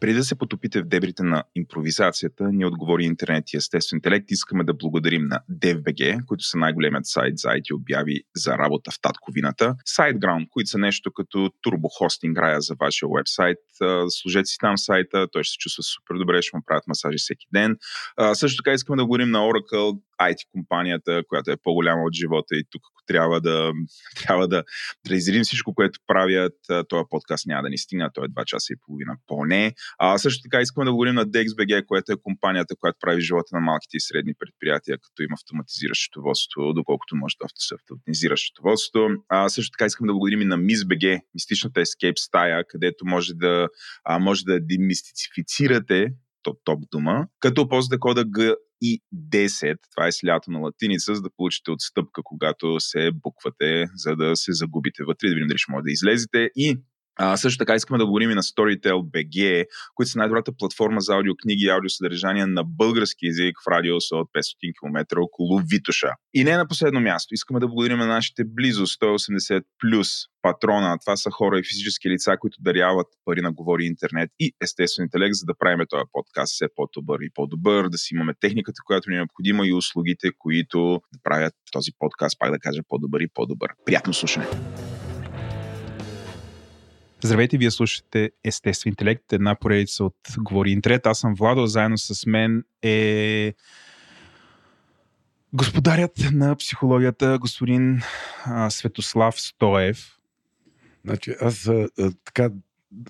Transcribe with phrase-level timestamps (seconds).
[0.00, 4.30] Преди да се потопите в дебрите на импровизацията, ни отговори интернет и естествен интелект.
[4.30, 9.00] Искаме да благодарим на DevBG, които са най-големият сайт за IT обяви за работа в
[9.00, 9.74] татковината.
[9.96, 13.58] SiteGround, които са нещо като турбохостинг рая за вашия вебсайт.
[14.08, 17.46] Служете си там сайта, той ще се чувства супер добре, ще му правят масажи всеки
[17.52, 17.76] ден.
[18.34, 22.64] Също така искаме да благодарим на Oracle, IT компанията, която е по-голяма от живота и
[22.70, 23.72] тук ако трябва да,
[24.22, 24.64] трябва да,
[25.08, 26.54] да изредим всичко, което правят,
[26.88, 29.74] този подкаст няма да ни стигна, той е 2 часа и половина поне.
[29.98, 33.60] А също така искаме да говорим на DXBG, която е компанията, която прави живота на
[33.60, 39.00] малките и средни предприятия, като има автоматизиращо счетоводство, доколкото може да се автоматизира счетоводство.
[39.28, 43.68] А също така искаме да благодарим и на MISBG, мистичната Escape стая, където може да,
[44.04, 46.12] а, може да демистицифицирате
[46.42, 48.24] топ, топ дума, като ползвате кода
[48.82, 54.36] 10, това е слято на латиница, за да получите отстъпка, когато се буквате, за да
[54.36, 56.50] се загубите вътре, да видим дали ще може да излезете.
[56.56, 56.76] И
[57.16, 61.14] а, също така искаме да говорим и на Storytel BG, които са най-добрата платформа за
[61.14, 66.10] аудиокниги и аудиосъдържания на български язик в радиуса от 500 км около Витоша.
[66.34, 70.08] И не на последно място, искаме да благодарим на нашите близо 180 плюс
[70.42, 70.98] патрона.
[71.04, 75.34] Това са хора и физически лица, които даряват пари на Говори Интернет и естествен интелект,
[75.34, 79.16] за да правим този подкаст все по-добър и по-добър, да си имаме техниката, която ни
[79.16, 83.70] е необходима и услугите, които да правят този подкаст, пак да кажа, по-добър и по-добър.
[83.86, 84.46] Приятно слушане!
[87.24, 91.06] Здравейте, вие слушате Естествен интелект, една поредица от Говори Интернет.
[91.06, 93.54] Аз съм Владо, заедно с мен е
[95.52, 98.02] господарят на психологията, господин
[98.44, 100.18] а, Светослав Стоев.
[101.04, 102.50] Значи, аз а, а, така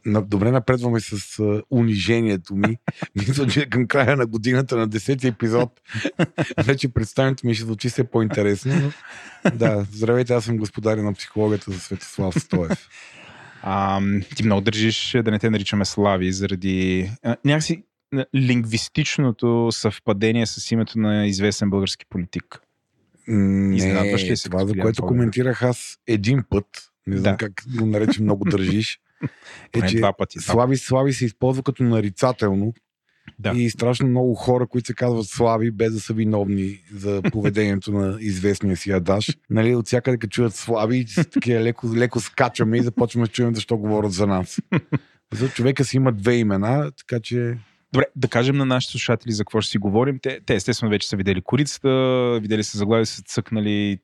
[0.06, 2.76] добре напредваме с а, унижението ми.
[3.14, 5.80] Мисля, че към края на годината на 10 епизод
[6.64, 8.74] вече представянето ми ще звучи все по-интересно.
[8.74, 12.88] Но, да, здравейте, аз съм господаря на психологията за Светослав Стоев.
[13.66, 14.00] А,
[14.36, 17.84] ти много държиш да не те наричаме Слави заради а, някакси
[18.34, 22.60] лингвистичното съвпадение с името на известен български политик.
[23.28, 26.66] Не, ли се, това, за което коментирах аз един път,
[27.06, 27.36] не знам да.
[27.36, 29.00] как го нарече много държиш,
[29.72, 32.74] е, че два пъти, Слави, Слави се използва като нарицателно
[33.38, 33.52] да.
[33.56, 38.16] И страшно много хора, които се казват слави, без да са виновни за поведението на
[38.20, 39.36] известния си Адаш.
[39.50, 43.76] Нали, от всякъде като чуят слави, такива леко, леко скачаме и започваме да чуем защо
[43.76, 44.60] говорят за нас.
[45.32, 47.58] За човека си има две имена, така че
[47.92, 50.18] Добре, да кажем на нашите слушатели за какво ще си говорим.
[50.22, 53.98] Те, те естествено вече са видели корицата, видели са заглавие, са цъкнали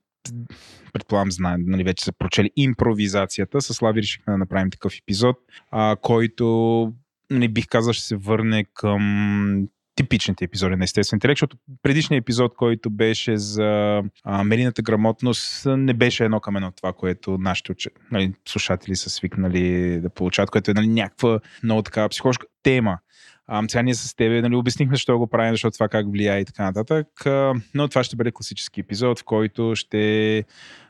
[0.93, 3.61] предполагам, знаем, нали, вече са прочели импровизацията.
[3.61, 5.37] С Слави решихме да направим такъв епизод,
[5.71, 6.93] а, който
[7.31, 12.55] не бих казал, ще се върне към типичните епизоди на естествен интелект, защото предишният епизод,
[12.57, 17.75] който беше за а, медийната грамотност, не беше едно към едно това, което нашите
[18.13, 22.99] нали, слушатели са свикнали да получават, което е нали, някаква много така психологическа тема.
[23.47, 26.45] А, сега ние с тебе нали, обяснихме, защо го правим, защото това как влияе и
[26.45, 27.27] така нататък.
[27.27, 30.45] А, но това ще бъде класически епизод, в който ще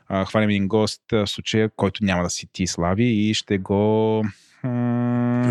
[0.07, 4.23] а, хванем един гост в случая, който няма да си ти слави и ще го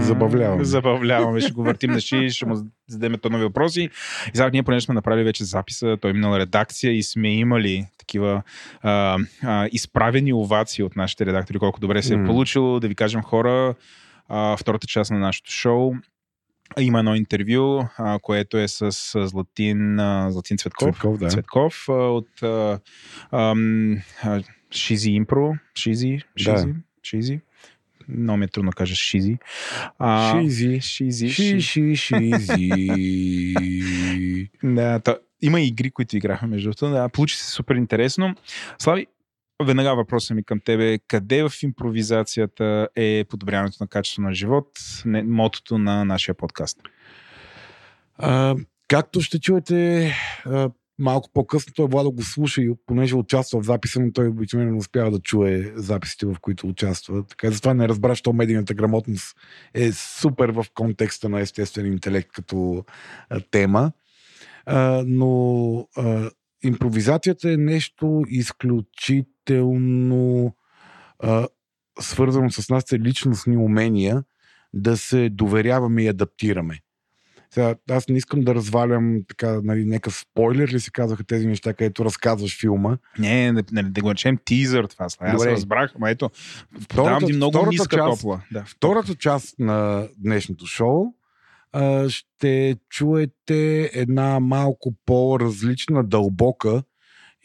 [0.00, 0.64] Забавляваме.
[0.64, 2.54] Забавляваме, ще го въртим на ши, ще му
[2.88, 3.90] зададем то нови въпроси.
[4.26, 7.86] И сега ние, понеже сме направили вече записа, той е минал редакция и сме имали
[7.98, 8.42] такива
[8.82, 12.26] а, а, изправени овации от нашите редактори, колко добре се е mm.
[12.26, 12.80] получило.
[12.80, 13.74] Да ви кажем хора,
[14.28, 15.92] а, втората част на нашото шоу
[16.78, 21.28] има едно интервю, а, което е с, с Златин, а, Златин Цветков, Цветков, да.
[21.28, 22.78] Цветков а, от а,
[23.30, 23.54] а,
[24.70, 25.52] Шизи Импро.
[25.74, 26.18] Шизи?
[26.36, 26.66] Шизи?
[26.66, 26.74] Да.
[27.02, 27.40] Шизи?
[28.08, 29.38] Много ми е трудно да кажа шизи.
[29.98, 30.80] А, шизи.
[30.80, 31.30] Шизи.
[31.30, 33.54] Ши, ши, шизи.
[34.64, 36.90] да, та, има игри, които играхме между другото.
[36.90, 38.34] Да, получи се супер интересно.
[38.78, 39.06] Слави,
[39.64, 40.98] веднага въпросът ми към тебе.
[41.08, 44.66] Къде в импровизацията е подобряването на качество на живот?
[45.04, 46.78] Не, мотото на нашия подкаст.
[48.18, 48.56] А,
[48.88, 50.12] както ще чуете,
[50.46, 50.70] а,
[51.00, 54.78] малко по-късно той Владо го слуша и понеже участва в записа, но той обичайно не
[54.78, 57.26] успява да чуе записите, в които участва.
[57.26, 59.36] Така затова не разбра, що медийната грамотност
[59.74, 62.84] е супер в контекста на естествен интелект като
[63.30, 63.92] а, тема.
[64.66, 66.30] А, но а,
[66.62, 70.54] импровизацията е нещо изключително
[71.18, 71.48] а,
[72.00, 74.24] свързано с нашите личностни умения
[74.72, 76.78] да се доверяваме и адаптираме.
[77.54, 81.74] Сега, аз не искам да развалям така, нали, нека спойлер ли се казаха тези неща,
[81.74, 82.96] където разказваш филма.
[83.18, 85.04] Не, не, не да го начнем тизър това.
[85.04, 85.50] Аз Добре.
[85.50, 86.30] разбрах, ама ето,
[86.80, 88.40] втората, ти много ниска част, топла.
[88.52, 91.06] Да, втората част на днешното шоу
[92.08, 96.82] ще чуете една малко по-различна, дълбока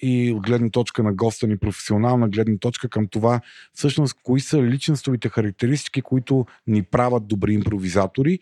[0.01, 3.41] и от гледна точка на госта ни, професионална гледна точка към това,
[3.73, 8.39] всъщност, кои са личностовите характеристики, които ни правят добри импровизатори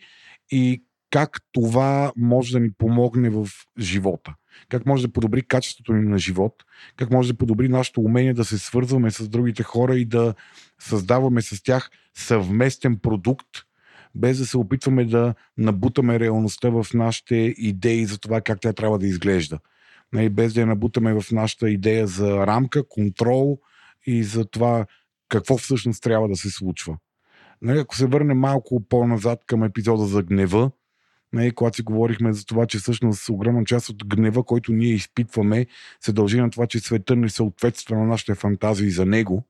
[0.50, 0.82] и
[1.14, 4.34] как това може да ни помогне в живота.
[4.68, 6.54] Как може да подобри качеството ни на живот,
[6.96, 10.34] как може да подобри нашето умение да се свързваме с другите хора и да
[10.78, 13.48] създаваме с тях съвместен продукт,
[14.14, 18.98] без да се опитваме да набутаме реалността в нашите идеи за това как тя трябва
[18.98, 19.58] да изглежда.
[20.12, 23.58] Нали, без да я набутаме в нашата идея за рамка, контрол
[24.06, 24.86] и за това
[25.28, 26.96] какво всъщност трябва да се случва.
[27.62, 30.70] Нали, ако се върнем малко по-назад към епизода за гнева,
[31.34, 35.66] нали, когато си говорихме за това, че всъщност огромна част от гнева, който ние изпитваме,
[36.00, 39.44] се дължи на това, че света не съответства на нашите фантазии за него.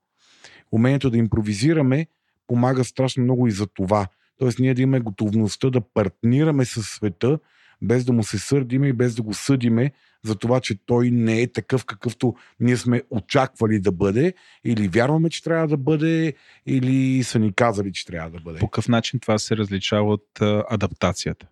[0.73, 2.07] Умението да импровизираме
[2.47, 4.07] помага страшно много и за това.
[4.39, 7.39] Тоест ние да имаме готовността да партнираме с света,
[7.83, 9.93] без да му се сърдиме и без да го съдиме
[10.25, 14.35] за това, че той не е такъв, какъвто ние сме очаквали да бъде,
[14.65, 16.35] или вярваме, че трябва да бъде,
[16.67, 18.59] или са ни казали, че трябва да бъде.
[18.59, 20.41] По какъв начин това се различава от
[20.71, 21.47] адаптацията?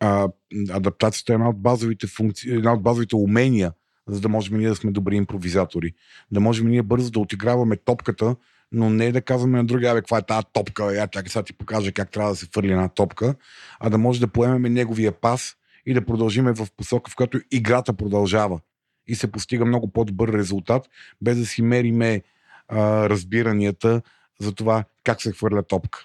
[0.00, 0.28] А,
[0.70, 3.72] адаптацията е една от базовите функции, една от базовите умения,
[4.08, 5.92] за да можем ние да сме добри импровизатори.
[6.30, 8.36] Да можем ние бързо да отиграваме топката,
[8.72, 11.52] но не да казваме на другия, бе, каква е тази топка, я чакай сега ти
[11.52, 13.34] покажа как трябва да се фърли една топка,
[13.80, 15.56] а да може да поемеме неговия пас
[15.86, 18.60] и да продължиме в посока, в която играта продължава
[19.06, 20.88] и се постига много по-добър резултат,
[21.20, 22.22] без да си мериме
[22.68, 24.02] а, разбиранията
[24.40, 26.04] за това как се хвърля топка.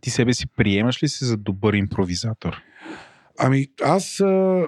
[0.00, 2.62] Ти себе си приемаш ли се за добър импровизатор?
[3.38, 4.20] Ами, аз.
[4.20, 4.66] А,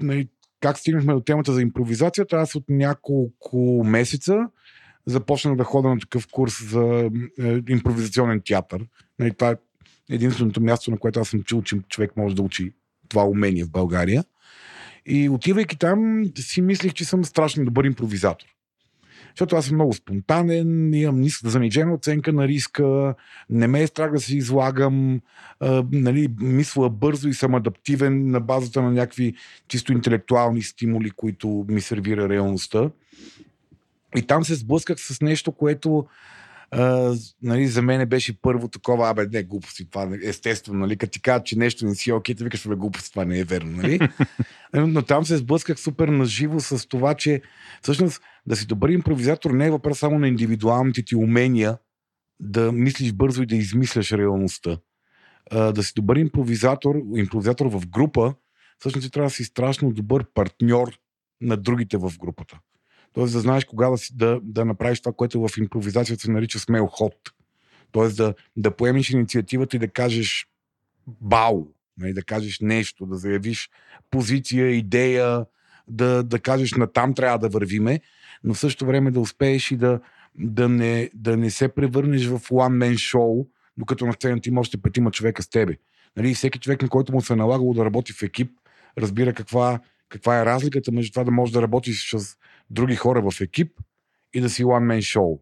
[0.00, 0.28] нали,
[0.60, 2.36] как стигнахме до темата за импровизацията?
[2.36, 4.48] Аз от няколко месеца
[5.06, 8.86] започнах да ходя на такъв курс за е, импровизационен театър.
[9.18, 9.56] Нали, това е
[10.10, 12.72] единственото място, на което аз съм чул, че човек може да учи
[13.08, 14.24] това умение в България.
[15.06, 18.46] И отивайки там, си мислих, че съм страшно добър импровизатор.
[19.38, 23.14] Защото аз съм много спонтанен, имам ниска занижена оценка на риска,
[23.50, 25.20] не ме е страх да се излагам,
[25.60, 29.34] а, нали, мисля бързо и съм адаптивен на базата на някакви
[29.68, 32.90] чисто интелектуални стимули, които ми сервира реалността.
[34.16, 36.06] И там се сблъсках с нещо, което
[36.70, 41.22] а, нали, за мен беше първо такова, абе, не, глупости, това естествено, нали, като ти
[41.22, 44.00] кажат, че нещо не си окей, ти викаш, бе, глупости, това не е верно, нали?
[44.74, 47.42] Но там се сблъсках супер наживо с това, че
[47.82, 51.78] всъщност да си добър импровизатор не е въпрос само на индивидуалните ти умения
[52.40, 54.78] да мислиш бързо и да измисляш реалността.
[55.50, 58.34] А, да си добър импровизатор, импровизатор в група,
[58.78, 60.98] всъщност ти трябва да си страшно добър партньор
[61.40, 62.58] на другите в групата.
[63.12, 66.58] Тоест да знаеш кога да, си, да, да направиш това, което в импровизацията се нарича
[66.58, 67.14] смел ход.
[67.92, 70.46] Тоест да, да поемеш инициативата и да кажеш
[71.06, 71.66] бау,
[71.98, 73.70] нали, да кажеш нещо, да заявиш
[74.10, 75.46] позиция, идея,
[75.88, 78.00] да, да кажеш на там трябва да вървиме,
[78.44, 80.00] но в същото време да успееш и да,
[80.38, 83.46] да, не, да не се превърнеш в one-man show,
[83.76, 85.76] докато на сцената има още петима човека с тебе.
[86.16, 88.50] Нали, всеки човек, на който му се е налагало да работи в екип,
[88.98, 92.36] разбира каква, каква е разликата между това да можеш да работиш с
[92.70, 93.72] други хора в екип
[94.34, 95.40] и да си one-man show.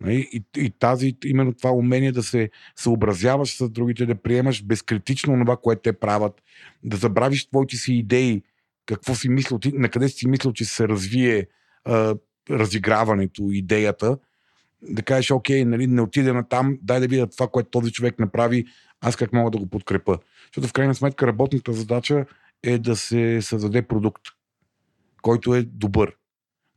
[0.00, 0.28] Нали?
[0.32, 5.56] И, и тази, именно това умение да се съобразяваш с другите, да приемаш безкритично това,
[5.56, 6.42] което те правят,
[6.84, 8.42] да забравиш твоите си идеи,
[8.86, 11.46] какво си мислил, на къде си мислил, че се развие
[11.84, 12.14] а,
[12.50, 14.18] разиграването, идеята,
[14.82, 18.18] да кажеш, окей, нали, не отиде на там, дай да видя това, което този човек
[18.18, 18.64] направи,
[19.00, 20.18] аз как мога да го подкрепа.
[20.46, 22.26] Защото в крайна сметка работната задача
[22.62, 24.22] е да се създаде продукт,
[25.22, 26.16] който е добър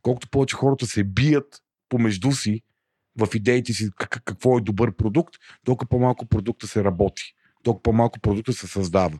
[0.06, 2.60] колкото повече хората се бият помежду си
[3.18, 5.34] в идеите си какво е добър продукт,
[5.64, 9.18] толкова по-малко продукта се работи, толкова по-малко продукта се създава.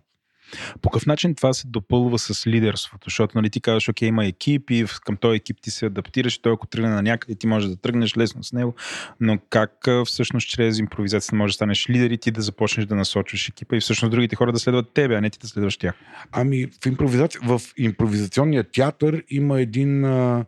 [0.83, 3.05] По какъв начин това се допълва с лидерството?
[3.05, 6.53] Защото нали, ти казваш, окей, има екип и към този екип ти се адаптираш, той
[6.53, 8.75] ако тръгне на някъде, ти можеш да тръгнеш лесно с него,
[9.21, 13.49] но как всъщност чрез импровизацията може да станеш лидер и ти да започнеш да насочваш
[13.49, 15.95] екипа и всъщност другите хора да следват тебе, а не ти да следваш тях?
[16.33, 20.45] Ами в, импровизация, в импровизационния театър има един а,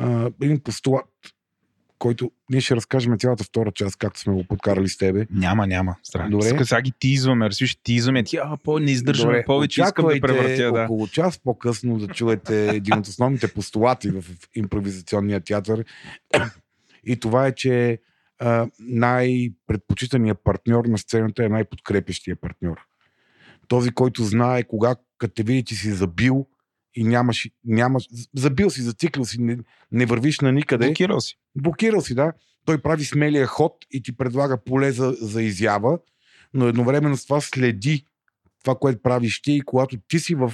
[0.00, 1.04] а, един постулат,
[1.98, 5.26] който ние ще разкажем цялата втора част, както сме го подкарали с тебе.
[5.30, 5.96] Няма, няма.
[6.02, 6.30] Странно.
[6.30, 6.64] Добре.
[6.64, 9.44] Сега ги тизваме, развиш, тизваме, ти, а, по, не издържаме Добре.
[9.44, 10.72] повече, искам да превъртя.
[10.72, 10.82] Да.
[10.82, 15.84] около час по-късно да чуете един от основните постулати в импровизационния театър.
[17.04, 17.98] И това е, че
[18.78, 22.76] най-предпочитаният партньор на сцената е най-подкрепящия партньор.
[23.68, 26.46] Този, който знае кога, като те види, че си забил
[26.94, 29.58] и нямаш, нямаш забил си, зациклил си, не,
[29.92, 30.86] не вървиш на никъде.
[30.86, 31.38] Блокирал си.
[31.56, 32.32] Блокирал си, да.
[32.64, 35.98] Той прави смелия ход и ти предлага поле за, за изява,
[36.54, 38.04] но едновременно с това следи
[38.64, 40.52] това, което правиш ти и когато ти си в,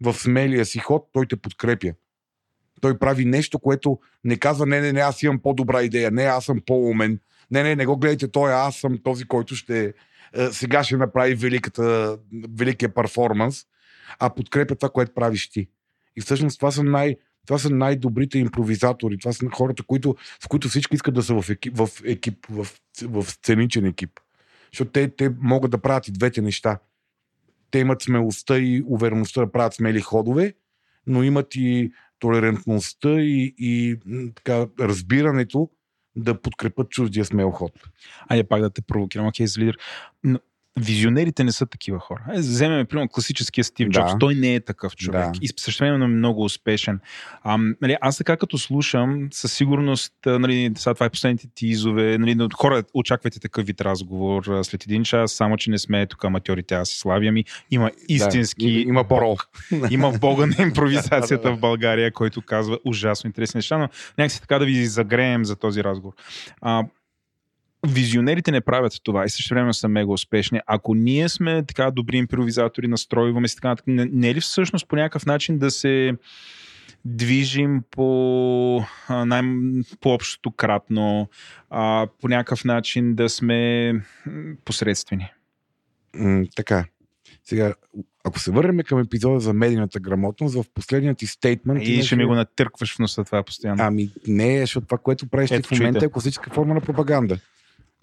[0.00, 1.92] в смелия си ход, той те подкрепя.
[2.80, 6.44] Той прави нещо, което не казва, не, не, не, аз имам по-добра идея, не, аз
[6.44, 9.94] съм по-умен, не, не, не го гледайте, той аз съм този, който ще
[10.34, 12.18] е, сега ще направи великата,
[12.56, 13.64] великия перформанс,
[14.18, 15.68] а подкрепя това, което правиш ти.
[16.16, 19.18] И всъщност това са най- това са най-добрите импровизатори.
[19.18, 22.66] Това са хората, които, с които всички искат да са в екип, в, екип, в,
[23.02, 24.10] в сценичен екип.
[24.72, 26.78] Защото те, те могат да правят и двете неща.
[27.70, 30.54] Те имат смелостта и увереността да правят смели ходове,
[31.06, 33.96] но имат и толерантността и, и
[34.34, 35.70] така, разбирането
[36.16, 37.72] да подкрепят чуждия смел ход.
[38.28, 39.78] Айде пак да те провокирам, окей, okay, лидер.
[40.80, 42.24] Визионерите не са такива хора.
[42.34, 44.12] Е, вземем, примерно, класическия Стив Джобс.
[44.12, 44.18] Да.
[44.18, 45.32] Той не е такъв човек.
[45.32, 45.38] Да.
[45.42, 47.00] И също време е много успешен.
[47.42, 52.36] А, нали, аз така като слушам, със сигурност, нали, сега това е последните тизове, нали,
[52.54, 56.92] хора, очаквайте такъв вид разговор след един час, само че не сме тук аматьорите, аз
[56.92, 57.44] и Славия ми.
[57.70, 58.72] Има истински...
[58.72, 59.48] Да, има бог.
[59.90, 64.64] има бога на импровизацията в България, който казва ужасно интересни неща, но някакси така да
[64.64, 66.14] ви загреем за този разговор.
[66.60, 66.84] А,
[67.88, 70.60] визионерите не правят това и също време са мега успешни.
[70.66, 74.96] Ако ние сме така добри импровизатори, настройваме се така, не, не е ли всъщност по
[74.96, 76.12] някакъв начин да се
[77.04, 79.42] движим по, най-
[80.04, 81.28] общото кратно,
[81.70, 83.92] а, по някакъв начин да сме
[84.64, 85.32] посредствени?
[86.14, 86.84] М, така.
[87.44, 87.74] Сега,
[88.24, 91.82] ако се върнем към епизода за медийната грамотност, в последният ти стейтмент...
[91.82, 93.82] И ще ми го натъркваш в носа това постоянно.
[93.82, 97.38] Ами не, защото това, което правиш Ето, в момента е класическа форма на пропаганда.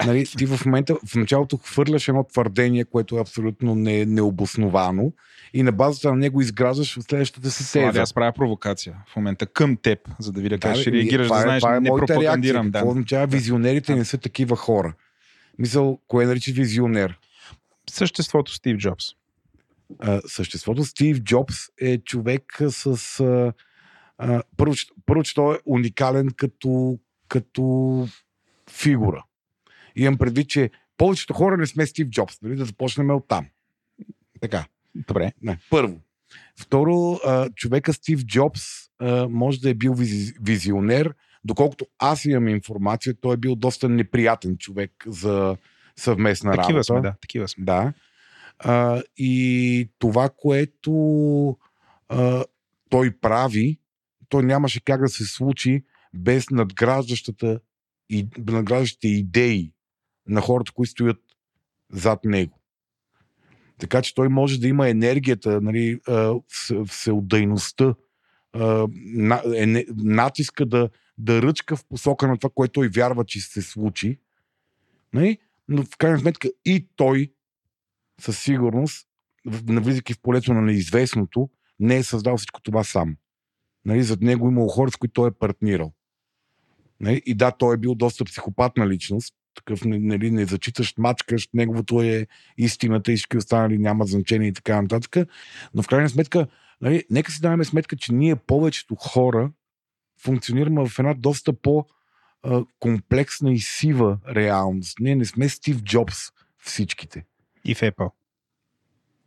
[0.06, 5.12] Нали, ти в момента, в началото хвърляш едно твърдение, което е абсолютно не, необосновано
[5.54, 8.02] и на базата на него изграждаш следващата си теза.
[8.02, 11.38] аз правя провокация в момента към теб, за да видя как да, ще реагираш, да
[11.38, 12.72] е- знаеш, това е не пропагандирам.
[12.72, 12.86] Да.
[12.86, 14.94] означава визионерите не са такива хора?
[15.60, 17.20] Мисъл, кое нарича визионер?
[17.90, 19.06] Съществото Стив Джобс.
[20.00, 23.20] А, съществото Стив Джобс е човек с...
[23.20, 23.54] А,
[24.18, 24.74] а, първо,
[25.06, 28.08] първо, че той е уникален като, като
[28.70, 29.24] фигура.
[29.96, 32.56] Имам предвид, че повечето хора не сме Стив Джобс, нали?
[32.56, 33.46] да започнем от там.
[34.42, 34.66] Така.
[34.96, 35.34] Добре.
[35.42, 36.00] Не, първо.
[36.60, 37.20] Второ,
[37.56, 38.64] човека Стив Джобс
[39.30, 39.96] може да е бил
[40.42, 41.14] визионер,
[41.46, 45.58] доколкото аз имам информация, той е бил доста неприятен човек за
[45.96, 46.84] съвместна такива работа.
[46.84, 47.66] Сме, да, такива сме.
[47.66, 47.94] Да.
[48.60, 51.58] А, и това, което
[52.10, 52.44] а,
[52.90, 53.80] той прави,
[54.30, 55.84] то нямаше как да се случи
[56.14, 57.60] без надграждащата
[58.10, 59.73] и надграждащите идеи
[60.28, 61.22] на хората, които стоят
[61.90, 62.60] зад него.
[63.78, 66.00] Така че той може да има енергията, нали,
[66.88, 67.96] всеотдайността,
[69.98, 74.20] натиска да, да ръчка в посока на това, което той вярва, че се случи.
[75.14, 75.38] Нали?
[75.68, 77.34] Но в крайна сметка и той
[78.22, 79.08] със сигурност,
[79.46, 81.50] навлизайки в полето на неизвестното,
[81.80, 83.18] не е създал всичко това сам.
[83.86, 84.04] Нали?
[84.04, 85.94] Зад него имало хора, с които той е партнирал.
[87.00, 87.22] Нали?
[87.26, 92.28] И да, той е бил доста психопатна личност, такъв нали, не зачитащ, мачкащ, неговото е
[92.58, 95.28] истината и всички останали нямат значение и така нататък.
[95.74, 96.48] Но в крайна сметка,
[96.82, 99.52] нали, нека си даваме сметка, че ние повечето хора
[100.20, 101.86] функционираме в една доста по-
[102.80, 104.98] комплексна и сива реалност.
[105.00, 106.18] Ние не сме Стив Джобс
[106.58, 107.26] всичките.
[107.66, 108.12] И в Apple.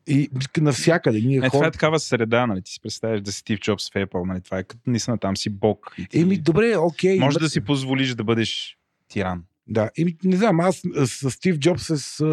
[0.06, 0.30] И
[0.60, 1.20] навсякъде.
[1.20, 1.50] Ние е, хор...
[1.50, 2.62] Това е такава среда, нали?
[2.62, 4.40] Ти си представяш да си Стив Джобс в Apple, нали?
[4.40, 5.96] Това е като наистина там си бог.
[6.10, 6.20] Ти...
[6.20, 7.18] Еми, добре, окей.
[7.18, 8.78] Може да си позволиш да бъдеш
[9.08, 9.44] тиран.
[9.68, 12.24] Да, и не знам, аз с Стив Джобс с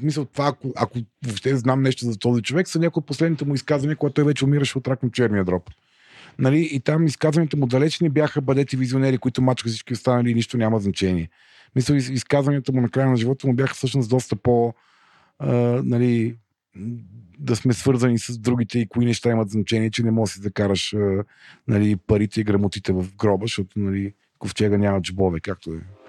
[0.00, 3.54] мисля това, ако, ако въобще знам нещо за този човек, са някои от последните му
[3.54, 5.70] изказвания, когато той вече умираше от рак на черния дроб.
[6.38, 6.68] Нали?
[6.72, 10.56] И там изказването му далеч не бяха бъдете визионери, които мачка всички останали и нищо
[10.56, 11.28] няма значение.
[11.76, 14.74] Мисля, изказванията му на края на живота му бяха всъщност доста по
[15.38, 15.52] а,
[15.84, 16.36] нали,
[17.38, 20.94] да сме свързани с другите и кои неща имат значение, че не можеш да закараш
[20.94, 21.24] а,
[21.68, 26.01] нали, парите и грамотите в гроба, защото нали, ковчега няма джобове, както е.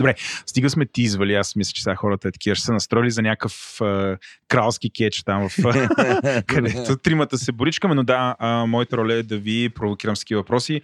[0.00, 0.14] Добре,
[0.46, 1.34] стига сме ти извали.
[1.34, 2.56] Аз мисля, че сега хората е такива.
[2.56, 5.56] Ще се настроили за някакъв а, кралски кетч там, в,
[6.46, 7.94] където тримата се боричкаме.
[7.94, 10.80] Но да, а, моята роля е да ви провокирам с такива въпроси.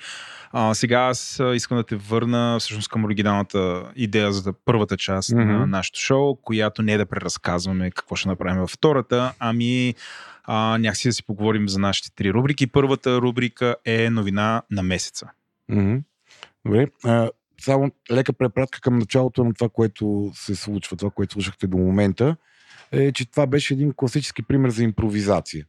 [0.53, 5.59] А, сега аз искам да те върна всъщност към оригиналната идея за първата част mm-hmm.
[5.59, 9.95] на нашото шоу, която не е да преразказваме какво ще направим във втората, ами
[10.45, 12.67] а, някакси да си поговорим за нашите три рубрики.
[12.67, 15.31] Първата рубрика е новина на месеца.
[15.71, 16.03] Mm-hmm.
[16.65, 16.87] Добре.
[17.05, 17.29] А,
[17.61, 22.37] само лека препратка към началото на това, което се случва, това, което слушахте до момента,
[22.93, 25.67] е, че това беше един класически пример за импровизация.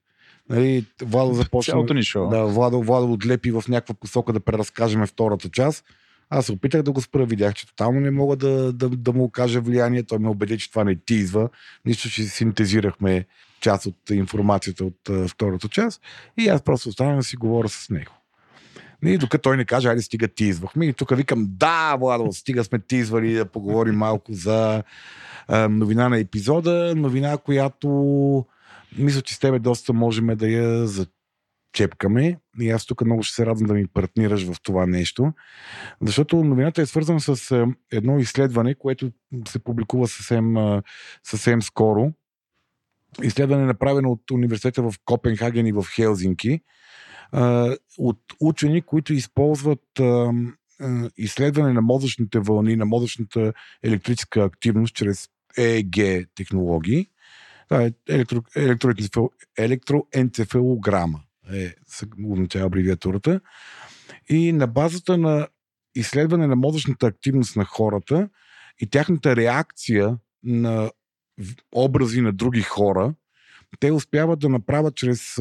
[0.50, 1.74] Нали, Владо започна.
[2.30, 5.86] Да, Владо, Владо отлепи в някаква посока да преразкажем втората част.
[6.30, 9.24] Аз се опитах да го спра, видях, че тотално не мога да, да, да му
[9.24, 10.04] окажа влияние.
[10.04, 11.50] Той ме убеди, че това не тизва.
[11.86, 13.26] Нищо, че синтезирахме
[13.62, 16.02] част от информацията от uh, втората част.
[16.38, 18.12] И аз просто останах да си говоря с него.
[19.06, 20.86] И докато той не каже, айде стига тизвахме.
[20.86, 24.84] И тук викам, да, Владо, стига сме тизвали да поговорим малко за
[25.48, 26.94] а, новина на епизода.
[26.96, 28.46] Новина, която
[28.98, 32.38] мисля, че с тебе доста можем да я зачепкаме.
[32.60, 35.34] И аз тук много ще се радвам да ми партнираш в това нещо.
[36.02, 39.12] Защото новината е свързана с едно изследване, което
[39.48, 40.56] се публикува съвсем,
[41.24, 42.12] съвсем скоро.
[43.24, 46.62] Изследване направено от университета в Копенхаген и в Хелзинки
[47.98, 50.02] от учени, които използват
[51.18, 53.54] изследване на мозъчните вълни, на мозъчната
[53.84, 57.08] електрическа активност чрез ЕЕГ технологии.
[57.70, 61.20] Това е електро, електро, електроенцефалограма
[61.54, 61.74] е,
[62.26, 63.42] означава абревиатурата.
[64.30, 65.48] И на базата на
[65.96, 68.30] изследване на мозъчната активност на хората
[68.80, 70.92] и тяхната реакция на
[71.76, 73.14] образи на други хора,
[73.80, 75.36] те успяват да направят чрез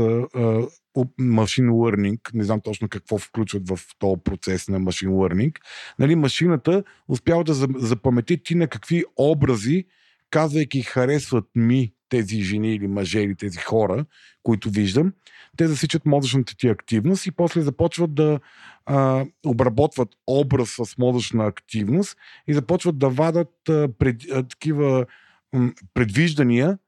[1.19, 5.57] машин learning, не знам точно какво включват в този процес на машин learning,
[5.99, 9.85] нали, машината успява да запамети ти на какви образи,
[10.31, 14.07] казвайки харесват ми тези жени или мъже или тези хора,
[14.43, 15.13] които виждам,
[15.57, 18.41] те засичат мозъчната ти активност и после започват да
[18.87, 22.17] а, обработват образ с мозъчна активност
[22.49, 25.07] и започват да вадат а, пред, а, такива
[25.53, 26.79] м, предвиждания.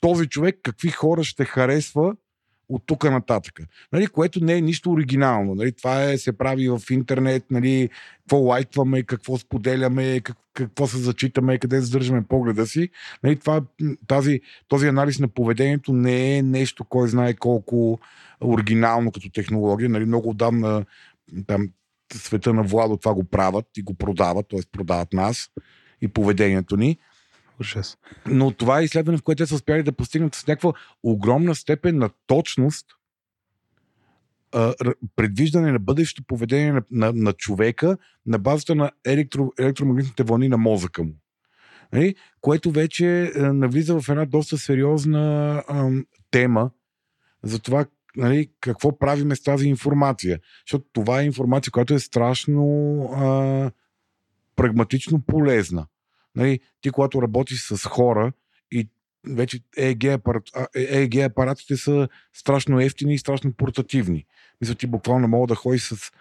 [0.00, 2.16] Този човек какви хора ще харесва
[2.74, 3.60] от тук нататък.
[3.92, 5.54] Нали, което не е нищо оригинално.
[5.54, 10.98] Нали, това е, се прави в интернет, нали, какво лайкваме, какво споделяме, как, какво се
[10.98, 12.88] зачитаме, къде задържаме погледа си.
[13.22, 13.62] Нали, това,
[14.06, 18.00] тази, този анализ на поведението не е нещо, кой знае колко
[18.44, 19.88] оригинално като технология.
[19.88, 20.84] Нали, много отдавна
[21.46, 21.68] там,
[22.12, 24.60] света на Владо това го правят и го продават, т.е.
[24.72, 25.50] продават нас
[26.00, 26.98] и поведението ни.
[28.26, 30.72] Но това е изследване, в което те са успяли да постигнат с някаква
[31.02, 32.86] огромна степен на точност
[35.16, 37.96] предвиждане на бъдещето поведение на, на, на човека
[38.26, 41.14] на базата на електро, електромагнитните вълни на мозъка му.
[41.92, 42.14] Нали?
[42.40, 45.90] Което вече а, навлиза в една доста сериозна а,
[46.30, 46.70] тема
[47.42, 50.40] за това нали, какво правиме с тази информация.
[50.66, 53.70] Защото това е информация, която е страшно а,
[54.56, 55.86] прагматично полезна.
[56.34, 58.32] Нали, ти, когато работиш с хора
[58.72, 58.88] и
[59.28, 60.42] вече ЕЕГ, апарат,
[60.74, 64.24] ЕЕГ апаратите са страшно ефтини и страшно портативни.
[64.60, 66.12] Мисля, ти буквално мога да ходиш с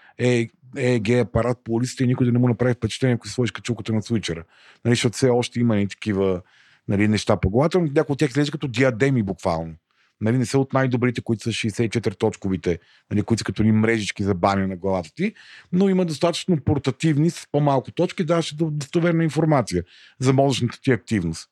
[0.77, 3.93] ЕЕГ апарат по улицата и никой да не му направи впечатление, ако си сложиш качулката
[3.93, 4.43] на свичера.
[4.85, 6.41] Нали, защото все още има и такива
[6.87, 9.75] нали, неща по главата, но някои от тях изглежда като диадеми буквално
[10.21, 12.79] нали, не са от най-добрите, които са 64-точковите,
[13.11, 15.33] нали, които са като ни мрежички за баня на главата ти,
[15.71, 19.83] но има достатъчно портативни с по-малко точки, даваше достоверна информация
[20.19, 21.49] за мозъчната ти активност.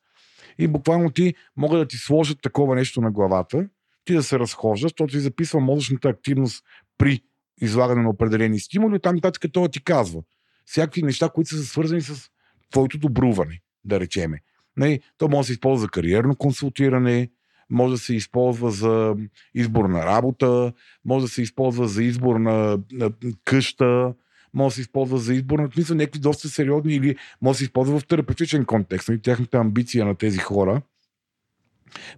[0.58, 3.68] И буквално ти могат да ти сложат такова нещо на главата,
[4.04, 6.64] ти да се разхождаш, защото ти записва мозъчната активност
[6.98, 7.20] при
[7.60, 10.22] излагане на определени стимули, там нататък това ти казва.
[10.64, 12.30] Всякакви неща, които са свързани с
[12.70, 14.38] твоето добруване, да речеме.
[14.76, 17.30] Нали, то може да се използва за кариерно консултиране,
[17.70, 19.16] може да се използва за
[19.54, 20.72] избор на работа,
[21.04, 23.10] може да се използва за избор на, на
[23.44, 24.14] къща,
[24.54, 27.64] може да се използва за избор на смисъл някакви доста сериозни или може да се
[27.64, 29.08] използва в терапевтичен контекст.
[29.08, 30.82] Нали, тяхната амбиция на тези хора.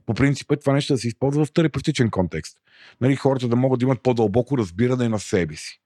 [0.07, 2.59] По принцип е това нещо да се използва в терапевтичен контекст.
[3.01, 5.81] Нали, хората да могат да имат по-дълбоко разбиране на себе си.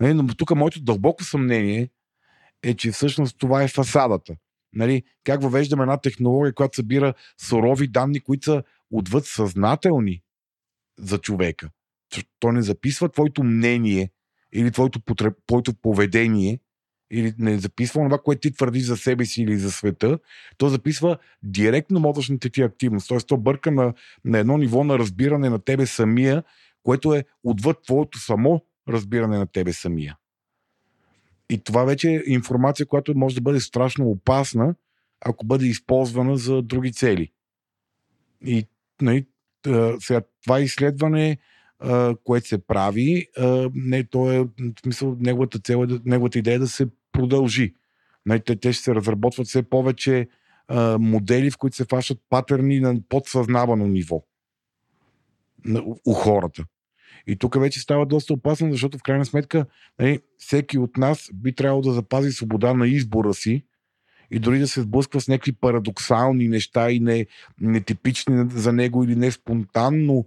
[0.00, 1.88] Нали, но тук моето дълбоко съмнение
[2.62, 4.34] е, че всъщност това е фасадата.
[4.72, 10.22] Нали, как въвеждаме една технология, която събира сурови данни, които са отвъд съзнателни
[10.98, 11.70] за човека.
[12.38, 14.10] То не записва твоето мнение
[14.52, 15.34] или твоето, потреб...
[15.46, 16.60] твоето поведение,
[17.10, 20.18] или не записва това, което ти твърдиш за себе си или за света,
[20.56, 23.08] то записва директно мозъчната ти активност.
[23.08, 23.94] Тоест, то бърка на,
[24.24, 26.42] на едно ниво на разбиране на тебе самия,
[26.82, 30.16] което е отвъд твоето само разбиране на тебе самия.
[31.50, 34.74] И това вече е информация, която може да бъде страшно опасна,
[35.20, 37.32] ако бъде използвана за други цели.
[38.44, 38.66] И
[39.04, 39.26] нали,
[40.00, 41.38] сега, това изследване,
[42.24, 43.26] което се прави,
[43.74, 44.48] не, то е, в
[44.82, 47.74] смисъл, неговата цел е, неговата идея е да се продължи.
[48.26, 50.28] Нали, те, те ще се разработват все повече
[50.98, 54.22] модели, в които се фащат патърни на подсъзнавано ниво
[56.06, 56.64] у хората.
[57.26, 59.66] И тук вече става доста опасно, защото в крайна сметка
[59.98, 63.64] нали, всеки от нас би трябвало да запази свобода на избора си
[64.34, 67.26] и дори да се сблъсква с някакви парадоксални неща и не,
[67.60, 70.26] нетипични за него или не спонтанно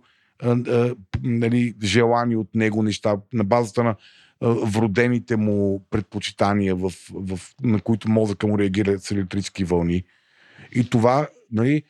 [1.24, 3.96] нали, желани от него неща на базата на
[4.42, 10.04] вродените му предпочитания, в, в, на които мозъка му реагира с електрически вълни.
[10.72, 11.84] И това нали,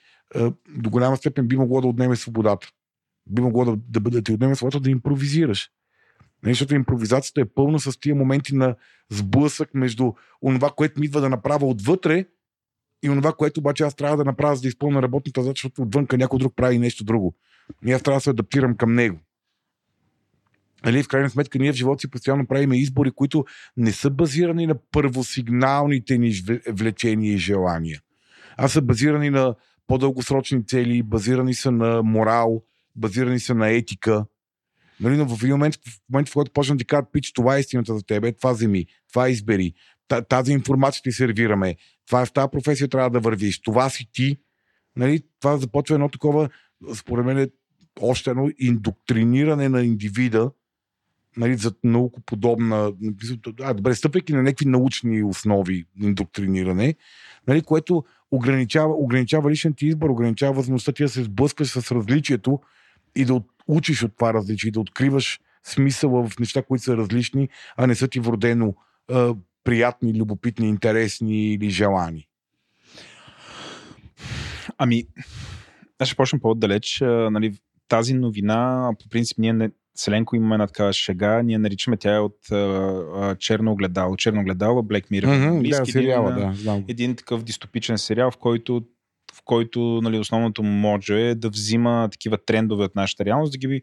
[0.70, 2.68] до голяма степен би могло да отнеме свободата.
[3.30, 5.70] Би могло да, да, да ти отнеме свободата да импровизираш.
[6.44, 8.76] Нали, защото импровизацията е пълна с тия моменти на
[9.10, 12.26] сблъсък между онова, което ми идва да направя отвътре
[13.04, 16.18] и онова, което обаче аз трябва да направя, за да изпълня работната задача, защото отвънка
[16.18, 17.36] някой друг прави нещо друго.
[17.86, 19.20] И аз трябва да се адаптирам към него.
[20.86, 23.46] Нали, в крайна сметка, ние в живота си постоянно правим избори, които
[23.78, 26.34] не са базирани на първосигналните ни
[26.68, 28.02] влечения и желания,
[28.58, 29.56] а са базирани на
[29.88, 32.64] по-дългосрочни цели, базирани са на морал,
[32.96, 34.26] базирани са на етика.
[35.00, 37.60] Нали, но в един момент, в момент, в който почна да кажат, пич, това е
[37.60, 39.74] истината за тебе, това вземи, това избери,
[40.30, 41.76] тази информация ти сервираме,
[42.08, 44.38] това, в тази професия трябва да вървиш, това си ти,
[44.96, 46.50] нали, това започва едно такова,
[46.96, 47.50] според мен,
[48.02, 50.52] още едно индоктриниране на индивида,
[51.38, 52.94] нали, за наукоподобна,
[53.62, 56.96] а, добре, стъпвайки на някакви научни основи индоктриниране,
[57.48, 62.60] нали, което ограничава, ограничава личен ти избор, ограничава възможността ти да се сблъскаш с различието
[63.18, 67.88] и да учиш от това различие, да откриваш смисъла в неща, които са различни, а
[67.88, 68.76] не са ти вродено
[69.12, 72.28] а, приятни, любопитни, интересни или желани.
[74.78, 75.04] Ами,
[76.00, 77.00] аз ще почна по-отдалеч.
[77.32, 77.54] Нали,
[77.88, 82.20] тази новина, по принцип, ние не, Селенко имаме една такава шега, ние наричаме тя е
[82.20, 84.16] от а, черно огледало.
[84.16, 85.26] Черно огледало, Black Mirror.
[85.26, 86.86] Mm-hmm, да, сериала, един, да, знам.
[86.88, 88.84] един такъв дистопичен сериал, в който
[89.38, 93.58] в който нали, основното му може е да взима такива трендове от нашата реалност, да
[93.58, 93.82] ги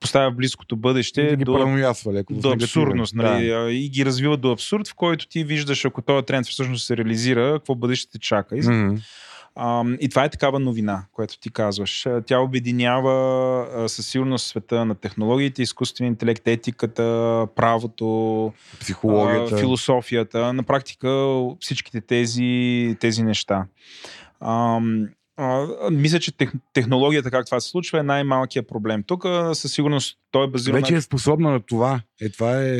[0.00, 1.76] поставя в близкото бъдеще да ги до,
[2.12, 3.14] леко, до абсурдност.
[3.14, 3.72] Нали, да.
[3.72, 7.52] И ги развива до абсурд, в който ти виждаш, ако този тренд всъщност се реализира,
[7.52, 8.56] какво бъдеще те чака.
[8.56, 9.00] И, mm-hmm.
[9.56, 12.06] А, и това е такава новина, която ти казваш.
[12.26, 13.12] Тя обединява
[13.74, 20.52] а, със сигурност света на технологиите, изкуствения интелект, етиката, правото, психологията, а, философията.
[20.52, 23.66] На практика всичките тези, тези неща.
[24.44, 24.80] А,
[25.36, 29.02] а, мисля, че тех, технологията, как това се случва, е най-малкият проблем.
[29.06, 30.80] Тук със сигурност той е базиран.
[30.80, 32.00] Вече е способна на това.
[32.20, 32.78] Е, това е...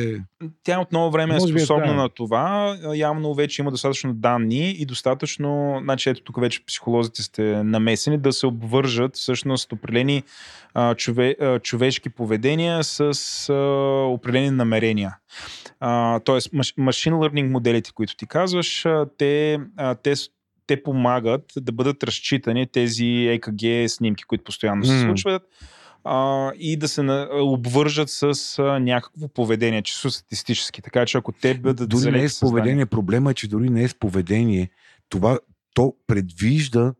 [0.63, 2.77] Тя от много време е е способна е на това.
[2.95, 5.79] Явно вече има достатъчно данни и достатъчно.
[5.83, 10.23] Значи, ето тук вече психолозите сте намесени да се обвържат всъщност определени
[10.73, 13.01] а, чове, а, човешки поведения с
[13.49, 13.53] а,
[14.07, 15.17] определени намерения.
[15.79, 18.85] А, тоест, машин learning моделите, които ти казваш,
[19.17, 20.15] те, а, те
[20.67, 25.43] те помагат да бъдат разчитани тези ЕКГ снимки, които постоянно се случват
[26.05, 28.23] а, и да се на, обвържат с
[28.59, 30.81] а, някакво поведение, чисто статистически.
[30.81, 33.83] Така че ако те бъдат Дори не е с поведение, проблема е, че дори не
[33.83, 34.69] е с поведение.
[35.09, 35.39] Това,
[35.73, 36.93] то предвижда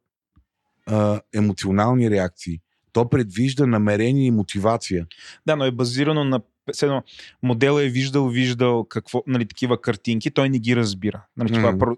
[0.86, 2.60] а, емоционални реакции.
[2.94, 5.06] То предвижда намерение и мотивация.
[5.46, 7.04] Да, но е базирано на Седно,
[7.44, 11.26] модела е виждал, виждал какво, нали, такива картинки, той не ги разбира.
[11.38, 11.98] Нали, това mm.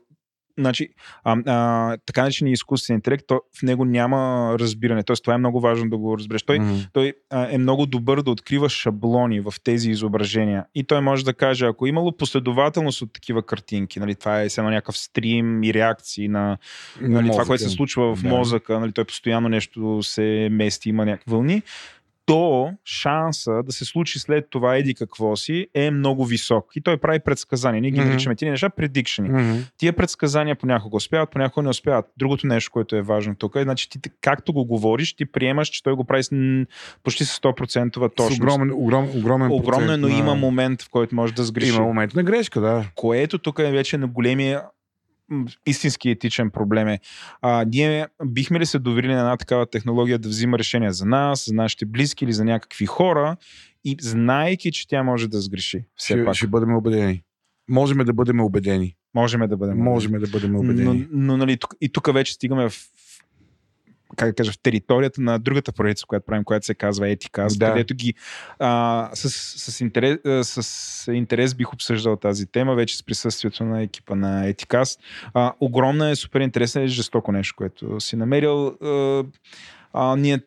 [0.59, 0.89] Значи,
[1.23, 5.03] а, а, така наречения изкуствен интелект, то, в него няма разбиране.
[5.03, 6.43] Тоест, това е много важно да го разбереш.
[6.43, 6.87] Той, mm-hmm.
[6.93, 10.65] той а, е много добър да открива шаблони в тези изображения.
[10.75, 14.49] И той може да каже, ако е имало последователност от такива картинки, нали, това е
[14.49, 16.57] само някакъв стрим и реакции на,
[17.01, 18.29] на нали, това, което се случва в да.
[18.29, 21.61] мозъка, нали, той постоянно нещо се мести, има някакви вълни
[22.27, 26.65] то шанса да се случи след това еди какво си е много висок.
[26.75, 27.81] И той прави предсказания.
[27.81, 28.05] Ние ги mm-hmm.
[28.05, 29.29] наричаме тези неща предикшени.
[29.29, 29.63] Mm-hmm.
[29.77, 32.05] Тия предсказания понякога успяват, понякога не успяват.
[32.17, 35.83] Другото нещо, което е важно тук е, значи ти както го говориш, ти приемаш, че
[35.83, 36.29] той го прави с,
[37.03, 38.35] почти с 100% точност.
[38.35, 40.13] С огромен, огром, огромен Огромно но на...
[40.13, 41.69] има момент, в който може да сгреши.
[41.69, 42.85] Има момент на грешка, да.
[42.95, 44.61] Което тук е вече на големия
[45.65, 46.99] истински етичен проблем е.
[47.41, 51.45] А, ние бихме ли се доверили на една такава технология да взима решения за нас,
[51.45, 53.37] за нашите близки или за някакви хора
[53.83, 55.85] и знаейки, че тя може да сгреши.
[55.95, 56.35] Все ще, пак.
[56.35, 57.23] ще бъдем убедени.
[57.69, 58.95] Можеме да бъдем убедени.
[59.13, 59.77] Можем да бъдем.
[59.77, 61.07] Можем да бъдем убедени.
[61.11, 62.73] Но, но нали, тук, и тук вече стигаме в
[64.17, 67.71] как да кажа, в територията на другата поредица, която правим, която се казва Етикас, да.
[67.71, 68.13] където ги
[68.59, 69.29] а, с,
[69.71, 74.99] с, интерес, с интерес бих обсъждал тази тема, вече с присъствието на екипа на Етикас.
[75.33, 78.67] А, огромна е, супер интересна и жестоко нещо, което си намерил.
[78.67, 79.23] А,
[79.93, 80.39] а, ние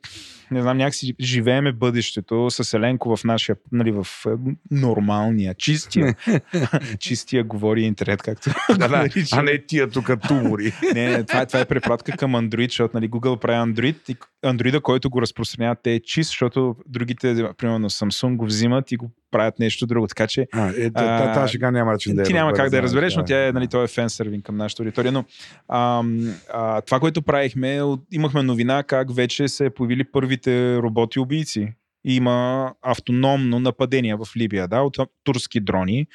[0.51, 4.31] не знам, някакси живееме бъдещето с Еленко в нашия, нали, в е,
[4.71, 6.15] нормалния, чистия,
[6.99, 10.73] чистия говори интернет, както да, да, а не тия тук тумори.
[10.95, 14.81] не, не, това, това е препратка към Android, защото нали, Google прави Android и, андроида,
[14.81, 19.59] който го разпространява, те е чист, защото другите, примерно Samsung го взимат и го правят
[19.59, 20.07] нещо друго.
[20.07, 20.47] Така че.
[20.53, 23.25] А, е, а, тази шега няма начин да Ти няма как да я разбереш, но
[23.25, 25.13] тя е, нали, той е фен сервинг към нашата аудитория.
[25.13, 25.25] Но
[25.69, 26.05] а,
[26.53, 27.81] а, това, което правихме,
[28.13, 31.73] имахме новина как вече се появили първите роботи-убийци.
[32.05, 36.07] Има автономно нападение в Либия, да, от турски дрони,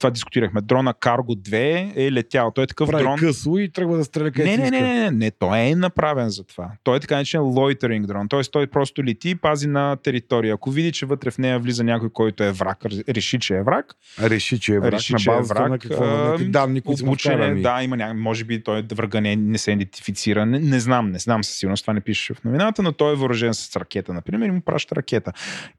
[0.00, 0.60] това дискутирахме.
[0.60, 2.50] Дрона Cargo 2 е летял.
[2.54, 3.18] Той е такъв Прави дрон.
[3.18, 6.44] късо и тръгва да стреля не, не, не, не, не, не, той е направен за
[6.44, 6.70] това.
[6.84, 8.28] Той е така наречен loitering дрон.
[8.28, 8.40] Т.е.
[8.52, 10.54] той просто лети и пази на територия.
[10.54, 13.94] Ако види, че вътре в нея влиза някой, който е враг, реши, че е враг.
[14.22, 14.92] Реши, че е враг.
[14.92, 15.70] Реши, че е враг.
[15.70, 18.14] На какво, на данни, които обучение, да, има ня...
[18.14, 20.46] може би той врага не, не се идентифицира.
[20.46, 23.16] Не, не, знам, не знам със сигурност, това не пише в новината, но той е
[23.16, 25.32] въоръжен с ракета, например, и му праща ракета.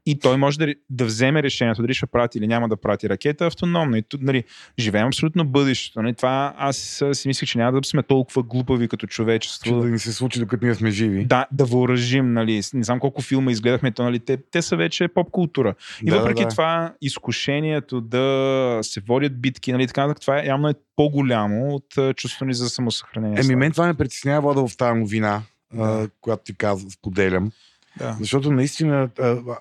[0.06, 3.46] И той може да, да вземе решението дали ще прати или няма да прати ракета
[3.46, 3.96] автономно.
[3.96, 4.44] И нали,
[4.78, 6.02] живеем абсолютно бъдещето.
[6.02, 6.14] Не?
[6.14, 9.64] Това аз си мислих, че няма да сме толкова глупави като човечество.
[9.64, 11.24] Че да ни се случи, докато ние сме живи.
[11.24, 12.32] Да, да въоръжим.
[12.32, 12.62] Нали.
[12.74, 15.74] Не знам колко филма изгледахме, то, нали, те, те са вече поп култура.
[16.06, 20.68] И да, въпреки да, това, изкушението да се водят битки, нали, така, това е, явно
[20.68, 23.40] е по-голямо от чувството ни за самосъхранение.
[23.40, 25.42] Еми, мен това ме притеснява да в тази новина,
[25.74, 26.08] да.
[26.20, 27.52] която ти казвам, споделям.
[27.98, 28.16] Да.
[28.20, 29.08] Защото наистина,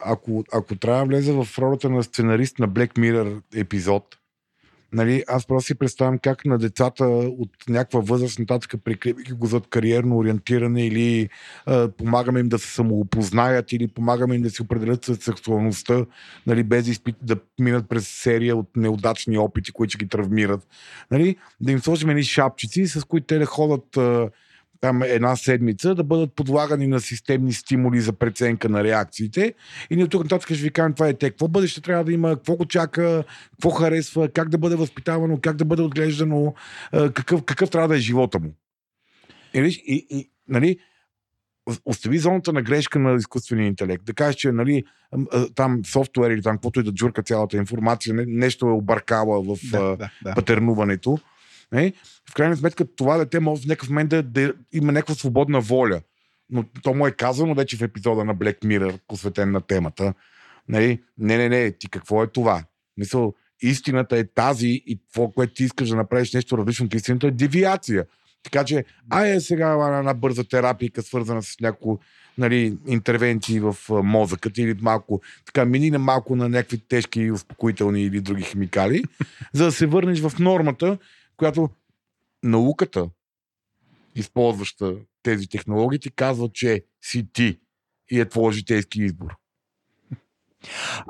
[0.05, 4.17] ако, ако трябва да влезе в ролята на сценарист на Black Mirror епизод,
[4.93, 9.67] Нали, аз просто си представям как на децата от някаква възраст нататък, прикривайки го зад
[9.67, 11.29] кариерно ориентиране или
[11.65, 16.05] а, помагаме им да се самоопознаят или помагаме им да си определят сексуалността,
[16.47, 20.67] нали, без изпит, да минат през серия от неудачни опити, които ги травмират.
[21.11, 24.29] Нали, да им сложим едни шапчици, с които те да ходят а,
[24.81, 29.53] там една седмица, да бъдат подлагани на системни стимули за преценка на реакциите.
[29.89, 31.29] И ние тук нататък ще ви кажем това е те.
[31.29, 35.55] Какво бъдеще трябва да има, какво го чака, какво харесва, как да бъде възпитавано, как
[35.55, 36.53] да бъде отглеждано,
[36.91, 38.53] какъв, какъв трябва да е живота му.
[39.53, 40.77] И, и, и нали,
[41.85, 44.05] остави зоната на грешка на изкуствения интелект.
[44.05, 44.83] Да кажеш, че нали,
[45.55, 49.95] там софтуер или там каквото и да джурка цялата информация, нещо е объркала в да,
[49.95, 50.35] да, да.
[50.35, 51.19] патернуването.
[51.71, 51.93] Не?
[52.29, 56.01] В крайна сметка това дете може в някакъв момент да, да има някаква свободна воля.
[56.49, 60.13] Но то му е казано вече в епизода на Black Mirror, посветен на темата.
[60.67, 62.63] Не, Не, не, не, ти какво е това?
[62.97, 67.27] Мисъл, истината е тази и това, което ти искаш да направиш нещо различно от истината
[67.27, 68.05] е девиация.
[68.43, 71.95] Така че, ай сега на една бърза терапия, свързана с някои
[72.37, 78.21] нали, интервенции в мозъкът или малко, така мини на малко на някакви тежки успокоителни или
[78.21, 79.03] други химикали,
[79.53, 80.97] за да се върнеш в нормата
[81.41, 81.69] която
[82.43, 83.09] науката,
[84.15, 87.59] използваща тези технологии, ти казва, че си ти
[88.11, 89.35] и е твой житейски избор.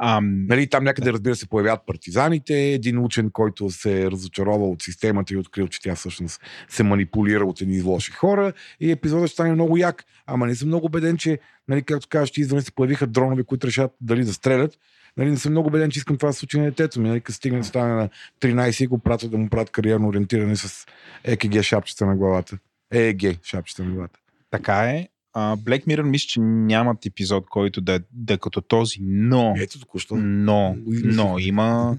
[0.02, 0.46] Ам...
[0.46, 2.54] Нали, там някъде, разбира се, появяват партизаните.
[2.54, 7.46] Един учен, който се е разочаровал от системата и открил, че тя всъщност се манипулира
[7.46, 8.54] от едни лоши хора.
[8.80, 10.06] И епизодът ще стане много як.
[10.26, 13.92] Ама не съм много убеден, че, нали, както кажеш, извън се появиха дронови, които решат
[14.02, 14.80] дали да стрелят.
[15.18, 17.10] Нали, не съм много убеден, че искам това да случи на детето ми.
[17.10, 18.10] Нали, като стигне да стане на
[18.42, 20.86] 13 и го пратят да му правят кариерно ориентиране с
[21.24, 22.58] ЕКГ шапчета на главата.
[22.94, 24.20] ЕЕГ шапчета на главата.
[24.52, 25.08] Така е.
[25.36, 29.54] Uh, Black Mirror мисля, че нямат епизод, който да, да е като този, но...
[29.58, 30.16] Ето току-що.
[30.16, 31.98] Но, но има...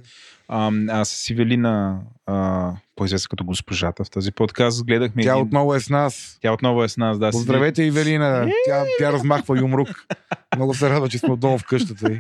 [0.89, 5.23] Аз с Ивелина, uh, по-известна като госпожата в този подкаст, гледахме...
[5.23, 5.43] Тя един...
[5.43, 6.39] отново е с нас.
[6.43, 7.31] Тя отново е с нас, да.
[7.31, 8.51] Поздравете, Ивелина.
[8.67, 9.89] Тя, тя размахва юмрук.
[10.57, 12.09] Много се радва, че сме отново в къщата.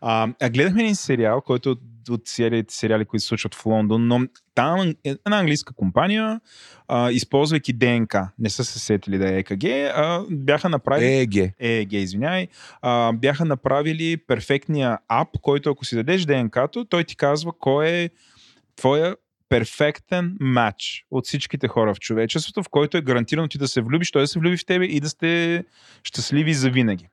[0.00, 1.80] А, а гледахме един сериал, който е от,
[2.10, 4.20] от сериалите, сериали, които се случват в Лондон, но
[4.54, 4.94] там е
[5.26, 6.40] една английска компания,
[6.88, 11.06] а, използвайки ДНК, не са се сетили да е ЕКГ, а бяха направили...
[11.06, 11.54] ЕЕГ.
[11.58, 12.48] ЕЕГ, извиняй.
[12.82, 18.10] А, бяха направили перфектния ап, който ако си дадеш ДНК-то, той ти казва кой е
[18.76, 19.16] твоя
[19.50, 24.10] перфектен матч от всичките хора в човечеството, в който е гарантирано ти да се влюбиш,
[24.10, 25.64] той да се влюби в тебе и да сте
[26.02, 27.08] щастливи за винаги.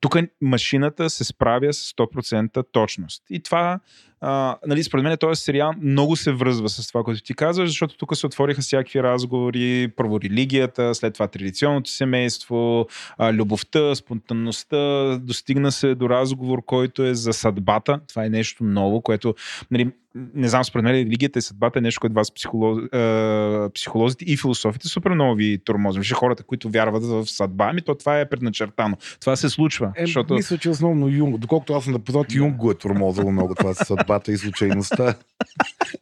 [0.00, 3.22] Тук машината се справя с 100% точност.
[3.30, 3.80] И това,
[4.20, 7.96] а, нали, според мен, този сериал много се връзва с това, което ти казваш, защото
[7.96, 12.86] тук се отвориха всякакви разговори, първо религията, след това традиционното семейство,
[13.18, 18.00] а, любовта, спонтанността, достигна се до разговор, който е за съдбата.
[18.08, 19.34] Това е нещо ново, което
[19.70, 24.24] нали, не знам, според мен религията и съдбата е нещо, което вас психолоз, е, психолозите
[24.24, 26.00] и философите супер много ви тормозим.
[26.00, 28.96] Вижте хората, които вярват в съдба, ами то това е предначертано.
[29.20, 29.92] Това се случва.
[29.96, 30.34] Е, защото...
[30.34, 33.74] Мисля, че основно Юнг, доколкото аз съм да познат, Юнг го е тормозил много това
[33.74, 35.14] с съдбата и случайността.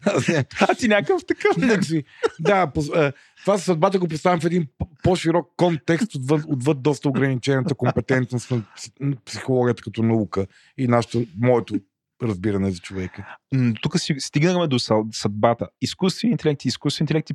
[0.60, 1.56] а ти някакъв такъв.
[2.40, 2.72] да,
[3.44, 4.66] това съдбата го поставям в един
[5.02, 8.62] по-широк контекст отвъд, отвъд доста ограничената компетентност на
[9.24, 10.46] психологията като наука
[10.78, 11.74] и нашето, моето
[12.22, 13.36] разбиране за човека.
[13.82, 14.78] Тук си стигнахме до
[15.12, 15.68] съдбата.
[15.80, 17.30] Изкуствен интелект и изкуствен интелект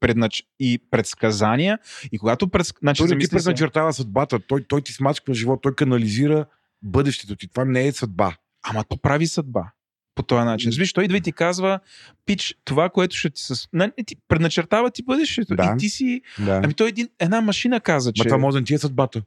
[0.00, 0.44] преднач...
[0.60, 1.78] и предсказания.
[2.12, 2.66] И когато пред...
[2.82, 6.46] значи, той ти предначертава съдбата, той, той ти смачква живот, той канализира
[6.82, 7.48] бъдещето ти.
[7.48, 8.36] Това не е съдба.
[8.62, 9.72] Ама то прави съдба
[10.14, 10.70] по този начин.
[10.78, 11.80] Виж, той идва и ти казва,
[12.26, 13.68] пич, това, което ще ти с...
[13.72, 15.56] Не, ти предначертава ти бъдещето.
[15.56, 15.74] Да.
[15.76, 16.20] И ти си...
[16.38, 16.60] Да.
[16.64, 18.22] Ами той един, една машина каза, че...
[18.22, 19.22] Ма това може да ти е съдбата.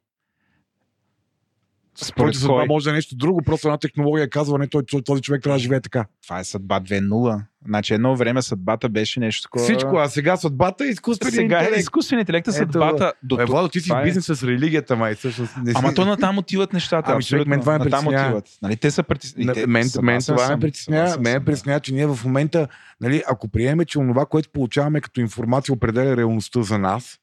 [2.01, 5.43] Според съдба може да е нещо друго, просто една технология казва, не, той, този човек
[5.43, 6.05] трябва да живее така.
[6.23, 7.41] Това е съдба 2.0.
[7.67, 9.63] Значи едно време съдбата беше нещо такова.
[9.63, 11.65] Всичко, а сега съдбата е изкуственият сега интелект.
[11.65, 13.13] Сега е изкуственият интелект, е съдбата.
[13.23, 15.15] До е, Владо, ти си в е- бизнес с религията, май.
[15.15, 15.77] Всъщност, не си...
[15.79, 17.11] Ама то натам отиват нещата.
[17.11, 18.41] Ами, човек, мен това ме притеснява.
[18.61, 19.67] Нали, те са притеснява.
[19.67, 21.17] Мен, мен това ме притеснява.
[21.19, 22.67] Мен ме притеснява, че ние в момента,
[23.01, 27.19] нали, ако приеме, че онова, което получаваме като информация, определя реалността за нас,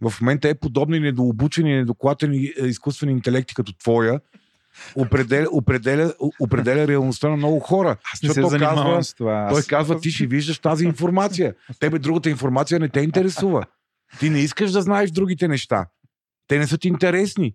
[0.00, 4.20] в момента е подобни недообучени, недоклатени изкуствени интелекти като твоя,
[4.96, 7.96] определя, определя, определя реалността на много хора.
[8.14, 9.48] Аз не се казва, с това.
[9.50, 11.54] Той казва, ти ще виждаш тази информация.
[11.80, 13.64] Тебе другата информация не те интересува.
[14.18, 15.86] Ти не искаш да знаеш другите неща.
[16.48, 17.54] Те не са ти интересни.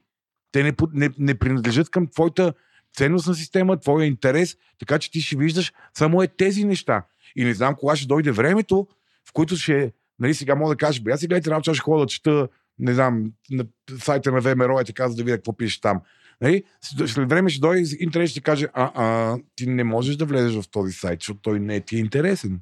[0.52, 2.54] Те не, не, не принадлежат към твоята
[2.98, 7.06] ценностна система, твоя интерес, така че ти ще виждаш само е тези неща.
[7.36, 8.88] И не знам кога ще дойде времето,
[9.30, 12.06] в което ще, нали сега мога да кажеш, бе, аз си гледайте работа, ще ходя
[12.06, 12.48] да чета,
[12.80, 13.66] не знам, на
[14.00, 16.02] сайта на ВМРО е така, за да видя какво пишеш там.
[16.42, 16.64] Нали?
[17.06, 20.70] След време ще дойде интернет ще каже, а, а, ти не можеш да влезеш в
[20.72, 22.60] този сайт, защото той не ти е интересен.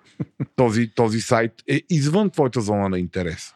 [0.56, 3.54] този, този сайт е извън твоята зона на интерес.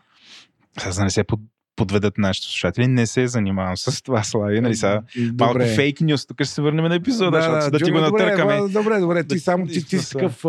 [0.76, 1.40] Аз да не се под,
[1.76, 2.86] подведат нашите слушатели.
[2.86, 4.60] Не се занимавам с това, Слави.
[4.60, 5.02] Нали, сега,
[5.40, 6.26] малко фейк нюс.
[6.26, 8.68] Тук ще се върнем на епизода, да, защото да, да ти го натъркаме.
[8.68, 9.24] Добре, добре.
[9.24, 10.44] Ти само ти, ти си такъв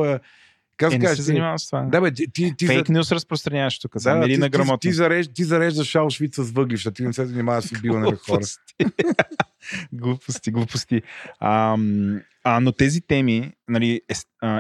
[0.82, 1.82] как е, не се занимавам с това.
[1.82, 3.98] Да, бе, ти, ти, ти Фейк нюс разпространяваш тук.
[3.98, 4.78] Да, да, ти, на грамотно.
[4.78, 6.92] Ти, ти, зарежд, ти зареждаш Шаушвиц с въглища.
[6.92, 8.46] Ти не се занимаваш с убиване на хора.
[9.94, 11.02] Глупости, глупости.
[11.40, 11.78] А,
[12.44, 14.14] а, но тези теми, нали, е,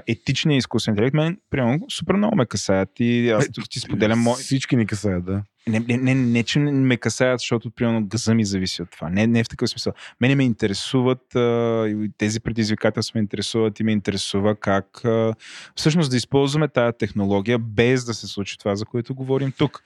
[0.08, 4.20] етичния изкуствен интелект, мен, примерно, супер много ме касаят и аз тук ти споделям...
[4.20, 4.34] Мо...
[4.34, 5.44] Всички ни касаят, да.
[5.68, 9.10] Не, не, не, не, че ме касаят, защото, примерно, газа ми зависи от това.
[9.10, 9.94] Не, не е в такъв смисъл.
[10.22, 15.34] Мене ме интересуват, а, тези предизвикателства ме интересуват и ме интересува как а,
[15.76, 19.84] всъщност да използваме тая технология без да се случи това, за което говорим тук.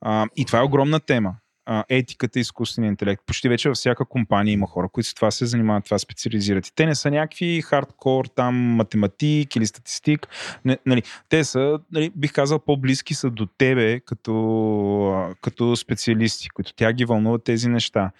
[0.00, 1.34] А, и това е огромна тема
[1.66, 3.22] а, етиката и изкуствения интелект.
[3.26, 6.66] Почти вече във всяка компания има хора, които с това се занимават, това специализират.
[6.66, 10.28] И те не са някакви хардкор, там математик или статистик.
[10.64, 16.72] Не, нали, те са, нали, бих казал, по-близки са до тебе като, като специалисти, които
[16.74, 18.10] тя ги вълнуват тези неща.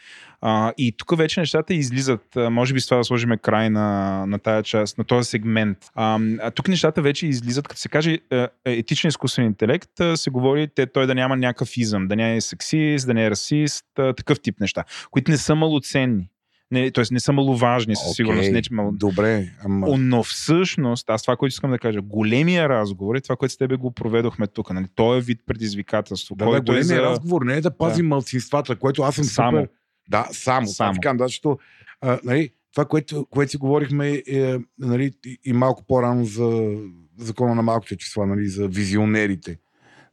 [0.45, 2.37] А, и тук вече нещата излизат.
[2.37, 5.79] А, може би с това да сложим край на, на тази част, на този сегмент.
[5.95, 10.31] А, а тук нещата вече излизат, като се каже е, е, етичен изкуствен интелект, се
[10.31, 13.85] говори те, той да няма някакъв изъм, да не е сексист, да не е расист,
[13.95, 16.29] такъв тип неща, които не са малоценни.
[16.71, 17.05] Не, т.е.
[17.11, 18.53] не са маловажни със okay, сигурност.
[18.53, 18.93] Не, че мало...
[18.93, 19.49] Добре.
[19.65, 19.99] Ама...
[19.99, 23.77] Но всъщност, аз това, което искам да кажа, големия разговор е това, което с тебе
[23.77, 24.71] го проведохме тук.
[24.71, 24.87] Нали?
[24.95, 26.35] Той е вид предизвикателство.
[26.35, 27.03] Да, който да, големия е за...
[27.03, 28.09] разговор не е да пазим да.
[28.09, 29.59] малцинствата, което аз съм Само.
[29.59, 29.69] супер
[30.09, 30.67] да, само.
[30.67, 30.95] само.
[30.95, 31.59] Така, да, защото
[32.01, 35.13] а, нали, това, което, което си говорихме е, нали,
[35.45, 36.77] и малко по-рано за
[37.19, 39.59] закона на малките числа, нали, за визионерите.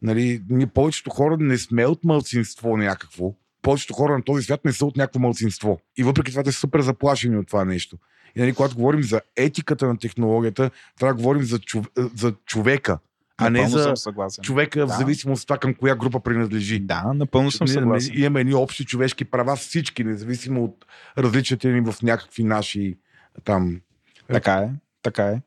[0.02, 3.34] Нали, ние повечето хора не сме от мълцинство някакво.
[3.62, 5.80] Повечето хора на този свят не са от някакво мълцинство.
[5.98, 7.98] И въпреки това те са супер заплашени от това нещо.
[8.36, 11.90] И нали, когато говорим за етиката на технологията, трябва да говорим за, чов...
[12.16, 13.00] за човека
[13.40, 13.94] а не за
[14.42, 14.88] човека да.
[14.88, 16.80] в зависимост от това към коя група принадлежи.
[16.80, 18.14] Да, напълно съм съгласен.
[18.14, 20.86] Ние, имаме едни общи човешки права всички, независимо от
[21.18, 22.98] различията ни в някакви наши
[23.44, 23.82] там.
[24.28, 24.70] Така е,
[25.02, 25.42] така е.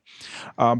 [0.57, 0.77] А,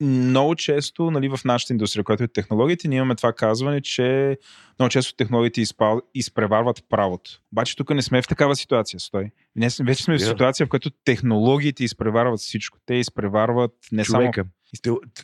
[0.00, 4.38] много често нали, в нашата индустрия, която е технологиите, ние имаме това казване, че
[4.78, 7.30] много често технологиите изпал, изпреварват правото.
[7.52, 9.30] Обаче тук не сме в такава ситуация, стой.
[9.56, 12.78] Днес вече сме в ситуация, в която технологиите изпреварват всичко.
[12.86, 14.40] Те изпреварват не Човека.
[14.40, 14.50] само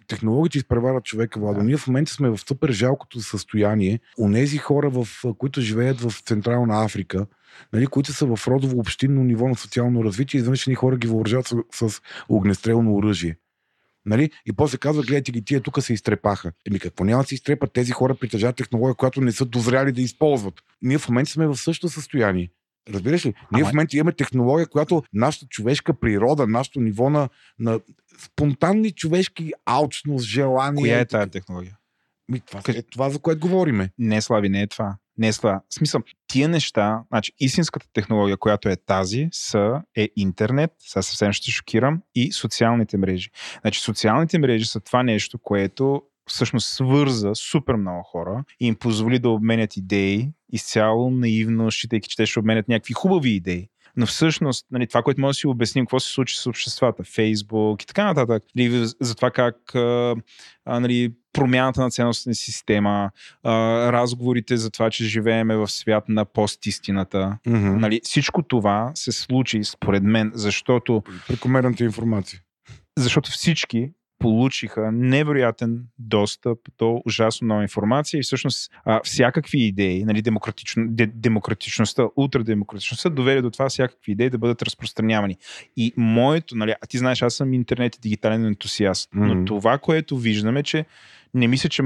[0.08, 1.58] технологиите изпреварват човека, Владо.
[1.58, 1.64] Да.
[1.64, 4.00] Ние в момента сме в супер жалкото състояние.
[4.18, 7.26] Онези хора, в, които живеят в Централна Африка,
[7.72, 11.88] нали, които са в родово общинно ниво на социално развитие, изведнъж хора ги въоръжават с,
[11.88, 13.36] с огнестрелно оръжие.
[14.06, 14.30] Нали?
[14.46, 16.52] И после казва, гледайте ги, тия тук се изтрепаха.
[16.66, 17.72] Еми какво няма да се изтрепат?
[17.72, 20.54] Тези хора притежават технология, която не са дозряли да използват.
[20.82, 22.50] Ние в момента сме в същото състояние.
[22.90, 23.34] Разбираш ли?
[23.52, 23.70] Ние Ама...
[23.70, 27.28] в момента имаме технология, която нашата човешка природа, нашето ниво на,
[27.58, 27.80] на
[28.18, 30.82] спонтанни човешки алчност, желание.
[30.82, 31.78] Коя е тази технология?
[32.28, 33.90] Ми, това е това, за което говориме.
[33.98, 34.96] Не, Слави, не е това.
[35.18, 35.60] Не е това.
[35.68, 41.32] В смисъл, тия неща, значи истинската технология, която е тази, са е интернет, сега съвсем
[41.32, 43.30] ще шокирам, и социалните мрежи.
[43.60, 49.18] Значи социалните мрежи са това нещо, което всъщност свърза супер много хора и им позволи
[49.18, 53.68] да обменят идеи изцяло наивно, считайки, че те ще обменят някакви хубави идеи.
[53.96, 57.82] Но всъщност, нали, това, което може да си обясним, какво се случи с обществата, Фейсбук
[57.82, 60.14] и така нататък, нали, за това как а,
[60.66, 63.10] нали, промяната на ценностна система,
[63.42, 63.52] а,
[63.92, 67.38] разговорите за това, че живееме в свят на постистината.
[67.46, 67.76] Mm-hmm.
[67.76, 71.02] Нали, всичко това се случи, според мен, защото...
[71.28, 72.40] Прекомерната информация.
[72.98, 73.90] Защото всички
[74.22, 81.06] получиха невероятен достъп до ужасно нова информация и всъщност а, всякакви идеи, нали, демократично, де,
[81.06, 85.36] демократичността, ултрадемократичността доведе до това всякакви идеи да бъдат разпространявани.
[85.76, 89.34] И моето, нали, а ти знаеш, аз съм интернет и дигитален ентусиаст, mm-hmm.
[89.34, 90.84] но това, което виждаме, че
[91.34, 91.82] не мисля, че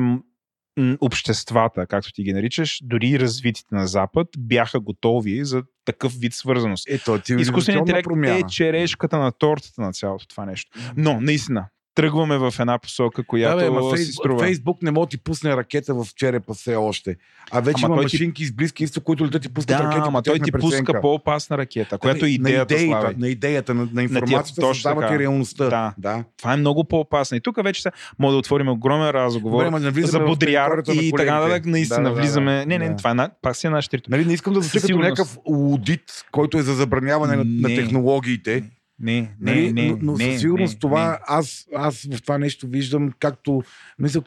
[1.01, 6.89] обществата, както ти ги наричаш, дори развитите на Запад, бяха готови за такъв вид свързаност.
[6.89, 8.39] Ето, Изкуственият интелект промяна.
[8.39, 10.79] е черешката на тортата на цялото това нещо.
[10.97, 14.45] Но, наистина, тръгваме в една посока, която да, бе, си струва.
[14.45, 17.17] Фейсбук не може да ти пусне ракета в черепа все още.
[17.51, 18.49] А вече ама има машинки ти...
[18.49, 20.03] с близки изток, които летят ти пускат да, ракети.
[20.07, 22.75] Ама той ти пуска по-опасна ракета, която е идеята.
[22.75, 25.69] На идеята, на, идеята на, на информацията, на създава ти реалността.
[25.69, 25.95] Да.
[25.99, 26.25] да.
[26.39, 27.37] Това е много по-опасно.
[27.37, 31.67] И тук вече се може да отворим огромен разговор Добре, за Бодрияр и така нататък.
[31.67, 32.67] Наистина да, влизаме.
[32.67, 36.25] Не, не, това е пак си е наш Нали, не искам да като някакъв аудит,
[36.33, 38.63] който е за забраняване на технологиите
[39.01, 39.73] не, не, нали?
[39.73, 39.91] не.
[39.91, 41.19] Но, но не, със сигурност не, това, не.
[41.27, 43.63] Аз, аз в това нещо виждам както,
[43.99, 44.23] мисля,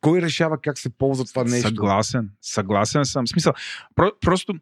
[0.00, 1.68] кой решава как се ползва това нещо?
[1.68, 3.26] Съгласен, съгласен съм.
[3.26, 3.52] В смисъл,
[3.94, 4.54] про, просто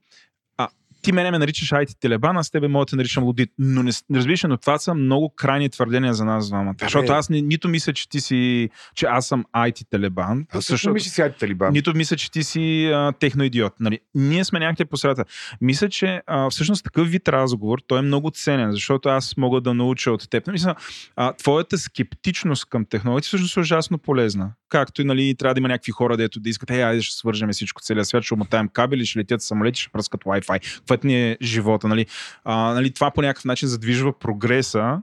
[1.03, 3.51] ти мене ме наричаш IT телебан, аз тебе мога да те наричам лудит.
[3.59, 6.75] Но не, не разбираш, но това са много крайни твърдения за нас двамата.
[6.81, 10.47] Защото аз не, нито мисля, че ти си, че аз съм IT телебан.
[10.51, 11.73] Аз също мисля, че си IT телебан.
[11.73, 13.73] Нито мисля, че ти си а, техноидиот.
[13.81, 13.99] Нали?
[14.15, 15.25] Ние сме някъде по средата.
[15.61, 19.75] Мисля, че а, всъщност такъв вид разговор, той е много ценен, защото аз мога да
[19.75, 20.47] науча от теб.
[20.47, 20.75] Мисля,
[21.17, 24.53] а, твоята скептичност към технологията всъщност е ужасно полезна.
[24.71, 27.53] Както и нали, трябва да има някакви хора, дето да искат, ей, айде ще свържеме
[27.53, 31.37] всичко, целия свят, ще омотаем кабели, ще летят самолети, ще пръскат Wi-Fi какъв ни е
[31.43, 31.89] живота.
[31.89, 32.07] Нали?
[32.45, 35.03] А, нали, това по някакъв начин задвижва прогреса.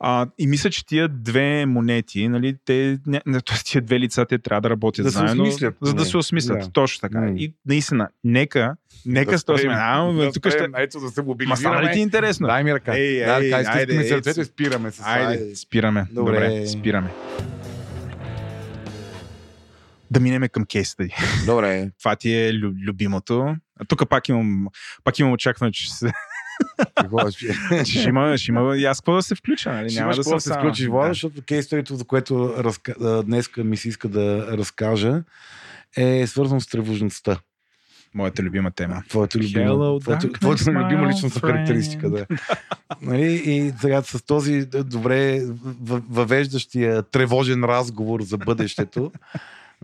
[0.00, 3.20] А, и мисля, че тия две монети, нали, те, не,
[3.64, 6.58] тия две лица, те трябва да работят да заедно, осмислят, за да се осмислят.
[6.58, 6.70] Да.
[6.70, 7.18] Точно така.
[7.18, 7.36] Mm.
[7.36, 10.68] И наистина, нека, нека да с този а, да тук ще...
[10.76, 11.48] Ето да се мобилизираме.
[11.48, 12.46] Ма стана ли ти интересно?
[12.46, 12.96] Дай ми ръка.
[12.96, 16.06] Ей, ей, ей, айде, айде, спираме с Айде, спираме.
[16.12, 16.32] Добре.
[16.32, 17.10] Добре, спираме
[20.12, 21.04] да минеме към кейста
[21.46, 21.90] Добре.
[21.98, 23.56] Това ти е любимото.
[23.80, 24.66] А тук пак имам,
[25.04, 26.12] пак имам очакване, че се...
[27.84, 29.72] ще има, ще има и аз какво да се включа.
[29.72, 29.94] Нали?
[29.94, 31.14] Няма да, да се включиш, Влада, да.
[31.14, 33.22] защото кейсторито, за което разка...
[33.26, 35.22] днес ми се иска да разкажа,
[35.96, 37.38] е свързано с тревожността.
[38.14, 39.02] Моята любима тема.
[39.08, 42.26] Твоята любима, твоята, твоята любима личностна характеристика, да.
[43.02, 43.32] нали?
[43.32, 45.42] И сега с този добре
[46.10, 49.12] въвеждащия тревожен разговор за бъдещето,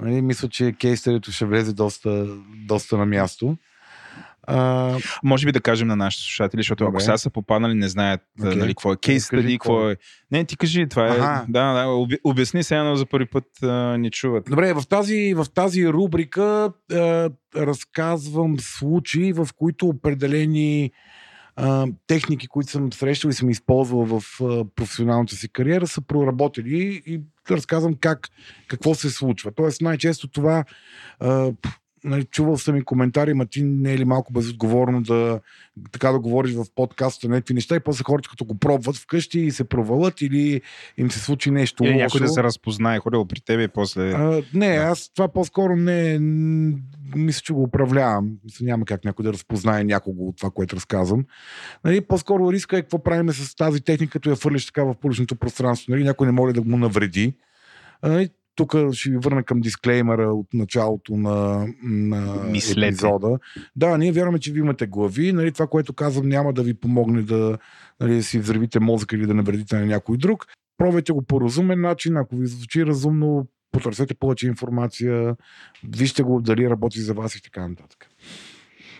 [0.03, 2.27] Нали, мисля, че кейстерито ще влезе доста,
[2.67, 3.57] доста на място.
[4.51, 4.97] А...
[5.23, 6.97] Може би да кажем на нашите слушатели, защото Добре.
[6.97, 8.55] ако сега са попаднали, не знаят okay.
[8.55, 9.97] нали, какво е кейс стади, какво е.
[10.31, 11.11] Не, ти кажи, това е.
[11.11, 11.47] Ага.
[11.49, 14.45] Да, да, обясни се, едно за първи път а, ни чуват.
[14.51, 20.91] Добре, в тази, в тази рубрика а, разказвам случаи, в които определени
[22.07, 27.19] техники, които съм срещал и съм използвал в а, професионалната си кариера, са проработили и
[27.49, 28.29] да разказвам как,
[28.69, 29.53] какво се случва.
[29.53, 30.65] Тоест най-често това
[31.21, 31.53] а,
[32.05, 35.41] нали, чувал съм и коментари, ма ти не е ли малко безотговорно да
[35.93, 39.51] така да говориш в подкаста някакви неща и после хората като го пробват вкъщи и
[39.51, 40.61] се провалят или
[40.97, 44.11] им се случи нещо Или някой да се разпознае, ходил при тебе и после...
[44.11, 44.83] А, не, да.
[44.83, 46.19] аз това по-скоро не
[47.17, 48.31] мисля, че го управлявам.
[48.45, 51.25] Мисля, няма как някой да разпознае някого от това, което разказвам.
[51.85, 55.37] Нали, по-скоро риска е какво правим с тази техника, като я фърлиш така в публичното
[55.37, 55.93] пространство.
[55.93, 57.35] Нали, някой не може да му навреди.
[58.03, 58.29] Нали,
[58.59, 62.51] тук ще ви върна към дисклеймера от началото на, на
[62.83, 63.39] епизода.
[63.77, 65.33] Да, ние вярваме, че ви имате глави.
[65.33, 67.59] Нали, това, което казвам, няма да ви помогне да,
[68.01, 70.47] нали, си взривите мозъка или да навредите на някой друг.
[70.79, 72.17] Пробвайте го по разумен начин.
[72.17, 75.37] Ако ви звучи разумно, потърсете повече информация,
[75.89, 78.07] вижте го дали работи за вас и така нататък.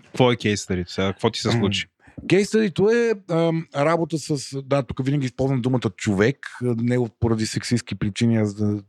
[0.05, 1.87] Какво е кейс Сега, какво ти се случи?
[2.29, 4.63] Кейстърито е а, работа с...
[4.63, 8.83] Да, тук винаги използвам думата човек, не поради сексистски причини, за да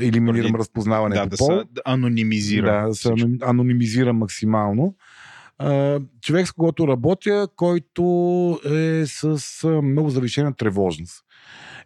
[0.00, 0.58] елиминирам Поради...
[0.58, 1.48] разпознаването да, да пол.
[1.48, 2.82] Да, анонимизира.
[2.82, 4.94] Да, да се анонимизира максимално.
[5.58, 8.02] А, човек, с когото работя, който
[8.64, 9.40] е с
[9.82, 11.22] много завишена тревожност.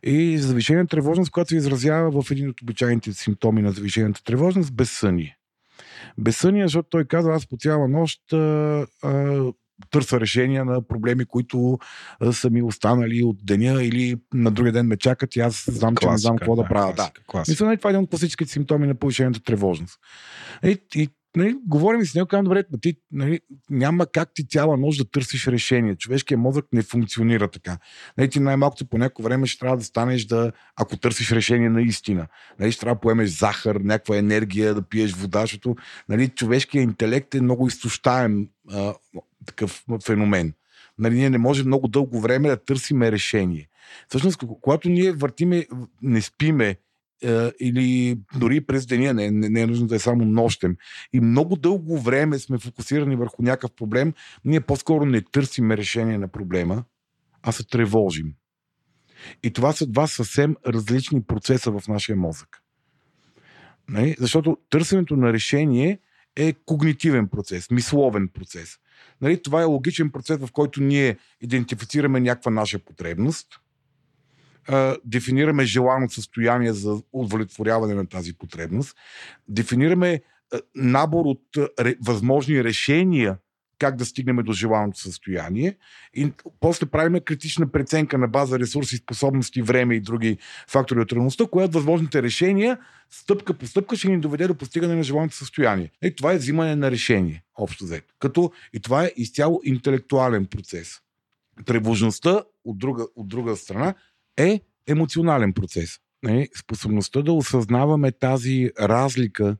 [0.02, 5.36] И завишена тревожност, която се изразява в един от обичайните симптоми на завишената тревожност, безсъние.
[6.18, 8.36] Безсъние, защото той казва, аз по цяла нощ а,
[9.02, 9.42] а,
[9.90, 11.78] търся решения на проблеми, които
[12.32, 16.06] са ми останали от деня или на другия ден ме чакат и аз знам, класика,
[16.06, 16.94] че не знам какво да, да правя.
[16.94, 17.10] Да.
[17.48, 19.98] Мисля, това е един от класическите симптоми на повишената тревожност.
[20.64, 24.98] И, и нали, говорим с него, казвам, добре, ти, нали, няма как ти цяла нощ
[24.98, 25.96] да търсиш решение.
[25.96, 27.78] Човешкият мозък не функционира така.
[28.18, 32.26] Нали, ти най-малкото по някое време ще трябва да станеш да, ако търсиш решение наистина.
[32.58, 35.76] Нали, ще трябва да поемеш захар, някаква енергия, да пиеш вода, защото
[36.08, 38.94] нали, човешкият интелект е много изтощаем а,
[39.46, 40.52] такъв феномен.
[40.98, 43.68] Нали, ние не можем много дълго време да търсиме решение.
[44.08, 45.66] Всъщност, когато ние въртиме,
[46.02, 46.76] не спиме,
[47.22, 50.76] е, или дори през деня, не, не, не е нужно да е само нощем.
[51.12, 54.12] И много дълго време сме фокусирани върху някакъв проблем,
[54.44, 56.84] ние по-скоро не търсим решение на проблема,
[57.42, 58.34] а се тревожим.
[59.42, 62.62] И това са два съвсем различни процеса в нашия мозък.
[63.88, 64.16] Нали?
[64.18, 65.98] Защото търсенето на решение
[66.36, 68.78] е когнитивен процес, мисловен процес.
[69.20, 69.42] Нали?
[69.42, 73.46] Това е логичен процес, в който ние идентифицираме някаква наша потребност–
[75.04, 78.96] дефинираме желано състояние за удовлетворяване на тази потребност,
[79.48, 80.20] дефинираме
[80.74, 81.42] набор от
[82.06, 83.38] възможни решения
[83.80, 85.76] как да стигнем до желаното състояние
[86.14, 91.46] и после правим критична преценка на база ресурси, способности, време и други фактори от реалността,
[91.46, 92.78] която възможните решения
[93.10, 95.90] стъпка по стъпка ще ни доведе до постигане на желаното състояние.
[96.04, 98.14] И това е взимане на решение, общо взето.
[98.18, 101.00] Като и това е изцяло интелектуален процес.
[101.66, 103.94] Тревожността, от друга, от друга страна,
[104.36, 105.98] е емоционален процес.
[106.22, 106.48] Нали?
[106.60, 109.56] Способността да осъзнаваме тази разлика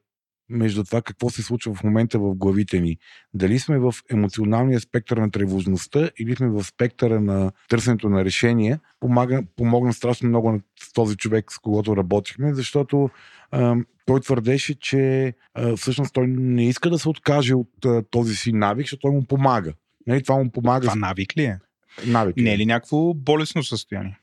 [0.51, 2.97] между това какво се случва в момента в главите ни.
[3.35, 8.81] Дали сме в емоционалния спектър на тревожността или сме в спектъра на търсенето на решения,
[9.01, 10.61] помага, помогна страшно много на
[10.95, 13.11] този човек, с когото работихме, защото
[13.51, 13.77] а,
[14.07, 18.53] той твърдеше, че а, всъщност той не иска да се откаже от а, този си
[18.53, 19.73] навик, защото той му помага.
[20.07, 20.81] Нали, това му помага.
[20.81, 21.59] Това навик ли е?
[22.07, 22.37] Навик.
[22.37, 24.20] Не е ли някакво болесно състояние?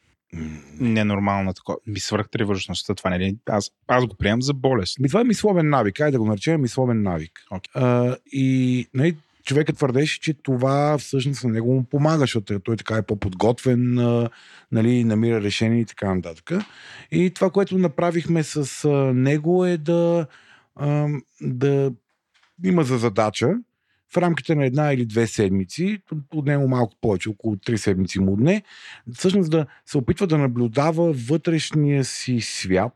[0.80, 1.78] Ненормална такова.
[1.88, 3.34] Ми свръхтревожността, това не е.
[3.46, 5.00] Аз, аз го приемам за болест.
[5.00, 6.00] Ми това е мисловен навик.
[6.00, 7.32] Айде да го наречем мисловен навик.
[7.52, 7.70] Okay.
[7.74, 12.96] А, и нали, човекът твърдеше, че това всъщност на него му помага, защото той така
[12.98, 13.94] е по-подготвен,
[14.72, 16.52] нали, намира решение и така нататък.
[17.12, 20.28] И това, което направихме с него е да,
[21.42, 21.92] да
[22.64, 23.54] има за задача
[24.14, 26.00] в рамките на една или две седмици,
[26.36, 28.64] отнема малко повече, около три седмици му дне,
[29.14, 32.94] всъщност да се опитва да наблюдава вътрешния си свят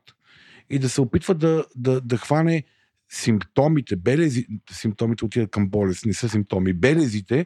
[0.70, 2.64] и да се опитва да, да, да хване
[3.12, 7.46] симптомите, белези, симптомите отиват към болест, не са симптоми, белезите,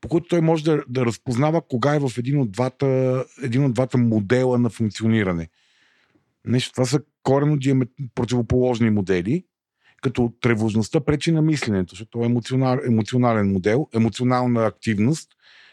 [0.00, 3.74] по които той може да, да разпознава кога е в един от двата, един от
[3.74, 5.48] двата модела на функциониране.
[6.44, 7.58] Нещо, това са корено
[8.14, 9.44] противоположни модели
[10.06, 15.28] като тревожността пречи на мисленето, защото е емоционал, емоционален модел, емоционална активност.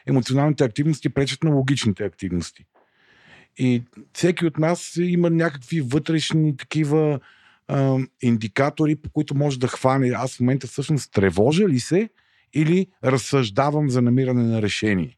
[0.07, 2.65] Емоционалните активности пречат на логичните активности.
[3.57, 7.19] И всеки от нас има някакви вътрешни такива
[7.67, 10.09] а, индикатори, по които може да хване.
[10.15, 12.09] Аз в момента всъщност тревожа ли се
[12.53, 15.17] или разсъждавам за намиране на решение.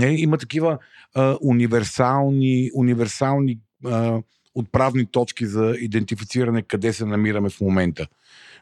[0.00, 0.78] Е, има такива
[1.14, 4.22] а, универсални, универсални а,
[4.58, 8.06] отправни точки за идентифициране къде се намираме в момента.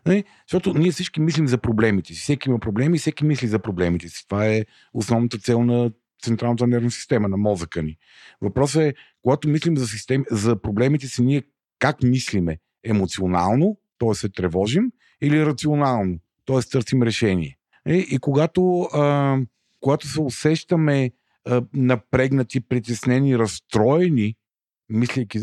[0.06, 0.12] Не?
[0.12, 0.24] Нали?
[0.48, 2.20] Защото ние всички мислим за проблемите си.
[2.20, 4.24] Всеки има проблеми, всеки мисли за проблемите си.
[4.28, 5.90] Това е основната цел на
[6.22, 7.98] централната нервна система, на мозъка ни.
[8.40, 11.42] Въпросът е, когато мислим за, систем, за проблемите си, ние
[11.78, 12.58] как мислиме?
[12.84, 14.14] Емоционално, т.е.
[14.14, 14.92] се тревожим,
[15.22, 16.60] или рационално, т.е.
[16.60, 17.56] търсим решение.
[17.86, 18.06] И, нали?
[18.10, 19.36] и когато, а,
[19.80, 21.10] когато се усещаме
[21.44, 24.34] а, напрегнати, притеснени, разстроени,
[24.88, 25.40] мислейки,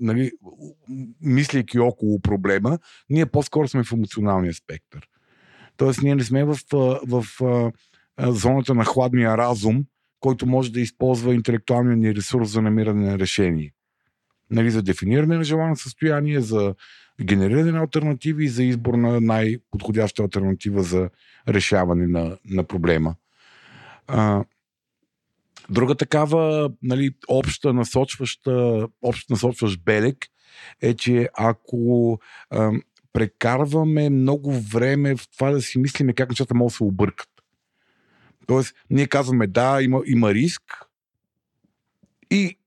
[0.00, 0.32] нали,
[1.20, 2.78] мислейки около проблема,
[3.10, 5.08] ние по-скоро сме в емоционалния спектър.
[5.76, 7.72] Тоест, ние не сме в, в, в
[8.18, 9.84] зоната на хладния разум,
[10.20, 13.72] който може да използва интелектуалния ни ресурс за намиране на решение.
[14.50, 16.74] Нали, за дефиниране на желано състояние, за
[17.22, 21.10] генериране на альтернативи и за избор на най-подходяща альтернатива за
[21.48, 23.14] решаване на, на проблема.
[24.06, 24.44] А,
[25.70, 30.26] Друга такава нали, обща насочваща, общ насочващ белег
[30.80, 32.18] е, че ако
[32.50, 32.70] а,
[33.12, 37.28] прекарваме много време в това да си мислиме как нещата могат да се объркат.
[38.46, 40.62] Тоест, ние казваме да, има, има риск
[42.30, 42.58] и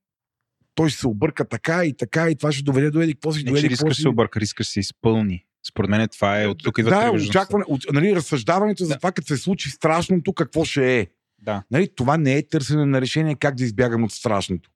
[0.75, 3.43] той ще се обърка така и така и това ще доведе до еди какво си
[3.43, 3.69] доведе.
[3.69, 5.45] риска ще се обърка, риска ще се изпълни.
[5.67, 8.87] Според мен това е от тук идва Да, очакване, от, нали, разсъждаването да.
[8.87, 11.07] за това, като се случи страшното, какво ще е.
[11.41, 11.63] Да.
[11.71, 14.69] Нали, това не е търсене на решение как да избягам от страшното.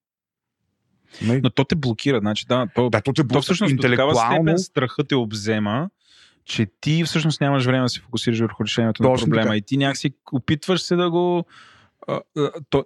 [1.21, 1.41] Нали?
[1.43, 2.19] Но то те блокира.
[2.19, 3.37] Значи, да, то, да, то те блокира.
[3.37, 4.13] То всъщност интелектуално...
[4.13, 5.89] до степен страхът те обзема,
[6.45, 9.43] че ти всъщност нямаш време да се фокусираш върху решението Точно на проблема.
[9.43, 9.57] Така.
[9.57, 11.45] И ти някакси опитваш се да го.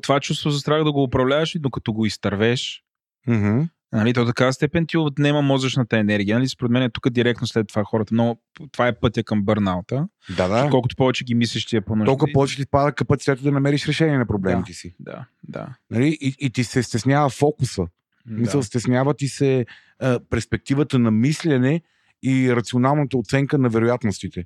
[0.01, 2.83] Това чувство за страх да го управляваш и докато го изтървеш,
[3.27, 3.69] mm-hmm.
[3.93, 6.37] Нали, то така степен ти отнема мозъчната енергия.
[6.37, 8.15] Нали, според мен е тук директно след това хората.
[8.15, 8.37] Но
[8.71, 10.07] това е пътя към бърнаута.
[10.37, 10.69] Да, да.
[10.69, 14.17] Колкото повече ги мислиш, ти е по Толкова повече ти пада капацитета да намериш решение
[14.17, 14.95] на проблемите да, си.
[14.99, 15.67] Да, да.
[15.91, 17.81] Нали, и, и ти се стеснява фокуса.
[18.25, 18.33] Да.
[18.33, 19.65] Мисъл, стеснява ти се
[19.99, 21.81] а, перспективата на мислене
[22.23, 24.43] и рационалната оценка на вероятностите.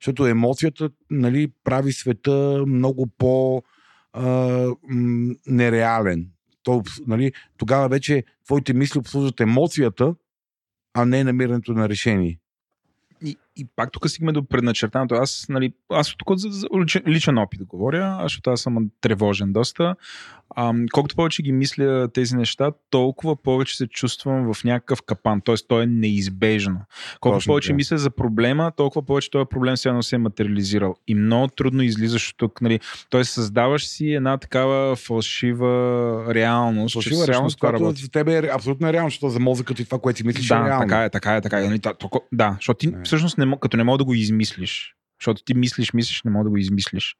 [0.00, 3.62] Защото емоцията нали, прави света много по-
[4.12, 4.26] а,
[4.88, 6.26] м- нереален.
[6.62, 10.14] То, нали, тогава вече твоите мисли обслужват емоцията,
[10.94, 12.38] а не намирането на решение.
[13.24, 15.14] И, и пак тук стигаме до предначертаното.
[15.14, 16.66] Аз, нали, аз тук за, за
[17.06, 19.94] личен, опит говоря, защото аз съм тревожен доста.
[20.56, 25.40] А, колкото повече ги мисля тези неща, толкова повече се чувствам в някакъв капан.
[25.40, 25.54] Т.е.
[25.68, 26.80] то е неизбежно.
[27.20, 27.74] Колкото Точно, повече да.
[27.74, 30.94] мисля за проблема, толкова повече този проблем сега се е материализирал.
[31.08, 32.60] И много трудно излизаш тук.
[32.60, 32.80] Нали.
[33.10, 33.24] Т.е.
[33.24, 36.92] създаваш си една такава фалшива реалност.
[36.92, 40.26] Фалшива реалност, която за теб е абсолютно реално, защото за мозъкът и това, което си
[40.26, 40.80] мислиш да, е реално.
[40.80, 41.68] така е, така е, така е.
[41.68, 41.80] Нали,
[42.32, 43.02] да, защото ти не.
[43.02, 44.96] всъщност не, като не мога да го измислиш.
[45.20, 47.16] Защото ти мислиш, мислиш, не мога да го измислиш.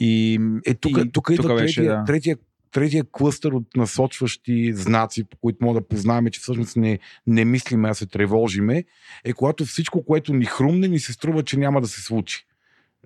[0.00, 2.04] И, е, тук, и, тук идва третия, да.
[2.04, 2.36] третия,
[2.70, 7.88] третия клъстър от насочващи знаци, по които мога да познаваме, че всъщност не, не мислиме,
[7.88, 8.84] а се тревожиме,
[9.24, 12.46] е когато всичко, което ни хрумне, ни се струва, че няма да се случи.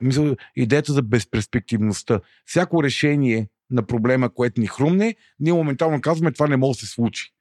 [0.00, 2.20] Мисля, идеята за безперспективността.
[2.46, 6.92] Всяко решение на проблема, което ни хрумне, ние моментално казваме, това не може да се
[6.92, 7.32] случи.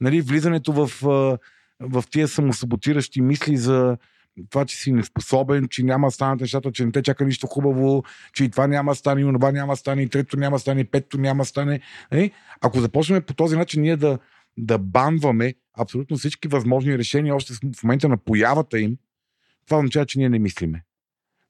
[0.00, 0.90] Нали, влизането в,
[1.80, 3.96] в тия самосаботиращи мисли за
[4.50, 8.04] това, че си неспособен, че няма да станат нещата, че не те чака нищо хубаво,
[8.32, 10.60] че и това няма да стане, и това няма да стане, и трето няма да
[10.60, 11.80] стане, и пето няма да стане.
[12.12, 12.32] Нали?
[12.60, 14.18] Ако започнем по този начин ние да,
[14.58, 18.96] да банваме абсолютно всички възможни решения още в момента на появата им,
[19.66, 20.84] това означава, че ние не мислиме.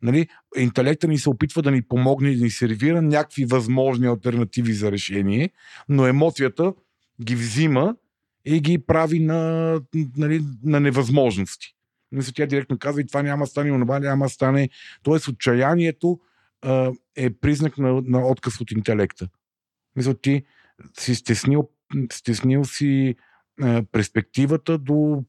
[0.03, 0.29] Нали?
[0.57, 5.51] Интелекта ни се опитва да ни помогне да ни сервира някакви възможни альтернативи за решение,
[5.89, 6.73] но емоцията
[7.23, 7.97] ги взима
[8.45, 9.81] и ги прави на,
[10.17, 11.75] нали, на невъзможности.
[12.13, 14.69] Мисля, тя директно казва и това няма стане, и това няма стане.
[15.03, 16.21] Тоест, отчаянието
[16.63, 19.29] а, е признак на, на отказ от интелекта.
[19.97, 20.43] Мисля, ти
[20.99, 21.69] си стеснил,
[22.13, 23.15] стеснил си
[23.61, 25.25] а, перспективата до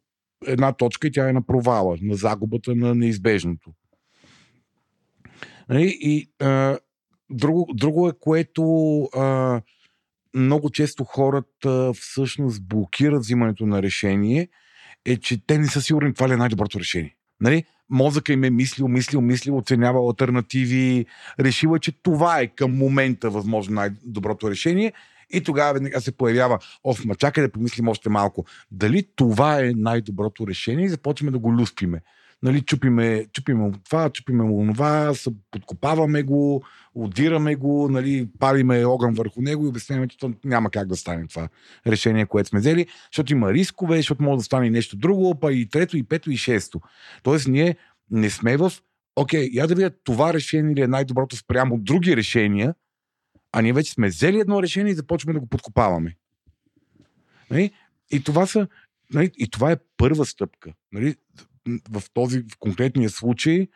[0.47, 3.73] една точка и тя е на провала, на загубата на неизбежното.
[5.69, 6.79] Нали, и а,
[7.29, 8.63] друго, друго е, което
[9.03, 9.61] а,
[10.35, 14.49] много често хората всъщност блокират взимането на решение–
[15.05, 17.15] е, че те не са сигурни това ли е най-доброто решение.
[17.41, 17.63] Нали?
[17.89, 21.05] Мозъка им е мислил, мислил, мислил, оценява альтернативи,
[21.39, 24.93] решила, че това е към момента възможно най-доброто решение
[25.29, 28.45] и тогава веднага се появява, оф, ма чакай да помислим още малко.
[28.71, 32.01] Дали това е най-доброто решение и започваме да го люспиме
[32.43, 35.13] нали, чупиме, чупиме това, чупиме му това,
[35.51, 36.63] подкопаваме го,
[36.95, 41.27] удираме го, нали, палиме огън върху него и обясняваме, че то няма как да стане
[41.27, 41.49] това
[41.87, 45.69] решение, което сме взели, защото има рискове, защото може да стане нещо друго, па и
[45.69, 46.81] трето, и пето, и шесто.
[47.23, 47.75] Тоест ние
[48.11, 48.71] не сме в
[49.15, 52.75] окей, я да видя това решение ли е най-доброто спрямо други решения,
[53.51, 56.15] а ние вече сме взели едно решение и започваме да го подкопаваме.
[57.51, 57.71] Нали?
[58.11, 58.67] И това са
[59.13, 60.73] нали, и това е първа стъпка.
[60.91, 61.15] Нали?
[61.91, 63.67] В този в конкретния случай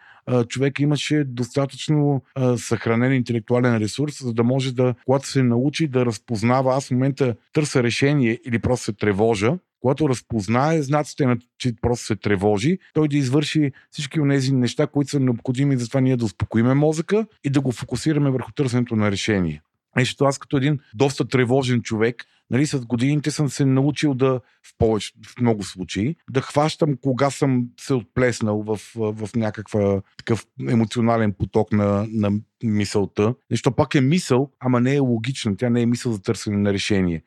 [0.47, 2.23] човек имаше достатъчно
[2.57, 7.35] съхранен интелектуален ресурс, за да може да, когато се научи да разпознава, аз в момента
[7.53, 13.07] търся решение или просто се тревожа, когато разпознае знаците на, че просто се тревожи, той
[13.07, 17.25] да извърши всички от тези неща, които са необходими за това ние да успокоиме мозъка
[17.43, 19.61] и да го фокусираме върху търсенето на решение.
[20.05, 24.73] Защото аз като един доста тревожен човек, нали, с годините съм се научил да, в,
[24.77, 31.33] повече, в много случаи, да хващам кога съм се отплеснал в, в някаква такъв емоционален
[31.33, 32.31] поток на, на
[32.63, 33.33] мисълта.
[33.51, 35.57] Нещо пак е мисъл, ама не е логична.
[35.57, 37.23] Тя не е мисъл за търсене на решение.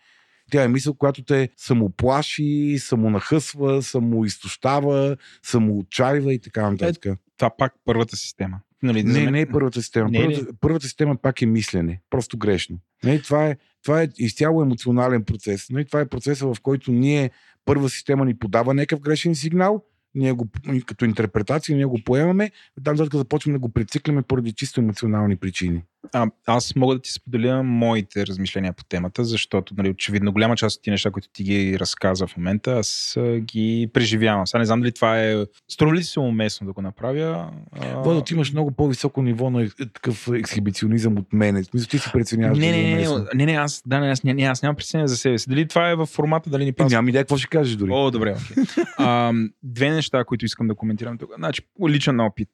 [0.50, 7.06] Тя е мисъл, която те самоплаши, самонахъсва, самоизтощава, самоотчаива и така нататък.
[7.06, 8.60] Е, това пак първата система.
[8.82, 10.10] Нали, не, не е първата система.
[10.10, 10.48] Не, първата, не.
[10.60, 12.00] първата система пак е мислене.
[12.10, 12.78] Просто грешно.
[13.04, 15.70] Нали, това, е, това е изцяло емоционален процес.
[15.70, 17.30] Нали, това е процеса, в който ние
[17.64, 20.48] първа система ни подава някакъв грешен сигнал, ние го,
[20.86, 22.50] като интерпретация, ние го поемаме,
[22.84, 25.82] там затова започваме да го прецикляме поради чисто емоционални причини.
[26.12, 30.76] А, аз мога да ти споделя моите размишления по темата, защото нали, очевидно голяма част
[30.76, 34.46] от ти неща, които ти ги разказа в момента, аз ги преживявам.
[34.46, 35.46] Сега не знам дали това е...
[35.68, 37.50] Струва ли се уместно да го направя?
[37.94, 41.64] Водо, ти имаш много по-високо ниво на такъв ексхибиционизъм от мен.
[41.64, 42.58] Смисъл, ти си преценяваш.
[42.58, 45.38] Не, не, не, не, не, аз, да, не, аз, не, аз нямам преценя за себе
[45.38, 45.48] си.
[45.48, 46.94] Дали това е в формата, дали ни паса?
[46.94, 47.90] Нямам идея какво ще кажеш дори.
[47.92, 48.34] О, добре.
[48.34, 49.50] Okay.
[49.62, 51.30] две неща, които искам да коментирам тук.
[51.38, 52.48] Значи, личен опит.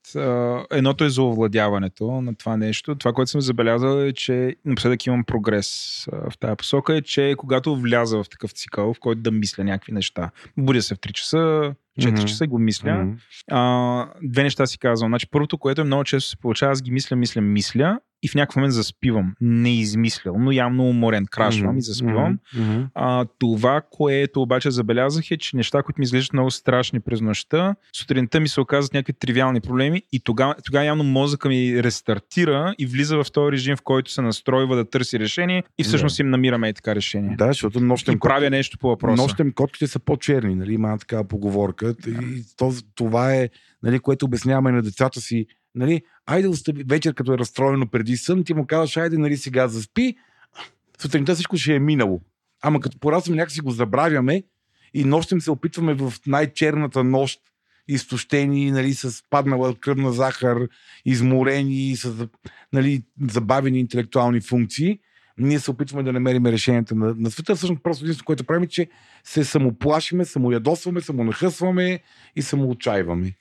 [0.70, 2.94] Едното е за овладяването на това нещо.
[2.94, 7.76] Това, което съм забелязал е, че напоследък имам прогрес в тази посока, е, че когато
[7.76, 11.36] вляза в такъв цикъл, в който да мисля някакви неща, будя се в 3 часа,
[11.36, 12.26] 4 mm-hmm.
[12.26, 12.88] часа го мисля.
[12.88, 13.16] Mm-hmm.
[13.50, 15.10] А, две неща си казвам.
[15.10, 18.34] Значи, първото, което е много често се получава, аз ги мисля, мисля, мисля и в
[18.34, 19.34] някакъв момент заспивам.
[19.40, 21.26] Не измислял, но явно уморен.
[21.30, 21.78] Крашвам mm-hmm.
[21.78, 22.38] и заспивам.
[22.56, 22.86] Mm-hmm.
[22.94, 27.74] А, това, което обаче забелязах е, че неща, които ми изглеждат много страшни през нощта,
[27.92, 32.86] сутринта ми се оказват някакви тривиални проблеми и тогава, тогава явно мозъка ми рестартира и
[32.86, 36.20] влиза в този режим, в който се настройва да търси решение и всъщност yeah.
[36.20, 37.36] им намираме и така решение.
[37.36, 39.22] Да, защото нощем и правя нещо по въпроса.
[39.22, 40.74] Нощем котките са по-черни, нали?
[40.74, 41.94] Има такава поговорка.
[41.94, 42.34] Yeah.
[42.34, 43.48] И то, това е,
[43.82, 45.46] нали, което обясняваме на децата си
[45.76, 49.68] нали, айде остъпи, вечер като е разстроено преди сън, ти му казваш, айде, нали, сега
[49.68, 50.16] заспи,
[50.98, 52.20] сутринта всичко ще е минало.
[52.62, 54.42] Ама като порастваме, някакси го забравяме
[54.94, 57.40] и нощем се опитваме в най-черната нощ,
[57.88, 60.58] изтощени, нали, с паднала кръвна захар,
[61.04, 62.28] изморени, с
[62.72, 64.98] нали, забавени интелектуални функции.
[65.38, 67.56] Ние се опитваме да намерим решенията на, на света.
[67.56, 68.88] Всъщност, просто единството, което правим, е, че
[69.24, 72.00] се самоплашиме, самоядосваме, самонахъсваме
[72.36, 73.32] и самоотчаиваме.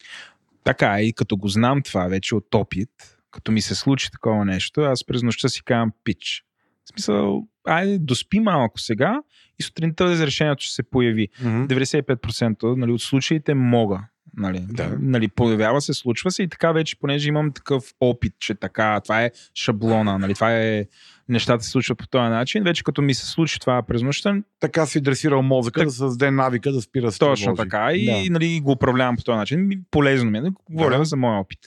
[0.65, 2.89] Така, и като го знам това вече от опит,
[3.31, 6.43] като ми се случи такова нещо, аз през нощта си казвам пич.
[6.85, 9.21] В смисъл, айде, доспи малко сега
[9.59, 11.29] и сутринта разрешението ще се появи.
[11.43, 11.67] Mm-hmm.
[11.67, 14.03] 95% нали, от случаите мога.
[14.37, 14.97] Нали, да.
[14.99, 19.23] нали, появява се, случва се и така вече, понеже имам такъв опит, че така, това
[19.23, 20.85] е шаблона, нали, това е
[21.29, 22.63] нещата се случват по този начин.
[22.63, 24.35] Вече като ми се случи това през нощта.
[24.59, 25.87] Така си дресирал мозъка так...
[25.87, 27.69] да създаде навика да спира с Точно тревожи.
[27.69, 27.91] така.
[27.93, 28.33] И да.
[28.33, 29.69] нали, го управлявам по този начин.
[29.91, 30.41] Полезно ми е.
[30.71, 31.05] Говоря да.
[31.05, 31.59] за моя опит.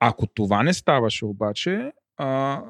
[0.00, 2.60] Ако това не ставаше обаче, а,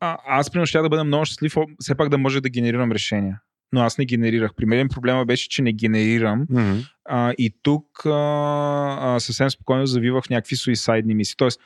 [0.00, 3.40] а, аз примерно ще да бъда много щастлив, все пак да може да генерирам решения.
[3.72, 4.54] Но аз не генерирах.
[4.54, 6.46] При мен проблема беше, че не генерирам.
[6.46, 6.88] Mm-hmm.
[7.04, 8.10] А, и тук а,
[9.00, 11.34] а, съвсем спокойно завивах някакви суисайдни мисли.
[11.36, 11.60] Тоест,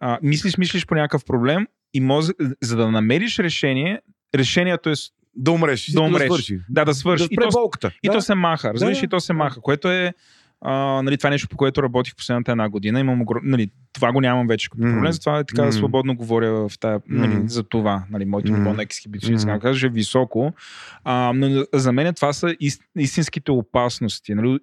[0.00, 4.00] а, мислиш, мислиш по някакъв проблем и мозък, за да намериш решение,
[4.34, 4.94] решението е
[5.36, 5.90] да умреш.
[5.90, 6.28] Да умреш.
[6.28, 6.60] Да свърши.
[6.68, 7.28] Да, да свърши.
[7.28, 8.74] Да и, то, и то се маха.
[8.74, 10.12] Разбираш, да, и то се маха, което е
[10.66, 13.00] а, нали, това е нещо, по което работих последната една година.
[13.00, 15.10] Имам, нали, това го нямам вече като проблем, mm.
[15.10, 15.70] затова е така mm.
[15.70, 17.46] свободно говоря в тая, нали, mm.
[17.46, 18.04] за това.
[18.10, 18.76] Нали, моето ниво mm.
[18.76, 19.60] на ексхибиционизъм, mm.
[19.60, 20.52] кажа, е високо.
[21.04, 24.34] А, но за мен това са ист, истинските опасности.
[24.34, 24.58] Нали,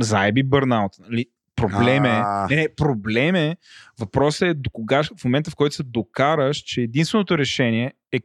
[0.00, 0.92] заеби бърнаут.
[1.10, 1.26] Нали,
[1.58, 3.56] Проблем е, не, не, проблем е,
[4.00, 8.20] въпросът е до кога, в момента в който се докараш, че единственото решение е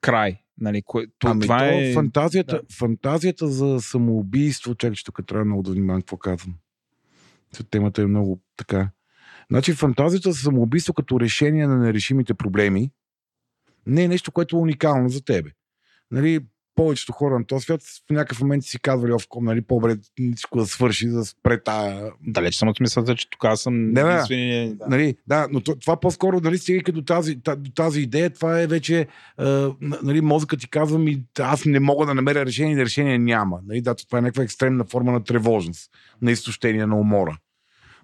[0.00, 0.42] край.
[0.60, 1.92] Нали, кое, то, ами това то, е...
[1.94, 2.74] фантазията, да.
[2.74, 6.54] фантазията за самоубийство, чакай, че тук трябва много да внимавам какво казвам.
[7.70, 8.90] Темата е много така.
[9.50, 12.90] Значи фантазията за самоубийство като решение на нерешимите проблеми
[13.86, 15.50] не е нещо, което е уникално за тебе.
[16.10, 16.40] Нали,
[16.78, 19.96] повечето хора на този свят в някакъв момент си казвали овком, нали, по-добре
[20.34, 22.12] всичко да свърши, да спре тая...
[22.26, 24.74] Далеч съм от мисълта, че тук аз съм не, единствени...
[24.74, 24.86] Да.
[24.88, 29.06] Нали, да, но това по-скоро, нали, стига до тази, до тази идея, това е вече,
[29.38, 33.60] а, нали, мозъкът ти казва ми, аз не мога да намеря решение, и решение няма.
[33.66, 35.90] Нали, да, това е някаква екстремна форма на тревожност,
[36.22, 37.38] на изтощение, на умора.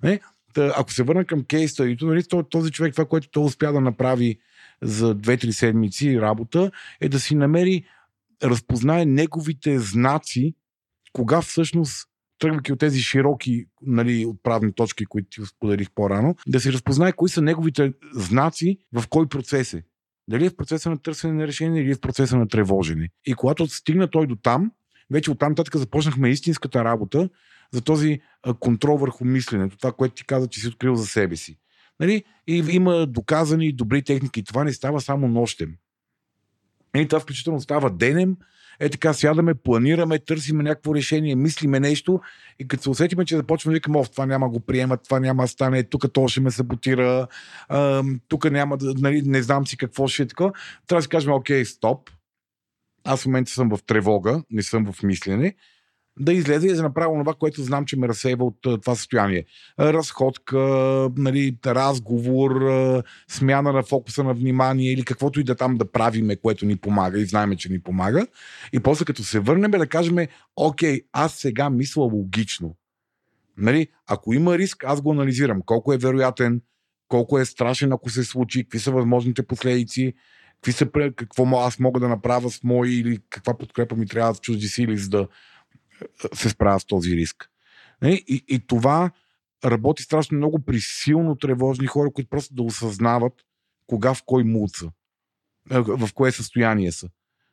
[0.03, 0.21] Нали?
[0.57, 4.39] ако се върна към кейс нали, този човек, това, което той успя да направи
[4.83, 6.71] за 2-3 седмици работа,
[7.01, 7.85] е да си намери
[8.43, 10.55] разпознае неговите знаци,
[11.13, 12.09] кога всъщност
[12.39, 17.29] тръгвайки от тези широки нали, отправни точки, които ти споделих по-рано, да си разпознае кои
[17.29, 19.83] са неговите знаци в кой процес е.
[20.29, 23.09] Дали е в процеса на търсене на решение или е в процеса на тревожене.
[23.27, 24.73] И когато стигна той до там,
[25.11, 27.29] вече оттам нататък започнахме истинската работа
[27.73, 28.21] за този
[28.61, 31.59] контрол върху мисленето, това, което ти каза, че си открил за себе си.
[32.01, 32.25] Нали?
[32.47, 34.45] И има доказани добри техники.
[34.45, 35.75] Това не става само нощем.
[36.95, 38.37] И това включително става денем,
[38.81, 42.21] е така, сядаме, планираме, търсиме някакво решение, мислиме нещо
[42.59, 45.83] и като се усетиме, че започваме викаме, това няма го приемат, това няма да стане,
[45.83, 47.27] тук то ще ме саботира,
[48.29, 50.45] тук няма нали, не знам си какво ще е така,
[50.87, 52.11] трябва да си кажем, окей, стоп,
[53.05, 55.55] аз в момента съм в тревога, не съм в мислене
[56.21, 59.45] да излезе и да направя това, което знам, че ме разсейва от това състояние.
[59.79, 60.59] Разходка,
[61.17, 62.53] нали, разговор,
[63.29, 67.21] смяна на фокуса на внимание или каквото и да там да правиме, което ни помага
[67.21, 68.27] и знаеме, че ни помага.
[68.73, 70.17] И после като се върнем да кажем,
[70.57, 72.77] окей, аз сега мисля логично.
[73.59, 75.63] Нали, ако има риск, аз го анализирам.
[75.67, 76.61] Колко е вероятен,
[77.09, 80.15] колко е страшен, ако се случи, какви са възможните последици,
[80.55, 80.87] какви са,
[81.17, 84.99] какво аз мога да направя с мои или каква подкрепа ми трябва в чужди сили,
[84.99, 85.29] за да
[86.35, 87.51] се справя с този риск.
[88.03, 88.25] Нали?
[88.29, 89.11] И, и това
[89.65, 93.33] работи страшно много при силно тревожни хора, които просто да осъзнават
[93.87, 94.91] кога в кой мут са,
[95.71, 97.09] в кое състояние са.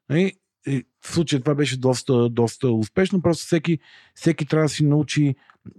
[0.09, 0.33] Нали?
[0.67, 3.21] е, в случая това беше доста, доста успешно.
[3.21, 3.79] Просто всеки,
[4.15, 5.35] всеки трябва да си научи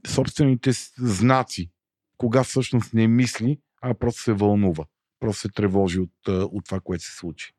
[0.06, 1.70] собствените знаци,
[2.16, 4.84] кога всъщност не мисли, а просто се вълнува.
[5.20, 7.52] Просто се тревожи от, от това, което се случи.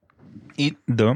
[0.57, 1.15] И да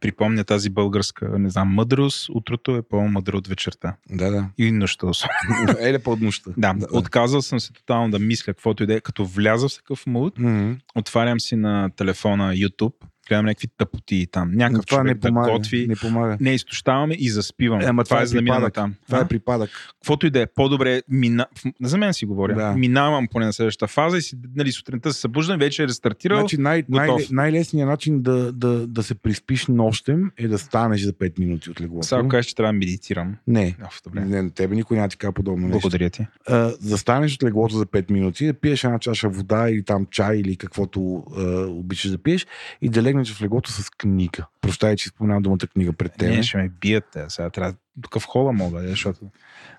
[0.00, 2.28] припомня тази българска, не знам, мъдрост.
[2.28, 3.96] Утрото е по-мъдро от вечерта.
[4.10, 4.48] Да, да.
[4.58, 5.78] И нощта особено.
[5.80, 6.50] Еле под нощта.
[6.56, 9.00] Да, да, отказал съм се тотално да мисля каквото и да е.
[9.00, 10.78] Като вляза в такъв муд, mm-hmm.
[10.94, 12.94] отварям си на телефона YouTube
[13.28, 14.50] гледам някакви тъпоти там.
[14.52, 15.86] Някакъв това човек не помага, да готви.
[15.88, 16.36] Не помага.
[16.40, 17.84] Не изтощаваме и заспиваме.
[17.84, 18.94] Е, ама това, това е за да мина там.
[19.06, 19.22] Това а?
[19.22, 19.70] е припадък.
[20.00, 21.46] Каквото и да е, по-добре мина...
[21.82, 22.54] За мен си говоря.
[22.54, 22.72] Да.
[22.72, 26.38] Минавам поне на следващата фаза и си, нали, сутринта се събуждам, вече е рестартирал.
[26.38, 31.12] Значи най- най- най-лесният начин да, да, да се приспиш нощем е да станеш за
[31.12, 32.06] 5 минути от леглото.
[32.06, 33.36] Сега кажеш, че трябва да медитирам.
[33.46, 33.76] Не.
[33.86, 34.20] Оф, добре.
[34.20, 35.80] Не, на тебе никой няма ти казва подобно нещо.
[35.80, 36.26] Благодаря ти.
[36.48, 40.06] А, да станеш от леглото за 5 минути, да пиеш една чаша вода или там
[40.10, 42.46] чай или каквото а, обичаш да пиеш
[42.82, 44.46] и да легнеш в леглото с книга.
[44.60, 46.28] Прощай, че споменавам думата книга пред теб.
[46.28, 47.16] Не, ще ме бият.
[47.28, 49.30] Сега трябва тук в хола мога, защото...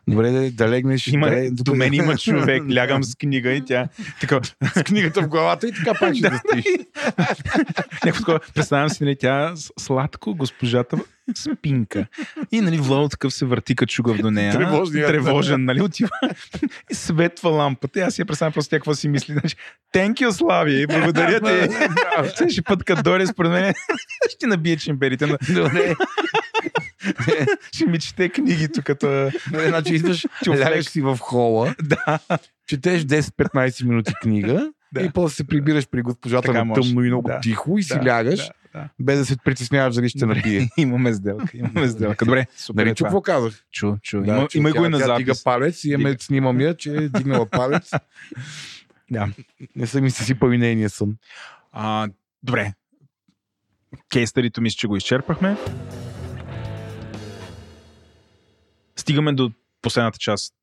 [0.07, 1.07] Добре, да, да легнеш.
[1.07, 3.87] Има, да, до мен има човек, лягам с книга и тя
[4.21, 4.39] така,
[4.75, 6.65] с книгата в главата и така пак ще да спиш.
[8.05, 10.97] Някакво представям си, нали, тя сладко, госпожата
[11.35, 12.05] спинка.
[12.51, 14.53] И нали, Владо такъв се върти като шугав до нея.
[14.53, 16.09] Тревожен, тревожен нали, отива
[16.91, 17.99] и светва лампата.
[17.99, 19.33] И аз си я представям просто тя какво си мисли.
[19.33, 19.55] Значи,
[19.95, 21.73] Thank you, Слави, благодаря ти.
[22.35, 23.73] Следващия път, като дойде според мен,
[24.29, 25.25] ще набие чемперите.
[25.25, 25.95] Добре.
[27.71, 28.83] ще ми чете книги тук.
[28.83, 29.31] Като...
[29.67, 32.19] Значи идваш, лягаш си в хола, да.
[32.67, 35.01] четеш 10-15 минути книга да.
[35.01, 37.39] и после се прибираш при госпожата така на тъмно и много да.
[37.39, 38.39] тихо и си да, лягаш.
[38.47, 38.89] Да да.
[38.99, 40.69] без да се притесняваш дали ще напие.
[40.77, 42.25] имаме сделка, имаме сделка.
[42.25, 42.81] Добре, супер.
[42.81, 43.63] Нали е чу какво казах?
[43.71, 44.21] Чу, чу.
[44.21, 45.17] Да, има, чу, има го и на запис.
[45.17, 47.91] Дига палец, имаме, снимам я, че е дигнала палец.
[49.11, 49.29] да.
[49.75, 51.17] Не съм и съсипал и нейния сън.
[51.71, 52.07] А,
[52.43, 52.73] добре.
[54.09, 55.57] Кейстарито мисля, че го изчерпахме.
[58.95, 60.53] Стигаме до последната част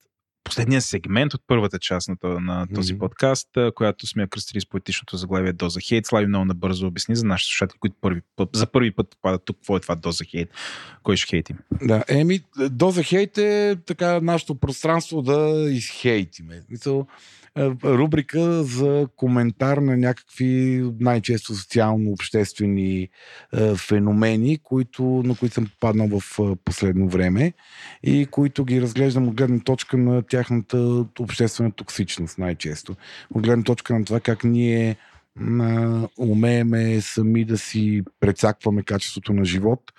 [0.44, 2.98] последния сегмент от първата част на, на този mm-hmm.
[2.98, 6.06] подкаст, която сме кръстили с поетичното заглавие Доза хейт.
[6.06, 9.56] Слави много набързо обясни за нашите слушатели, които първи път, за първи път попадат тук.
[9.56, 10.50] Какво е това Доза хейт?
[11.02, 11.56] Кой ще хейтим?
[11.82, 16.62] Да, еми, Доза хейт е така нашето пространство да изхейтиме.
[16.70, 17.06] Мисъл,
[17.84, 23.08] рубрика за коментар на някакви най-често социално-обществени
[23.52, 27.52] е, феномени, които, на които съм попаднал в е, последно време
[28.02, 32.96] и които ги разглеждам от гледна точка на тяхната обществена токсичност най-често.
[33.34, 34.96] От гледна точка на това как ние
[36.18, 39.92] умееме сами да си прецакваме качеството на живот,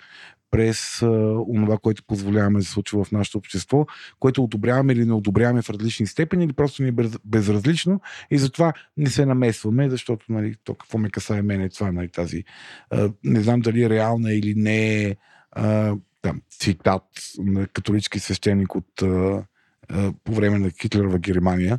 [0.52, 1.08] през а,
[1.48, 3.86] онова, което позволяваме да се случва в нашето общество,
[4.20, 8.00] което одобряваме или не одобряваме в различни степени, или просто ни е без, безразлично
[8.30, 12.44] и затова не се намесваме, защото нали, то какво ме касае мене това, нали, тази
[12.90, 15.16] а, не знам дали е реална или не е
[16.22, 17.02] там, цитат
[17.38, 19.44] на католически свещеник от а,
[20.24, 21.78] по време на Хитлерова Германия,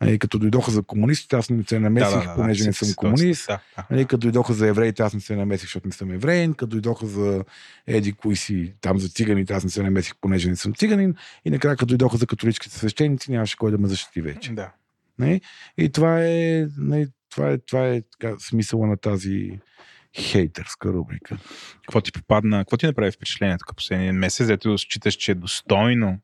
[0.00, 2.94] Нали, като дойдоха за комунистите, аз не се намесих, да, да, понеже да, не съм
[2.96, 3.46] комунист.
[3.46, 3.86] Да, да.
[3.90, 6.54] Нали, като дойдоха за евреите, аз не се намесих, защото не съм евреин.
[6.54, 7.44] Като дойдоха за
[7.86, 11.14] еди кои си, там за циганите, аз не се намесих, понеже не съм циганин.
[11.44, 14.52] И накрая, като дойдоха за католическите свещеници, нямаше кой да ме защити вече.
[14.52, 14.72] Да.
[15.18, 15.40] Не?
[15.78, 19.60] И това е, не, това е, това е така, смисъла на тази
[20.20, 21.38] хейтърска рубрика.
[21.82, 26.18] Какво ти попадна, какво ти направи впечатление тук последния месец, ето считаш, че е достойно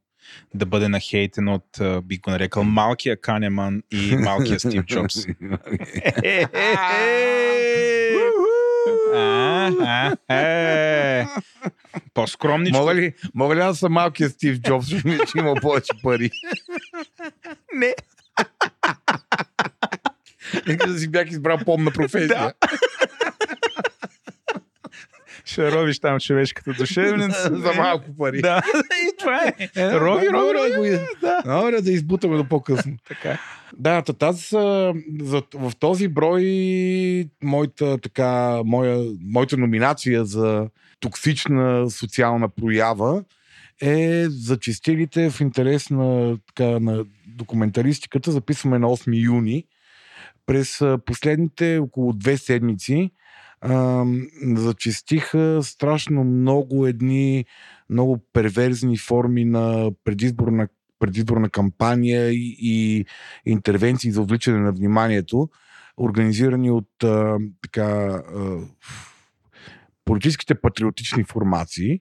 [0.55, 5.17] да бъде нахейтен от, би го нарекал, малкия Канеман и малкия Стив Джобс.
[12.15, 12.79] По-скромничко.
[12.79, 14.89] Мога ли, мога ли да съм малкия Стив Джобс,
[15.33, 16.31] че има повече пари?
[17.75, 17.95] Не.
[20.67, 22.29] Нека да си бях избрал помна професия.
[22.29, 22.53] Да
[25.51, 27.43] ще ровиш там човешката душевница.
[27.53, 28.41] За малко пари.
[28.41, 28.63] Да,
[29.09, 29.69] и това е.
[29.77, 30.91] е рови, рови, рови.
[31.21, 31.43] да.
[31.45, 32.97] Добре, да избутаме до по-късно.
[33.09, 33.39] така.
[33.79, 40.69] Да, тази са, за, в този брой моята, така, моя, моята номинация за
[41.01, 43.25] токсична социална проява
[43.83, 48.33] е за чистилите в интерес на, така, на документаристиката.
[48.33, 49.65] Записваме на 8 юни.
[50.47, 53.11] През последните около две седмици
[54.57, 57.45] зачистиха страшно много едни
[57.91, 63.05] много перверзни форми на предизборна, предизборна кампания и, и
[63.47, 65.49] интервенции за отвличане на вниманието,
[65.97, 68.59] организирани от а, така а,
[70.05, 72.01] политическите патриотични формации,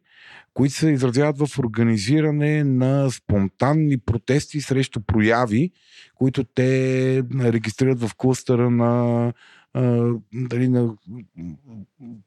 [0.53, 5.72] които се изразяват в организиране на спонтанни протести срещу прояви,
[6.16, 9.34] които те регистрират в клъстъра на
[9.74, 10.95] а, дали, на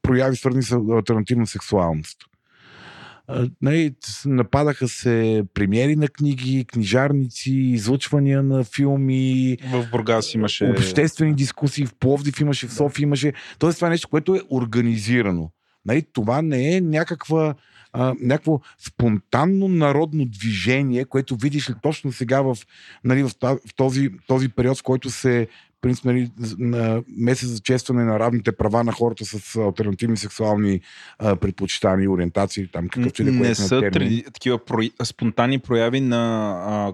[0.01, 2.17] прояви свързани с альтернативна сексуалност.
[3.27, 9.57] А, нали, нападаха се премиери на книги, книжарници, излъчвания на филми.
[9.71, 10.69] В Бургас имаше.
[10.69, 13.33] Обществени дискусии, в Пловдив имаше, в София имаше.
[13.59, 15.51] Тоест това е нещо, което е организирано.
[15.85, 17.55] Нали, това не е някаква
[17.93, 22.57] а, някакво спонтанно народно движение, което видиш ли точно сега в,
[23.03, 23.31] нали, в,
[23.75, 25.47] този, този период, в който се
[25.83, 30.81] принцип, нали, на месец за честване на равните права на хората с альтернативни сексуални
[31.19, 36.01] а, предпочитания и ориентации, там какъвто и да Не са тради, такива про, спонтанни прояви
[36.01, 36.93] на а,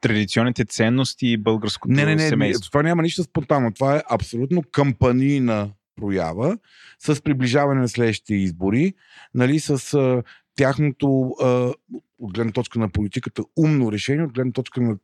[0.00, 2.70] традиционните ценности и българското не, не, не, семейство.
[2.70, 3.72] Това няма нищо спонтанно.
[3.72, 6.58] Това е абсолютно кампанийна проява
[6.98, 8.94] с приближаване на следващите избори,
[9.34, 10.22] нали, с а,
[10.56, 11.72] тяхното а,
[12.18, 14.96] от гледна точка на политиката умно решение, от гледна точка на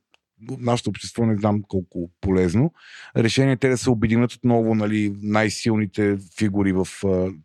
[0.58, 2.72] нашето общество не знам колко полезно.
[3.16, 6.88] Решение те да се обединят отново нали, най-силните фигури в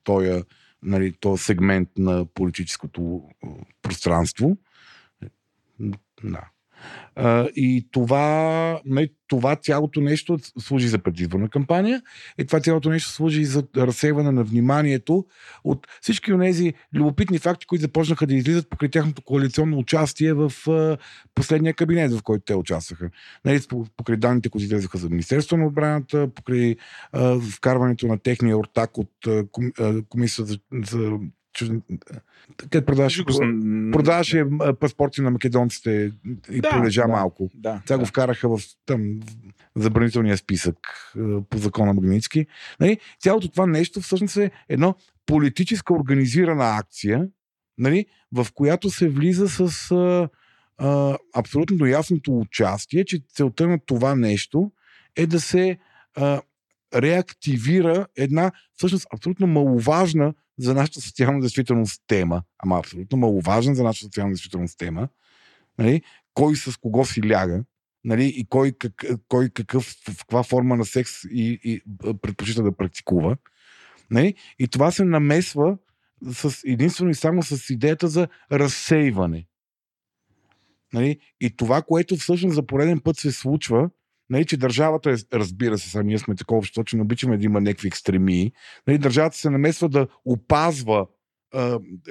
[0.03, 0.43] този
[0.83, 3.29] нали, сегмент на политическото
[3.81, 4.57] пространство.
[6.23, 6.49] Да.
[7.55, 8.81] И това,
[9.27, 12.01] това цялото нещо служи за предизборна кампания
[12.37, 15.25] и това цялото нещо служи за разсейване на вниманието
[15.63, 20.51] от всички от тези любопитни факти, които започнаха да излизат покрай тяхното коалиционно участие в
[21.35, 23.09] последния кабинет, в който те участваха.
[23.45, 23.61] Нали,
[23.97, 26.75] покрай данните, които излезаха за Министерство на отбраната, покрай
[27.51, 29.11] вкарването на техния ортак от
[30.09, 31.19] Комисията за
[32.57, 33.25] където продаваше,
[33.91, 34.45] продаваше
[34.79, 36.11] паспорти на македонците
[36.51, 37.49] и да, пролежа да, малко.
[37.53, 37.99] Да, Сега да.
[37.99, 39.19] го вкараха в, там,
[39.75, 40.77] в забранителния списък
[41.49, 42.45] по закона Магницки.
[42.79, 42.97] Нали?
[43.19, 44.95] Цялото това нещо всъщност е едно
[45.25, 47.27] политическа организирана акция,
[47.77, 48.05] нали?
[48.31, 50.29] в която се влиза с а,
[50.77, 54.71] а, абсолютно ясното участие, че целта на това нещо
[55.15, 55.77] е да се
[56.15, 56.41] а,
[56.95, 64.05] реактивира една всъщност абсолютно маловажна за нашата социална действителност тема, ама абсолютно маловажна за нашата
[64.05, 65.07] социална действителност тема,
[65.79, 66.01] нали,
[66.33, 67.63] кой с кого си ляга,
[68.03, 71.81] нали, и кой, как, кой какъв, в каква форма на секс и, и
[72.21, 73.37] предпочита да практикува.
[74.11, 75.77] Нали, и това се намесва
[76.31, 79.45] с, единствено и само с идеята за разсейване.
[80.93, 83.89] Нали, и това, което всъщност за пореден път се случва,
[84.33, 87.45] Нали, че държавата е, разбира се, сега ние сме такова общество, че не обичаме да
[87.45, 88.51] има някакви екстремии.
[88.87, 91.05] Нали, държавата се намесва да опазва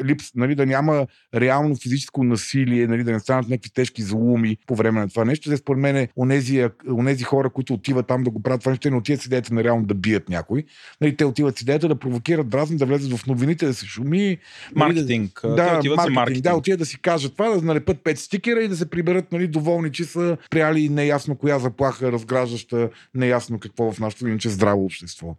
[0.04, 4.74] липс, нали, да няма реално физическо насилие, нали, да не станат някакви тежки зломи по
[4.74, 5.56] време на това нещо.
[5.56, 8.96] Според мен, онези, онези хора, които отиват там да го правят това нещо, те не
[8.96, 10.64] отиват с идеята на реално да бият някой.
[11.00, 14.38] Нали, те отиват с идеята да провокират дразни, да влезат в новините, да се шуми.
[14.74, 15.40] Маркетинг.
[15.44, 16.44] Нали, да, отиват маркетинг, маркетинг.
[16.44, 19.48] Да, отиват да си кажат това, да налепят пет стикера и да се приберат нали,
[19.48, 25.36] доволни, че са прияли неясно коя заплаха, разграждаща неясно какво в нашето иначе здраво общество.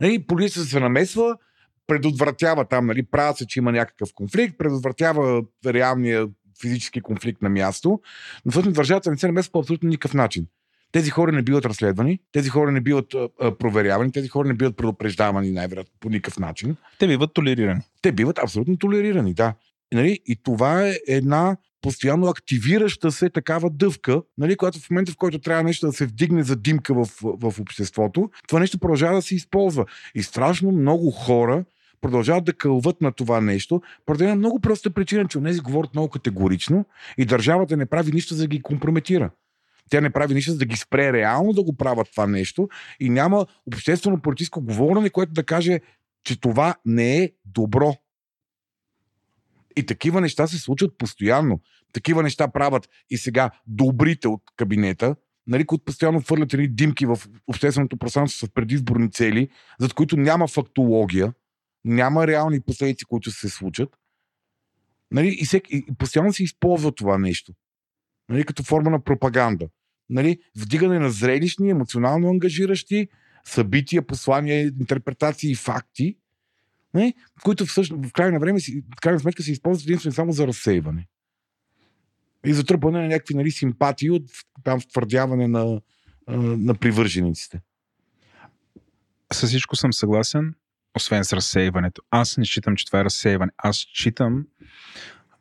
[0.00, 1.36] Нали, полицията се намесва,
[1.88, 6.26] предотвратява там, нали, правят се, че има някакъв конфликт, предотвратява реалния
[6.60, 8.00] физически конфликт на място,
[8.44, 10.46] но всъщност държавата не се намесва по абсолютно никакъв начин.
[10.92, 14.76] Тези хора не биват разследвани, тези хора не биват а, проверявани, тези хора не биват
[14.76, 16.76] предупреждавани най-вероятно по никакъв начин.
[16.98, 17.80] Те биват толерирани.
[18.02, 19.54] Те биват абсолютно толерирани, да.
[19.92, 25.12] И, нали, и това е една постоянно активираща се такава дъвка, нали, която в момента,
[25.12, 29.14] в който трябва нещо да се вдигне за димка в, в обществото, това нещо продължава
[29.14, 29.84] да се използва.
[30.14, 31.64] И страшно много хора
[32.00, 36.08] продължават да кълват на това нещо, поради една много проста причина, че онези говорят много
[36.08, 36.84] категорично
[37.18, 39.30] и държавата не прави нищо за да ги компрометира.
[39.90, 42.68] Тя не прави нищо за да ги спре реално да го правят това нещо
[43.00, 45.80] и няма обществено политическо говорене, което да каже,
[46.24, 47.94] че това не е добро.
[49.76, 51.60] И такива неща се случват постоянно.
[51.92, 57.18] Такива неща правят и сега добрите от кабинета, нали, които постоянно фърлят едни димки в
[57.46, 59.48] общественото пространство с предизборни цели,
[59.80, 61.32] зад които няма фактология,
[61.84, 63.88] няма реални последици, които се случат.
[65.10, 67.52] Нали, и, всек, и постоянно се използва това нещо.
[68.28, 69.68] Нали, като форма на пропаганда.
[70.10, 73.08] Нали, вдигане на зрелищни, емоционално ангажиращи
[73.44, 76.16] събития, послания, интерпретации и факти,
[76.94, 77.14] нали,
[77.44, 78.60] които всъщност в крайна, време,
[78.96, 81.06] в крайна сметка се използват единствено само за разсейване.
[82.46, 84.30] И за тръпване на някакви нали, симпатии от
[84.64, 85.80] там твърдяване на,
[86.56, 87.60] на привържениците.
[89.32, 90.54] С всичко съм съгласен
[90.98, 92.02] освен с разсейването.
[92.10, 93.52] Аз не считам, че това е разсейване.
[93.58, 94.44] Аз считам,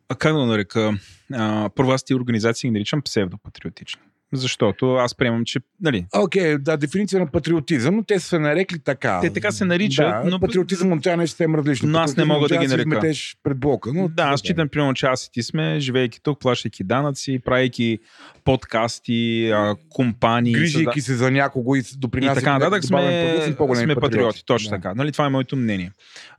[0.09, 0.93] а как да нарека,
[1.33, 4.01] а, първо аз ти организации ги наричам псевдопатриотични.
[4.33, 5.59] Защото аз приемам, че.
[5.81, 6.05] Нали...
[6.15, 9.19] Окей, okay, да, дефиниция на патриотизъм, но те са нарекли така.
[9.21, 10.05] Те така се наричат.
[10.05, 10.39] Да, но...
[10.39, 11.89] Патриотизъм от тя не е съвсем различно.
[11.89, 13.11] Но аз не мога да ги нарека.
[13.43, 13.93] пред блока.
[13.93, 14.07] Но...
[14.07, 17.99] Да, аз считам, примерно, че аз и ти сме, живейки тук, плащайки данъци, правейки
[18.43, 20.53] подкасти, а, компании.
[20.53, 22.39] Грижайки се за някого и допринасяйки.
[22.39, 23.99] И така нататък сме, сме патриоти.
[23.99, 24.45] патриоти.
[24.45, 24.75] Точно да.
[24.75, 24.93] така.
[24.95, 25.91] Нали, това е моето мнение.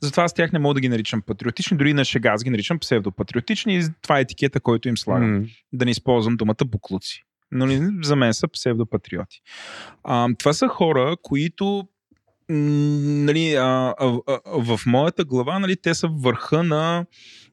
[0.02, 2.78] Затова аз тях не мога да ги наричам патриотични, дори на шега аз ги наричам
[2.78, 5.42] псевдопатриотични и това е етикета, който им слагам.
[5.42, 5.50] Mm.
[5.72, 7.66] Да не използвам думата буклуци но
[8.02, 9.40] за мен са псевдопатриоти.
[10.04, 11.88] А, това са хора, които
[12.48, 17.06] нали, а, а, а, в моята глава нали, те са върха на...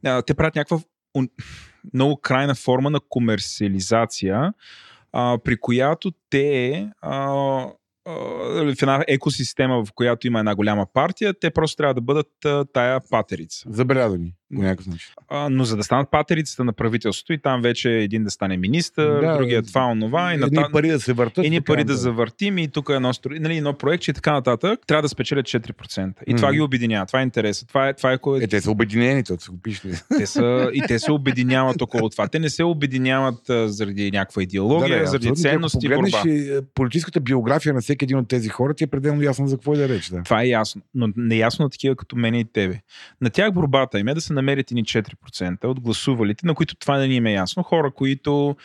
[0.05, 0.79] А, те правят някаква
[1.93, 4.53] много крайна форма на комерциализация,
[5.11, 7.33] а, при която те а,
[8.05, 12.31] в една екосистема, в която има една голяма партия, те просто трябва да бъдат
[12.73, 13.69] тая патерица.
[13.69, 15.13] Забелязани по някакъв начин.
[15.29, 19.21] А, но за да станат патерицата на правителството и там вече един да стане министър,
[19.21, 20.33] да, другия това, онова.
[20.33, 21.45] И едни пари да се въртат.
[21.45, 24.79] Едни пари да, да завъртим и тук е едно, нали, едно проект и така нататък.
[24.87, 26.13] Трябва да спечелят 4%.
[26.27, 26.37] И mm-hmm.
[26.37, 27.05] това ги обединява.
[27.05, 27.67] Това е интереса.
[27.67, 28.43] Това е, това е, кое...
[28.43, 29.91] е, те са обединени, то са го пишли.
[30.17, 32.27] Те са, и те се обединяват около това.
[32.27, 35.87] Те не се обединяват а, заради някаква идеология, да, да, заради ценности.
[35.87, 36.23] Ако борба.
[36.27, 39.73] Е, политическата биография на всеки един от тези хора, ти е пределно ясно за какво
[39.73, 40.09] е да реч.
[40.09, 40.23] Да.
[40.23, 40.81] Това е ясно.
[40.95, 42.79] Но неясно на такива като мен и тебе.
[43.21, 46.75] На тях борбата им е да се намерят и ни 4% от гласувалите, на които
[46.75, 47.63] това не ни им е ясно.
[47.63, 48.55] Хора, които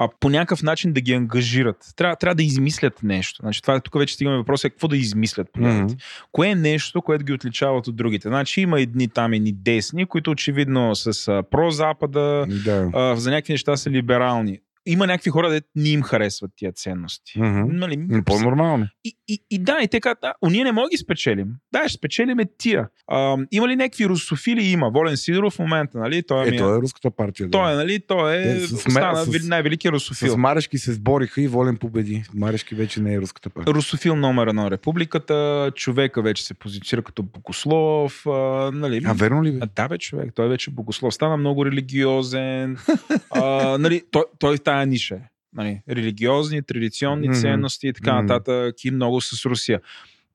[0.00, 1.76] а, по някакъв начин да ги ангажират.
[1.96, 3.38] Трябва, трябва да измислят нещо.
[3.42, 5.48] Значи, това тук вече стигаме въпроса е какво да измислят.
[5.56, 5.98] Mm-hmm.
[6.32, 8.28] Кое е нещо, което ги отличава от другите?
[8.28, 12.90] Значи има едни там, едни десни, които очевидно с а, про-запада, да.
[12.94, 14.58] а, за някакви неща са либерални
[14.88, 17.38] има някакви хора, де не им харесват тия ценности.
[17.38, 17.72] Mm-hmm.
[17.72, 18.22] Нали?
[18.24, 18.86] По-нормално.
[19.04, 21.48] И, и, и да, и така, да, ние не можем да ги спечелим.
[21.72, 22.88] Да, ще спечелиме тия.
[23.06, 24.64] А, има ли някакви русофили?
[24.64, 24.90] Има.
[24.90, 26.22] Волен Сидоров в момента, нали?
[26.22, 27.50] Той е, е, той е руската партия.
[27.50, 28.00] Той е, нали?
[28.08, 30.32] Той е, е с, стана с, най-великият русофил.
[30.32, 32.24] С Марешки се сбориха и Волен победи.
[32.34, 33.74] Марешки вече не е руската партия.
[33.74, 35.70] Русофил номер на републиката.
[35.74, 38.26] Човека вече се позиционира като богослов.
[38.26, 38.30] А,
[38.74, 39.02] нали?
[39.06, 39.52] а верно ли?
[39.52, 39.58] Бе?
[39.62, 40.32] А, да, бе, човек.
[40.34, 41.14] Той вече богослов.
[41.14, 42.76] Стана много религиозен.
[43.30, 44.02] а, нали?
[44.10, 47.40] Той, той в тая ниша е нали, религиозни, традиционни mm-hmm.
[47.40, 48.20] ценности и така mm-hmm.
[48.20, 49.80] нататък и много с Русия.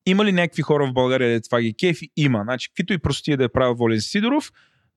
[0.06, 2.10] Има ли някакви хора в България, да това ги кефи?
[2.18, 2.42] Има.
[2.44, 4.52] Значи, каквито и простия да е правил Волен Сидоров,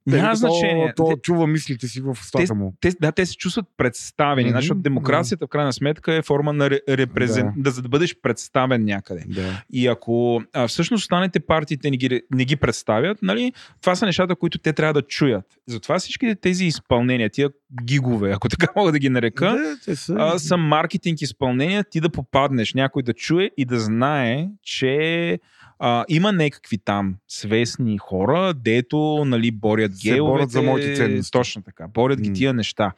[0.07, 0.93] няма значение.
[0.97, 2.75] То, то чува мислите си в устата му.
[2.81, 4.51] Те, да, те се чувстват представени.
[4.51, 4.57] Mm-hmm.
[4.57, 7.51] Защото демокрацията, в крайна сметка, е форма на репрезент...
[7.57, 7.71] Да.
[7.71, 9.25] да, да бъдеш представен някъде.
[9.29, 9.63] Да.
[9.73, 14.37] И ако а, всъщност останете партиите не ги, не ги представят, нали, това са нещата,
[14.37, 15.45] които те трябва да чуят.
[15.67, 17.51] Затова всички тези изпълнения, тия
[17.85, 20.17] гигове, ако така мога да ги нарека, да, те са...
[20.19, 25.39] А, са маркетинг изпълнения, ти да попаднеш, някой да чуе и да знае, че
[25.79, 30.21] а, има някакви там свестни хора, дето нали, борят геовете.
[30.23, 31.33] борят за моите ценности.
[31.33, 31.89] Точно така.
[31.89, 32.93] Борят ги тия неща.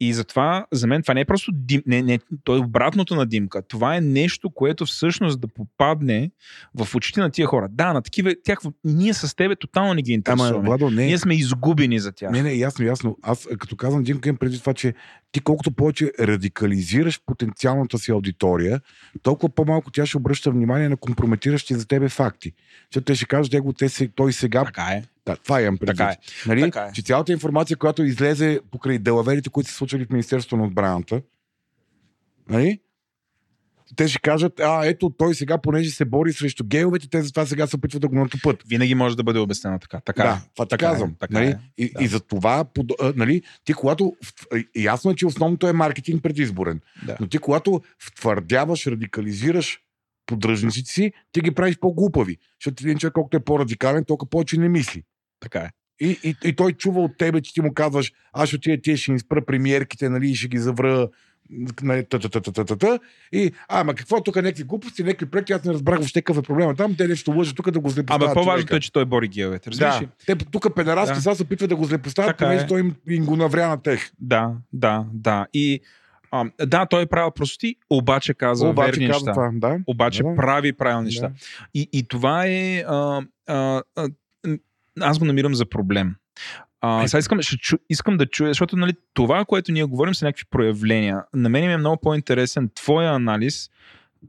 [0.00, 3.26] И затова, за мен, това не е просто дим, не, не, то е обратното на
[3.26, 3.62] димка.
[3.62, 6.30] Това е нещо, което всъщност да попадне
[6.74, 7.68] в очите на тия хора.
[7.70, 10.56] Да, на такива, тях, ние с тебе тотално не ги интересуваме.
[10.56, 11.06] Ама, Владо, не.
[11.06, 12.30] Ние сме изгубени за тях.
[12.30, 13.18] Не, не, ясно, ясно.
[13.22, 14.94] Аз като казвам димка, имам преди това, че
[15.32, 18.80] ти колкото повече радикализираш потенциалната си аудитория,
[19.22, 22.52] толкова по-малко тя ще обръща внимание на компрометиращи за тебе факти.
[22.90, 25.02] Защото те ще кажат, него, те се, той сега така е.
[25.26, 25.96] Да, това имам предвид.
[25.96, 26.16] Така е.
[26.46, 26.60] Нали?
[26.60, 26.92] Така е.
[26.92, 31.22] Че цялата информация, която излезе покрай делаверите, които се случвали в Министерството на отбраната,
[32.48, 32.80] нали?
[33.96, 37.66] те ще кажат, а, ето той сега, понеже се бори срещу гейовете, те затова сега
[37.66, 38.62] се опитват да го натопът.
[38.68, 40.00] Винаги може да бъде обяснено така.
[40.00, 40.50] така да, е.
[40.54, 41.10] това така казвам.
[41.10, 41.46] Е, така нали?
[41.46, 42.04] е, и, да.
[42.04, 42.64] и за това,
[43.16, 44.16] нали, ти когато,
[44.76, 47.16] ясно е, че основното е маркетинг предизборен, да.
[47.20, 49.80] но ти когато втвърдяваш, радикализираш
[50.26, 52.36] поддръжниците си, ти ги правиш по-глупави.
[52.60, 55.02] Защото един човек, колкото е по-радикален, толкова повече не мисли.
[55.40, 55.70] Така е.
[56.00, 58.96] И, и, и той чува от тебе, че ти му казваш, аз ще отида тия
[58.96, 61.08] ще им спра премиерките, нали, и ще ги завра
[61.82, 62.06] нали,
[63.32, 66.46] и, а, ма какво тук някакви глупости, някакви проекти, аз не разбрах въобще какъв е
[66.46, 66.74] проблема.
[66.74, 68.22] Там те нещо лъжат тук да го злепоставят.
[68.22, 69.70] Ама по-важното е, че той бори геовете.
[69.70, 70.00] Да.
[70.26, 71.20] Те тук педераски да.
[71.20, 72.66] сега се опитват да го злепоставят, понеже е.
[72.66, 74.10] той им, им, го навря на тех.
[74.20, 75.46] Да, да, да.
[75.54, 75.80] И
[76.30, 79.32] а, да, той е правил прости, обаче казва обаче верни казва неща.
[79.32, 79.78] Това, да.
[79.86, 80.36] Обаче да.
[80.36, 81.06] прави правилни да.
[81.06, 81.30] неща.
[81.74, 82.84] И, и това е...
[82.88, 83.82] А, а,
[85.00, 86.14] аз го намирам за проблем.
[86.80, 90.24] А, сега искам, ще чу, искам да чуя, защото нали, това, което ние говорим, са
[90.24, 91.24] някакви проявления.
[91.34, 93.70] На мен ми е много по-интересен твоя анализ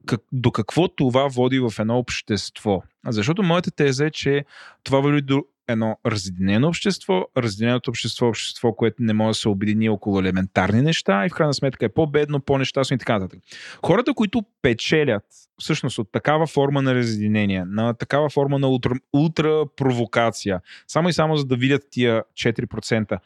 [0.06, 2.84] как, до какво това води в едно общество.
[3.08, 4.46] Защото моята теза е, че
[4.84, 9.50] това води до едно разединено общество, разединеното общество е общество, което не може да се
[9.50, 13.40] обедини около елементарни неща и в крайна сметка е по-бедно, по-нещастно и така нататък.
[13.86, 15.24] Хората, които печелят
[15.60, 21.14] всъщност от такава форма на разединение, на такава форма на ултра, ултра провокация, само и
[21.14, 23.20] само за да видят тия 4%,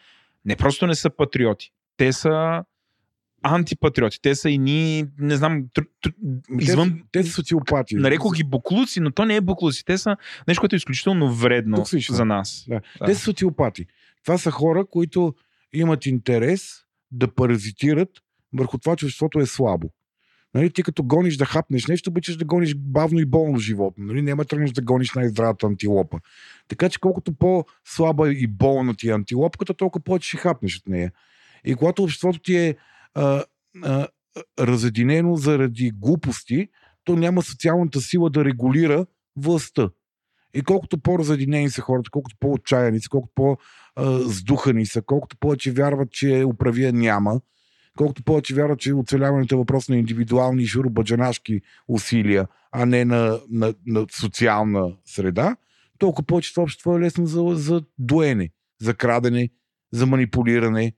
[0.45, 2.63] не просто не са патриоти, те са
[3.43, 4.21] антипатриоти.
[4.21, 6.11] Те са и ни, не знам, тр, тр,
[6.59, 7.03] извън...
[7.11, 7.95] Те, те са социопати.
[7.95, 9.85] Нареко ги буклуци, но то не е буклуци.
[9.85, 12.65] Те са нещо, което е изключително вредно за нас.
[12.67, 12.81] Да.
[12.99, 13.05] Да.
[13.05, 13.85] Те са социопати.
[14.23, 15.33] Това са хора, които
[15.73, 18.09] имат интерес да паразитират
[18.53, 19.89] върху това, че обществото е слабо.
[20.53, 24.05] Нали, ти като гониш да хапнеш нещо, обичаш да гониш бавно и болно животно.
[24.05, 24.21] Нали?
[24.21, 26.19] Няма тръгнеш да гониш най-здравата антилопа.
[26.67, 31.11] Така че колкото по-слаба и болна ти е антилопката, толкова повече ще хапнеш от нея.
[31.65, 32.75] И когато обществото ти е
[33.15, 33.43] а,
[33.83, 34.07] а,
[34.59, 36.67] разединено заради глупости,
[37.03, 39.05] то няма социалната сила да регулира
[39.35, 39.89] властта.
[40.53, 46.43] И колкото по-разединени са хората, колкото по-отчаяни са, колкото по-здухани са, колкото повече вярват, че
[46.47, 47.41] управия няма,
[47.97, 53.73] колкото повече вярват, че оцеляването е въпрос на индивидуални шурубаджанашки усилия, а не на, на,
[53.85, 55.55] на социална среда,
[55.97, 58.49] толкова повече това общество е лесно за, за доене,
[58.81, 59.49] за крадене,
[59.91, 60.93] за манипулиране.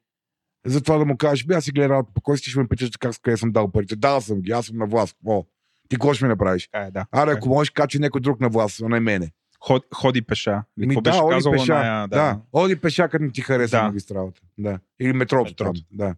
[0.65, 3.15] За това да му кажеш, аз си гледал, по кой си ще ме питаш как
[3.22, 3.95] къде съм дал парите.
[3.95, 5.18] Дал съм ги, аз съм на власт.
[5.26, 5.45] О,
[5.90, 6.69] ти какво ще ми направиш?
[6.73, 7.06] Е, да.
[7.11, 9.31] Аре, ако можеш, качи някой друг на власт, а не мене.
[9.60, 10.64] Ход, ходи пеша.
[10.77, 11.73] Ми, да, ходи пеша.
[11.73, 12.18] Ная, да.
[12.18, 12.41] да.
[12.53, 13.84] Оди пеша, като не ти хареса да.
[13.84, 14.41] магистралата.
[14.57, 14.80] Да.
[14.99, 15.73] Или метрото, метрото.
[15.73, 15.84] там.
[15.91, 16.15] Да.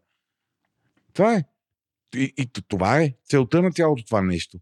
[1.13, 1.43] Това е.
[2.15, 4.59] И, и това е целта на цялото това нещо.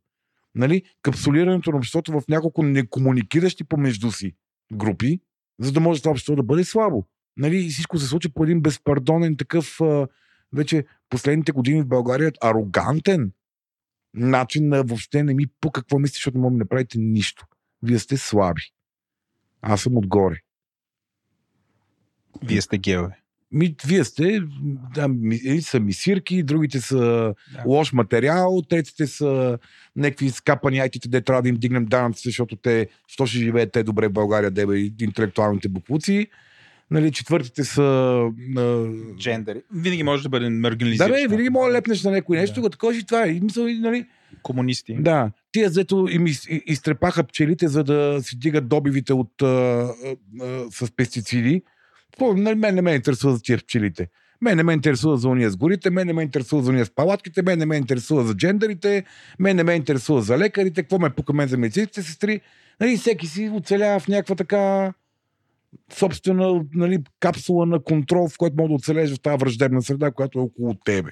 [0.56, 0.84] Нали?
[1.02, 4.36] Капсулирането на обществото в няколко некомуникиращи помежду си
[4.74, 5.20] групи,
[5.60, 7.06] за да може това общество да бъде слабо.
[7.38, 7.70] Нали?
[7.70, 10.08] Всичко се случи по един безпардонен такъв а,
[10.54, 13.32] вече последните години в България арогантен
[14.14, 17.46] начин на въобще не ми по какво мислиш, защото не мога да направите нищо.
[17.84, 18.62] Вие сте слаби.
[19.62, 20.40] Аз съм отгоре.
[22.44, 23.20] Вие сте геове.
[23.52, 24.40] Ми, вие сте,
[24.94, 27.34] да, ми, са мисирки, другите са да.
[27.66, 29.60] лош материал, третите са
[29.96, 33.84] някакви скапани айтите, де трябва да им дигнем данъци, защото те, що ще живеят те
[33.84, 36.28] добре в България, дебе интелектуалните буклуци.
[36.94, 37.82] Нали, четвъртите са...
[38.58, 38.88] А...
[39.18, 39.62] Джендери.
[39.74, 41.12] Винаги може да бъде маргинализиран.
[41.12, 42.70] Да, бе, винаги може да лепнеш на някой нещо, да.
[42.70, 43.40] такова и това е.
[43.44, 44.06] Мисъл, нали...
[44.44, 44.96] Комунисти.
[45.00, 45.32] Да.
[45.52, 50.72] Тия, зето им из, изтрепаха пчелите, за да си дигат добивите от, а, а, а,
[50.72, 51.62] с пестициди
[52.56, 54.08] мен не ме интересува за тия пчелите.
[54.42, 56.90] Мен не ме интересува за уния с горите, мен не ме интересува за уния с
[56.90, 59.04] палатките, мен не ме интересува за джендерите,
[59.40, 62.42] мен не ме интересува за лекарите, какво ме пука мен за медицинските сестри.
[62.80, 64.94] Нали, всеки си оцелява в някаква така
[65.92, 70.40] собствена нали, капсула на контрол, в който може да оцелееш в тази враждебна среда, която
[70.40, 71.12] е около тебе.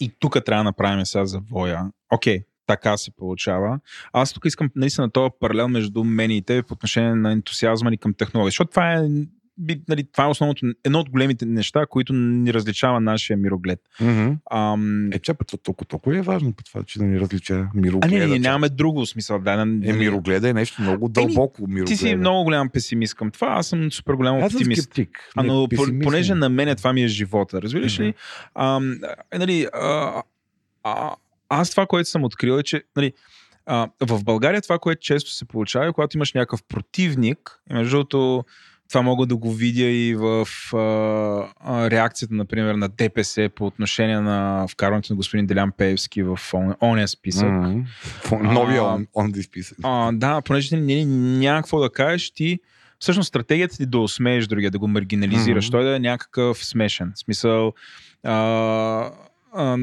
[0.00, 1.90] И тук трябва да направим сега за Воя.
[2.10, 3.80] Окей, okay, така се получава.
[4.12, 7.98] Аз тук искам наистина този паралел между мен и тебе по отношение на ентусиазма ни
[7.98, 9.08] към технология, защото това е
[9.58, 13.80] би, нали, това е основното, едно от големите неща, които ни различава нашия мироглед.
[14.00, 14.36] Mm-hmm.
[14.52, 15.12] Ам...
[15.12, 18.16] Е, че път толкова, толкова е важно по това, че да ни различава мирогледа.
[18.16, 19.38] А не, ние нямаме друго смисъл.
[19.38, 21.62] Да, да, е, мирогледа е нещо много дълбоко.
[21.62, 21.84] Мирогледа.
[21.84, 24.78] Ти си много голям песимист към това, аз съм супер голям аз оптимист.
[24.78, 25.30] Аз скептик.
[25.36, 25.68] А, но
[26.02, 28.04] понеже на мен това ми е живота, разбираш mm-hmm.
[28.04, 28.14] ли?
[28.54, 28.98] Ам,
[29.32, 30.22] е, нали, а,
[30.82, 31.14] а,
[31.48, 33.12] аз това, което съм открил е, че нали,
[33.66, 37.90] а, в България това, което често се получава, е когато имаш някакъв противник, и между
[37.90, 38.44] другото,
[38.88, 40.78] това мога да го видя и в а,
[41.60, 46.38] а, реакцията, например, на ДПС по отношение на вкарването на господин Делян Пеевски в
[46.80, 47.48] ония списък.
[47.48, 47.84] Mm-hmm.
[48.42, 49.78] Новия он, он списък.
[49.82, 52.58] А, да, понеже ти няма какво да кажеш, ти
[52.98, 55.72] всъщност стратегията ти да усмееш другия, да го маргинализираш, mm-hmm.
[55.72, 57.12] той да е някакъв смешен.
[57.14, 57.72] В смисъл,
[58.22, 59.10] а,
[59.54, 59.76] а,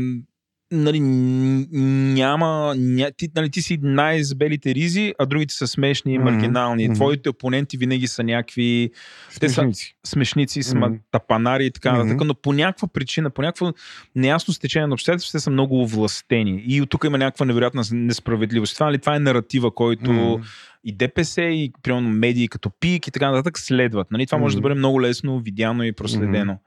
[0.72, 6.90] нали, няма, ня, ти, нали, ти си най-избелите ризи, а другите са смешни и маргинални.
[6.90, 6.96] Mm-hmm.
[6.96, 8.92] Твоите опоненти винаги са някакви
[9.30, 11.00] смешници, те са смешници mm-hmm.
[11.12, 12.24] тапанари и така нататък, mm-hmm.
[12.24, 13.72] но по някаква причина, по някакво
[14.16, 16.64] неясно стечение на обстоятелствата, те са много овластени.
[16.68, 18.74] И от тук има някаква невероятна несправедливост.
[18.74, 20.44] Това, нали, това е наратива, който mm-hmm.
[20.84, 24.12] и ДПС, и примерно медии като ПИК и така нататък следват.
[24.12, 24.42] Нали, това mm-hmm.
[24.42, 26.54] може да бъде много лесно видяно и проследено.
[26.54, 26.58] Mm-hmm.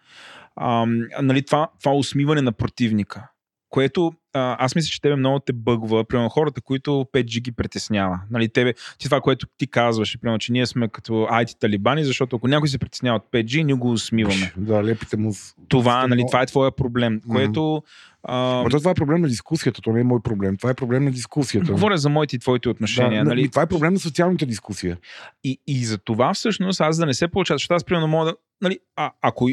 [0.57, 0.87] А,
[1.23, 3.29] нали, това, това усмиване на противника
[3.75, 8.21] което а, аз мисля, че тебе много те бъгва, примерно хората, които 5G ги притеснява.
[8.31, 12.37] Нали, тебе, ти това, което ти казваш, примерно, че ние сме като IT талибани, защото
[12.37, 14.53] ако някой се притеснява от 5G, ние го усмиваме.
[14.57, 15.33] Да, лепите му.
[15.69, 17.33] Това, нали, това е твоя проблем, mm-hmm.
[17.33, 17.83] което...
[18.23, 18.65] А...
[18.71, 20.57] това е проблем на дискусията, то не е мой проблем.
[20.57, 21.73] Това е проблем на дискусията.
[21.73, 23.25] Говоря за моите и твоите отношения.
[23.25, 23.51] Да, нали?
[23.51, 24.99] Това е проблем на социалната дискусия.
[25.45, 28.37] И, и за това всъщност аз да не се получава, защото аз примерно мога да.
[28.63, 29.49] Нали, а, ако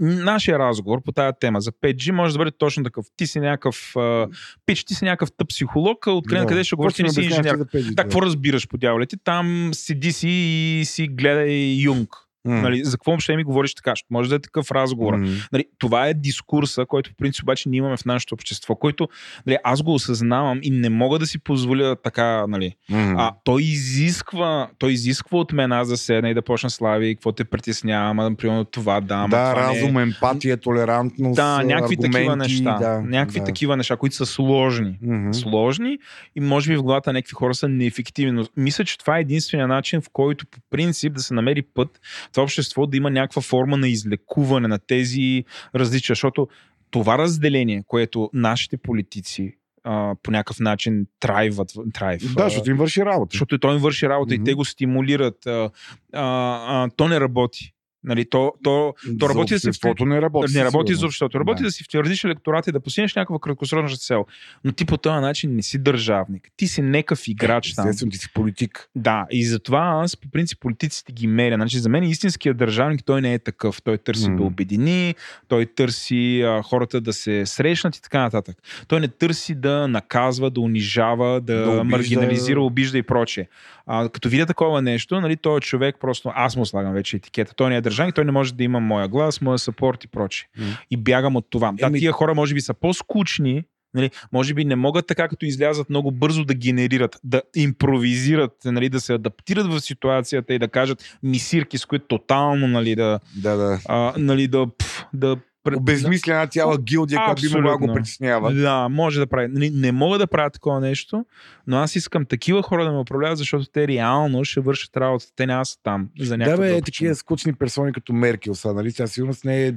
[0.00, 3.06] нашия разговор по тази тема за 5G може да бъде точно такъв.
[3.16, 4.28] Ти си някакъв а,
[4.66, 6.46] пич, ти си някакъв тъп психолог, откъде да.
[6.46, 7.56] къде ще говориш, ти не си инженер.
[7.56, 9.16] Да, какво разбираш по дяволите?
[9.24, 12.27] Там седи си и си гледай Юнг.
[12.46, 12.62] Mm.
[12.62, 13.96] Нали, за какво въобще ми говориш така?
[13.96, 15.14] Ще може да е такъв разговор.
[15.14, 15.48] Mm.
[15.52, 19.08] Нали, това е дискурса, който в принцип обаче ние имаме в нашето общество, който
[19.46, 22.46] нали, аз го осъзнавам и не мога да си позволя така.
[22.46, 22.74] Нали.
[22.90, 23.14] Mm.
[23.18, 27.32] А, той, изисква, той изисква от мен аз да седна и да почна слави, какво
[27.32, 29.22] те притеснява, ама, примерно това да.
[29.22, 30.02] Да, това разум, не...
[30.02, 31.36] емпатия, толерантност.
[31.36, 32.78] Да, някакви такива неща.
[32.78, 33.46] Да, някакви да.
[33.46, 34.98] такива неща, които са сложни.
[35.04, 35.32] Mm-hmm.
[35.32, 35.98] Сложни
[36.36, 38.32] и може би в главата някакви хора са неефективни.
[38.32, 42.00] Но мисля, че това е единствения начин, в който по принцип да се намери път
[42.32, 45.44] това общество да има някаква форма на излекуване на тези
[45.74, 46.48] различия, защото
[46.90, 51.72] това разделение, което нашите политици а, по някакъв начин трайват.
[51.94, 53.34] Трайв, да, защото им върши работа.
[53.34, 54.40] Защото той им върши работа mm-hmm.
[54.40, 55.46] и те го стимулират.
[55.46, 55.70] А, а,
[56.12, 57.74] а, то не работи.
[58.04, 60.06] Нали, то, то, то работи да си в...
[60.06, 60.52] не работи.
[60.54, 61.40] Не работи за обществото.
[61.40, 61.66] Работи да.
[61.66, 64.26] да си втвърдиш електорат и да постигнеш някаква краткосрочна цел.
[64.64, 66.48] Но ти по този начин не си държавник.
[66.56, 67.88] Ти си некъв играч там.
[67.88, 68.88] Естествено, ти си политик.
[68.96, 71.54] Да, и затова аз по принцип политиците ги меря.
[71.54, 73.82] Значи, за мен истинският държавник той не е такъв.
[73.82, 74.36] Той търси mm.
[74.36, 75.14] да обедини,
[75.48, 78.56] той търси а, хората да се срещнат и така нататък.
[78.88, 81.84] Той не търси да наказва, да унижава, да, да обижда...
[81.84, 83.46] маргинализира, обижда и прочее.
[83.86, 87.54] А, като видя такова нещо, нали, той е човек просто, аз му слагам вече етикета.
[87.54, 90.48] Той не е държавник, той не може да има моя глас, моя сапорт и прочее.
[90.58, 90.78] Mm.
[90.90, 91.72] И бягам от това.
[91.72, 95.90] Да, тия хора може би са по-скучни, Нали, може би не могат така, като излязат
[95.90, 101.18] много бързо да генерират, да импровизират, нали, да се адаптират в ситуацията и да кажат
[101.22, 103.80] мисирки, с които тотално нали, да, да, да.
[103.88, 105.36] А, нали, да, пф, да
[105.76, 108.54] обезмислена цяла гилдия, която би могла го притеснява.
[108.54, 109.48] Да, може да прави.
[109.50, 111.24] Не, не мога да правя такова нещо,
[111.66, 115.26] но аз искам такива хора да ме управляват, защото те реално ще вършат работа.
[115.36, 118.92] Те няма са там за Да, бе, е такива скучни персони като Меркел са, нали?
[118.92, 119.72] Тя сигурност не е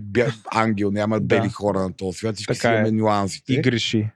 [0.56, 2.92] ангел, няма бели хора на този свят, всички така си имаме е.
[2.92, 3.54] нюансите.
[3.54, 4.10] И греши.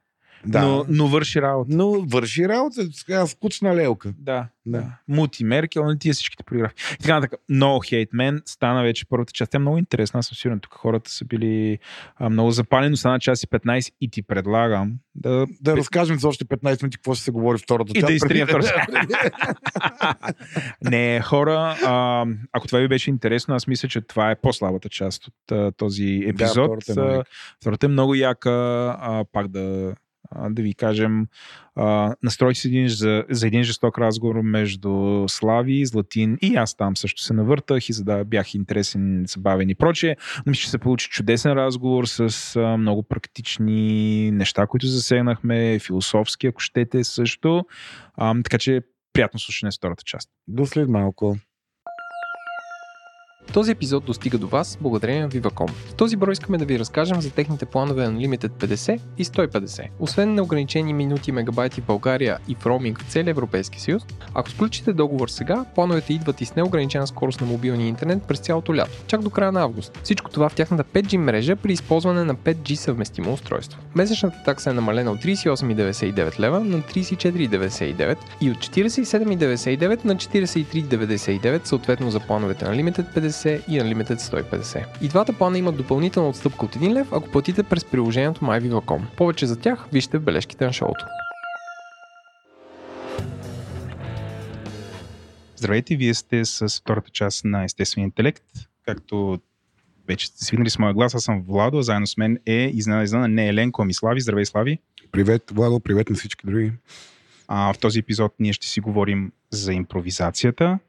[0.45, 0.61] Да.
[0.61, 1.75] Но, но върши работа.
[1.75, 4.13] Но върши работа, сега скучна лелка.
[4.17, 4.85] Да, да.
[5.07, 6.75] Мути, Меркел, на нали, тия всичките прографи.
[6.93, 7.35] И така така.
[7.51, 9.51] No Hate Man стана вече първата част.
[9.51, 10.59] Тя е много интересна, аз съм сигурен.
[10.59, 11.79] Тук хората са били
[12.15, 15.45] а, много запалени, но стана час и 15 и ти предлагам да...
[15.61, 18.03] Да разкажем за още 15 минути какво ще се говори втората част.
[18.03, 18.85] И да изтрием втората
[20.81, 25.27] Не, хора, а, ако това ви беше интересно, аз мисля, че това е по-слабата част
[25.27, 26.71] от а, този епизод.
[26.71, 27.23] Да, втората, е
[27.61, 28.51] втората е много яка.
[28.99, 29.95] А, пак да
[30.49, 31.27] да ви кажем,
[32.23, 37.21] настройте се един, за, за един жесток разговор между Слави, Златин и аз там също
[37.21, 40.15] се навъртах и за да бях интересен, забавен и прочее.
[40.45, 47.03] Мисля, че се получи чудесен разговор с много практични неща, които засегнахме, философски, ако щете
[47.03, 47.65] също.
[48.17, 48.81] Така че
[49.13, 50.29] приятно слушане с втората част.
[50.47, 51.37] До след малко.
[53.53, 55.69] Този епизод достига до вас благодарение на Viva.com.
[55.71, 59.87] В този брой искаме да ви разкажем за техните планове на Limited 50 и 150.
[59.99, 64.03] Освен неограничени минути и мегабайти в България и в роуминг в целия Европейски съюз,
[64.33, 68.75] ако сключите договор сега, плановете идват и с неограничена скорост на мобилния интернет през цялото
[68.75, 69.99] лято, чак до края на август.
[70.03, 73.79] Всичко това в тяхната 5G мрежа при използване на 5G съвместимо устройство.
[73.95, 82.11] Месечната такса е намалена от 38,99 лева на 34,99 и от 47,99 на 43,99 съответно
[82.11, 84.85] за плановете на Limited 50 150 и Unlimited 150.
[85.01, 89.01] И двата плана имат допълнителна отстъпка от 1 лев, ако платите през приложението MyViva.com.
[89.17, 91.05] Повече за тях вижте в бележките на шоуто.
[95.55, 98.43] Здравейте, вие сте с втората част на Естествения интелект.
[98.85, 99.39] Както
[100.07, 103.27] вече сте свиднали с моя глас, аз съм Владо, заедно с мен е изненада, изненада
[103.27, 104.21] не Еленко, ами Слави.
[104.21, 104.79] Здравей, Слави!
[105.11, 106.71] Привет, Владо, привет на всички други.
[107.47, 110.79] А, в този епизод ние ще си говорим за импровизацията,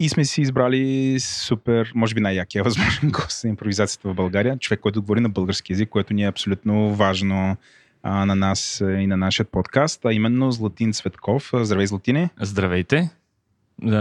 [0.00, 4.58] и сме си избрали супер, може би най-якия възможен гост на импровизацията в България.
[4.58, 7.56] Човек, който говори на български язик, което ни е абсолютно важно
[8.02, 11.50] а, на нас и на нашия подкаст, а именно Златин Цветков.
[11.54, 12.30] Здравей, Златине!
[12.40, 13.10] Здравейте!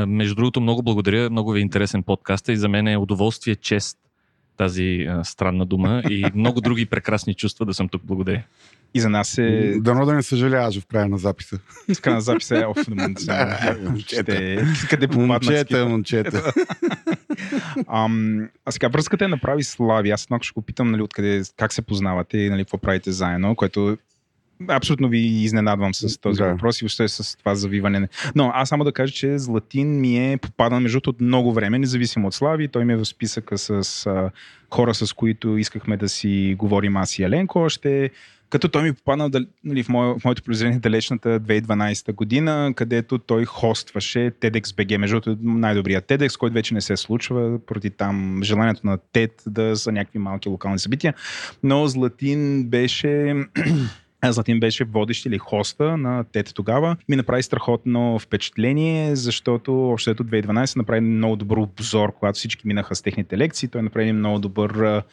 [0.08, 3.98] Между другото, много благодаря, много ви е интересен подкаст и за мен е удоволствие, чест
[4.58, 8.02] тази а, странна дума и много други прекрасни чувства да съм тук.
[8.06, 8.44] Благодаря.
[8.94, 9.76] И за нас е...
[9.80, 11.60] Дано да не съжаляваш в края на записа.
[11.95, 14.34] В края на записа е оф, да, момчета.
[14.90, 16.53] Къде Момчета, момчета.
[17.88, 20.10] Ам, а сега връзката е направи Слави.
[20.10, 23.56] Аз много ще го питам, нали, откъде, как се познавате и нали, какво правите заедно,
[23.56, 23.98] което
[24.68, 26.45] абсолютно ви изненадвам с този да.
[26.45, 28.07] въпрос и въобще с това завиване.
[28.36, 32.28] Но аз само да кажа, че Златин ми е попадан между от много време, независимо
[32.28, 32.68] от Слави.
[32.68, 34.32] Той ми е в списъка с а,
[34.72, 38.11] хора, с които искахме да си говорим аз и Еленко още.
[38.50, 39.30] Като той ми попадна
[39.64, 45.44] нали, в, мое, в моето произведение далечната 2012 година, където той хостваше TEDxBG, между другото
[45.44, 50.20] най-добрият TEDx, който вече не се случва, поради там желанието на TED да са някакви
[50.20, 51.14] малки локални събития.
[51.64, 53.36] Но Златин беше
[54.26, 56.96] Златин беше водещ или хоста на тете тогава.
[57.10, 62.96] Ми направи страхотно впечатление, защото още ето 2012 направи много добър обзор, когато всички минаха
[62.96, 63.70] с техните лекции.
[63.70, 65.04] Той направи много добър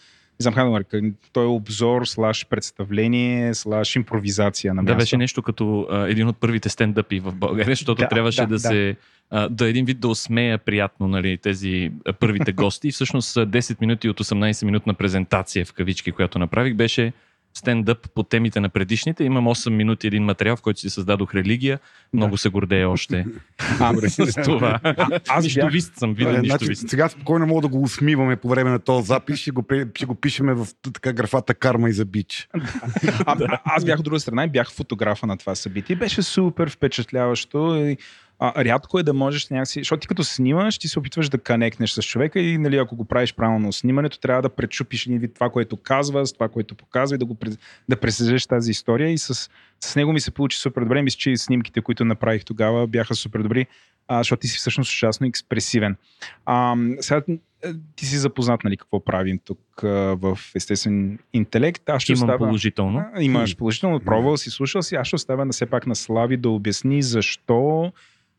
[0.41, 1.01] не знам как да нарека,
[1.33, 4.95] той е обзор, слаш представление, слаш импровизация на място.
[4.95, 8.47] Да, беше нещо като а, един от първите стендъпи в България, защото да, трябваше да,
[8.47, 8.97] да, да се
[9.31, 12.91] а, да един вид да усмея приятно нали, тези първите гости.
[12.91, 17.13] Всъщност 10 минути от 18 минутна презентация в кавички, която направих, беше
[17.57, 19.25] стендъп по темите на предишните.
[19.25, 21.79] Имам 8 минути един материал, в който си създадох религия.
[22.13, 22.39] Много да.
[22.39, 23.25] се гордея още
[23.81, 24.81] а, с това.
[25.29, 28.79] Аз нищо съм, виден нищо значи, Сега спокойно мога да го усмиваме по време на
[28.79, 29.41] този запис.
[29.41, 29.65] Ще го,
[29.95, 32.49] ще го пишеме в така графата карма и за бич.
[33.27, 35.97] а, аз бях от друга страна и бях фотографа на това събитие.
[35.97, 37.97] Беше супер впечатляващо.
[38.39, 41.91] А, рядко е да можеш някакси, защото ти като снимаш, ти се опитваш да канекнеш
[41.91, 45.51] с човека и нали, ако го правиш правилно снимането, трябва да пречупиш един вид това,
[45.51, 47.37] което казва, с това, което показва и да, го,
[47.89, 49.51] да пресежеш тази история и с,
[49.81, 51.03] с него ми се получи супер добре.
[51.03, 53.67] Мисля, че снимките, които направих тогава, бяха супер добри,
[54.09, 55.97] а, защото ти си всъщност ужасно експресивен.
[56.47, 57.23] А, сега
[57.65, 59.89] е, ти си запознат, нали, какво правим тук а,
[60.21, 61.89] в естествен интелект.
[61.89, 62.39] Аз ще Имам остава...
[62.39, 63.05] положително.
[63.15, 64.95] А, имаш положително, пробвал си, слушал си.
[64.95, 67.93] Аз ще оставя на все пак на Слави да обясни защо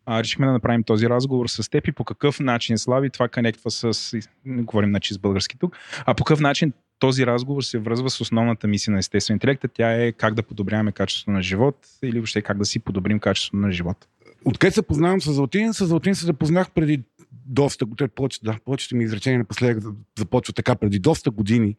[0.07, 3.71] а, решихме да направим този разговор с теб и по какъв начин, Слави, това конектва
[3.71, 4.13] с,
[4.45, 8.21] не говорим на чист български тук, а по какъв начин този разговор се връзва с
[8.21, 12.41] основната мисия на естествен интелект, тя е как да подобряваме качеството на живот или въобще
[12.41, 14.07] как да си подобрим качеството на живот.
[14.45, 15.73] Откъде се познавам с Златин?
[15.73, 17.03] С Златин се запознах преди
[17.45, 17.85] доста,
[18.15, 19.83] повече, да, повечето ми изречения напоследък
[20.19, 21.75] започва така преди доста години,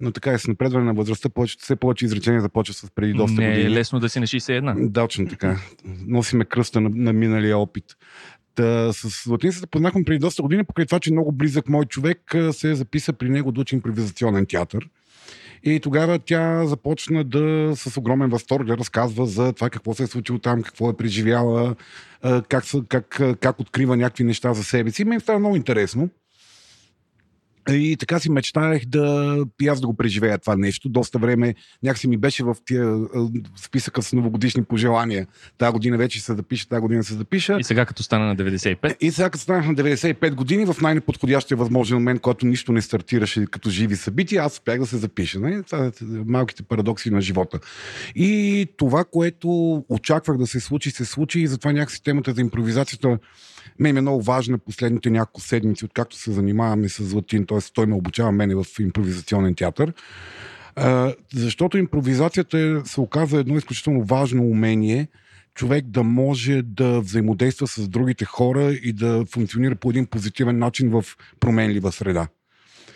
[0.00, 3.40] но така е с напредване на възрастта, повече, все повече изречения започва с преди доста
[3.40, 3.64] Не години.
[3.64, 4.94] Не е лесно да си на 61.
[4.94, 5.58] Точно така.
[6.06, 7.84] Носиме кръста на, на миналия опит.
[8.54, 12.34] Та, с Латин се запознахме преди доста години, покрай това, че много близък мой човек
[12.52, 14.88] се записа при него да учи импровизационен театър.
[15.64, 20.06] И тогава тя започна да с огромен възторг да разказва за това какво се е
[20.06, 21.74] случило там, какво е преживяла,
[22.48, 25.04] как, как, как открива някакви неща за себе си.
[25.04, 26.08] Мен става много интересно.
[27.70, 30.88] И така си мечтаех да и аз да го преживея това нещо.
[30.88, 32.98] Доста време някакси ми беше в тия
[33.56, 35.26] списъка с новогодишни пожелания.
[35.58, 37.56] Тая година вече се запиша, тази година се запиша.
[37.60, 38.96] И сега като стана на 95?
[39.00, 43.46] И сега като станах на 95 години, в най-неподходящия възможен момент, когато нищо не стартираше
[43.46, 45.40] като живи събития, аз успях да се запиша.
[45.40, 45.62] Не?
[45.62, 45.90] Това е
[46.26, 47.58] малките парадокси на живота.
[48.14, 49.48] И това, което
[49.88, 53.18] очаквах да се случи, се случи и затова някакси темата за импровизацията
[53.78, 57.58] мен е много важна последните няколко седмици, откакто се занимаваме с Златин, т.е.
[57.74, 59.92] той ме обучава мене в импровизационен театър.
[60.76, 65.08] А, защото импровизацията е, се оказва едно изключително важно умение,
[65.54, 70.90] човек да може да взаимодейства с другите хора и да функционира по един позитивен начин
[70.90, 71.04] в
[71.40, 72.28] променлива среда.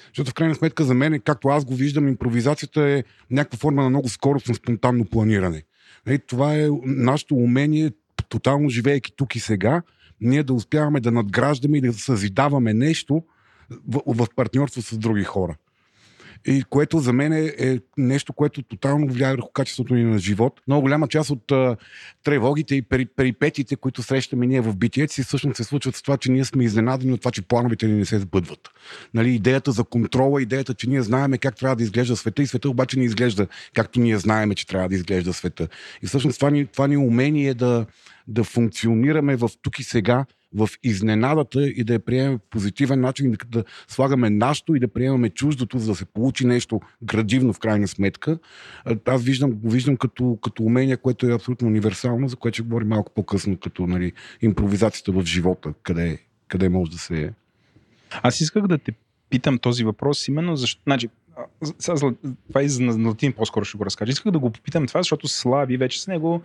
[0.09, 3.91] Защото в крайна сметка за мен, както аз го виждам, импровизацията е някаква форма на
[3.91, 5.63] много скоростно спонтанно планиране.
[6.07, 7.91] Нали, това е нашето умение,
[8.29, 9.83] тотално живеейки тук и сега,
[10.21, 13.23] ние да успяваме да надграждаме и да съзидаваме нещо
[13.89, 15.57] в, в партньорство с други хора.
[16.47, 20.61] И което за мен е, е нещо, което тотално влияе върху качеството ни на живот.
[20.67, 21.77] Много голяма част от а,
[22.25, 26.17] тревогите и пери, перипетите, които срещаме ние в битието си, всъщност се случват с това,
[26.17, 28.69] че ние сме изненадани от това, че плановете ни не се сбъдват.
[29.15, 32.71] Нали, идеята за контрола, идеята, че ние знаеме как трябва да изглежда света и света
[32.71, 35.69] обаче не изглежда както ние знаеме, че трябва да изглежда света.
[36.03, 37.87] И всъщност това ни, това ни умение да,
[38.29, 43.65] да функционираме в тук и сега, в изненадата и да я приемем позитивен начин, да,
[43.89, 48.39] слагаме нашето и да приемаме чуждото, за да се получи нещо градивно в крайна сметка.
[49.05, 52.89] Аз виждам, го виждам като, като умение, което е абсолютно универсално, за което ще говорим
[52.89, 54.13] малко по-късно, като нали,
[54.43, 57.31] импровизацията в живота, къде, къде може да се е.
[58.23, 58.93] Аз исках да те
[59.31, 61.09] питам този въпрос именно защото, значи,
[62.49, 64.13] това и за Латин по-скоро ще го разкажа.
[64.13, 66.43] Исках да го попитам това, защото Слави вече с него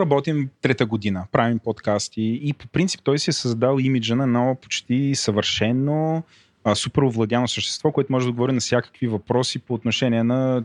[0.00, 4.56] Работим трета година, правим подкасти и по принцип той си е създал имиджа на едно
[4.62, 6.22] почти съвършено,
[6.64, 10.64] а, супер овладяно същество, което може да говори на всякакви въпроси по отношение на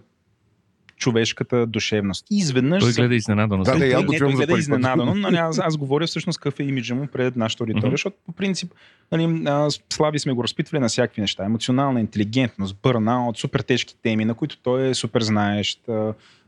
[1.02, 2.26] човешката душевност.
[2.32, 2.84] И изведнъж.
[2.84, 3.64] Той гледа изненадано.
[3.64, 6.95] Да, да, я го чувам гледа изненадано, но аз, аз говоря всъщност какъв е имиджа
[6.95, 7.94] му пред нашата аудитория, mm-hmm.
[7.94, 8.74] защото по принцип
[9.12, 9.45] нали,
[9.94, 11.45] слаби сме го разпитвали на всякакви неща.
[11.45, 15.82] Емоционална интелигентност, бърнаут, супер тежки теми, на които той е супер знаещ.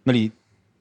[0.06, 0.32] Нали,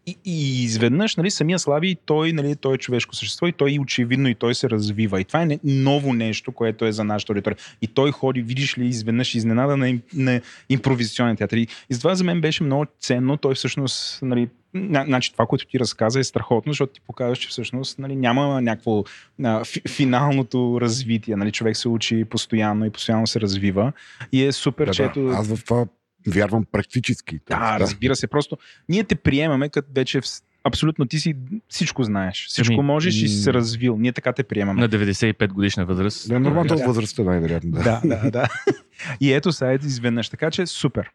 [0.06, 4.28] и, и изведнъж, нали, самия Слави, той, нали, той е човешко същество и той очевидно
[4.28, 5.20] и той се развива.
[5.20, 7.56] И това е ново нещо, което е за нашата аудитория.
[7.82, 11.56] И той ходи, видиш ли, изведнъж изненада на, на импровизационен театър.
[11.56, 13.36] И, и това за мен беше много ценно.
[13.36, 17.98] Той всъщност, нали, Значи това, което ти разказа е страхотно, защото ти показваш, че всъщност
[17.98, 19.04] нали, няма някакво
[19.44, 21.36] а, финалното развитие.
[21.36, 23.92] Нали, човек се учи постоянно и постоянно се развива.
[24.32, 25.28] И е супер, да, че ето...
[25.28, 25.86] Аз в това
[26.26, 27.40] вярвам практически.
[27.48, 28.26] Да, да, разбира се.
[28.26, 28.56] Просто
[28.88, 30.20] ние те приемаме, като вече
[30.64, 31.34] абсолютно ти си
[31.68, 32.46] всичко знаеш.
[32.48, 33.96] Всичко ами, можеш и си се развил.
[33.98, 34.80] Ние така те приемаме.
[34.80, 36.28] На 95 годишна възраст.
[36.28, 36.86] Да, нормално да.
[36.86, 37.70] възрастта най-вероятно.
[37.70, 38.00] Да.
[38.04, 38.48] да, да, да.
[39.20, 40.28] И ето сега изведнъж.
[40.28, 41.10] Така че супер.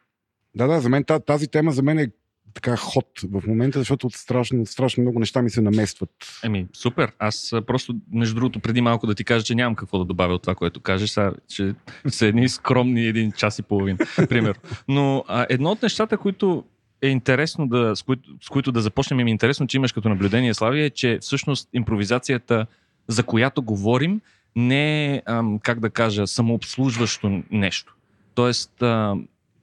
[0.56, 2.08] Да, да, за мен тази тема за мен е
[2.58, 6.10] така ход в момента, защото страшно, страшно много неща ми се наместват.
[6.44, 7.12] Еми, супер.
[7.20, 10.42] Аз просто, между другото, преди малко да ти кажа, че нямам какво да добавя от
[10.42, 11.74] това, което кажеш, сега, че
[12.08, 13.98] са едни скромни един час и половин,
[14.30, 14.60] пример.
[14.88, 16.64] Но а, едно от нещата, които
[17.02, 20.54] е интересно да, с, които, с които да започнем, е интересно, че имаш като наблюдение,
[20.54, 22.66] Славия, е, че всъщност импровизацията,
[23.08, 24.22] за която говорим,
[24.56, 27.96] не е, ам, как да кажа, самообслужващо нещо.
[28.36, 29.16] Тоест, а,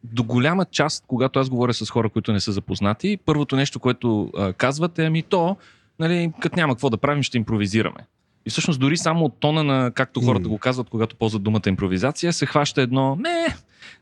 [0.04, 4.30] до голяма част, когато аз говоря с хора, които не са запознати, първото нещо, което
[4.36, 5.56] а, казвате, ами то,
[5.98, 8.06] нали, като няма какво да правим, ще импровизираме.
[8.46, 12.32] И всъщност дори само от тона на, както хората го казват, когато ползват думата импровизация,
[12.32, 13.56] се хваща едно, не,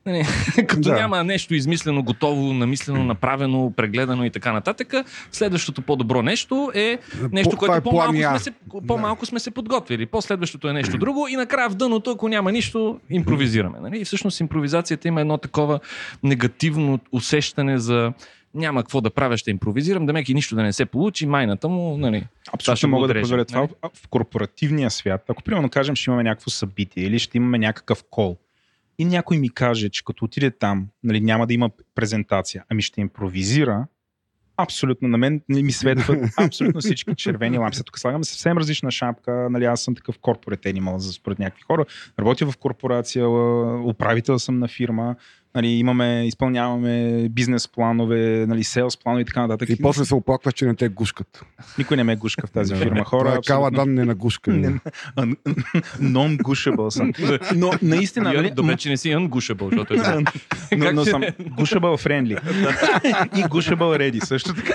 [0.07, 0.25] не,
[0.69, 0.95] като да.
[0.95, 4.95] няма нещо измислено, готово, намислено, направено, прегледано и така нататък.
[5.33, 6.99] Следващото по-добро нещо е
[7.33, 8.53] нещо, което е по-малко, сме се,
[8.87, 9.27] по-малко да.
[9.27, 10.07] сме се подготвили.
[10.07, 13.79] Последващото е нещо друго и накрая в дъното, ако няма нищо, импровизираме.
[13.81, 14.01] Нали?
[14.01, 15.81] И всъщност импровизацията има едно такова
[16.23, 18.13] негативно усещане за
[18.55, 21.97] няма какво да правя, ще импровизирам, да меки нищо да не се получи, майната му,
[21.99, 22.27] нали.
[22.53, 23.71] Абсолютно мога да позволя това нали?
[23.95, 25.25] в корпоративния свят.
[25.29, 28.37] Ако примерно кажем, ще имаме някакво събитие или ще имаме някакъв кол
[28.98, 33.01] и някой ми каже, че като отиде там, нали, няма да има презентация, ами ще
[33.01, 33.86] импровизира,
[34.56, 37.77] абсолютно на мен нали, ми светват абсолютно всички червени лампи.
[37.85, 39.48] Тук слагаме съвсем различна шапка.
[39.51, 41.85] Нали, аз съм такъв корпорет анимал, за според някакви хора.
[42.19, 43.28] Работя в корпорация,
[43.89, 45.16] управител съм на фирма.
[45.55, 49.69] Нали, имаме, изпълняваме бизнес планове, нали, селс планове и така нататък.
[49.69, 51.45] И после се оплакваш, че не те гушкат.
[51.79, 53.05] Никой не ме гушка в тази фирма.
[53.05, 54.51] Хора, Това е кала дан не на гушка.
[56.01, 57.12] Non-gushable съм.
[57.57, 58.33] Но наистина...
[58.33, 60.77] Нали, Добре, че не си ungushable, защото е...
[60.77, 62.39] но, но съм gushable friendly.
[63.39, 64.74] и gushable ready също така.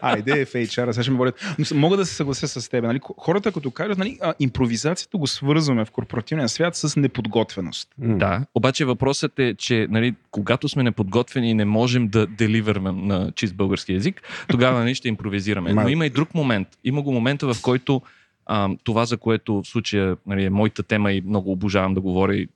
[0.00, 1.54] Айде, в HR, сега ще ме борят.
[1.58, 2.84] Но мога да се съглася с теб.
[2.84, 3.00] Нали?
[3.18, 7.88] Хората, като кажат, нали, а, импровизацията го свързваме в корпоративния свят с неподготвеност.
[7.98, 13.32] Да, обаче въпросът е, че нали, когато сме неподготвени и не можем да деливерме на
[13.34, 15.72] чист български язик, тогава нали, ще импровизираме.
[15.72, 16.68] Но има и друг момент.
[16.84, 18.02] Има го момента, в който
[18.46, 22.46] а, това, за което в случая нали, е моята тема и много обожавам да говоря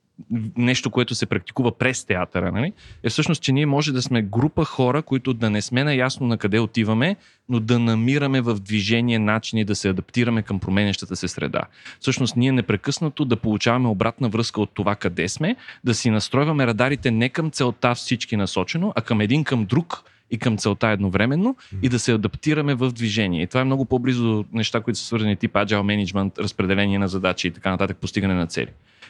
[0.57, 2.73] нещо, което се практикува през театъра, нали?
[3.03, 6.37] е всъщност, че ние може да сме група хора, които да не сме наясно на
[6.37, 7.15] къде отиваме,
[7.49, 11.61] но да намираме в движение начини да се адаптираме към променящата се среда.
[11.99, 17.11] Всъщност, ние непрекъснато да получаваме обратна връзка от това къде сме, да си настройваме радарите
[17.11, 21.89] не към целта всички насочено, а към един към друг, и към целта едновременно и
[21.89, 23.41] да се адаптираме в движение.
[23.41, 27.07] И това е много по-близо до неща, които са свързани тип agile management, разпределение на
[27.07, 28.69] задачи и така нататък, постигане на цели.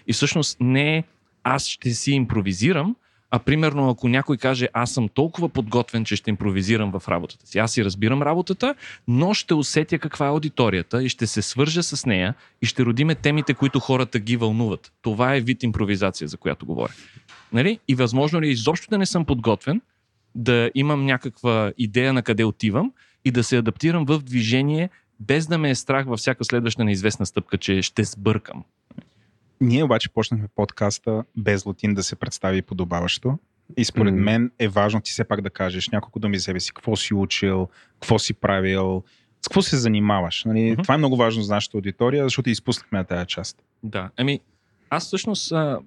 [0.10, 1.04] И всъщност не
[1.44, 2.96] аз ще си импровизирам,
[3.32, 7.60] а примерно ако някой каже аз съм толкова подготвен, че ще импровизирам в работата си.
[7.60, 8.76] Аз си разбирам работата,
[9.08, 13.16] но ще усетя каква е аудиторията и ще се свържа с нея и ще родиме
[13.16, 14.92] темите, които хората ги вълнуват.
[15.02, 16.94] Това е вид импровизация, за която говоря.
[17.54, 17.80] Нали?
[17.88, 19.82] И възможно ли е изобщо да не съм подготвен,
[20.36, 22.94] да имам някаква идея на къде отивам
[23.26, 27.26] и да се адаптирам в движение, без да ме е страх във всяка следваща неизвестна
[27.26, 28.64] стъпка, че ще сбъркам.
[29.62, 33.38] Ние обаче почнахме подкаста без Латин да се представи подобаващо.
[33.78, 34.24] И според mm-hmm.
[34.24, 37.14] мен е важно ти все пак да кажеш няколко думи за себе си, какво си
[37.14, 39.04] учил, какво си правил,
[39.42, 40.44] с какво се занимаваш.
[40.46, 40.60] Нали?
[40.60, 40.84] Mm-hmm.
[40.84, 43.64] Това е много важно за нашата аудитория, защото изпуснахме тази част.
[43.84, 44.40] Да, ами
[44.90, 45.80] аз всъщност а,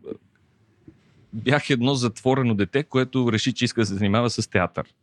[1.32, 4.94] бях едно затворено дете, което реши, че иска да се занимава с театър.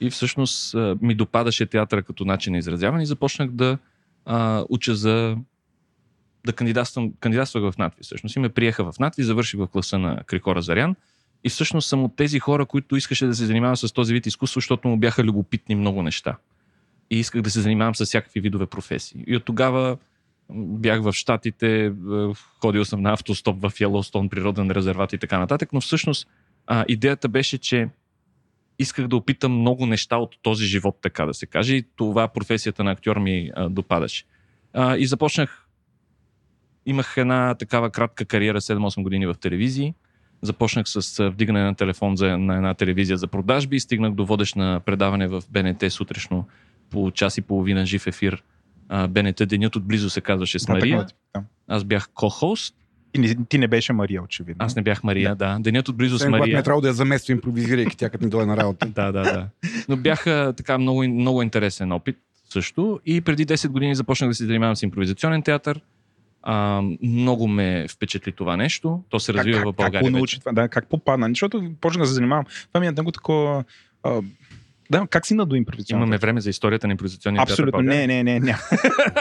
[0.00, 3.78] И всъщност а, ми допадаше театъра като начин на изразяване и започнах да
[4.24, 5.36] а, уча за
[6.46, 8.02] да кандидатствам, кандидатствах в надви.
[8.02, 10.96] Всъщност и ме приеха в надви, завърших в класа на Крикора Зарян.
[11.44, 14.58] И всъщност съм от тези хора, които искаше да се занимавам с този вид изкуство,
[14.58, 16.36] защото му бяха любопитни много неща.
[17.10, 19.24] И исках да се занимавам с всякакви видове професии.
[19.26, 19.96] И от тогава
[20.54, 21.92] бях в Штатите, е,
[22.60, 26.28] ходил съм на автостоп в Йеллоустон, природен резерват и така нататък, но всъщност
[26.66, 27.88] а, идеята беше, че
[28.78, 32.84] исках да опитам много неща от този живот, така да се каже, и това професията
[32.84, 34.24] на актьор ми а, допадаше.
[34.72, 35.66] А, и започнах
[36.90, 39.94] имах една такава кратка кариера, 7-8 години в телевизии.
[40.42, 44.56] Започнах с вдигане на телефон за, на една телевизия за продажби и стигнах до водещ
[44.56, 46.46] на предаване в БНТ сутрешно
[46.90, 48.42] по час и половина жив ефир.
[49.08, 51.06] БНТ Денят отблизо се казваше с Мария.
[51.34, 52.74] Да, Аз бях ко-хост.
[53.14, 54.64] И не, ти не беше Мария, очевидно.
[54.64, 55.52] Аз не бях Мария, да.
[55.52, 55.58] да.
[55.60, 56.56] Денят отблизо с Мария.
[56.56, 58.86] не трябва да я замества, импровизирайки тя като не дойде на работа.
[58.94, 59.48] да, да, да.
[59.88, 62.16] Но бяха така много, много интересен опит
[62.50, 63.00] също.
[63.06, 65.80] И преди 10 години започнах да се занимавам с импровизационен театър
[66.42, 69.02] А, много ме впечатли това нещо.
[69.08, 70.02] То се развива как, в България.
[70.02, 70.52] Как научи това?
[70.52, 71.28] Да, как попадна?
[71.28, 72.44] Защото почна да се занимавам.
[72.68, 73.64] Това ми е много такова.
[74.90, 76.06] Да, как си на до импровизационната?
[76.06, 78.56] Имаме време за историята на импровизационния Абсолютно, не, не, не, не.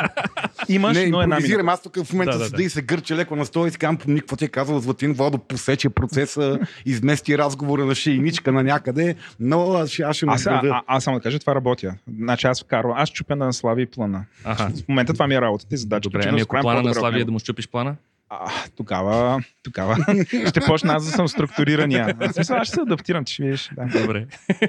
[0.70, 1.64] Имаш, не, но една минута.
[1.68, 2.64] Аз тук в момента да, да, да.
[2.64, 5.14] и се гърча леко на стола и си казвам, помни какво ти е казал Златин
[5.14, 10.46] Владо, посече процеса, измести разговора на шейничка на някъде, но аз ще, аз ще аз,
[10.46, 11.96] а, а, аз само да кажа, това работя.
[12.18, 14.26] Значи аз вкарвам, аз чупя на Слави плана.
[14.44, 14.70] Ага.
[14.86, 16.10] В момента това ми е работата и задачата.
[16.10, 17.96] Добре, ами ако плана на Слави е да му щупиш плана?
[18.30, 19.98] А, тогава, тогава
[20.50, 22.16] ще почна аз да съм структурирания.
[22.20, 23.72] Аз, аз ще се адаптирам, че ще видиш.
[23.76, 24.02] Да.
[24.02, 24.26] Добре.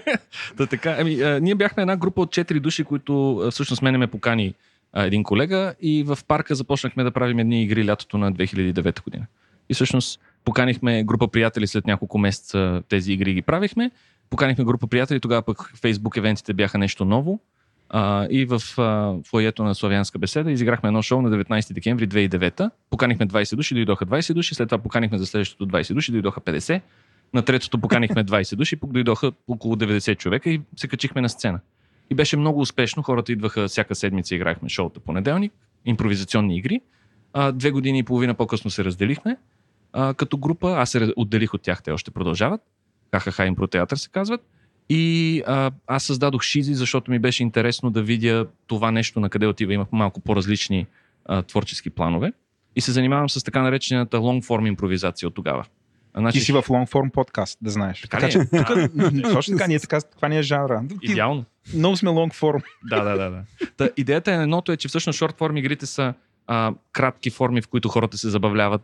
[0.57, 4.55] да, така, ами, ние бяхме една група от четири души, които всъщност мене ме покани
[4.95, 9.27] един колега и в парка започнахме да правим едни игри лятото на 2009 година.
[9.69, 13.91] И всъщност поканихме група приятели след няколко месеца тези игри ги правихме.
[14.31, 17.41] Поканихме група приятели, тогава пък Facebook евентите бяха нещо ново.
[17.93, 18.61] А, и в
[19.27, 22.71] фоето на Славянска беседа изиграхме едно шоу на 19 декември 2009.
[22.91, 26.81] Поканихме 20 души, дойдоха 20 души, след това поканихме за следващото 20 души, дойдоха 50.
[27.35, 31.61] На третото поканихме 20 души, дойдоха около 90 човека и се качихме на сцена.
[32.11, 33.03] И беше много успешно.
[33.03, 35.53] Хората идваха всяка седмица, играхме шоута понеделник,
[35.85, 36.81] импровизационни игри.
[37.33, 39.37] А, две години и половина по-късно се разделихме
[39.93, 40.75] а, като група.
[40.79, 42.61] Аз се отделих от тях, те още продължават.
[43.19, 44.41] ХХХ Импротеатър се казват.
[44.93, 49.47] И а, аз създадох Шизи, защото ми беше интересно да видя това нещо на къде
[49.47, 49.75] отива.
[49.75, 50.87] Имах малко по-различни
[51.25, 52.33] а, творчески планове.
[52.77, 55.65] И се занимавам с така наречената form импровизация от тогава.
[56.17, 58.01] Значи, Ти си в form подкаст, да знаеш.
[58.01, 58.31] Така, така е?
[58.31, 60.85] че, тук, точно така, ние така, това ни е жанра.
[61.03, 61.45] Идеално.
[61.75, 62.62] Много сме form.
[62.85, 63.31] да, да, да.
[63.31, 63.43] да.
[63.77, 66.15] Та, идеята е едното е, че всъщност form игрите са
[66.47, 68.83] а, кратки форми, в които хората се забавляват,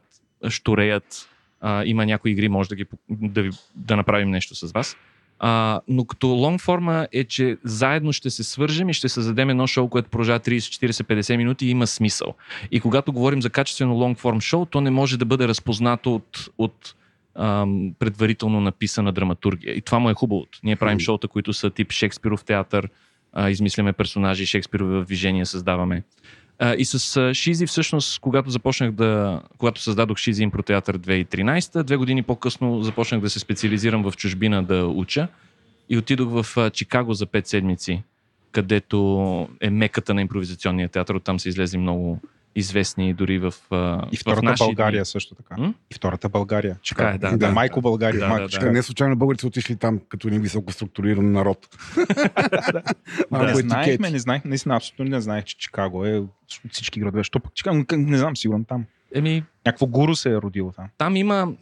[0.49, 1.29] штуреят.
[1.61, 4.97] А, има някои игри, може да, ги, да, да направим нещо с вас.
[5.39, 9.67] А, но като лонг форма е, че заедно ще се свържем и ще създадем едно
[9.67, 12.35] шоу, което продължава 30, 40, 50 минути и има смисъл.
[12.71, 16.49] И когато говорим за качествено лонг форм шоу, то не може да бъде разпознато от,
[16.59, 16.95] от
[17.35, 19.75] ам, предварително написана драматургия.
[19.75, 20.59] И това му е хубавото.
[20.65, 22.89] Ние правим шоута, които са тип Шекспиров театър,
[23.33, 26.03] а, измисляме персонажи, Шекспирови в движение създаваме.
[26.59, 29.43] А, и с Шизи, всъщност, когато започнах да.
[29.59, 34.87] Когато създадох Шизи Импротеатър 2013, две години по-късно започнах да се специализирам в чужбина да
[34.87, 35.29] уча.
[35.89, 38.03] И отидох в Чикаго за 5 седмици,
[38.53, 41.15] където е меката на импровизационния театър.
[41.15, 42.21] Оттам са излезли много
[42.57, 43.55] известни дори в.
[44.13, 45.07] И втората в наши България дни.
[45.07, 45.55] също така.
[45.59, 45.75] М?
[45.91, 46.77] И втората България.
[46.83, 47.19] Чикаго.
[47.19, 48.21] Така е, да, да, да, Майко България.
[48.21, 48.73] Да, Майко, да, да.
[48.73, 51.69] Не случайно българите отишли там като един високо структуриран народ.
[53.31, 56.31] да, не знаехме, не знаех, наистина абсолютно не знаех, че Чикаго е от
[56.71, 57.25] всички градове.
[57.25, 58.85] Що пък Чикаго, не знам, сигурно там.
[59.15, 60.87] Еми, Някакво гуру се е родило там.
[60.99, 61.53] Там има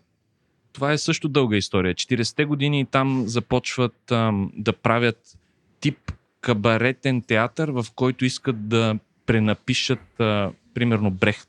[0.72, 1.94] това е също дълга история.
[1.94, 5.38] 40-те години там започват ам, да правят
[5.80, 11.48] тип кабаретен театър, в който искат да пренапишат а, примерно Брехт.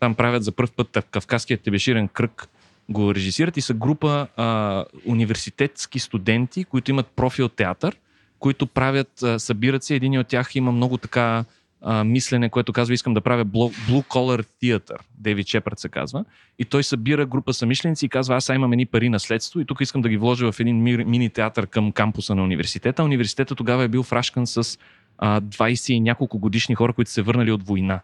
[0.00, 2.48] Там правят за първ път Кавказският тебеширен кръг
[2.88, 7.96] го режисират и са група а, университетски студенти, които имат профил театър,
[8.38, 9.94] които правят, а, събират се.
[9.94, 11.44] Един от тях има много така
[11.80, 14.96] а, мислене, което казва, искам да правя Blue Collar Theater.
[15.18, 16.24] Дейвид Шепард се казва.
[16.58, 20.02] И той събира група самишленици и казва, аз имам едни пари наследство и тук искам
[20.02, 23.04] да ги вложа в един мини театър към кампуса на университета.
[23.04, 24.78] Университета тогава е бил фрашкан с
[25.18, 28.00] а, 20 и няколко годишни хора, които се върнали от война.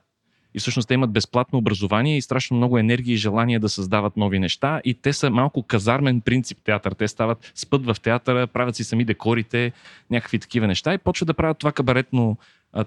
[0.54, 4.38] И всъщност те имат безплатно образование и страшно много енергия и желание да създават нови
[4.38, 4.80] неща.
[4.84, 6.92] И те са малко казармен принцип театър.
[6.92, 9.72] Те стават спът в театъра, правят си сами декорите,
[10.10, 12.36] някакви такива неща и почват да правят това кабаретно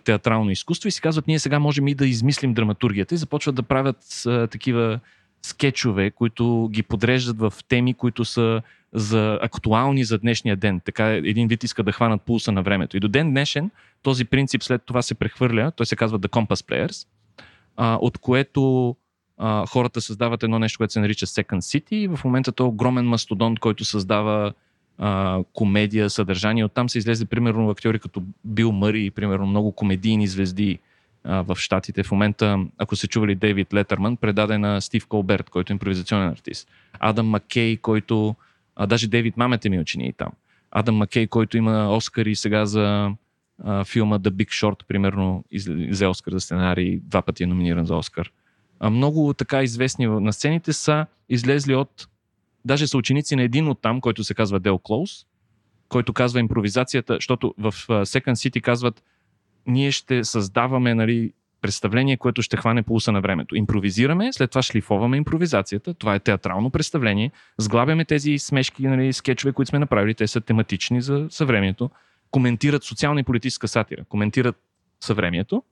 [0.03, 3.63] театрално изкуство и си казват, ние сега можем и да измислим драматургията и започват да
[3.63, 4.99] правят а, такива
[5.41, 8.61] скетчове, които ги подреждат в теми, които са
[8.93, 10.79] за актуални за днешния ден.
[10.79, 12.97] Така един вид иска да хванат пулса на времето.
[12.97, 13.71] И до ден днешен
[14.03, 17.07] този принцип след това се прехвърля, той се казва The Compass Players,
[17.77, 18.95] а, от което
[19.37, 22.67] а, хората създават едно нещо, което се нарича Second City и в момента то е
[22.67, 24.53] огромен мастодонт, който създава
[24.97, 26.65] а, комедия, съдържание.
[26.65, 30.79] Оттам се излезе примерно актьори като Бил Мъри, примерно много комедийни звезди
[31.23, 32.03] а, в Штатите.
[32.03, 36.67] В момента, ако се чували Дейвид Летърман, предаде на Стив Колберт, който е импровизационен артист.
[36.99, 38.35] Адам Маккей, който...
[38.75, 40.29] А, даже Дейвид Мамете ми учени и там.
[40.71, 43.11] Адам Маккей, който има Оскари сега за
[43.85, 45.43] филма The Big Short, примерно,
[45.89, 48.31] взе Оскар за сценарий, два пъти е номиниран за Оскар.
[48.79, 52.07] А, много така известни на сцените са излезли от
[52.65, 55.25] Даже са ученици на един от там, който се казва Дел Клоус,
[55.89, 59.03] който казва импровизацията, защото в Second City казват
[59.67, 63.55] ние ще създаваме нали, представление, което ще хване пулса на времето.
[63.55, 65.93] Импровизираме, след това шлифоваме импровизацията.
[65.93, 67.31] Това е театрално представление.
[67.57, 70.13] Сглабяме тези смешки, нали, скетчове, които сме направили.
[70.13, 71.89] Те са тематични за съвремието.
[72.31, 74.05] Коментират социална и политическа сатира.
[74.09, 74.55] Коментират
[74.99, 75.63] съвремието.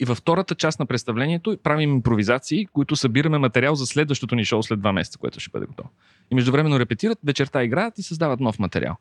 [0.00, 4.62] И във втората част на представлението правим импровизации, които събираме материал за следващото ни шоу
[4.62, 5.88] след два месеца, което ще бъде готово.
[6.30, 8.96] И междувременно репетират, вечерта играят и създават нов материал.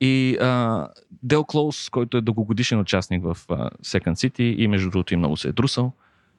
[0.00, 0.88] И а,
[1.22, 5.36] Дел Клоус, който е дългогодишен участник в а, Second City и между другото и много
[5.36, 5.92] се е друсал,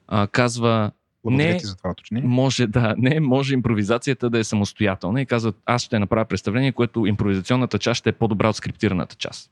[0.07, 0.91] а, казва
[1.25, 5.99] не, за това може, да, не може импровизацията да е самостоятелна и казват, аз ще
[5.99, 9.51] направя представление, което импровизационната част ще е по-добра от скриптираната част.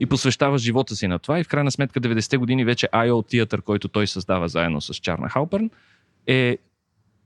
[0.00, 3.62] И посвещава живота си на това и в крайна сметка 90-те години вече IO театър,
[3.62, 5.70] който той създава заедно с Чарна Халпърн,
[6.26, 6.58] е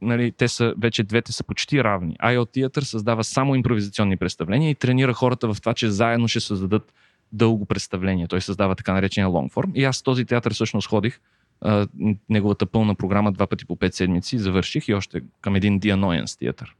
[0.03, 2.17] нали, те са, вече двете са почти равни.
[2.25, 6.95] IO театър създава само импровизационни представления и тренира хората в това, че заедно ще създадат
[7.33, 8.27] дълго представление.
[8.27, 9.73] Той създава така наречения лонгформ.
[9.75, 11.21] И аз този театър всъщност ходих
[11.61, 11.87] а,
[12.29, 16.39] неговата пълна програма два пъти по 5 седмици, завърших и още към един The Annoyance
[16.39, 16.75] театър.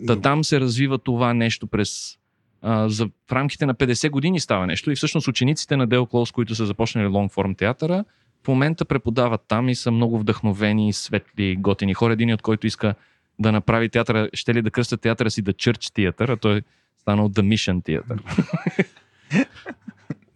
[0.00, 2.18] Да, там се развива това нещо през
[2.62, 6.32] а, за, в рамките на 50 години става нещо и всъщност учениците на Дел Клоус,
[6.32, 8.04] които са започнали лонгформ театъра,
[8.44, 12.12] в момента преподават там и са много вдъхновени, светли, готини хора.
[12.12, 12.94] Един от който иска
[13.38, 16.62] да направи театъра, ще ли да кръста театъра си да Church театър, а той е
[16.98, 18.22] станал The Mission театър.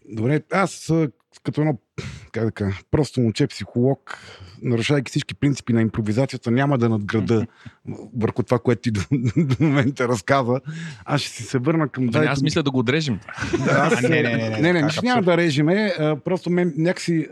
[0.08, 0.92] Добре, аз
[1.42, 1.78] като едно,
[2.32, 4.18] как да кажа, просто момче психолог,
[4.62, 7.46] нарушавайки всички принципи на импровизацията, няма да надграда
[8.16, 9.00] върху това, което ти до,
[9.36, 10.60] до момента разказа.
[11.04, 12.06] Аз ще си се върна към...
[12.06, 13.20] Да, аз мисля да го отрежем.
[13.64, 14.02] Да, аз...
[14.02, 15.94] не, не, не, не, не, не, нищо няма да режеме.
[16.24, 17.28] Просто мен някакси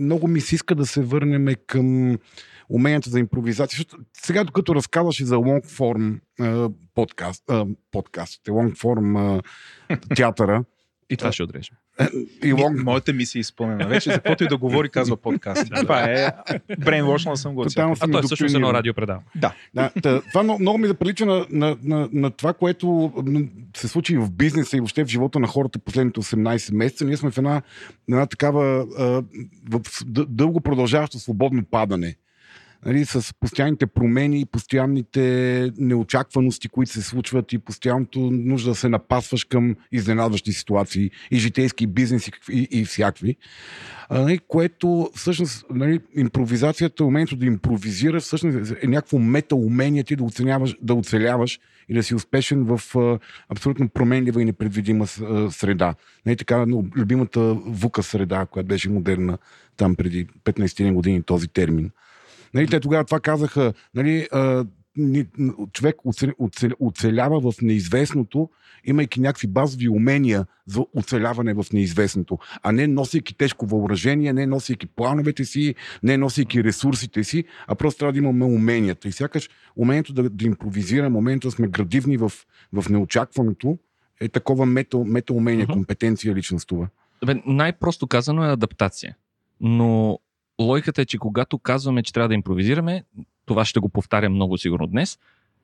[0.00, 2.18] много ми се иска да се върнем към
[2.68, 3.76] уменията за импровизация.
[3.76, 6.20] Защото сега, докато разказваш за long form
[6.94, 7.44] подкаст,
[7.92, 9.42] подкаст, long form
[10.16, 10.64] театъра,
[11.10, 11.76] и това ще отрежем.
[12.44, 12.84] И лонг...
[12.84, 13.88] Моята мисия е изпълнена.
[13.88, 15.70] Вече за каквото и да говори, казва подкаст.
[15.80, 16.32] това е...
[16.78, 17.64] Брейнвошнал съм го.
[17.64, 19.22] Тотално а той е всъщност едно радио предава.
[19.34, 19.52] Да.
[19.96, 23.12] да това много, много ми заприлича на, на, на, на това, което
[23.76, 27.04] се случи в бизнеса и въобще в живота на хората последните 18 месеца.
[27.04, 27.62] Ние сме в една,
[28.08, 28.86] една такава
[29.70, 29.80] в
[30.28, 32.16] дълго продължаващо свободно падане
[32.86, 38.88] нали, с постоянните промени, и постоянните неочакваности, които се случват и постоянното нужда да се
[38.88, 43.36] напасваш към изненадващи ситуации и житейски бизнеси и, и всякакви.
[44.10, 50.24] Нали, което всъщност нали, импровизацията, умението да импровизира, всъщност е някакво мета умение ти да,
[50.24, 55.94] оценяваш, да оцеляваш и да си успешен в а, абсолютно променлива и непредвидима а, среда.
[56.26, 56.66] Нали, така,
[56.96, 59.38] любимата вука среда, която беше модерна
[59.76, 61.90] там преди 15 години този термин.
[62.54, 64.64] Нали, те тогава това казаха, нали, а,
[65.72, 65.96] човек
[66.80, 68.50] оцелява в неизвестното,
[68.84, 74.86] имайки някакви базови умения за оцеляване в неизвестното, а не носейки тежко въоръжение, не носейки
[74.86, 79.08] плановете си, не носейки ресурсите си, а просто трябва да имаме уменията.
[79.08, 82.32] И сякаш умението да, да импровизираме, умението да сме градивни в,
[82.72, 83.78] в неочакваното,
[84.20, 86.88] е такова мета, мета умение, компетенция личностува.
[87.46, 89.16] Най-просто казано е адаптация.
[89.60, 90.18] Но
[90.60, 93.04] логиката е, че когато казваме, че трябва да импровизираме,
[93.46, 95.18] това ще го повтаря много сигурно днес,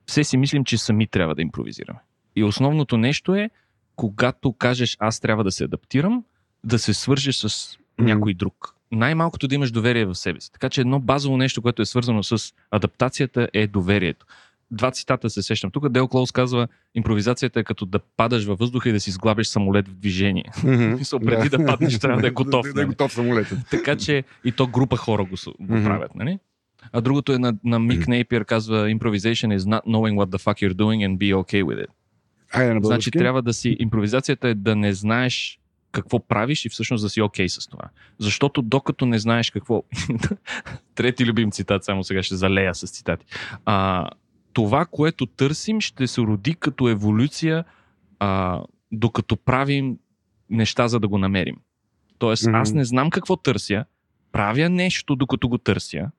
[0.06, 1.98] все си мислим, че сами трябва да импровизираме.
[2.36, 3.50] И основното нещо е,
[3.96, 6.24] когато кажеш аз трябва да се адаптирам,
[6.64, 8.74] да се свържеш с някой друг.
[8.92, 10.52] Най-малкото да имаш доверие в себе си.
[10.52, 14.26] Така че едно базово нещо, което е свързано с адаптацията е доверието
[14.70, 15.70] два цитата се сещам.
[15.70, 19.46] Тук Дел Клоус казва, импровизацията е като да падаш във въздуха и да си сглабиш
[19.46, 20.44] самолет в движение.
[20.52, 21.24] Mm-hmm.
[21.24, 21.58] преди да.
[21.58, 22.62] да паднеш, трябва да е готов.
[22.62, 22.86] да, е нали?
[22.86, 23.58] готов самолетът.
[23.70, 25.84] така че и то група хора го, го mm-hmm.
[25.84, 26.14] правят.
[26.14, 26.38] Нали?
[26.92, 30.68] А другото е на, на Мик Нейпиер казва Improvisation is not knowing what the fuck
[30.68, 31.90] you're doing and be okay with it.
[32.52, 33.76] Айде, значи трябва да си...
[33.78, 35.60] Импровизацията е да не знаеш
[35.92, 37.84] какво правиш и всъщност да си окей okay с това.
[38.18, 39.82] Защото докато не знаеш какво...
[40.94, 43.26] Трети любим цитат, само сега ще залея с цитати.
[43.64, 44.06] А,
[44.52, 47.64] това, което търсим, ще се роди като еволюция,
[48.18, 48.62] а,
[48.92, 49.98] докато правим
[50.50, 51.56] неща, за да го намерим.
[52.18, 52.60] Тоест, mm-hmm.
[52.60, 53.84] аз не знам какво търся,
[54.32, 56.10] правя нещо, докато го търся,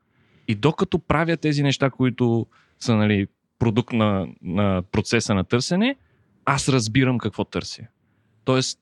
[0.47, 2.47] и докато правя тези неща, които
[2.79, 3.27] са нали,
[3.59, 5.95] продукт на, на процеса на търсене,
[6.45, 7.83] аз разбирам какво търся.
[8.43, 8.79] Тоест,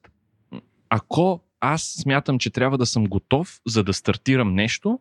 [0.89, 4.99] ако аз смятам, че трябва да съм готов, за да стартирам нещо,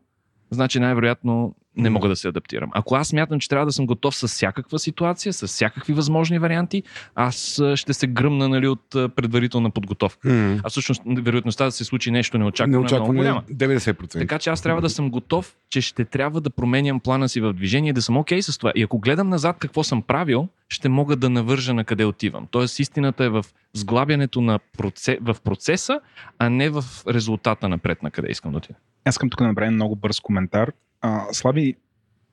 [0.50, 2.70] значи най-вероятно не мога да се адаптирам.
[2.72, 6.82] Ако аз мятам, че трябва да съм готов с всякаква ситуация, с всякакви възможни варианти,
[7.14, 10.28] аз ще се гръмна нали, от предварителна подготовка.
[10.28, 10.60] Mm.
[10.64, 13.42] А всъщност вероятността да се случи нещо неочаквано, неочаквано е много голяма.
[13.52, 14.18] 90%.
[14.18, 17.52] Така че аз трябва да съм готов, че ще трябва да променям плана си в
[17.52, 18.72] движение, да съм окей okay с това.
[18.74, 22.46] И ако гледам назад какво съм правил, ще мога да навържа на къде отивам.
[22.50, 23.44] Тоест истината е в
[23.74, 26.00] сглабянето на процес, в процеса,
[26.38, 28.78] а не в резултата напред на къде искам да отида.
[29.08, 30.72] Аз искам тук да направя много бърз коментар.
[31.00, 31.76] А, Слави,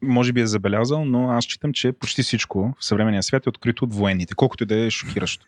[0.02, 3.86] може би е забелязал, но аз считам, че почти всичко в съвременния свят е открито
[3.86, 5.46] от военните, колкото и да е шокиращо.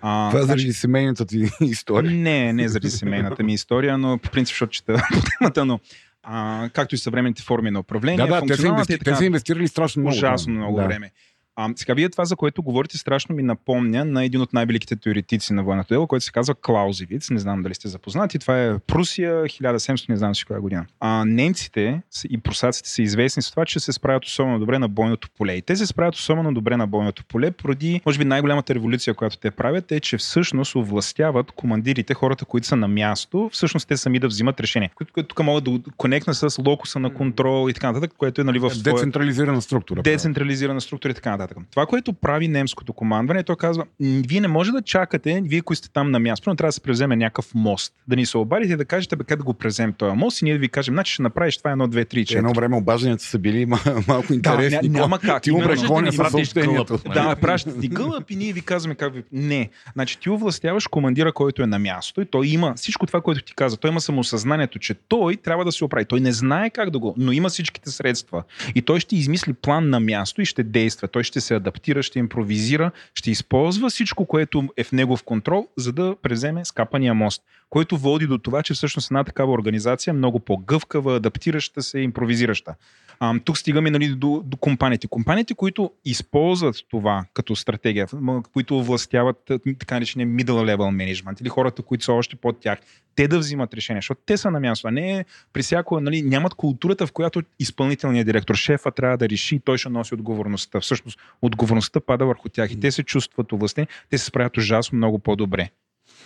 [0.00, 0.72] А, Това е заради значи...
[0.72, 2.10] семейната ти история?
[2.10, 5.80] Не, не заради семейната ми история, но по принцип, защото чета по темата, но
[6.22, 8.26] а, както и съвременните форми на управление.
[8.26, 8.98] Да, да, те са, инвести...
[8.98, 10.16] те са инвестирали страшно много.
[10.16, 10.84] Ужасно много да.
[10.84, 11.10] време.
[11.56, 15.52] А, сега вие това, за което говорите, страшно ми напомня на един от най-великите теоретици
[15.52, 17.30] на военното дело, който се казва Клаузевиц.
[17.30, 18.38] Не знам дали сте запознати.
[18.38, 20.86] Това е Прусия, 1700, не знам си коя година.
[21.00, 25.28] А немците и прусаците са известни с това, че се справят особено добре на бойното
[25.38, 25.52] поле.
[25.52, 29.38] И те се справят особено добре на бойното поле, поради, може би, най-голямата революция, която
[29.38, 34.18] те правят, е, че всъщност овластяват командирите, хората, които са на място, всъщност те сами
[34.18, 34.90] да взимат решение.
[34.94, 38.58] Които тук могат да конекна с локуса на контрол и така нататък, което е нали,
[38.58, 38.70] в.
[38.82, 40.02] Децентрализирана структура.
[40.02, 41.70] Децентрализирана структура и така нататък нататък.
[41.70, 45.90] Това, което прави немското командване, то казва, вие не може да чакате, вие кои сте
[45.90, 47.94] там на място, но трябва да се превземе някакъв мост.
[48.08, 50.44] Да ни се обадите и да кажете, бе, къде да го презем този мост и
[50.44, 52.38] ние да ви кажем, значи ще направиш това едно, две, три, четири.
[52.38, 53.66] Едно време обажданията са били
[54.08, 54.88] малко интересни.
[54.88, 55.42] Да, няма как.
[55.42, 56.98] Ти умреш коня с съобщението.
[57.14, 59.22] Да, пращате ти гълъб и ние ви казваме как ви...
[59.32, 59.70] Не.
[59.92, 63.54] Значи ти овластяваш командира, който е на място и той има всичко това, което ти
[63.54, 63.76] каза.
[63.76, 66.04] Той има самосъзнанието, че той трябва да се оправи.
[66.04, 68.42] Той не знае как да го, но има всичките средства.
[68.74, 71.08] И той ще измисли план на място и ще действа.
[71.08, 75.92] Той ще се адаптира, ще импровизира, ще използва всичко, което е в негов контрол, за
[75.92, 80.40] да преземе скапания мост, който води до това, че всъщност една такава организация е много
[80.40, 82.74] по-гъвкава, адаптираща се, импровизираща.
[83.20, 85.08] А, тук стигаме нали, до, до компаниите.
[85.08, 88.06] Компаниите, които използват това като стратегия,
[88.52, 92.78] които властяват така наречения middle level management или хората, които са още под тях,
[93.14, 96.54] те да взимат решение, защото те са на място, а не при всяко, нали, нямат
[96.54, 100.80] културата, в която изпълнителният директор, шефа трябва да реши, той ще носи отговорността.
[100.80, 105.18] Всъщност, отговорността пада върху тях и те се чувстват овластени, те се справят ужасно много
[105.18, 105.70] по-добре.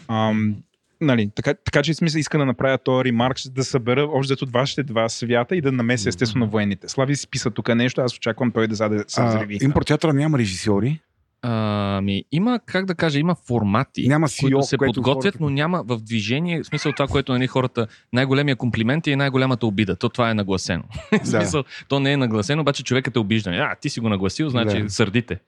[0.09, 0.56] Ам,
[1.01, 4.83] Нали, така, така че смисъл иска да направя този ремарк, да събера още от вашите
[4.83, 6.89] два свята и да намеся естествено военните.
[6.89, 9.59] Слави си писа тук нещо, аз очаквам той да заде се взриви.
[9.62, 11.01] Импортеатора няма режисьори.
[11.43, 15.39] Ами, има, как да кажа, има формати, няма CEO, които се подготвят, хората...
[15.41, 19.97] но няма в движение, в смисъл това, което нали, хората, най-големия комплимент е най-голямата обида.
[19.97, 20.85] То това е нагласено.
[21.12, 21.19] Да.
[21.19, 23.55] в смисъл, то не е нагласено, обаче човекът е обиждан.
[23.55, 24.91] А, ти си го нагласил, значи да.
[24.91, 25.39] сърдите.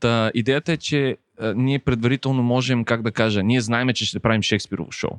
[0.00, 1.16] Та, идеята е, че
[1.56, 5.10] ние предварително можем, как да кажа, ние знаем, че ще правим Шекспирово шоу.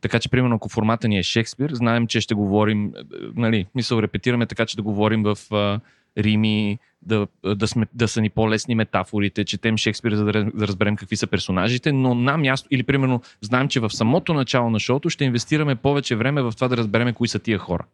[0.00, 2.92] Така че, примерно, ако формата ни е Шекспир, знаем, че ще говорим,
[3.36, 5.80] нали, мисъл, репетираме така, че да говорим в а,
[6.18, 11.16] рими, да, да, сме, да са ни по-лесни метафорите, четем Шекспир, за да, разберем какви
[11.16, 15.24] са персонажите, но на място, или примерно, знаем, че в самото начало на шоуто ще
[15.24, 17.84] инвестираме повече време в това да разберем кои са тия хора.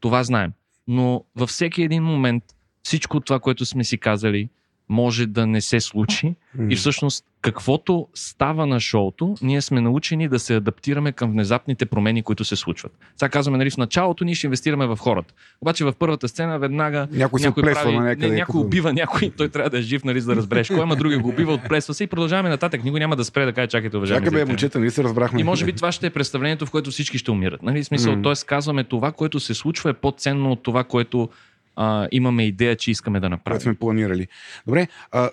[0.00, 0.52] Това знаем.
[0.88, 2.44] Но във всеки един момент
[2.82, 4.48] всичко това, което сме си казали,
[4.88, 6.34] може да не се случи.
[6.68, 12.22] И всъщност, каквото става на шоуто, ние сме научени да се адаптираме към внезапните промени,
[12.22, 12.92] които се случват.
[13.16, 15.34] Сега казваме, нали, в началото ние ще инвестираме в хората.
[15.60, 18.60] Обаче в първата сцена веднага някой, някой, прави, на някъде, някой като...
[18.60, 21.28] убива някой, той трябва да е жив, нали, за да разбереш кой, ама други го
[21.28, 22.84] убива, отплесва се и продължаваме нататък.
[22.84, 24.26] Никой няма да спре да каже, чакайте, уважаеми.
[24.26, 25.40] Чакаме, момчета, ние се разбрахме.
[25.40, 27.62] И може би това ще е представлението, в което всички ще умират.
[27.62, 27.84] Нали?
[27.84, 28.22] Смисъл, mm.
[28.22, 28.46] т.е.
[28.46, 31.28] казваме това, което се случва е по-ценно от това, което
[31.76, 33.58] а, имаме идея, че искаме да направим.
[33.58, 34.28] Това сме планирали.
[34.66, 35.30] Добре, а,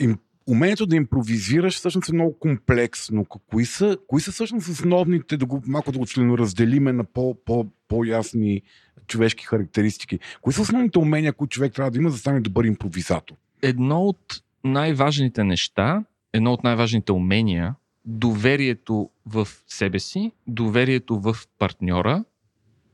[0.00, 3.24] им, умението да импровизираш всъщност е много комплексно.
[3.24, 7.66] Кои са, кои са всъщност основните, да го, малко да го членоразделиме на по, по,
[7.88, 8.62] по-ясни
[9.06, 10.18] човешки характеристики?
[10.40, 13.36] Кои са основните умения, които човек трябва да има, за да стане добър импровизатор?
[13.62, 22.24] Едно от най-важните неща, едно от най-важните умения, доверието в себе си, доверието в партньора,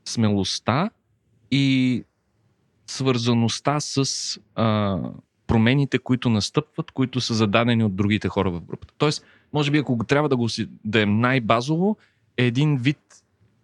[0.05, 0.91] смелостта
[1.55, 2.05] и
[2.87, 4.05] свързаността с
[4.55, 4.99] а,
[5.47, 8.95] промените, които настъпват, които са зададени от другите хора в групата.
[8.99, 11.97] Тоест, може би ако трябва да го си да е най-базово,
[12.37, 12.99] е един вид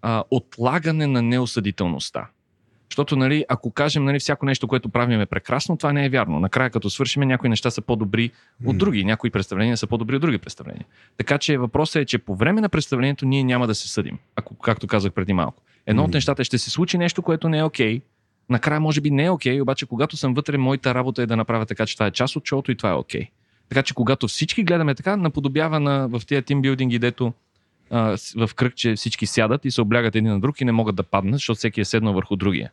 [0.03, 2.29] а, отлагане на неосъдителността.
[2.91, 6.41] Защото, нали, ако кажем, нали, всяко нещо, което правим е прекрасно, това не е вярно.
[6.41, 8.31] Накрая, като свършим, някои неща са по-добри
[8.67, 10.87] от други, някои представления са по-добри от други представления.
[11.17, 14.55] Така че въпросът е, че по време на представлението ние няма да се съдим, ако,
[14.55, 15.63] както казах преди малко.
[15.91, 17.99] Едно от нещата е, ще се случи нещо, което не е окей.
[17.99, 18.03] Okay,
[18.49, 21.37] накрая може би не е окей, okay, обаче когато съм вътре, моята работа е да
[21.37, 23.21] направя така, че това е част от шоуто и това е окей.
[23.21, 23.31] Okay.
[23.69, 27.33] Така че когато всички гледаме така, наподобява на, в тези тимбилдинги, дето
[27.91, 30.97] а, в кръг, че всички сядат и се облягат един на друг и не могат
[30.97, 32.71] да паднат, защото всеки е седнал върху другия.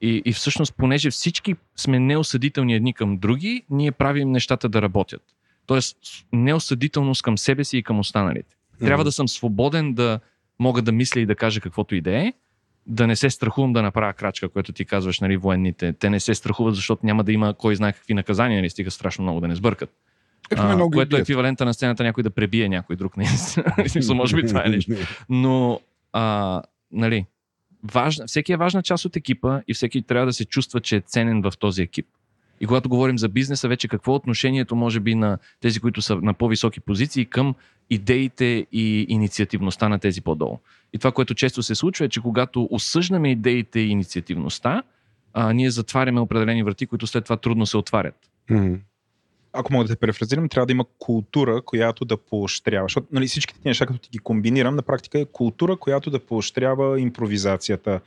[0.00, 5.22] И, и всъщност, понеже всички сме неосъдителни едни към други, ние правим нещата да работят.
[5.66, 5.96] Тоест,
[6.32, 8.56] неосъдителност към себе си и към останалите.
[8.80, 9.04] Трябва mm-hmm.
[9.04, 10.20] да съм свободен да
[10.58, 12.32] мога да мисля и да кажа каквото и да е,
[12.86, 15.92] да не се страхувам да направя крачка, което ти казваш, нали, военните.
[15.92, 19.22] Те не се страхуват, защото няма да има кой знае какви наказания, нали, стига страшно
[19.22, 19.90] много да не сбъркат.
[20.50, 23.14] Ето а, много което е еквивалента на сцената някой да пребие някой друг.
[23.86, 24.92] Смисъл, може би това е нещо.
[25.28, 25.80] Но,
[26.12, 26.62] а,
[26.92, 27.26] нали,
[27.84, 31.00] важна, всеки е важна част от екипа и всеки трябва да се чувства, че е
[31.00, 32.06] ценен в този екип.
[32.60, 36.16] И когато говорим за бизнеса, вече какво е отношението може би на тези, които са
[36.16, 37.54] на по-високи позиции към
[37.90, 40.58] идеите и инициативността на тези по-долу.
[40.92, 44.82] И това, което често се случва е, че когато осъждаме идеите и инициативността,
[45.32, 48.14] а, ние затваряме определени врати, които след това трудно се отварят.
[48.50, 48.78] Mm-hmm.
[49.52, 52.84] Ако мога да те префразирам, трябва да има култура, която да поощрява.
[52.84, 57.00] Защото нали, всичките неща, като ти ги комбинирам, на практика е култура, която да поощрява
[57.00, 58.00] импровизацията,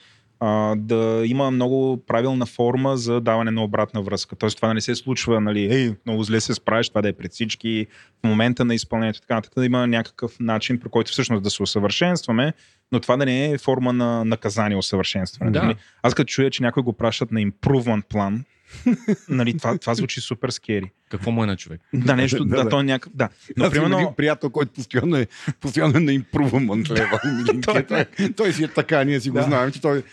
[0.46, 4.36] а, да има много правилна форма за даване на обратна връзка.
[4.36, 7.14] Тоест това да не се случва, нали, ей, много зле се справиш, това да е
[7.14, 7.88] пред всички,
[8.24, 11.64] в момента на изпълнението, така нататък, да има някакъв начин, по който всъщност да се
[11.64, 12.54] усъвършенстваме,
[12.92, 15.52] но това да не е форма на наказание усъвършенстване.
[15.52, 15.64] Да.
[15.64, 15.76] Нали?
[16.02, 18.44] Аз като чуя, че някой го пращат на improvement план,
[19.30, 20.92] нали, това, това звучи супер скери.
[21.10, 21.82] Какво му е на човек?
[21.94, 22.70] Да, нещо, да, да, да.
[22.70, 23.14] той е някакъв.
[23.16, 23.30] Да.
[23.58, 23.98] Но, Аз примерно...
[23.98, 25.28] един приятел, който постоянно е,
[25.62, 27.66] постоянно е на improvement level.
[27.66, 30.04] той, той си е така, ние си го знаем, че той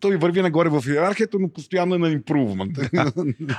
[0.00, 2.78] той върви нагоре в иерархията, но постоянно е на импрувмент.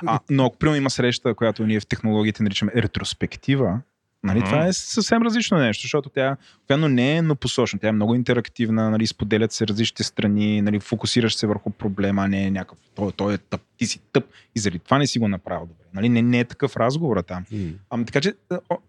[0.06, 3.80] А, но ако примерно има среща, която ние в технологиите наричаме ретроспектива,
[4.24, 4.46] Нали, mm-hmm.
[4.46, 6.38] Това е съвсем различно нещо, защото тя
[6.78, 7.80] но не е посочна.
[7.80, 12.44] Тя е много интерактивна, нали, споделят се различните страни, нали, фокусираш се върху проблема, не
[12.44, 14.24] е някакъв, той, той е тъп, ти си тъп
[14.56, 15.84] и заради това не си го направил добре.
[15.94, 17.46] Нали, не, не е такъв разговор там.
[17.54, 17.74] Mm.
[17.90, 18.34] Ами, така че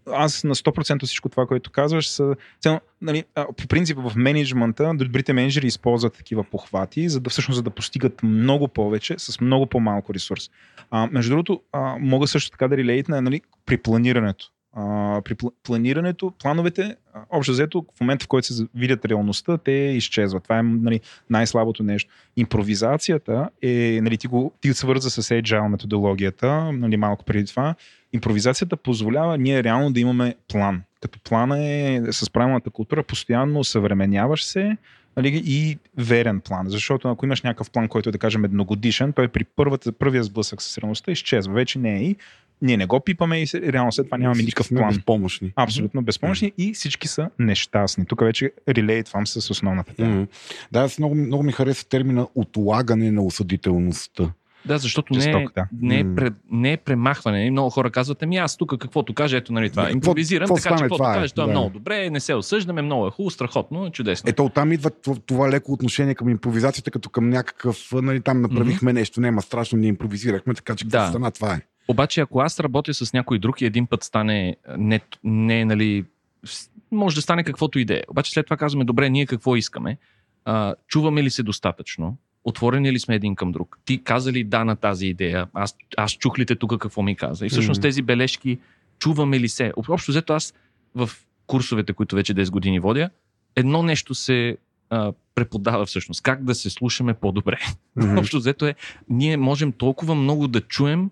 [0.07, 5.32] аз на 100% всичко това, което казваш, са, цел, нали, по принцип в менеджмента, добрите
[5.32, 10.15] менеджери използват такива похвати, за да всъщност за да постигат много повече с много по-малко
[10.15, 10.51] ресурс.
[10.90, 14.51] А, между другото, а, мога също така да релейтна нали, при планирането
[15.24, 16.97] при планирането, плановете,
[17.30, 20.42] общо взето, в момента в който се видят реалността, те изчезват.
[20.42, 22.10] Това е нали, най-слабото нещо.
[22.36, 27.74] Импровизацията е, нали, ти го ти свърза с agile методологията, нали, малко преди това.
[28.12, 30.82] Импровизацията позволява ние реално да имаме план.
[31.01, 34.76] Като плана е с правилната култура, постоянно съвременяваш се,
[35.16, 36.68] нали, и верен план.
[36.68, 40.62] Защото ако имаш някакъв план, който е, да кажем, едногодишен, той при първата, първия сблъсък
[40.62, 41.55] с реалността изчезва.
[41.55, 42.16] Вече не е и
[42.62, 44.89] ние не го пипаме и реално след това нямаме никакъв план.
[44.89, 45.53] Безпомощни.
[45.57, 46.70] Абсолютно безпомощни mm-hmm.
[46.70, 48.07] и всички са нещастни.
[48.07, 50.15] Тук вече релейтвам с основната тема.
[50.15, 50.28] Mm-hmm.
[50.73, 54.32] Да, аз много, много ми хареса термина отлагане на осъдителността.
[54.65, 55.66] Да, защото не, е, да.
[55.82, 57.51] не, е, пред, не е премахване.
[57.51, 59.91] Много хора казват, ами аз тук каквото кажа, ето нали това.
[59.91, 61.51] Импровизирам, какво така че каквото това е, кажеш, това е да.
[61.51, 64.31] много добре, не се осъждаме, много е хубаво, страхотно, чудесно.
[64.31, 64.91] Ето оттам идва
[65.27, 68.95] това леко отношение към импровизацията, като към някакъв, нали там направихме mm-hmm.
[68.95, 71.09] нещо, няма страшно, ние импровизирахме, така че да.
[71.09, 71.61] стана, това е.
[71.90, 76.04] Обаче, ако аз работя с някой друг и един път стане не, не нали,
[76.92, 78.02] може да стане каквото и да е.
[78.08, 79.98] Обаче след това казваме, добре, ние какво искаме?
[80.44, 82.16] А, чуваме ли се достатъчно?
[82.44, 83.78] Отворени ли сме един към друг?
[83.84, 85.48] Ти каза ли да на тази идея?
[85.54, 87.46] Аз, аз чух ли те тук какво ми каза?
[87.46, 88.58] И всъщност тези бележки,
[88.98, 89.72] чуваме ли се?
[89.88, 90.54] Общо взето аз
[90.94, 91.10] в
[91.46, 93.10] курсовете, които вече 10 години водя,
[93.56, 94.56] едно нещо се
[94.90, 96.22] а, преподава всъщност.
[96.22, 97.58] Как да се слушаме по-добре.
[97.98, 98.18] Mm-hmm.
[98.20, 98.74] Общо взето е,
[99.08, 101.10] ние можем толкова много да чуем,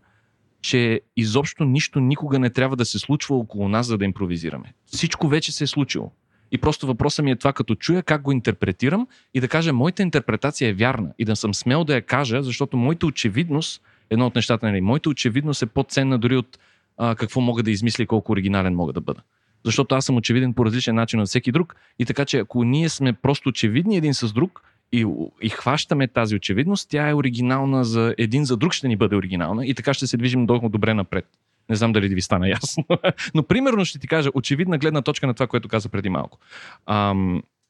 [0.62, 4.72] че изобщо нищо никога не трябва да се случва около нас, за да импровизираме.
[4.86, 6.12] Всичко вече се е случило.
[6.52, 10.02] И просто въпросът ми е това, като чуя как го интерпретирам и да кажа, моята
[10.02, 14.35] интерпретация е вярна и да съм смел да я кажа, защото моята очевидност, едно от
[14.35, 16.59] нещата, нали, моята очевидност е по-ценна дори от
[16.97, 19.20] а, какво мога да измисля и колко оригинален мога да бъда.
[19.64, 22.89] Защото аз съм очевиден по различен начин от всеки друг и така, че ако ние
[22.89, 24.62] сме просто очевидни един с друг,
[24.93, 25.06] и,
[25.43, 29.66] и хващаме тази очевидност, тя е оригинална за един, за друг ще ни бъде оригинална
[29.66, 31.27] и така ще се движим много добре напред.
[31.69, 32.85] Не знам дали да ви стана ясно.
[33.35, 36.39] Но примерно ще ти кажа очевидна гледна точка на това, което каза преди малко.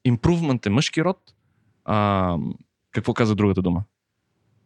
[0.04, 1.18] Импрувмент е мъжки род.
[1.84, 2.54] Ам,
[2.92, 3.82] какво каза другата дума?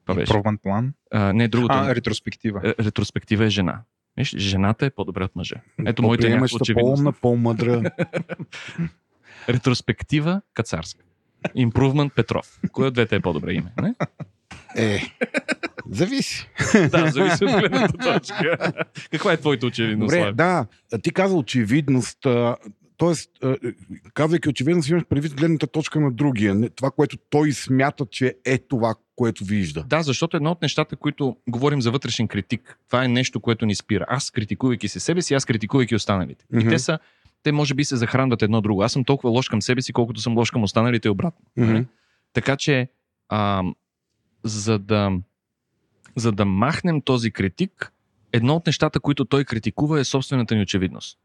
[0.09, 0.93] Improvement план?
[1.11, 1.75] А, не, другото.
[1.75, 2.61] А, ретроспектива.
[2.65, 3.81] Е, ретроспектива е жена.
[4.17, 5.57] Виж, жената е по-добре от мъжа.
[5.87, 6.97] Ето моите някакво очевидност.
[6.97, 7.91] По-умна, по-мъдра.
[9.49, 11.05] ретроспектива кацарска.
[11.57, 12.61] Improvement Петров.
[12.73, 13.73] Кое от двете е по-добре име?
[13.83, 13.95] Не?
[14.77, 15.03] Е,
[15.91, 16.49] зависи.
[16.91, 18.73] да, зависи от гледната точка.
[19.11, 20.15] Каква е твоята очевидност?
[20.15, 20.67] Добре, да,
[21.03, 22.19] ти каза очевидност.
[22.97, 23.31] Тоест,
[24.15, 26.71] казвайки очевидност, имаш предвид гледната точка на другия.
[26.71, 29.85] Това, което той смята, че е това, което вижда.
[29.87, 33.75] Да, защото едно от нещата, които говорим за вътрешен критик, това е нещо, което ни
[33.75, 34.05] спира.
[34.09, 36.45] Аз критикувайки се себе си, аз критикувайки останалите.
[36.45, 36.67] Mm-hmm.
[36.67, 36.99] И те са
[37.43, 38.83] те може би се захранват едно друго.
[38.83, 41.47] Аз съм толкова лош към себе си, колкото съм лош към останалите и обратно.
[41.59, 41.87] Mm-hmm.
[42.33, 42.89] Така че,
[43.29, 43.63] а,
[44.45, 45.13] за, да,
[46.17, 47.93] за да махнем този критик,
[48.33, 51.19] едно от нещата, които той критикува е собствената ни очевидност.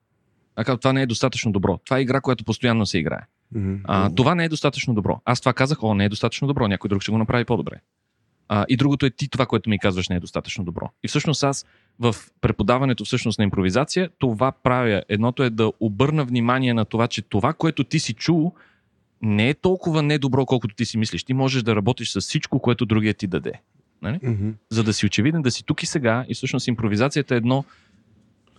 [0.56, 1.80] А това не е достатъчно добро.
[1.86, 3.22] Това е игра, която постоянно се играе.
[3.56, 3.82] Mm-hmm.
[3.84, 5.22] А, това не е достатъчно добро.
[5.26, 7.82] Аз това казах, о, не е достатъчно добро, някой друг ще го направи по-добре.
[8.48, 10.90] А, и другото е ти това, което ми казваш, не е достатъчно добро.
[11.04, 11.66] И всъщност аз
[12.00, 15.04] в преподаването всъщност на импровизация, това правя.
[15.10, 18.54] Едното е да обърна внимание на това, че това, което ти си чул,
[19.22, 21.24] не е толкова недобро, колкото ти си мислиш.
[21.24, 23.54] Ти можеш да работиш с всичко, което другия ти даде.
[24.02, 24.20] Нали?
[24.20, 24.54] Mm-hmm.
[24.70, 26.26] За да си очевиден, да си тук и сега.
[26.30, 27.66] И всъщност импровизацията е едно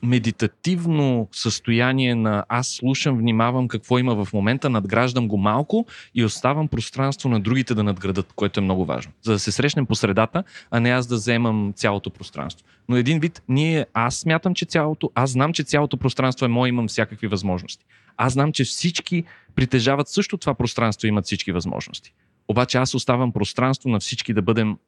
[0.02, 6.68] медитативно състояние на аз слушам, внимавам какво има в момента, надграждам го малко и оставам
[6.68, 9.12] пространство на другите да надградат, което е много важно.
[9.22, 12.66] За да се срещнем по средата, а не аз да вземам цялото пространство.
[12.88, 16.68] Но един вид, ние, аз смятам, че цялото, аз знам, че цялото пространство е мое,
[16.68, 17.84] имам всякакви възможности.
[18.16, 22.12] Аз знам, че всички притежават също това пространство и имат всички възможности.
[22.48, 24.78] Обаче аз оставам пространство на всички да бъдем,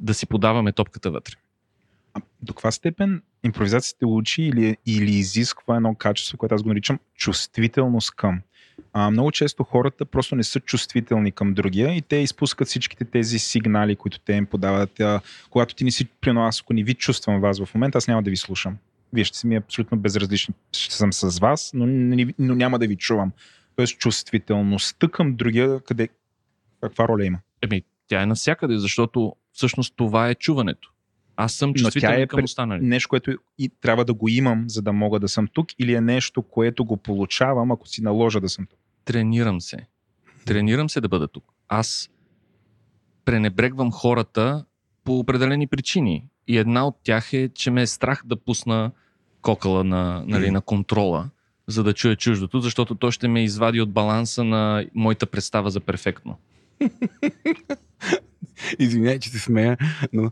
[0.00, 1.34] да си подаваме топката вътре.
[2.42, 8.10] До каква степен импровизацията учи или, или изисква едно качество, което аз го наричам чувствителност
[8.10, 8.40] към?
[8.92, 13.38] А, много често хората просто не са чувствителни към другия и те изпускат всичките тези
[13.38, 15.00] сигнали, които те им подават.
[15.00, 15.20] А,
[15.50, 18.22] когато ти не си, прино аз ако не ви чувствам вас в момента, аз няма
[18.22, 18.76] да ви слушам.
[19.12, 20.54] Вие ще си ми абсолютно безразлични.
[20.72, 23.32] Ще съм с вас, но, не, но няма да ви чувам.
[23.76, 26.08] Тоест чувствителността към другия, къде,
[26.80, 27.38] каква роля има?
[27.62, 30.92] Еми, тя е навсякъде, защото всъщност това е чуването.
[31.36, 32.86] Аз съм чувствителен е към останали.
[32.86, 36.00] нещо, което и трябва да го имам, за да мога да съм тук, или е
[36.00, 38.78] нещо, което го получавам, ако си наложа да съм тук?
[39.04, 39.86] Тренирам се.
[40.44, 41.44] Тренирам се да бъда тук.
[41.68, 42.10] Аз
[43.24, 44.64] пренебрегвам хората
[45.04, 46.28] по определени причини.
[46.48, 48.90] И една от тях е, че ме е страх да пусна
[49.42, 51.30] кокала на, нали, на контрола,
[51.66, 55.80] за да чуя чуждото, защото то ще ме извади от баланса на моята представа за
[55.80, 56.38] перфектно.
[58.78, 59.76] Извинявай, че се смея,
[60.12, 60.30] но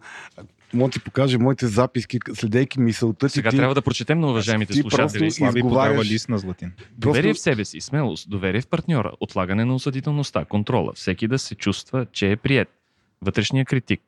[0.74, 3.56] мога да ти покажа моите записки, следейки мисълта Сега ти.
[3.56, 5.30] трябва да прочетем на уважаемите ти слушатели.
[5.30, 6.72] Слави подава лист на златин.
[6.98, 11.54] Доверие в себе си, смелост, доверие в партньора, отлагане на осъдителността, контрола, всеки да се
[11.54, 12.68] чувства, че е прият,
[13.22, 14.00] вътрешния критик,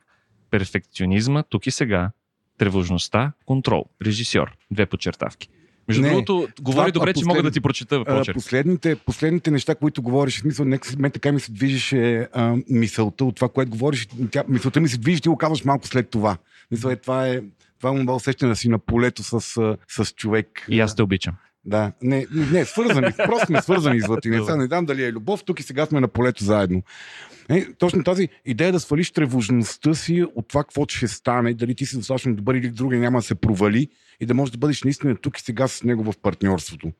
[0.51, 2.11] перфекционизма, тук и сега,
[2.59, 5.49] тревожността, контрол, режисьор, две подчертавки.
[5.89, 7.17] Между не, другото, говори това, добре, послед...
[7.17, 8.35] че мога да ти прочета почерк.
[8.35, 13.25] Последните, последните неща, които говориш, в смисъл, нека мен така ми се движеше а, мисълта
[13.25, 14.09] от това, което говориш.
[14.31, 16.37] Тя, мисълта ми се движи, ти го казваш малко след това.
[16.71, 17.41] Мисля, е, това е
[17.79, 19.41] това е усещане да си на полето с,
[19.89, 20.67] с човек.
[20.69, 21.35] И аз те обичам.
[21.65, 24.57] Да, не, не, свързани, просто сме свързани с Латинеца.
[24.57, 26.83] Не дам дали е любов, тук и сега сме на полето заедно.
[27.49, 31.87] Е, точно тази идея да свалиш тревожността си от това какво ще стане, дали ти
[31.87, 33.89] си достатъчно добър или другия няма да се провали
[34.21, 36.93] и да можеш да бъдеш наистина тук и сега с него в партньорството.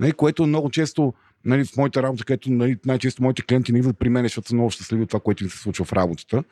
[0.00, 1.14] Нали, което много често
[1.44, 4.54] нали, в моята работа, където нали, най-често моите клиенти не идват при мен, защото са
[4.54, 6.44] много щастливи от това, което им се случва в работата.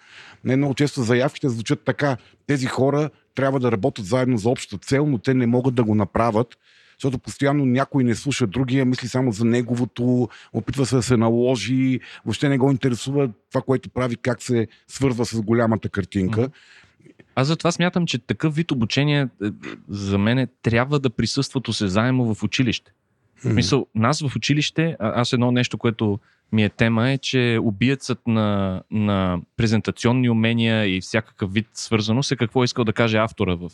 [0.45, 2.17] Не, много често заявките звучат така.
[2.47, 5.95] Тези хора трябва да работят заедно за обща цел, но те не могат да го
[5.95, 6.59] направят,
[6.99, 12.01] защото постоянно някой не слуша другия, мисли само за неговото, опитва се да се наложи,
[12.25, 16.51] въобще не го интересува това, което прави, как се свързва с голямата картинка.
[17.35, 19.51] Аз затова смятам, че такъв вид обучение е,
[19.89, 22.93] за мен трябва да присъстват осезаемо в училище.
[23.45, 26.19] В смисъл, нас в училище, аз едно нещо, което
[26.53, 32.37] ми е тема е, че убиецът на, на презентационни умения и всякакъв вид свързаност е
[32.37, 33.71] какво е искал да каже автора в,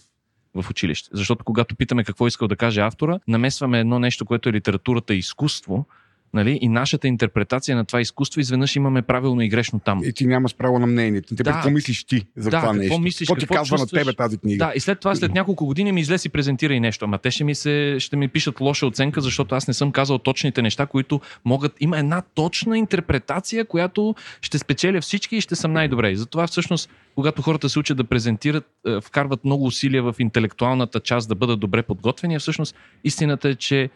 [0.55, 1.09] в училище.
[1.13, 5.15] Защото когато питаме какво е искал да каже автора, намесваме едно нещо, което е литературата
[5.15, 5.87] и изкуство,
[6.35, 6.59] Нали?
[6.63, 10.01] И нашата интерпретация на това изкуство, изведнъж имаме правилно и грешно там.
[10.05, 11.23] И ти нямаш право на мнение.
[11.23, 11.53] Ти да.
[11.53, 12.99] какво мислиш ти за да, това какво нещо?
[12.99, 13.93] Мислиш, какво, какво ти казва чувстваш?
[13.93, 14.67] на тебе тази книга?
[14.67, 17.05] Да, и след това, след няколко години ми излез и презентира и нещо.
[17.05, 20.19] Ама те ще ми, се, ще ми пишат лоша оценка, защото аз не съм казал
[20.19, 21.73] точните неща, които могат.
[21.81, 26.11] Има една точна интерпретация, която ще спечеля всички и ще съм най-добре.
[26.11, 31.01] И затова всъщност, когато хората се учат да презентират, е, вкарват много усилия в интелектуалната
[31.01, 33.91] част да бъдат добре подготвени, всъщност истината е, че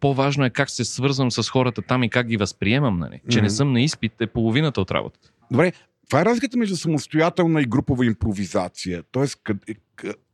[0.00, 3.20] по-важно е как се свързвам с хората там и как ги възприемам, нали?
[3.30, 3.42] Че mm-hmm.
[3.42, 5.30] не съм на изпит е половината от работата.
[5.50, 5.72] Добре,
[6.10, 9.02] това е разликата между самостоятелна и групова импровизация.
[9.12, 9.56] Тоест, къд,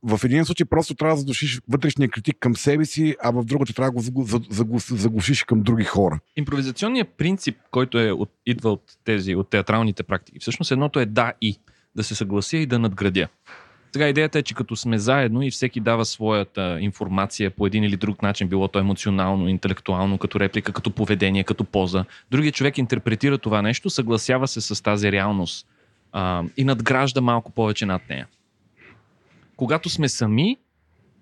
[0.03, 3.73] в един случай просто трябва да задушиш вътрешния критик към себе си, а в другата
[3.73, 6.19] трябва да го заглушиш към други хора.
[6.35, 11.33] Импровизационният принцип, който е от, идва от тези, от театралните практики, всъщност едното е да
[11.41, 11.59] и.
[11.95, 13.27] Да се съглася и да надградя.
[13.97, 17.97] Сега идеята е, че като сме заедно и всеки дава своята информация по един или
[17.97, 23.37] друг начин, било то емоционално, интелектуално, като реплика, като поведение, като поза, другият човек интерпретира
[23.37, 25.67] това нещо, съгласява се с тази реалност
[26.11, 28.27] а, и надгражда малко повече над нея.
[29.55, 30.57] Когато сме сами,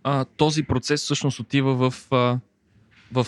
[0.03, 2.39] а, този процес всъщност отива в, а,
[3.11, 3.27] в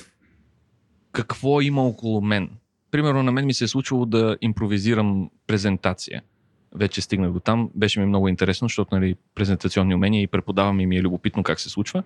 [1.11, 2.49] какво има около мен.
[2.91, 6.21] Примерно на мен ми се е случвало да импровизирам презентация–
[6.77, 7.69] вече стигнах до там.
[7.75, 11.59] Беше ми много интересно, защото нали, презентационни умения и преподавам и ми е любопитно как
[11.59, 12.03] се случва.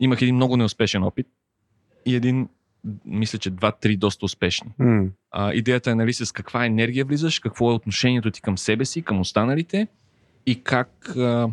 [0.00, 1.26] Имах един много неуспешен опит
[2.06, 2.48] и един,
[3.04, 4.70] мисля, че два-три доста успешни.
[4.80, 5.08] Mm.
[5.30, 9.02] А, идеята е нали, с каква енергия влизаш, какво е отношението ти към себе си,
[9.02, 9.88] към останалите
[10.46, 11.48] и как а,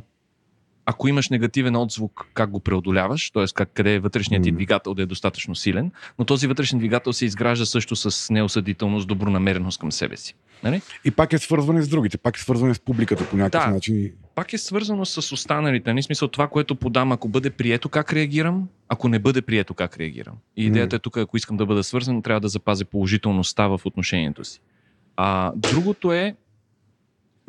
[0.90, 3.46] ако имаш негативен отзвук, как го преодоляваш, т.е.
[3.54, 7.26] Как, къде е вътрешният ти двигател да е достатъчно силен, но този вътрешен двигател се
[7.26, 10.36] изгражда също с неосъдителност, добронамереност към себе си.
[10.64, 10.82] Нали?
[11.06, 14.12] И пак е свързване с другите, пак е свързване с публиката по някакъв да, начин.
[14.36, 15.94] Пак е свързано с останалите.
[15.94, 16.04] Нали?
[16.04, 20.36] Смисъл това, което подам, ако бъде прието, как реагирам, ако не бъде прието, как реагирам.
[20.58, 24.44] И идеята е тук, ако искам да бъда свързан, трябва да запазя положителността в отношението
[24.44, 24.60] си.
[25.18, 26.36] А другото е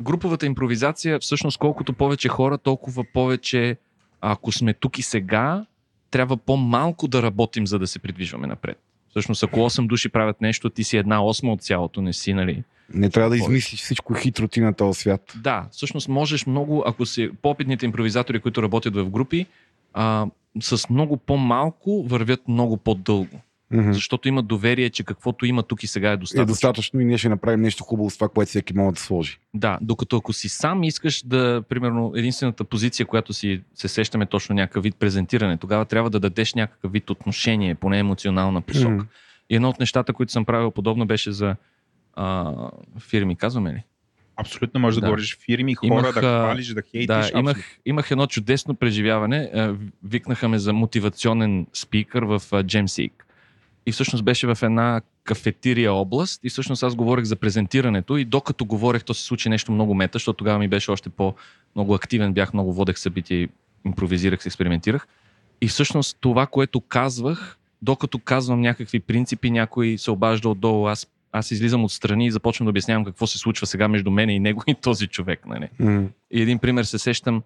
[0.01, 3.77] груповата импровизация, всъщност колкото повече хора, толкова повече,
[4.21, 5.65] ако сме тук и сега,
[6.11, 8.77] трябва по-малко да работим, за да се придвижваме напред.
[9.09, 12.63] Всъщност, ако 8 души правят нещо, ти си една осма от цялото, не си, нали?
[12.93, 15.33] Не трябва да измислиш всичко хитро ти на този свят.
[15.35, 19.45] Да, всъщност можеш много, ако си по-опитните импровизатори, които работят в групи,
[19.93, 20.27] а,
[20.61, 23.39] с много по-малко вървят много по-дълго.
[23.73, 23.91] Mm-hmm.
[23.91, 26.43] Защото има доверие, че каквото има тук и сега е достатъчно.
[26.43, 29.39] Е достатъчно и ние ще направим нещо хубаво с това, което всеки може да сложи.
[29.53, 34.55] Да, докато ако си сам искаш да, примерно, единствената позиция, която си се сещаме точно
[34.55, 38.89] някакъв вид презентиране, тогава трябва да дадеш някакъв вид отношение, поне емоционална посока.
[38.89, 39.05] Mm-hmm.
[39.49, 41.55] И едно от нещата, които съм правил подобно, беше за
[42.13, 42.53] а,
[42.99, 43.83] фирми, казваме ли?
[44.35, 47.07] Абсолютно може да, да говориш фирми, хора, имах, да хвалиш, да хейтиш.
[47.07, 49.73] Да, имах, имах едно чудесно преживяване.
[50.03, 53.11] Викнаха ме за мотивационен спикър в Jamseek
[53.85, 58.65] и всъщност беше в една кафетирия област и всъщност аз говорех за презентирането и докато
[58.65, 62.53] говорех, то се случи нещо много мета, защото тогава ми беше още по-много активен, бях
[62.53, 63.49] много водех събития,
[63.85, 65.07] импровизирах, експериментирах.
[65.61, 71.51] И всъщност това, което казвах, докато казвам някакви принципи, някой се обажда отдолу, аз, аз
[71.51, 74.75] излизам отстрани и започвам да обяснявам какво се случва сега между мен и него и
[74.75, 75.45] този човек.
[75.45, 75.69] Нали?
[75.81, 76.07] Mm.
[76.31, 77.43] И един пример се сещам,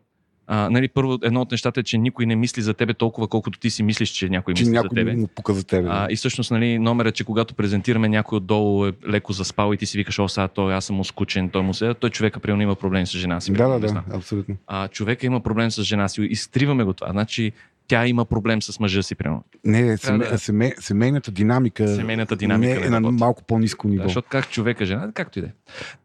[0.47, 3.59] а, нали, първо, едно от нещата е, че никой не мисли за тебе толкова, колкото
[3.59, 5.15] ти си мислиш, че някой че мисли някой за тебе.
[5.15, 5.87] Му пука за тебе.
[5.91, 9.85] А, и всъщност, нали, номера, че когато презентираме някой отдолу е леко заспал и ти
[9.85, 12.75] си викаш, о, сега той, аз съм скучен, той му се, той човека приема има
[12.75, 13.53] проблем с жена си.
[13.53, 14.55] Да, да, да, абсолютно.
[14.67, 16.21] А човека има проблем с жена си.
[16.21, 17.11] Изтриваме го това.
[17.11, 17.51] Значи,
[17.87, 19.43] тя има проблем с мъжа си, примерно.
[19.65, 20.37] Не, семе, да...
[20.37, 24.03] семе, семейната динамика, семейната динамика не е на малко по-низко ниво.
[24.03, 25.51] Да, защото как човека, жена, както и да е.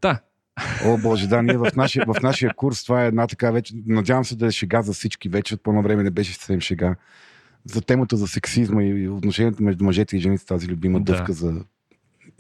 [0.01, 0.21] Та,
[0.85, 3.75] О, Боже, да, ние в нашия, в нашия курс това е една така вече.
[3.87, 5.57] Надявам се да е шега за всички вече.
[5.57, 6.97] По едно време не беше съвсем шега.
[7.65, 11.13] За темата за сексизма и отношението между мъжете и жените, тази любима да.
[11.13, 11.65] дъвка за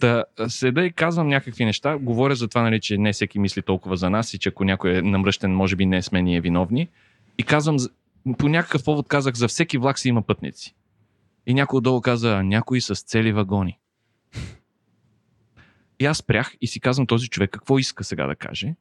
[0.00, 1.96] Да, седа и казвам някакви неща.
[1.96, 4.98] Говоря за това, нали, че не всеки мисли толкова за нас и че ако някой
[4.98, 6.88] е намръщен, може би не сме ние виновни.
[7.38, 7.76] И казвам,
[8.38, 10.74] по някакъв повод казах, за всеки влак си има пътници.
[11.46, 13.78] И някой отдолу каза, някои с цели вагони.
[16.00, 18.74] И аз спрях и си казвам този човек какво иска сега да каже.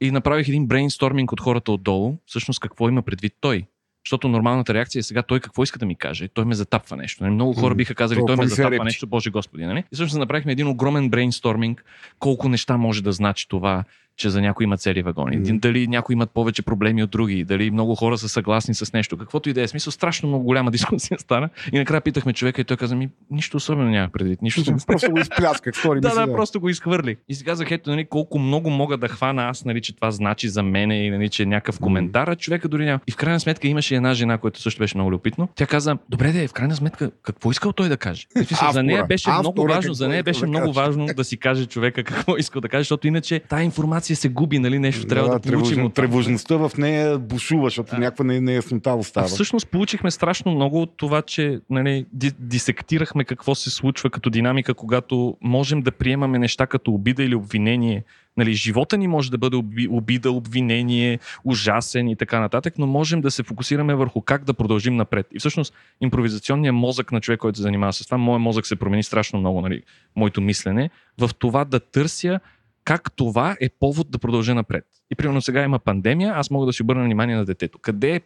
[0.00, 3.66] И направих един брейнсторминг от хората отдолу, всъщност какво има предвид той.
[4.06, 6.28] Защото нормалната реакция е сега той какво иска да ми каже.
[6.28, 7.24] Той ме затапва нещо.
[7.24, 7.34] Нали?
[7.34, 9.64] Много хора биха казали, той ме затапва нещо, Боже Господи.
[9.64, 9.78] Нали?
[9.78, 11.84] И всъщност направихме един огромен брейнсторминг,
[12.18, 13.84] колко неща може да значи това,
[14.16, 15.38] че за някои има цели вагони.
[15.38, 15.60] Mm.
[15.60, 19.16] Дали някои имат повече проблеми от други, дали много хора са съгласни с нещо.
[19.16, 21.48] Каквото и да е смисъл, страшно много голяма дискусия стана.
[21.72, 24.42] И накрая питахме човека и той каза ми, нищо особено няма предвид.
[24.42, 24.76] Нищо.
[24.86, 25.70] Просто го изпляска.
[26.00, 27.16] да, да, просто го изхвърли.
[27.28, 30.48] И си казах, ето, нали, колко много мога да хвана аз, нали, че това значи
[30.48, 33.00] за мен и нали, че е някакъв коментар, а човека дори няма.
[33.06, 35.48] И в крайна сметка имаше една жена, която също беше много любопитно.
[35.54, 38.26] Тя каза, добре, де, в крайна сметка, какво искал той да каже?
[38.36, 41.66] Автора, за нея беше автора, много важно, за нея беше много важно да си каже
[41.66, 45.38] човека какво искал да каже, защото иначе тази информация се губи, нали, нещо трябва да,
[45.38, 45.84] да получим.
[45.84, 47.98] От тревожността в нея бушува, защото да.
[47.98, 49.26] някаква неяснота остава.
[49.26, 52.06] А всъщност получихме страшно много от това, че нали,
[52.38, 58.04] дисектирахме какво се случва като динамика, когато можем да приемаме неща като обида или обвинение.
[58.36, 59.56] Нали, живота ни може да бъде
[59.90, 64.96] обида, обвинение, ужасен и така нататък, но можем да се фокусираме върху как да продължим
[64.96, 65.26] напред.
[65.32, 69.02] И всъщност импровизационният мозък на човек, който се занимава с това, моят мозък се промени
[69.02, 69.82] страшно много, нали,
[70.16, 72.40] моето мислене, в това да търся
[72.86, 74.84] как това е повод да продължа напред.
[75.10, 77.78] И примерно сега има пандемия, аз мога да си обърна внимание на детето.
[77.78, 78.20] Къде е,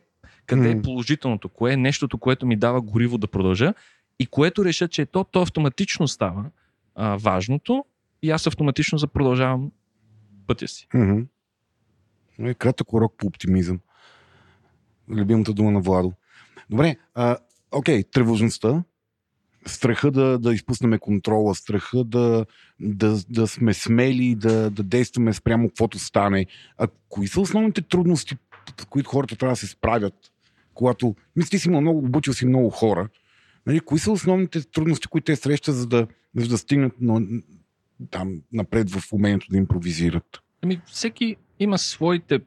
[0.47, 0.79] къде mm.
[0.79, 1.49] е положителното?
[1.49, 3.75] Кое е нещото, което ми дава гориво да продължа?
[4.19, 6.45] И което реша, че то, то автоматично става
[6.95, 7.85] а, важното
[8.23, 9.73] и аз автоматично запродължавам
[10.47, 10.89] пътя си.
[10.95, 12.55] Mm-hmm.
[12.55, 13.81] Кратък урок по оптимизъм.
[15.09, 16.13] Любимата дума на Владо.
[16.71, 17.37] Добре, а,
[17.73, 18.83] окей, тревожността
[19.67, 22.47] страха да, да изпуснем контрола, страха да,
[22.81, 26.47] да, да сме смели, да, да действаме спрямо каквото стане.
[26.79, 28.37] А кои са основните трудности,
[28.81, 30.15] с които хората трябва да се справят,
[30.75, 33.09] когато, мисли си много, обучил си много хора,
[33.67, 36.07] нали, кои са основните трудности, които те срещат, за да,
[36.37, 37.21] за да стигнат но,
[38.11, 40.41] там напред в умението да импровизират?
[40.63, 42.41] Ами, всеки има своите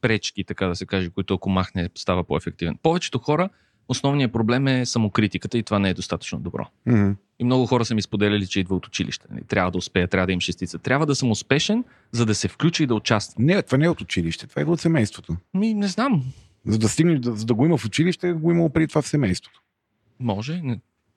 [0.00, 2.78] пречки, така да се каже, които ако махне, става по-ефективен.
[2.82, 3.48] Повечето хора
[3.88, 6.66] основният проблем е самокритиката и това не е достатъчно добро.
[6.88, 7.14] Mm-hmm.
[7.38, 9.26] И много хора са ми споделяли, че идва от училище.
[9.30, 9.44] Нали?
[9.44, 10.78] Трябва да успея, трябва да им шестица.
[10.78, 13.46] Трябва да съм успешен, за да се включи и да участвам.
[13.46, 15.36] Не, това не е от училище, това е от семейството.
[15.54, 16.24] Ми, не знам.
[16.66, 19.62] За да стигнеш, за да го има в училище, го има преди това в семейството.
[20.20, 20.62] Може.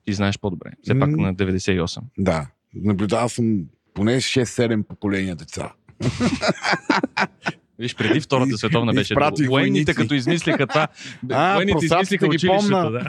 [0.04, 0.70] Ти знаеш по-добре.
[0.82, 2.00] Все пак на 98.
[2.18, 2.46] Да.
[2.74, 3.64] Наблюдавал съм
[3.94, 5.72] поне 6-7 поколения деца.
[7.80, 9.14] Виж, преди Втората световна беше.
[9.48, 10.88] Военните, като измислиха това.
[11.32, 12.90] А, военните измислиха ги помна.
[12.90, 13.06] Да.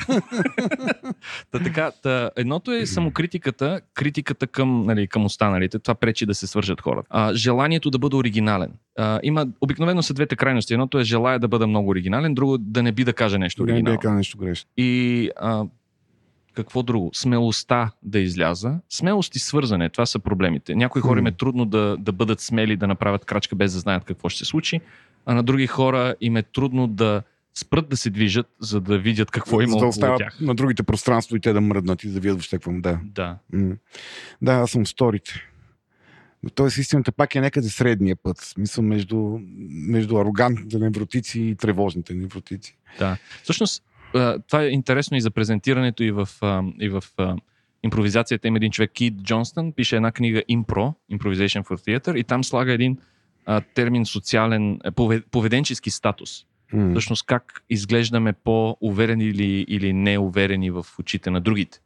[1.51, 5.79] та, така, та, едното е самокритиката, критиката към, нали, към останалите.
[5.79, 7.07] Това пречи да се свържат хората.
[7.09, 8.71] А, желанието да бъда оригинален.
[8.97, 10.73] А, има, обикновено са двете крайности.
[10.73, 13.83] Едното е желая да бъда много оригинален, друго да не би да каже нещо оригинално.
[13.83, 14.69] Не би да каже нещо грешно.
[14.77, 15.63] И а,
[16.53, 17.11] какво друго?
[17.13, 18.79] Смелостта да изляза.
[18.89, 20.75] Смелост и свързане, това са проблемите.
[20.75, 24.03] Някои хора им е трудно да, да бъдат смели, да направят крачка без да знаят
[24.03, 24.81] какво ще се случи,
[25.25, 27.23] а на други хора им е трудно да
[27.53, 30.37] спрат да се движат, за да видят какво има за да оставят тях.
[30.41, 32.99] на другите пространства и те да мръднат и да видят въобще какво да.
[33.03, 33.37] Да.
[34.41, 35.33] Да, аз съм сторите.
[36.55, 38.37] Тоест истината пак е някъде средния път.
[38.37, 42.77] Смисъл между, между арогантните невротици и тревожните невротици.
[42.99, 43.17] Да.
[43.43, 43.83] Всъщност,
[44.47, 46.29] това е интересно и за презентирането и в,
[46.79, 47.03] и в
[47.83, 48.47] импровизацията.
[48.47, 52.73] Има един човек, Кит Джонстън, пише една книга Impro, Improvisation for Theater, и там слага
[52.73, 52.97] един
[53.45, 54.79] а, термин социален,
[55.31, 56.45] поведенчески статус.
[56.73, 56.91] Mm.
[56.91, 61.79] Всъщност как изглеждаме по-уверени или, или неуверени в очите на другите.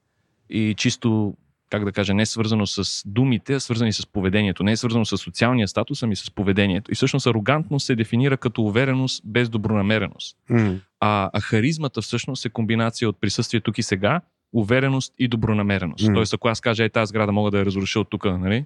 [0.50, 1.38] И чисто
[1.70, 4.64] как да кажа, не е свързано с думите, а свързани с поведението.
[4.64, 6.92] Не е свързано с социалния статус, ами с поведението.
[6.92, 10.38] И всъщност арогантност се дефинира като увереност без добронамереност.
[10.52, 10.80] Mm.
[11.00, 14.22] А, а харизмата всъщност е комбинация от присъствие тук и сега,
[14.54, 16.06] увереност и добронамереност.
[16.06, 16.14] Mm.
[16.14, 18.66] Тоест, ако аз кажа, е тази сграда мога да я разруша от тук, нали?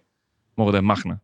[0.58, 1.18] Мога да я махна.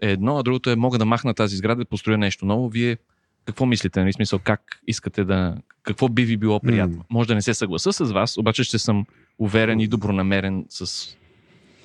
[0.00, 2.68] Е едно, а другото е мога да махна тази сграда, да построя нещо ново.
[2.68, 2.96] Вие
[3.44, 4.00] какво мислите?
[4.00, 4.12] Нали?
[4.12, 5.56] Смисъл, как искате да...
[5.82, 6.98] Какво би ви било приятно?
[6.98, 7.04] Mm.
[7.10, 9.06] Може да не се съгласа с вас, обаче ще съм
[9.38, 11.08] уверен и добронамерен с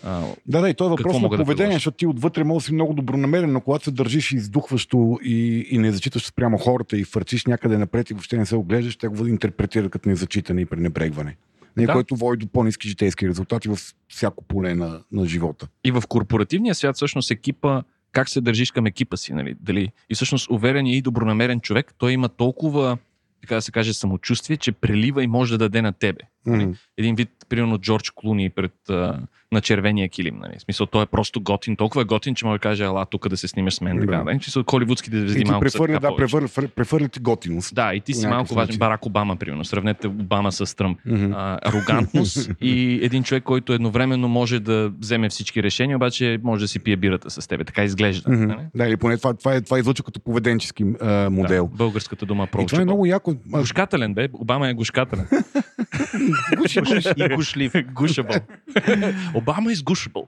[0.03, 2.65] а, да, да, и това е въпрос на поведение, да защото ти отвътре може да
[2.65, 7.03] си много добронамерен, но когато се държиш издухващо и, и не зачиташ спрямо хората и
[7.03, 11.35] фърчиш някъде напред и въобще не се оглеждаш, те го интерпретират като незачитане и пренебрегване.
[11.77, 11.93] Не, да.
[11.93, 15.67] който води до по-низки житейски резултати във всяко поле на, на живота.
[15.83, 19.55] И в корпоративния свят всъщност екипа как се държиш към екипа си, нали?
[19.59, 19.91] Дали?
[20.09, 22.97] И всъщност уверен и добронамерен човек, той има толкова
[23.41, 26.21] така да се каже, самочувствие, че прелива и може да даде на тебе.
[26.47, 26.77] Mm-hmm.
[26.97, 29.19] Един вид, примерно, Джордж Клуни пред, а,
[29.51, 30.37] на червения килим.
[30.39, 30.53] Нали?
[30.57, 33.29] В смисъл, той е просто готин, толкова е готин, че може да каже, ела тук
[33.29, 33.99] да се снимаш с мен.
[33.99, 34.39] Така, нали?
[34.43, 37.75] Смисъл, холивудските звезди малко префърли, са да, префърли, префърли ти готиност.
[37.75, 38.77] Да, и ти си малко важен.
[38.77, 39.65] Барак Обама, примерно.
[39.65, 40.99] Сравнете Обама с Тръмп.
[41.07, 41.33] Mm-hmm.
[41.35, 46.67] А, арогантност и един човек, който едновременно може да вземе всички решения, обаче може да
[46.67, 47.63] си пие бирата с тебе.
[47.63, 48.29] Така изглежда.
[48.29, 48.45] Mm-hmm.
[48.45, 48.67] Нали?
[48.75, 51.67] Да, или поне това, това, е, това излуча като поведенчески а, модел.
[51.67, 52.65] Да, българската дума про.
[52.65, 53.35] това е много яко.
[53.47, 54.27] Гушкателен, бе.
[54.33, 55.27] Обама е гушкателен.
[57.18, 57.73] и гушлив.
[57.93, 58.39] Гушабъл.
[59.35, 60.27] Обама е изгушабъл.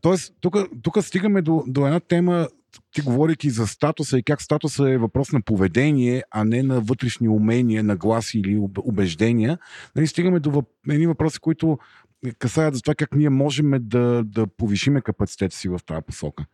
[0.00, 0.34] Тоест,
[0.82, 2.48] тук стигаме до, до една тема,
[2.92, 7.28] ти говорики за статуса и как статуса е въпрос на поведение, а не на вътрешни
[7.28, 9.58] умения, на гласи или убеждения.
[9.96, 10.68] Нали, стигаме до въп...
[10.88, 11.78] едни въпроси, които
[12.38, 16.44] касаят за това как ние можем да, да повишиме капацитета си в тази посока.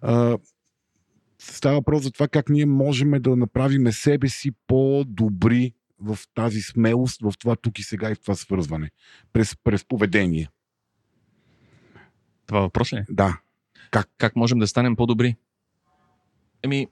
[0.00, 0.38] А,
[1.38, 7.20] става въпрос за това как ние можем да направим себе си по-добри в тази смелост,
[7.22, 8.90] в това тук и сега и в това свързване.
[9.32, 10.48] През, през поведение.
[12.46, 12.96] Това въпрос ли?
[12.96, 13.04] Е?
[13.10, 13.40] Да.
[13.90, 14.08] Как?
[14.18, 15.36] Как можем да станем по-добри?
[16.62, 16.86] Еми,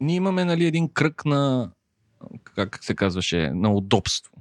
[0.00, 1.70] ние имаме нали, един кръг на,
[2.54, 4.32] как се казваше, на удобство.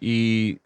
[0.00, 0.58] И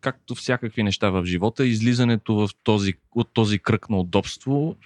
[0.00, 4.76] както всякакви неща в живота, излизането в този, от този кръг на удобство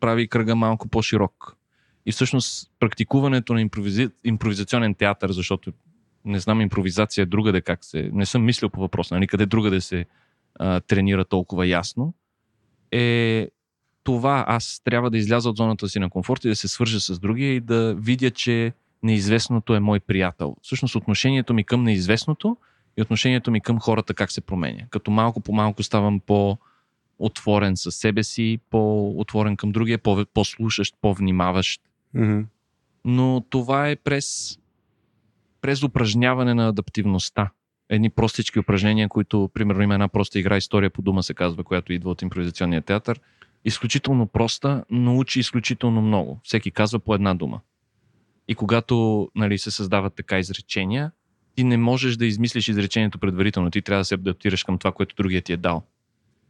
[0.00, 1.56] прави кръга малко по-широк.
[2.06, 4.08] И всъщност практикуването на импровизи...
[4.24, 5.72] импровизационен театър, защото
[6.24, 8.10] не знам импровизация другаде как се...
[8.12, 10.06] Не съм мислил по въпроса, нали, къде другаде се
[10.54, 12.14] а, тренира толкова ясно,
[12.92, 13.48] е
[14.04, 17.18] това аз трябва да изляза от зоната си на комфорт и да се свържа с
[17.18, 18.72] другия и да видя, че
[19.02, 20.56] неизвестното е мой приятел.
[20.62, 22.56] Всъщност отношението ми към неизвестното
[22.96, 24.86] и отношението ми към хората как се променя.
[24.90, 26.58] Като малко по малко ставам по
[27.18, 29.98] отворен със себе си, по-отворен към другия,
[30.34, 31.82] по-слушащ, по-внимаващ.
[32.16, 32.44] Mm-hmm.
[33.04, 34.58] Но това е през
[35.64, 37.50] през упражняване на адаптивността.
[37.88, 41.92] Едни простички упражнения, които, примерно, има една проста игра, история по дума се казва, която
[41.92, 43.20] идва от импровизационния театър.
[43.64, 46.40] Изключително проста, но учи изключително много.
[46.42, 47.60] Всеки казва по една дума.
[48.48, 51.12] И когато нали, се създават така изречения,
[51.54, 53.70] ти не можеш да измислиш изречението предварително.
[53.70, 55.82] Ти трябва да се адаптираш към това, което другия ти е дал.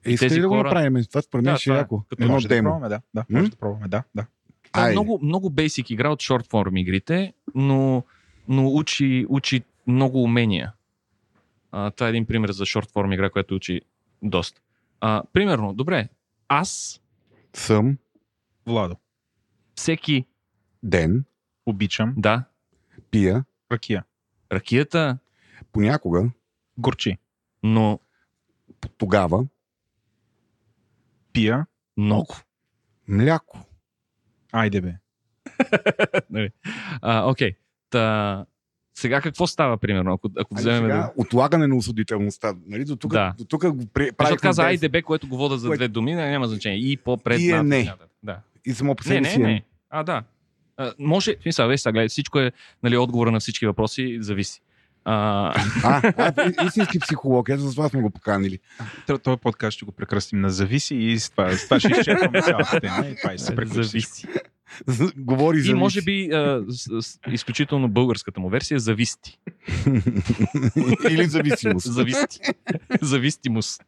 [0.07, 1.05] И Искате ли да го направим?
[1.05, 2.03] Това според мен ще е яко.
[2.09, 3.01] Като може да пробваме, да.
[3.15, 4.03] да може да пробваме, да.
[4.15, 4.27] да.
[4.73, 8.05] Това е много, много basic игра от short form игрите, но
[8.49, 10.73] но учи, учи много умения.
[11.73, 13.81] А, това е един пример за шорт форм игра, която учи
[14.23, 14.61] доста.
[15.01, 16.09] А, примерно, добре,
[16.49, 17.01] аз
[17.55, 17.99] съм
[18.67, 18.97] Владо.
[19.75, 20.27] Всеки
[20.83, 21.25] ден
[21.67, 22.45] обичам да
[23.11, 24.05] пия ракия.
[24.53, 25.19] Ракията
[25.73, 26.31] понякога
[26.79, 27.19] горчи.
[27.63, 28.01] Но
[28.99, 29.47] тогава
[31.33, 31.67] пия
[31.97, 32.37] много.
[33.09, 33.59] Мляко.
[34.53, 34.95] Айде бе.
[36.31, 36.51] Нали.
[37.03, 37.57] окей.
[37.95, 38.45] Та,
[38.95, 40.83] сега какво става, примерно, ако, ако вземем...
[40.83, 42.55] Сега, отлагане на осъдителността.
[42.67, 42.85] Нали?
[42.85, 43.35] До тук, да.
[43.39, 44.11] до тук го правих.
[44.21, 46.79] Защото каза IDB, което го вода за две думи, не, няма значение.
[46.79, 47.41] И по-пред.
[47.41, 47.95] И е не.
[48.23, 48.39] Да.
[48.65, 49.63] И само по себе не, не, не.
[49.91, 50.23] А, да.
[50.77, 52.53] А, може, смисъл, виж, сега, всичко е,
[52.83, 54.61] нали, отговора на всички въпроси зависи.
[55.05, 55.53] А,
[55.85, 58.59] а, а истински психолог, ето за това сме го поканили.
[59.23, 62.81] Този подкаст ще го прекръстим на зависи и с това, с това ще изчерпваме цялата
[62.81, 64.27] тема и това и се Зависи.
[65.17, 65.71] Говори за.
[65.71, 69.39] И може би а, с, с, изключително българската му версия зависти.
[71.11, 71.93] Или зависимост.
[71.93, 72.39] Зависти.
[73.03, 73.83] Зависимост.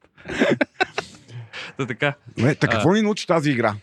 [1.76, 2.14] Та така.
[2.36, 3.74] Не, така какво ни научи тази игра?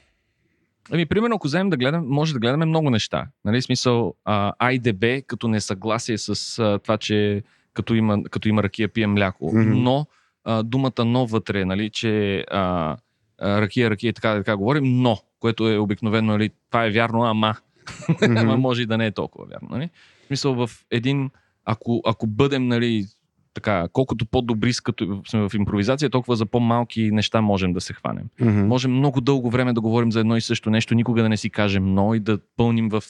[0.92, 3.28] Ами, примерно, ако вземем да гледаме, може да гледаме много неща.
[3.46, 7.44] Нали, смисъл, а, IDB като несъгласие с а, това, че
[7.74, 9.52] като има, като има ракия пие мляко.
[9.52, 9.74] Mm-hmm.
[9.74, 10.06] Но
[10.44, 12.98] а, думата но вътре, нали, че а,
[13.42, 17.56] ракия, ракия и така, така говорим, но, което е обикновено, нали, това е вярно, ама,
[17.86, 18.42] mm-hmm.
[18.42, 19.68] ама може и да не е толкова вярно.
[19.72, 19.90] Нали?
[20.24, 21.30] В смисъл, в един,
[21.66, 23.06] ако, ако бъдем, нали,
[23.54, 28.24] така, колкото по-добри като сме в импровизация, толкова за по-малки неща можем да се хванем.
[28.42, 28.64] Mm-hmm.
[28.64, 31.50] Можем много дълго време да говорим за едно и също нещо, никога да не си
[31.50, 33.04] кажем но и да пълним в,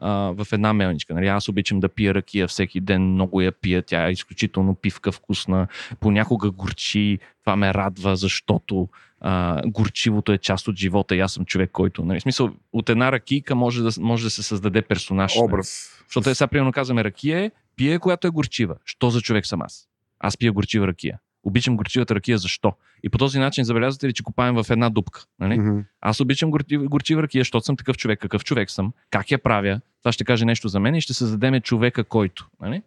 [0.00, 1.14] а, в една мелничка.
[1.14, 1.26] Нали?
[1.26, 5.66] Аз обичам да пия ракия всеки ден, много я пия, тя е изключително пивка, вкусна,
[6.00, 8.88] понякога горчи, това ме радва, защото
[9.20, 12.88] а, горчивото е част от живота и аз съм човек, който, нали, в смисъл, от
[12.88, 15.34] една ракийка може да, може да се създаде персонаж.
[15.34, 15.44] Нали?
[15.44, 15.90] Образ.
[15.92, 16.04] Нали?
[16.06, 18.76] Защото е, сега примерно казваме ракия е, пие, която е горчива.
[18.84, 19.88] Що за човек съм аз?
[20.20, 21.18] Аз пия горчива ракия.
[21.42, 22.72] Обичам горчивата ракия, защо?
[23.02, 25.24] И по този начин забелязвате ли, че копаем в една дупка.
[25.38, 25.58] Нали?
[25.58, 25.84] Mm-hmm.
[26.00, 28.20] Аз обичам горчива, горчива ракия, защото съм такъв човек.
[28.20, 28.92] Какъв човек съм?
[29.10, 29.80] Как я правя?
[29.98, 32.48] Това ще каже нещо за мен и ще създадеме човека, който.
[32.60, 32.82] Нали?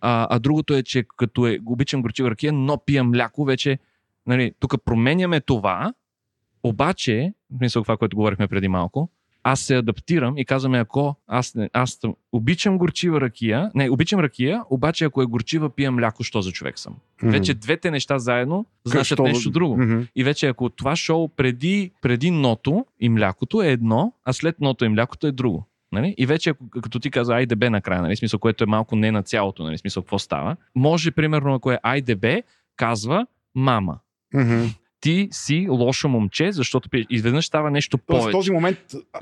[0.00, 3.78] А, а другото е, че като е, обичам горчива ракия, но пия мляко, вече
[4.26, 5.92] нали, тук променяме това,
[6.62, 9.10] обаче, мисля това, което говорихме преди малко,
[9.42, 12.00] аз се адаптирам и казваме, ако аз, не, аз
[12.32, 16.78] обичам горчива ракия, не, обичам ракия, обаче ако е горчива, пия мляко, що за човек
[16.78, 16.96] съм.
[17.22, 17.30] Mm-hmm.
[17.30, 19.28] Вече двете неща заедно значат Какво?
[19.28, 19.76] нещо друго.
[19.76, 20.06] Mm-hmm.
[20.16, 24.84] И вече ако това шоу преди, преди ното и млякото е едно, а след ното
[24.84, 25.66] и млякото е друго.
[25.92, 26.14] Нали?
[26.18, 28.16] И вече, ако, като ти каза IDB накрая, нали?
[28.16, 29.78] смисъл, което е малко не на цялото, нали?
[29.78, 32.42] смисъл, какво става, може, примерно, ако е IDB,
[32.76, 33.98] казва мама.
[34.34, 38.28] Mm-hmm ти си лошо момче, защото изведнъж става нещо повече.
[38.28, 38.78] В този момент.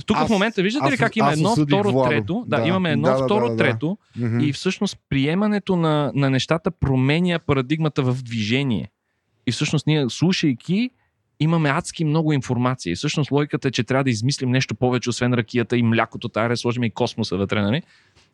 [0.07, 2.11] Тук аз, в момента виждате аз, ли как има едно, второ, Владо.
[2.11, 2.45] трето?
[2.47, 3.99] Да, да, имаме едно, да, второ, да, да, трето.
[4.17, 4.45] Да.
[4.45, 8.91] И всъщност приемането на, на нещата променя парадигмата в движение.
[9.47, 10.91] И всъщност ние, слушайки,
[11.41, 12.93] имаме адски много информация.
[12.93, 16.57] И всъщност логиката е, че трябва да измислим нещо повече, освен ракията и млякото, тая
[16.57, 17.83] сложим и космоса вътре, нали?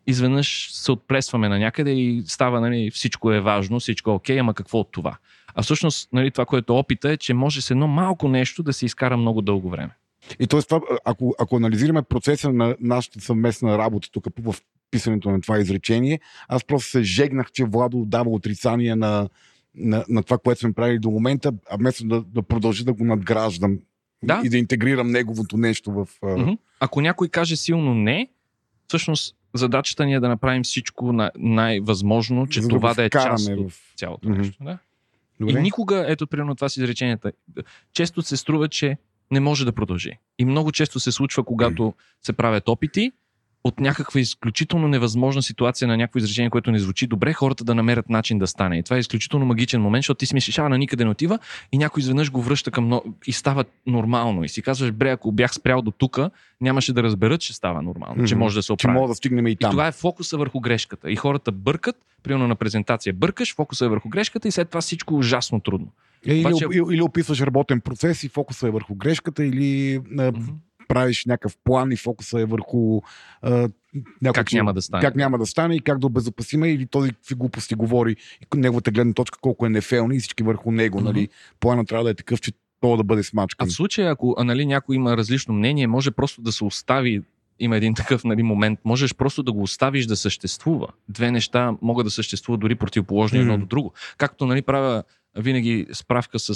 [0.07, 4.53] Изведнъж се отплесваме на някъде и става, нали, всичко е важно, всичко е окей, ама
[4.53, 5.17] какво от това?
[5.55, 8.73] А всъщност, нали, това, което е опита е, че може с едно малко нещо да
[8.73, 9.89] се изкара много дълго време.
[10.39, 10.59] И т.е.
[11.05, 14.55] ако, ако анализираме процеса на нашата съвместна работа тук в
[14.91, 19.29] писането на това изречение, аз просто се жегнах, че Владо дава отрицание на,
[19.75, 23.05] на, на това, което сме правили до момента, а вместо да, да продължи да го
[23.05, 23.79] надграждам
[24.23, 24.41] да.
[24.45, 26.07] и да интегрирам неговото нещо в.
[26.23, 26.57] Mm-hmm.
[26.79, 28.29] Ако някой каже силно не,
[28.87, 33.09] всъщност задачата ни е да направим всичко на най-възможно, че За това да, да е
[33.09, 33.57] част в...
[33.57, 34.37] от цялото mm-hmm.
[34.37, 34.63] нещо.
[34.63, 34.77] Да?
[35.39, 35.59] Добре.
[35.59, 37.31] И никога, ето примерно това с изреченията,
[37.93, 38.97] често се струва, че
[39.31, 40.11] не може да продължи.
[40.39, 43.11] И много често се случва, когато се правят опити,
[43.65, 48.09] от някаква изключително невъзможна ситуация на някакво изречение, което не звучи добре, хората да намерят
[48.09, 48.77] начин да стане.
[48.77, 51.39] И това е изключително магичен момент, защото ти си мислиш, а на никъде не отива
[51.71, 54.43] и някой изведнъж го връща към и става нормално.
[54.43, 56.19] И си казваш, бре, ако бях спрял до тук,
[56.61, 58.27] нямаше да разберат, че става нормално, mm-hmm.
[58.27, 58.95] че може да се оправи.
[58.95, 59.69] Че може да стигнем и там.
[59.69, 61.11] И това е фокуса върху грешката.
[61.11, 65.13] И хората бъркат, примерно на презентация бъркаш, фокуса е върху грешката и след това всичко
[65.13, 65.87] е ужасно трудно.
[66.27, 66.65] Е, или, Обаче...
[66.73, 70.53] или, или описваш работен процес и фокуса е върху грешката, или mm-hmm
[70.87, 73.01] правиш някакъв план и фокуса е върху
[73.41, 73.69] а,
[74.33, 75.01] как няма да стане.
[75.01, 78.91] Как няма да стане и как да обезопасиме или този какви глупости говори и неговата
[78.91, 80.99] гледна точка колко е нефелна и всички върху него.
[80.99, 81.03] Mm-hmm.
[81.03, 81.29] Нали?
[81.59, 82.51] Плана трябва да е такъв, че
[82.81, 83.67] то да бъде смачкан.
[83.67, 87.21] А в случая, ако нали, някой има различно мнение, може просто да се остави
[87.59, 90.87] има един такъв нали, момент, можеш просто да го оставиш да съществува.
[91.09, 93.41] Две неща могат да съществуват дори противоположни mm.
[93.41, 93.93] едно до друго.
[94.17, 95.03] Както нали, правя
[95.37, 96.55] винаги справка с,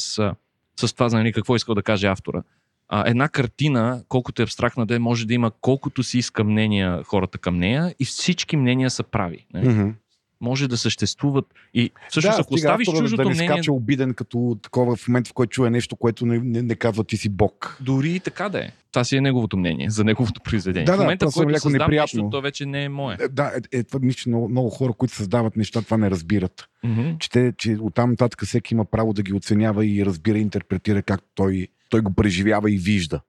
[0.80, 2.44] с това, нали, какво искал да каже автора
[2.90, 7.04] а, една картина, колкото е абстрактна да е, може да има колкото си иска мнения
[7.04, 9.46] хората към нея и всички мнения са прави.
[9.54, 9.64] Не?
[9.64, 9.94] Mm-hmm.
[10.42, 11.46] Може да съществуват.
[11.74, 13.50] И всъщност, да, ако оставиш чуждото да не мнение...
[13.50, 17.04] скача обиден като такова в момент, в който чуе нещо, което не, не, не казва
[17.04, 17.78] ти си бог.
[17.82, 18.72] Дори и така да е.
[18.92, 20.86] Това си е неговото мнение за неговото произведение.
[20.86, 22.24] Да, в момента, да, в който създам неприятно.
[22.24, 23.18] нещо, то вече не е мое.
[23.32, 26.70] Да, е, е, това, мисля, много, много хора, които създават неща, това не разбират.
[26.86, 27.18] Mm-hmm.
[27.18, 31.02] Че, те, че оттам нататък всеки има право да ги оценява и разбира и интерпретира
[31.02, 33.22] както той, той го преживява и вижда.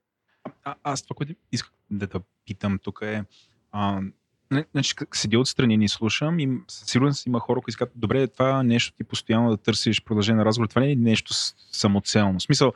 [0.63, 3.23] А, аз това, което исках да те питам тук е
[3.71, 4.01] а,
[4.71, 9.03] Значи, седя отстрани и слушам и сигурно има хора, които казват, добре, това нещо ти
[9.03, 11.33] постоянно да търсиш продължение на разговор, това не е нещо
[11.71, 12.39] самоцелно.
[12.39, 12.73] В смисъл,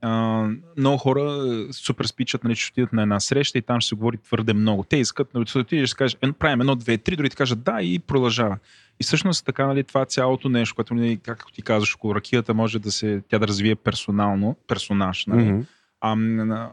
[0.00, 0.44] а,
[0.76, 4.16] много хора супер спичат, нали, че отидат на една среща и там ще се говори
[4.16, 4.84] твърде много.
[4.84, 7.62] Те искат, нали, да отидеш, ще кажеш, е, правим едно, две, три, дори ти кажат
[7.62, 8.58] да и продължава.
[9.00, 12.78] И всъщност така, нали, това цялото нещо, което, нали, както ти казваш, около ракията може
[12.78, 15.42] да се, тя да развие персонално, персонаж, нали?
[15.42, 15.64] Mm-hmm.
[16.00, 16.70] А,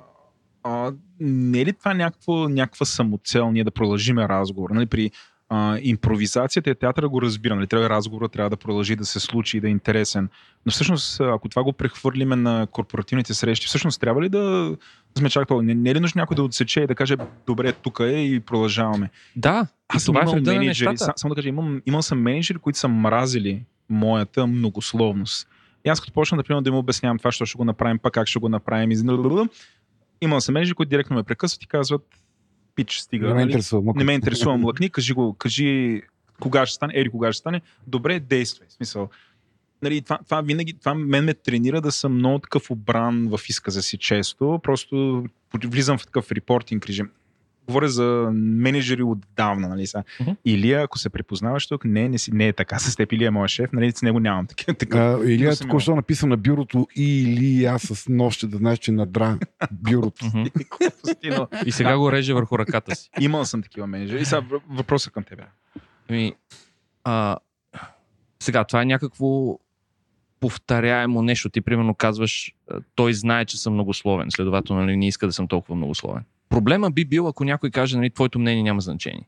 [0.65, 4.69] а, не е ли това някакво, някаква самоцел ние да продължиме разговор?
[4.69, 5.11] Нали, при
[5.49, 7.55] а, импровизацията и театъра го разбира.
[7.55, 10.29] Нали, трябва разговора трябва да продължи да се случи и да е интересен.
[10.65, 14.75] Но всъщност, ако това го прехвърлиме на корпоративните срещи, всъщност трябва ли да
[15.17, 15.63] сме чак това?
[15.63, 17.15] Не, не е ли нужно някой да отсече и да каже,
[17.47, 19.09] добре, тук е и продължаваме?
[19.35, 22.87] Да, аз това е менеджери, сам, само да кажа, имам, имам съм менеджери, които са
[22.87, 25.47] мразили моята многословност.
[25.85, 28.27] И аз като почна, например, да им обяснявам това, що ще го направим, пак как
[28.27, 28.91] ще го направим,
[30.21, 32.01] Имал съм менеджери, които директно ме прекъсват и казват,
[32.75, 33.27] пич, стига.
[33.27, 33.51] Не ме нали?
[33.51, 33.93] интересува.
[33.95, 36.01] Не ме интересува, млъкни, кажи го, кажи
[36.39, 37.61] кога ще стане, ери кога ще стане.
[37.87, 38.67] Добре, действай.
[38.67, 39.09] В смисъл,
[39.81, 43.81] нали, това, това, винаги, това мен ме тренира да съм много такъв обран в изказа
[43.81, 44.59] си често.
[44.63, 45.23] Просто
[45.63, 47.09] влизам в такъв репортинг режим
[47.67, 50.03] говоря за менеджери отдавна, нали са.
[50.19, 50.35] Uh-huh.
[50.45, 53.31] Илия, ако се препознаваш тук, не, не, си, не е така с теб, Илия е
[53.31, 54.73] моят шеф, нали, с него нямам такива.
[54.73, 59.39] Така, Илия е току-що написан на бюрото и аз с нощ да знаеш, че надра
[59.71, 60.25] бюрото.
[61.65, 63.09] и сега го реже върху ръката си.
[63.19, 64.21] Имал съм такива менеджери.
[64.21, 65.43] И сега въпросът към тебе.
[66.09, 66.33] Ами,
[67.03, 67.37] а,
[68.39, 69.57] сега, това е някакво
[70.39, 71.49] повторяемо нещо.
[71.49, 72.55] Ти, примерно, казваш,
[72.95, 76.23] той знае, че съм многословен, следователно нали, не иска да съм толкова многословен.
[76.49, 79.27] Проблема би бил, ако някой каже, нали, твоето мнение няма значение.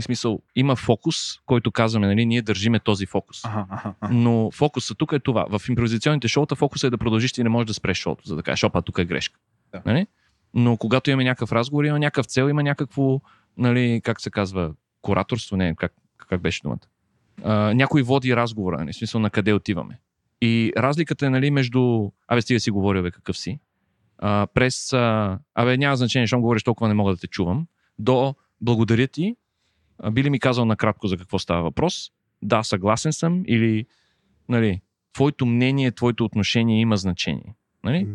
[0.00, 3.44] В смисъл, има фокус, който казваме, нали, ние държиме този фокус.
[3.44, 4.14] Ага, ага, ага.
[4.14, 5.58] Но фокусът тук е това.
[5.58, 8.42] В импровизационните шоута фокусът е да продължиш и не можеш да спреш шоуто, за да
[8.42, 9.38] кажеш, опа, тук е грешка.
[9.72, 9.82] Да.
[9.86, 10.06] Нали?
[10.54, 13.20] Но когато имаме някакъв разговор, има някакъв цел, има някакво,
[13.56, 14.72] нали, как се казва,
[15.02, 16.86] кураторство, не, как, как беше думата.
[17.44, 19.98] А, някой води разговора, нали, в смисъл на къде отиваме.
[20.40, 23.58] И разликата е нали, между, абе стига си говоря, бе, какъв си,
[24.24, 27.66] а, през, а, абе няма значение, защото говориш толкова не мога да те чувам,
[27.98, 29.36] до благодаря ти,
[29.98, 32.10] а, би ли ми казал накратко за какво става въпрос,
[32.42, 33.86] да, съгласен съм или,
[34.48, 34.80] нали,
[35.12, 37.54] твоето мнение, твоето отношение има значение.
[37.84, 38.08] Нали?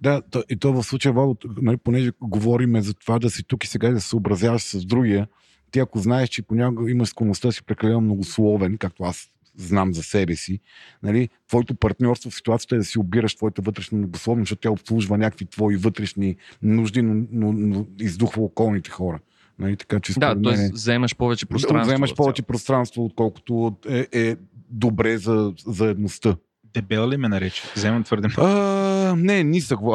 [0.00, 3.64] Да, то, и то в случая, Вало, нали, понеже говориме за това да си тук
[3.64, 5.28] и сега да се съобразяваш с другия,
[5.70, 10.36] ти ако знаеш, че понякога имаш склонността си прекалено многословен, както аз знам за себе
[10.36, 10.60] си,
[11.02, 15.18] нали, твоето партньорство в ситуацията е да си обираш твоята вътрешна многословност, защото тя обслужва
[15.18, 19.18] някакви твои вътрешни нужди, но, но, но издухва околните хора.
[19.58, 20.70] Нали, така, че да, т.е.
[20.72, 21.92] вземаш повече пространство.
[21.92, 24.36] Вземаш повече пространство, отколкото е, е
[24.70, 26.36] добре за, за едността.
[26.74, 27.62] Дебел ли ме нарече?
[27.76, 29.16] Вземам твърде много.
[29.16, 29.78] Не, нисък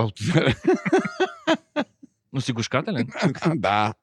[2.34, 3.08] Но си гушкателен.
[3.56, 3.94] да.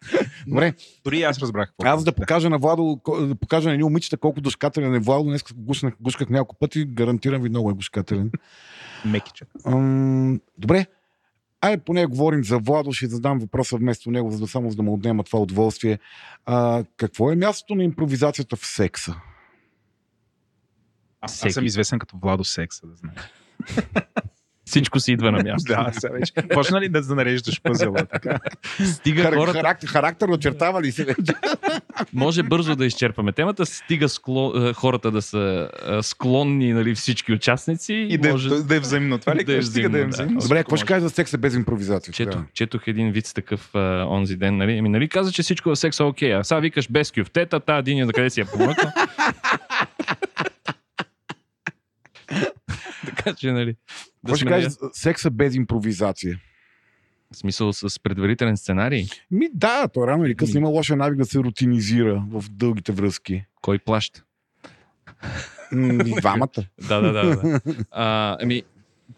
[0.46, 0.74] Добре.
[1.04, 1.72] Дори аз разбрах.
[1.84, 5.24] Аз да покажа на Владо, да покажа на едни момичета колко гушкателен е Владо.
[5.24, 6.84] Днес гушках, гушках няколко пъти.
[6.84, 8.30] Гарантирам ви много е гушкателен.
[9.04, 9.44] Мекиче.
[10.58, 10.86] добре.
[11.60, 14.82] Айде поне говорим за Владо, ще задам въпроса вместо него, за да само за да
[14.82, 15.98] му отнема това удоволствие.
[16.46, 19.14] А, какво е мястото на импровизацията в секса?
[21.20, 23.18] Аз, аз съм известен като Владо Секса, да знаеш.
[24.64, 25.72] Всичко си идва на място.
[25.72, 26.32] да, сега вече.
[26.54, 27.94] Почна ли да нареждаш пъзела?
[28.12, 28.38] Така?
[28.84, 29.58] Стига Хар- хората...
[29.58, 31.32] Характер, характер очертава ли се вече?
[32.12, 34.52] Може бързо да изчерпаме темата, стига скло...
[34.56, 37.94] Е, хората да са е, склонни нали, всички участници.
[37.94, 38.48] И да, може...
[38.48, 39.18] да, да е взаимно.
[39.18, 40.40] Това ли да е взаимно, да е взаимно?
[40.40, 40.42] Да.
[40.42, 42.14] Добре, какво ще кажеш за секса без импровизация?
[42.14, 42.46] Четох, да.
[42.54, 44.56] четох един вид такъв а, онзи ден.
[44.56, 44.78] Нали?
[44.78, 46.34] Ами, нали каза, че всичко в секса е окей.
[46.34, 48.92] А сега викаш без кюфтета, тази диня за къде си я помъкна.
[53.24, 53.76] Така че, нали.
[54.26, 56.40] Какво ще кажеш секса без импровизация?
[57.32, 59.06] В смисъл с предварителен сценарий?
[59.30, 63.44] Ми да, то рано или късно има лоша навик да се рутинизира в дългите връзки.
[63.62, 64.24] Кой плаща?
[65.72, 66.48] И двамата.
[66.88, 67.60] да, да, да.
[67.90, 68.62] А, ами,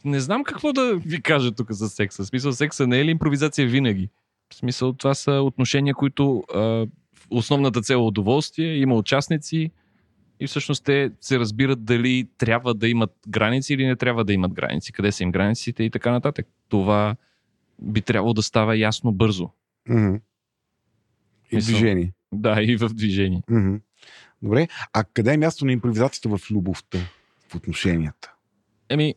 [0.05, 2.23] не знам какво да ви кажа тук за секса.
[2.23, 4.11] В смисъл, секса не е ли импровизация винаги?
[4.53, 6.87] В смисъл, това са отношения, които а,
[7.31, 9.71] основната цел е удоволствие, има участници,
[10.41, 14.55] и всъщност те се разбират дали трябва да имат граници или не трябва да имат
[14.55, 16.47] граници, къде са им границите и така нататък.
[16.69, 17.17] Това
[17.79, 19.51] би трябвало да става ясно бързо.
[19.89, 20.21] Mm-hmm.
[21.53, 22.13] И в движение.
[22.33, 23.43] Да, и в движение.
[23.51, 23.81] Mm-hmm.
[24.43, 26.99] Добре, а къде е място на импровизацията в любовта,
[27.49, 28.33] в отношенията?
[28.89, 29.15] Еми,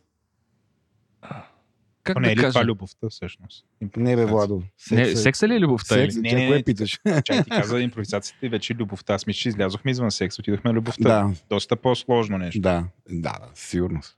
[2.14, 2.53] как не да е ли кажа?
[2.53, 3.65] това любовта всъщност?
[3.98, 4.64] Не бе, Владо.
[4.77, 5.95] Секса, не, секса ли е любовта?
[5.95, 6.22] Секс, или?
[6.22, 6.99] Не, не, не, питаш.
[7.23, 9.14] Чай ти каза импровизацията и вече любовта.
[9.14, 11.03] Аз мисля, че излязохме извън секс, отидохме на любовта.
[11.03, 11.34] Да.
[11.49, 12.61] Доста по-сложно нещо.
[12.61, 14.15] Да, да, да, сигурност.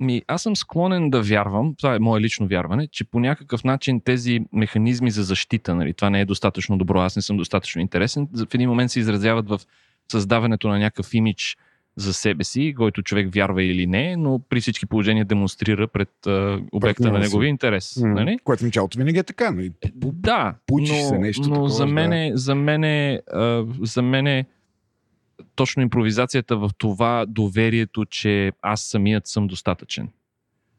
[0.00, 4.00] Ми, аз съм склонен да вярвам, това е мое лично вярване, че по някакъв начин
[4.00, 8.28] тези механизми за защита, нали, това не е достатъчно добро, аз не съм достатъчно интересен,
[8.34, 9.60] в един момент се изразяват в
[10.12, 11.56] създаването на някакъв имидж
[11.98, 16.60] за себе си, който човек вярва или не, но при всички положения демонстрира пред а,
[16.72, 17.94] обекта пред на неговия интерес.
[17.94, 18.38] Mm, нали?
[18.44, 19.50] Което в началото винаги е така.
[19.50, 19.72] Нали?
[19.94, 22.38] Да, но, се нещо но такова, за мен, да.
[22.38, 22.84] за мен,
[23.32, 24.44] а, за мен
[25.54, 30.08] точно импровизацията в това доверието, че аз самият съм достатъчен.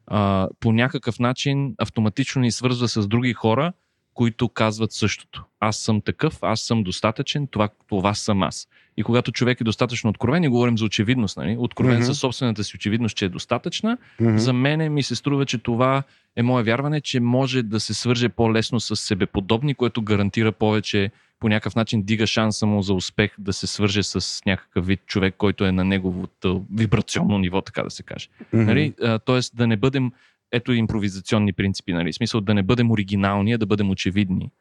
[0.07, 3.73] А, по някакъв начин автоматично ни свързва с други хора,
[4.13, 5.45] които казват същото.
[5.59, 8.67] Аз съм такъв, аз съм достатъчен, това, това съм аз.
[8.99, 11.55] И когато човек е достатъчно откровен, и говорим за очевидност, нали?
[11.59, 12.05] откровен mm-hmm.
[12.05, 14.35] със собствената си очевидност, че е достатъчна, mm-hmm.
[14.35, 16.03] за мене ми се струва, че това
[16.35, 21.49] е мое вярване, че може да се свърже по-лесно с себеподобни, което гарантира повече по
[21.49, 25.65] някакъв начин дига шанса му за успех да се свърже с някакъв вид човек, който
[25.65, 28.27] е на неговото вибрационно ниво, така да се каже.
[28.53, 28.65] Mm-hmm.
[28.65, 28.93] Нали?
[29.25, 30.11] тоест да не бъдем,
[30.51, 32.13] ето импровизационни принципи, нали?
[32.13, 34.51] смисъл да не бъдем оригинални, а да бъдем очевидни.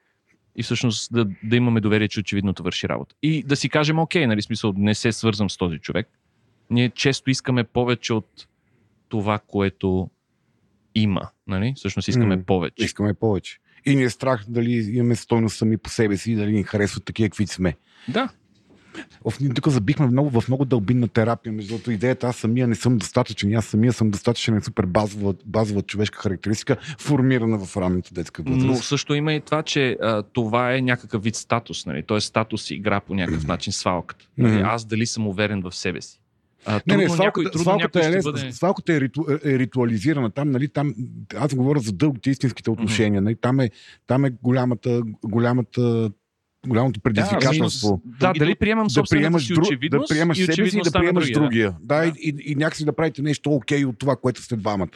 [0.58, 3.14] И всъщност да, да имаме доверие, че очевидното върши работа.
[3.22, 6.08] И да си кажем, окей, нали, смисъл, не се свързвам с този човек.
[6.70, 8.46] Ние често искаме повече от
[9.08, 10.10] това, което
[10.94, 11.28] има.
[11.46, 11.72] Нали?
[11.76, 12.84] Всъщност искаме mm, повече.
[12.84, 13.58] Искаме повече.
[13.86, 17.28] И ни е страх дали имаме стойност сами по себе си, дали ни харесват такива,
[17.28, 17.76] каквито сме.
[18.08, 18.28] Да.
[19.54, 21.52] Тук забихме много, в много дълбинна терапия.
[21.52, 23.54] Между другото, идеята аз самия не съм достатъчен.
[23.54, 28.66] Аз самия съм достатъчен е супер базова, базова човешка характеристика, формирана в ранната детска възраст.
[28.66, 31.86] Но също има и това, че а, това е някакъв вид статус.
[31.86, 32.02] Нали?
[32.02, 34.28] Тоест статус игра по някакъв начин свалката.
[34.38, 34.60] Нали?
[34.64, 36.20] Аз дали съм уверен в себе си.
[36.66, 38.52] А, не, не, свалката, свалката, е, бъде...
[38.52, 40.30] свалката е, риту, е, ритуализирана.
[40.30, 40.94] Там, нали, там,
[41.36, 43.20] аз говоря за дългите истинските отношения.
[43.20, 43.24] Mm-hmm.
[43.24, 43.70] Нали, там, е,
[44.06, 46.10] там е голямата, голямата
[46.66, 48.02] голямото предизвикателство.
[48.04, 51.24] Да, да, дали приемам да приемаш, си очевидност, да приемаш себе си и да приемаш
[51.24, 51.40] другия.
[51.40, 51.76] другия.
[51.80, 52.06] Да, да.
[52.06, 54.88] И, и, и някакси да правите нещо окей okay от това, което сте двамата.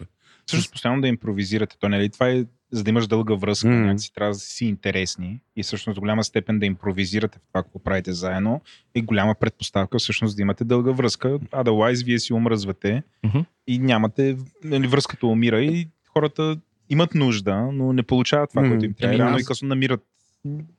[0.50, 1.76] Също постоянно да импровизирате.
[1.78, 3.84] То, нали, това е за да имаш дълга връзка, mm.
[3.84, 7.78] някакси трябва да си интересни и всъщност до голяма степен да импровизирате в това, какво
[7.78, 8.60] правите заедно
[8.94, 11.28] и голяма предпоставка всъщност да имате дълга връзка.
[11.38, 13.44] Otherwise, вие си умръзвате mm-hmm.
[13.66, 16.56] и нямате, нали, връзката умира и хората
[16.90, 18.68] имат нужда, но не получават това, mm.
[18.68, 19.14] което им трябва.
[19.14, 20.00] Ами Рано и късно намират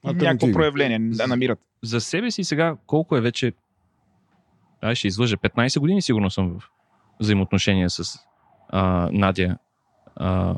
[0.03, 1.59] някакво проявление да намират.
[1.83, 3.53] За себе си сега колко е вече
[4.81, 5.37] Ай, ще излъжа.
[5.37, 6.69] 15 години сигурно съм в
[7.19, 8.19] взаимоотношения с
[8.69, 9.57] а, Надя.
[10.15, 10.55] А,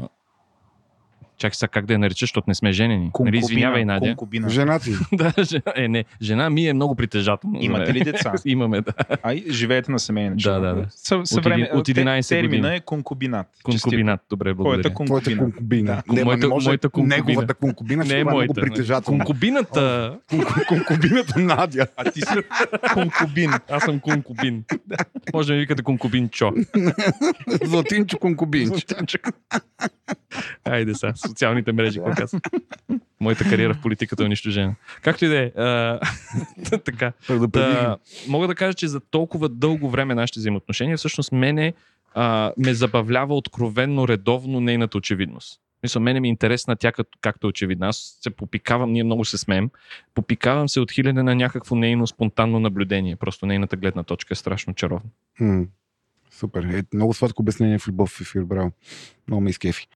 [1.38, 3.12] Чакай сега как да я наричаш, защото не сме женени.
[3.20, 4.06] Нали, извинявай, Надя.
[4.06, 4.50] Конкубина.
[4.50, 4.92] Жена ти.
[5.14, 6.06] да, жена, е, не.
[6.22, 7.60] Жена ми е много притежателна.
[7.62, 8.34] Имате ли деца?
[8.46, 8.94] Имаме, да.
[9.24, 10.86] А, живеете на семейен Да, да, да.
[10.90, 11.68] Съ, съвремен...
[11.74, 13.48] от, 11 термина е конкубинат.
[13.64, 14.82] Конкубинат, добре, благодаря.
[14.82, 15.42] Твоята конкубина.
[15.42, 16.04] конкубина.
[16.08, 16.14] Да.
[16.14, 17.16] Не, моята, може моята конкубина.
[17.16, 18.62] Неговата конкубина не е моята.
[18.62, 19.26] притежателна.
[19.26, 20.18] Конкубината.
[20.68, 21.88] конкубината Надя.
[21.98, 22.36] А ти си
[22.94, 23.52] конкубин.
[23.70, 24.64] Аз съм конкубин.
[25.34, 26.54] Може да ми викате конкубинчо.
[27.64, 28.88] Златинчо конкубинчо.
[30.66, 32.42] Айде сега, социалните мрежи, какво казвам.
[33.20, 34.76] Моята кариера в политиката е унищожена.
[35.02, 35.52] Както и да е.
[36.86, 37.12] така.
[37.48, 37.98] Да,
[38.28, 41.74] мога да кажа, че за толкова дълго време нашите взаимоотношения всъщност мене
[42.14, 45.60] а, ме забавлява откровенно, редовно нейната очевидност.
[45.84, 47.88] Мисля, мене ми е интересна тя като, както е очевидна.
[47.88, 49.70] Аз се попикавам, ние много се смеем,
[50.14, 53.16] попикавам се от хиляде на някакво нейно спонтанно наблюдение.
[53.16, 55.10] Просто нейната гледна точка е страшно чаровна.
[56.32, 56.64] Супер.
[56.64, 58.72] Е, много сладко обяснение в любов в ефир, браво.
[59.28, 59.88] Много ме изкефи.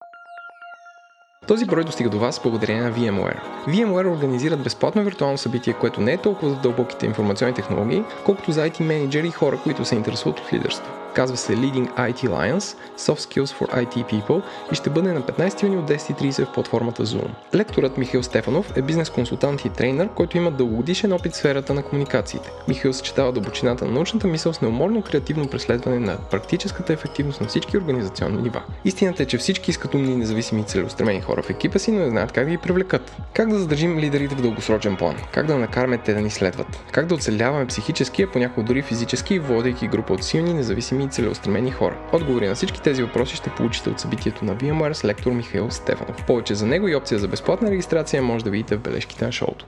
[1.47, 3.39] Този брой достига до вас благодарение на VMware.
[3.67, 8.69] VMware организират безплатно виртуално събитие, което не е толкова за дълбоките информационни технологии, колкото за
[8.69, 10.91] IT менеджери и хора, които се интересуват от лидерство.
[11.13, 15.63] Казва се Leading IT Alliance Soft Skills for IT People и ще бъде на 15
[15.63, 17.27] юни от 10.30 в платформата Zoom.
[17.55, 21.83] Лекторът Михаил Стефанов е бизнес консултант и трейнер, който има дългогодишен опит в сферата на
[21.83, 22.51] комуникациите.
[22.67, 27.77] Михаил съчетава дълбочината на научната мисъл с неуморно креативно преследване на практическата ефективност на всички
[27.77, 28.61] организационни нива.
[28.85, 32.09] Истината е, че всички искат умни, независими и целеустремени хора в екипа си, но не
[32.09, 33.17] знаят как да ги привлекат.
[33.33, 35.15] Как да задържим лидерите в дългосрочен план?
[35.33, 36.67] Как да накараме те да ни следват?
[36.91, 41.71] Как да оцеляваме психически, а понякога дори физически, водейки група от силни, независими и целеустремени
[41.71, 41.97] хора?
[42.13, 46.25] Отговори на всички тези въпроси ще получите от събитието на VMware с лектор Михаил Стефанов.
[46.27, 49.65] Повече за него и опция за безплатна регистрация може да видите в бележките на шоуто.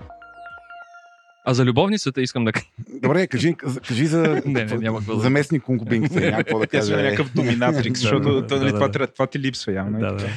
[1.45, 2.51] А за любовницата искам да...
[2.89, 3.55] Добре, кажи,
[3.87, 6.19] кажи за не, не, няма заместник конкубинката.
[6.19, 6.97] Някакво да кажа.
[6.97, 9.99] някакъв доминатрикс, защото да, нали, това, това ти липсва явно.
[9.99, 10.27] Да, да.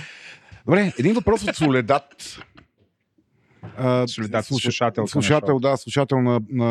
[0.66, 2.39] Добре, един въпрос от Соледат.
[3.76, 5.06] А, Солидат, слушател.
[5.06, 6.66] Слушател, да, слушател на, на,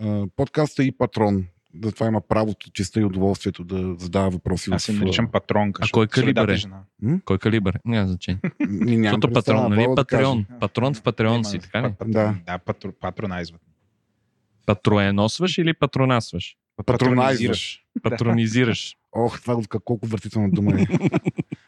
[0.00, 1.44] на подкаста и патрон.
[1.74, 4.70] Да това има правото, честа и удоволствието да задава въпроси.
[4.72, 5.72] Аз се наричам патрон.
[5.80, 6.58] А кой калибър е?
[7.24, 7.78] Кой калибър?
[7.84, 8.40] Няма значение.
[9.02, 9.86] Защото патрон, нали?
[9.96, 10.46] Патреон.
[10.60, 11.92] Патрон в Патреон си, така ли?
[12.06, 12.58] Да, да
[13.00, 13.60] патронайзват.
[14.66, 16.56] Патроеносваш или патронасваш?
[16.86, 17.84] Патронизираш.
[18.02, 18.96] Патронизираш.
[19.12, 20.86] Ох, това колко въртителна дума е.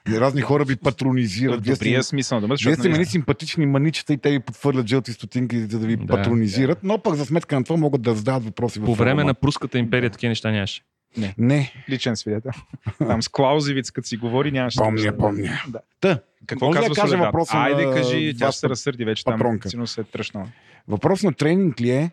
[0.21, 1.65] Разни хора ви патронизират.
[1.65, 5.61] Вие сте, смисъл дума, вие сте мени симпатични маничета и те ви подхвърлят жълти стотинки,
[5.61, 6.87] за да ви да, патронизират, да.
[6.89, 8.81] но пък за сметка на това могат да задават въпроси.
[8.81, 10.83] По време на Пруската империя такива неща нямаше.
[11.17, 11.35] Не.
[11.39, 11.73] Не.
[11.91, 12.53] Личен свидетел.
[12.99, 14.79] Там с Клаузевиц, като си говори, нямаше.
[14.79, 15.63] Помня, да помня.
[15.69, 15.81] Да.
[16.01, 17.95] Та, какво казва да кажа въпроса Айде, на...
[17.95, 19.69] кажи, тя се разсърди вече патронка.
[19.69, 19.87] там.
[19.87, 20.49] се е тръщнала.
[20.89, 22.11] Въпрос на тренинг ли е?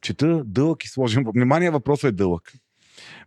[0.00, 1.24] Чета дълъг и сложен.
[1.34, 2.52] Внимание, въпросът е дълъг.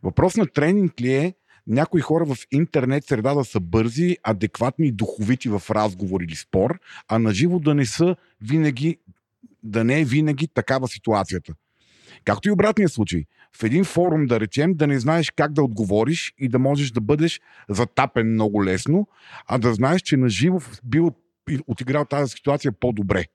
[0.05, 1.33] Въпрос на тренинг ли е
[1.67, 6.79] някои хора в интернет среда да са бързи, адекватни и духовити в разговор или спор,
[7.07, 8.97] а наживо да не са винаги,
[9.63, 11.53] да не е винаги такава ситуацията.
[12.25, 13.23] Както и обратния случай.
[13.57, 17.01] В един форум, да речем, да не знаеш как да отговориш и да можеш да
[17.01, 19.07] бъдеш затапен много лесно,
[19.47, 21.01] а да знаеш, че наживо би
[21.67, 23.25] отиграл тази ситуация по-добре.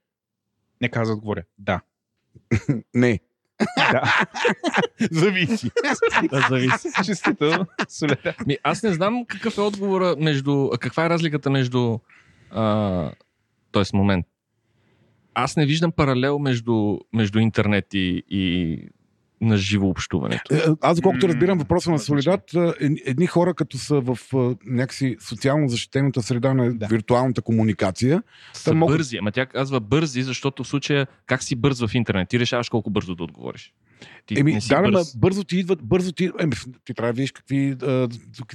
[0.81, 1.42] Не каза отговоря.
[1.58, 1.81] Да.
[2.94, 3.20] не.
[3.76, 4.24] Да.
[5.10, 5.70] зависи.
[6.30, 6.89] да, зависи.
[7.05, 7.66] Честито.
[8.47, 10.70] Ми, аз не знам какъв е отговора между...
[10.80, 11.98] Каква е разликата между...
[12.50, 13.10] А,
[13.72, 14.26] тоест, момент.
[15.34, 18.78] Аз не виждам паралел между, между интернет и, и
[19.41, 20.55] на живо общуването.
[20.55, 22.73] Е, аз, доколкото разбирам въпроса на Солидат, е,
[23.05, 24.19] едни хора, като са в
[24.67, 26.86] някакси социално защитената среда на да.
[26.86, 28.97] виртуалната комуникация, са могат...
[28.97, 29.17] бързи.
[29.17, 32.28] Ама тя казва бързи, защото в случая как си бърз в интернет?
[32.28, 33.73] Ти решаваш колко бързо да отговориш.
[34.27, 35.17] Ти Еми, да, бърз.
[35.17, 36.31] бързо ти идват, бързо ти...
[36.41, 36.53] Еми,
[36.85, 38.09] ти трябва да видиш какви а,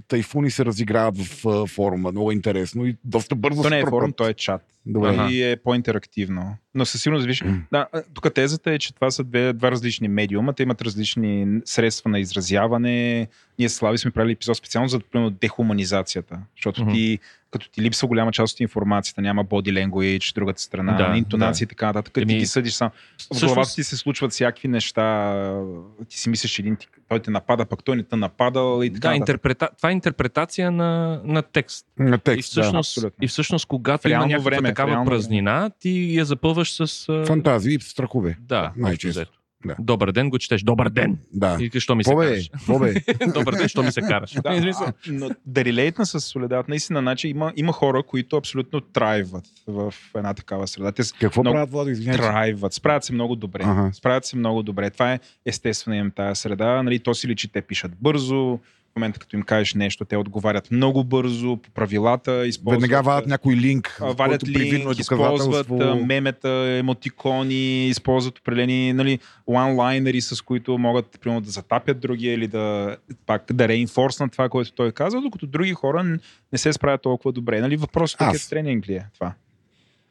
[0.07, 2.11] тайфуни се разиграват в а, форума.
[2.11, 4.61] Много интересно и доста бързо То не е форум, то е чат.
[4.85, 5.27] Добре.
[5.29, 6.57] И е по-интерактивно.
[6.75, 7.61] Но със сигурност, виж, mm.
[7.71, 10.53] да, тук тезата е, че това са две, два различни медиума.
[10.53, 13.27] Те имат различни средства на изразяване.
[13.59, 16.39] Ние с Слави сме правили епизод специално за да дехуманизацията.
[16.55, 16.93] Защото mm-hmm.
[16.93, 17.19] ти
[17.51, 21.69] като ти липсва голяма част от информацията, няма body language, другата страна, да, интонация да.
[21.69, 22.89] и така нататък, ти ги съдиш сам.
[23.33, 25.61] В главата ти се случват всякакви неща,
[26.09, 26.77] ти си мислиш, че един
[27.09, 29.09] той те напада, пък той не те нападал и така.
[29.09, 29.69] Да, интерпрета...
[29.77, 31.87] това е интерпретация на, на текст.
[31.99, 36.25] На текст, и всъщност, да, и всъщност когато има някаква време, такава празнина, ти я
[36.25, 37.05] запълваш с...
[37.27, 38.37] Фантазии и страхове.
[38.39, 39.44] Да, най-често.
[39.65, 39.75] Да.
[39.79, 40.63] Добър ден го четеш.
[40.63, 41.17] Добър ден.
[41.33, 41.57] Да.
[41.59, 42.49] И що ми се Побе, караш?
[42.65, 42.93] Побе.
[43.33, 44.33] Добър ден, що ми се караш?
[44.33, 49.93] да, но да релейтна с Соледат, наистина, значи има, има хора, които абсолютно трайват в
[50.15, 50.91] една такава среда.
[50.91, 52.05] Те Какво много, правят, Влади?
[52.05, 52.73] Трайват.
[52.73, 53.61] Справят се много добре.
[53.65, 53.89] Ага.
[53.93, 54.89] Справят се много добре.
[54.89, 56.83] Това е естествено им тази среда.
[56.83, 58.59] Нали, то си личи, те пишат бързо,
[58.95, 62.47] момента, като им кажеш нещо, те отговарят много бързо, по правилата.
[62.47, 65.69] Използват, Веднага вадят някой линк, вадят линк, е използват
[66.05, 72.97] мемета, емотикони, използват определени нали, онлайнери, с които могат примерно, да затапят другия или да,
[73.25, 76.03] пак, да реинфорснат това, което той казва, докато други хора
[76.51, 77.61] не се справят толкова добре.
[77.61, 79.33] Нали, въпросът е тренинг ли е това?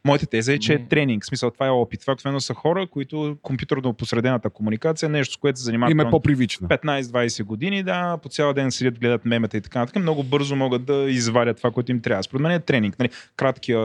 [0.05, 1.23] Моята теза е, че е тренинг.
[1.23, 2.01] В смисъл, това е опит.
[2.01, 5.91] Това обикновено са хора, които компютърно посредената комуникация, нещо с което се занимават.
[5.91, 6.67] Им е по-привично.
[6.67, 10.01] 15-20 години, да, по цял ден седят, гледат мемета и така нататък.
[10.01, 12.23] Много бързо могат да извадят това, което им трябва.
[12.23, 12.99] Според мен е тренинг.
[12.99, 13.79] Нали, краткия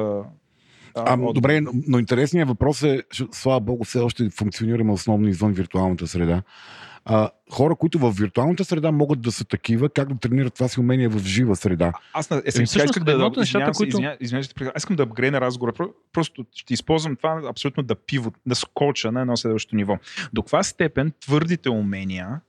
[0.94, 1.34] а, от...
[1.34, 6.42] Добре, но интересният въпрос е, слава богу, все още функционираме основно извън виртуалната среда
[7.04, 10.80] а, хора, които в виртуалната среда могат да са такива, как да тренират това си
[10.80, 11.92] умение в жива среда.
[12.12, 13.96] Аз на, е, е, искам да, да, нещата, които...
[13.96, 15.72] извиня, извиня, извиня, искам да апгрейна разговора.
[16.12, 19.98] Просто ще използвам това абсолютно да пиво, да скоча на едно следващо ниво.
[20.32, 22.40] До каква степен твърдите умения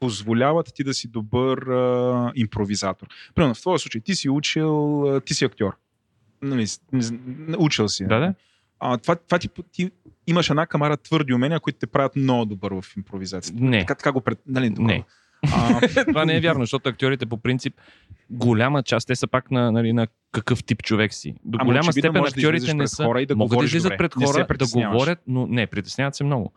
[0.00, 3.06] позволяват ти да си добър а, импровизатор.
[3.34, 5.76] Примерно, в твоя случай, ти си учил, ти си актьор.
[6.42, 6.66] Нали,
[7.58, 8.06] учил си.
[8.06, 8.34] Да, да.
[8.80, 9.90] А, това, това ти, ти
[10.26, 13.64] имаш една камара твърди умения, които те правят много добър в импровизацията.
[13.64, 13.80] Не.
[13.80, 14.38] Така, така го пред...
[14.46, 15.04] Нали, не.
[15.52, 15.80] А...
[16.06, 17.74] това не е вярно, защото актьорите по принцип
[18.30, 21.34] голяма част, те са пак на, нали, на какъв тип човек си.
[21.44, 23.04] До Ама голяма степен актьорите да не са.
[23.04, 26.52] Хора и да могат да излизат пред хора, да говорят, но не, притесняват се много.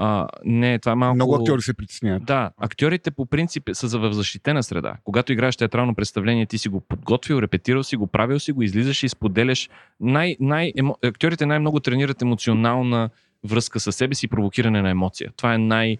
[0.00, 1.14] А, не, това е малко...
[1.14, 2.24] Много актьори се притесняват.
[2.24, 4.94] Да, актьорите по принцип са в защитена среда.
[5.04, 9.02] Когато играеш театрално представление, ти си го подготвил, репетирал си го, правил си го, излизаш
[9.02, 9.68] и споделяш.
[10.00, 10.96] Най, най, емо...
[11.04, 13.10] Актьорите най-много тренират емоционална
[13.44, 15.32] връзка с себе си и провокиране на емоция.
[15.36, 15.96] Това е най...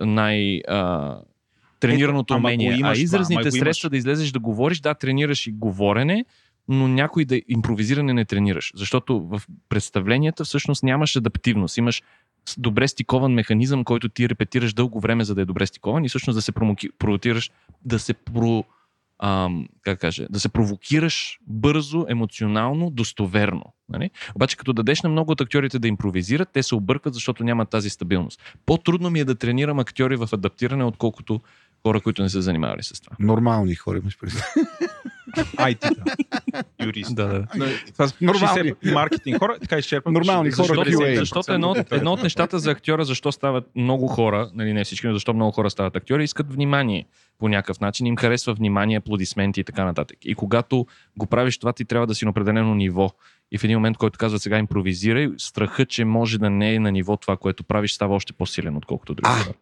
[0.00, 1.16] най а,
[1.80, 2.72] тренираното Ето, умение.
[2.72, 6.24] Имаш, а изразните средства да излезеш да говориш, да, тренираш и говорене,
[6.68, 8.72] но някой да импровизиране не тренираш.
[8.76, 11.76] Защото в представленията всъщност нямаш адаптивност.
[11.76, 12.02] Имаш
[12.58, 16.36] добре стикован механизъм, който ти репетираш дълго време, за да е добре стикован и всъщност
[16.36, 16.52] да се
[16.98, 17.50] провокираш,
[17.84, 18.64] да се про,
[19.22, 23.64] ам, как кажа, да се провокираш бързо, емоционално, достоверно.
[23.88, 24.10] Нали?
[24.34, 27.90] Обаче като дадеш на много от актьорите да импровизират, те се объркват, защото нямат тази
[27.90, 28.56] стабилност.
[28.66, 31.40] По-трудно ми е да тренирам актьори в адаптиране, отколкото
[31.86, 33.16] хора, които не се занимавали с това.
[33.20, 34.42] Нормални хора имаш предвид.
[35.36, 35.90] IT-та.
[36.84, 37.14] Юрист.
[37.14, 37.46] Да, да.
[37.92, 38.72] Това нормални.
[38.84, 40.14] маркетинг хора, така изчерпвам.
[40.14, 40.66] Нормални хора.
[40.66, 45.06] Защото, защото едно, едно от нещата за актьора, защо стават много хора, нали не всички,
[45.06, 47.06] но защо много хора стават актьори, искат внимание
[47.38, 50.18] по някакъв начин, им харесва внимание, аплодисменти и така нататък.
[50.22, 50.86] И когато
[51.16, 53.10] го правиш това, ти трябва да си на определено ниво.
[53.52, 56.92] И в един момент, който казва сега импровизирай, страхът, че може да не е на
[56.92, 59.54] ниво това, което правиш, става още по-силен, отколкото други хора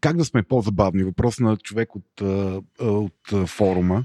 [0.00, 1.02] как да сме по-забавни?
[1.02, 2.20] Въпрос на човек от,
[2.80, 4.04] от форума.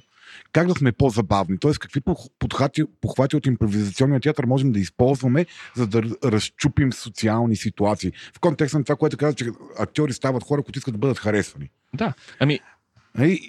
[0.51, 1.57] Как да сме по-забавни?
[1.57, 2.01] Тоест, какви
[2.39, 8.11] подхвати, похвати от импровизационния театър можем да използваме, за да разчупим социални ситуации?
[8.35, 9.49] В контекста на това, което каза, че
[9.79, 11.69] актьори стават хора, които искат да бъдат харесвани.
[11.93, 12.13] Да.
[12.39, 12.59] Ами,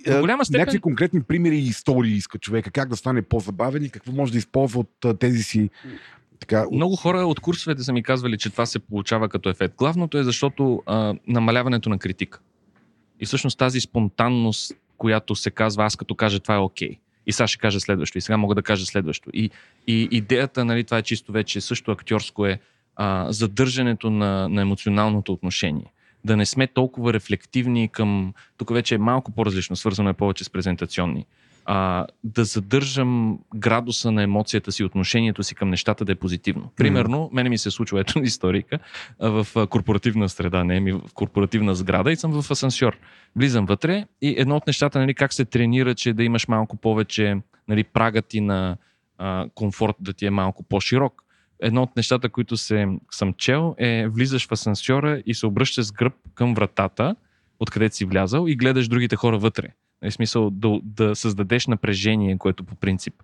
[0.06, 0.60] в голяма степен...
[0.60, 4.38] Някакви конкретни примери и истории иска човека, как да стане по-забавен и какво може да
[4.38, 5.70] използва от тези си
[6.40, 6.66] така...
[6.72, 9.74] Много хора от курсовете са ми казвали, че това се получава като ефект.
[9.76, 12.40] Главното е защото а, намаляването на критика.
[13.20, 16.90] И всъщност тази спонтанност, която се казва, аз като кажа това е окей.
[16.90, 16.98] Okay.
[17.26, 18.18] И сега ще кажа следващо.
[18.18, 19.30] И сега мога да кажа следващо.
[19.32, 19.50] И,
[19.86, 22.60] и идеята, нали, това е чисто вече също актьорско е
[22.96, 25.92] а, задържането на, на емоционалното отношение.
[26.24, 28.34] Да не сме толкова рефлективни към...
[28.56, 31.26] Тук вече е малко по-различно, свързано е повече с презентационни
[31.68, 36.72] а, да задържам градуса на емоцията си, отношението си към нещата да е позитивно.
[36.76, 38.78] Примерно, мене ми се случва ето историка
[39.20, 42.98] в корпоративна среда, не ми в корпоративна сграда и съм в асансьор.
[43.36, 47.36] Влизам вътре и едно от нещата, нали, как се тренира, че да имаш малко повече,
[47.68, 48.76] нали, прагът ти на
[49.18, 51.22] а, комфорт да ти е малко по-широк.
[51.60, 55.92] Едно от нещата, които се, съм чел е влизаш в асансьора и се обръщаш с
[55.92, 57.16] гръб към вратата,
[57.60, 59.68] откъдето си влязал и гледаш другите хора вътре.
[60.02, 63.14] Нали, смисъл да, да създадеш напрежение, което по принцип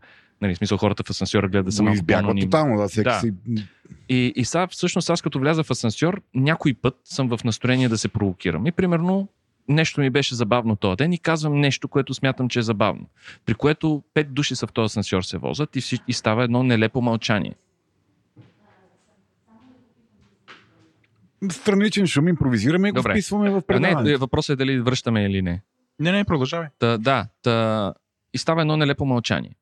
[0.43, 3.21] Нали, смисъл хората в асансьора гледат да са малко по тотално, да, всеки да.
[3.21, 3.33] си...
[4.09, 7.99] И, и сега, всъщност, аз като вляза в асансьор, някой път съм в настроение да
[7.99, 8.67] се провокирам.
[8.67, 9.29] И примерно,
[9.69, 13.07] нещо ми беше забавно този ден и казвам нещо, което смятам, че е забавно.
[13.47, 17.03] При което пет души са в този асансьор се возят и, и става едно нелепо
[17.03, 17.55] мълчание.
[21.51, 23.13] Страничен шум, импровизираме и го Добре.
[23.13, 24.11] вписваме в предаването.
[24.11, 25.63] Не, въпросът е дали връщаме или не.
[26.01, 26.69] Не, не, продължавай.
[26.79, 27.95] Та, да, та,
[28.35, 29.57] и става едно нелепо мълчание.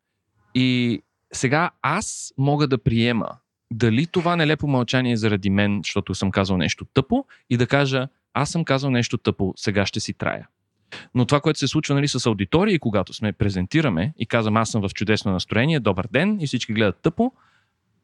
[0.55, 1.02] И
[1.33, 3.28] сега аз мога да приема
[3.73, 8.09] дали това нелепо мълчание е заради мен, защото съм казал нещо тъпо, и да кажа,
[8.34, 10.49] аз съм казал нещо тъпо, сега ще си трая.
[11.15, 14.83] Но това, което се случва нали, с аудитории, когато сме презентираме и казвам, аз съм
[14.83, 17.33] в чудесно настроение, добър ден, и всички гледат тъпо,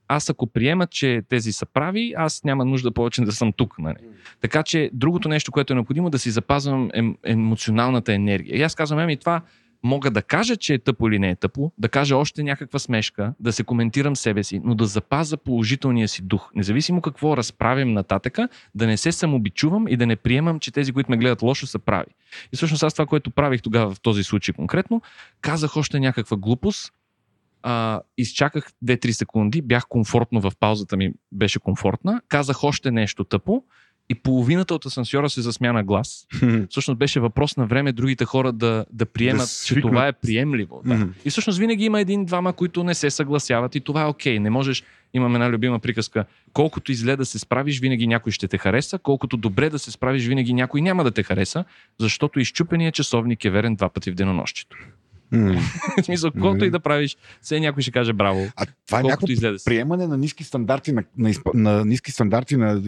[0.09, 3.79] аз ако приема, че тези са прави, аз няма нужда повече да съм тук.
[3.79, 3.97] Нали?
[4.41, 8.59] Така че другото нещо, което е необходимо, да си запазвам ем, емоционалната енергия.
[8.59, 9.43] И аз казвам, еми това
[9.83, 13.35] мога да кажа, че е тъпо или не е тъпо, да кажа още някаква смешка,
[13.41, 16.51] да се коментирам себе си, но да запаза положителния си дух.
[16.55, 21.11] Независимо какво разправим нататъка, да не се самобичувам и да не приемам, че тези, които
[21.11, 22.11] ме гледат лошо, са прави.
[22.53, 25.03] И всъщност аз това, което правих тогава в този случай конкретно,
[25.41, 26.93] казах още някаква глупост,
[27.69, 33.63] а, изчаках 2-3 секунди, бях комфортно в паузата ми, беше комфортна, казах още нещо тъпо
[34.09, 36.27] и половината от асансьора се засмя на глас.
[36.71, 40.83] всъщност беше въпрос на време другите хора да, да приемат, да че това е приемливо.
[40.85, 41.09] Да.
[41.25, 44.39] И всъщност винаги има един-двама, които не се съгласяват и това е окей.
[44.39, 48.59] Не можеш, имам една любима приказка, колкото изле да се справиш, винаги някой ще те
[48.59, 51.65] хареса, колкото добре да се справиш, винаги някой няма да те хареса,
[52.01, 54.77] защото изчупеният часовник е верен два пъти в денонощието.
[55.33, 55.59] Mm.
[56.03, 56.69] в смисъл, колкото mm.
[56.69, 58.47] и да правиш, все някой ще каже браво.
[58.57, 59.27] А това е някакво
[59.65, 62.83] приемане на ниски стандарти на, на, на ниски стандарти на,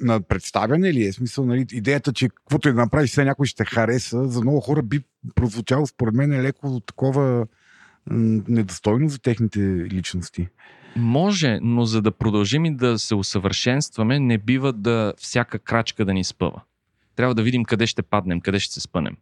[0.00, 1.12] на представяне ли е?
[1.12, 4.82] Смисъл, нали, идеята, че каквото и да направиш, все някой ще хареса, за много хора
[4.82, 5.00] би
[5.34, 7.46] прозвучало, според мен, е леко такова
[8.10, 9.60] недостойно за техните
[9.90, 10.48] личности.
[10.96, 16.14] Може, но за да продължим и да се усъвършенстваме, не бива да всяка крачка да
[16.14, 16.60] ни спъва.
[17.16, 19.16] Трябва да видим къде ще паднем, къде ще се спънем.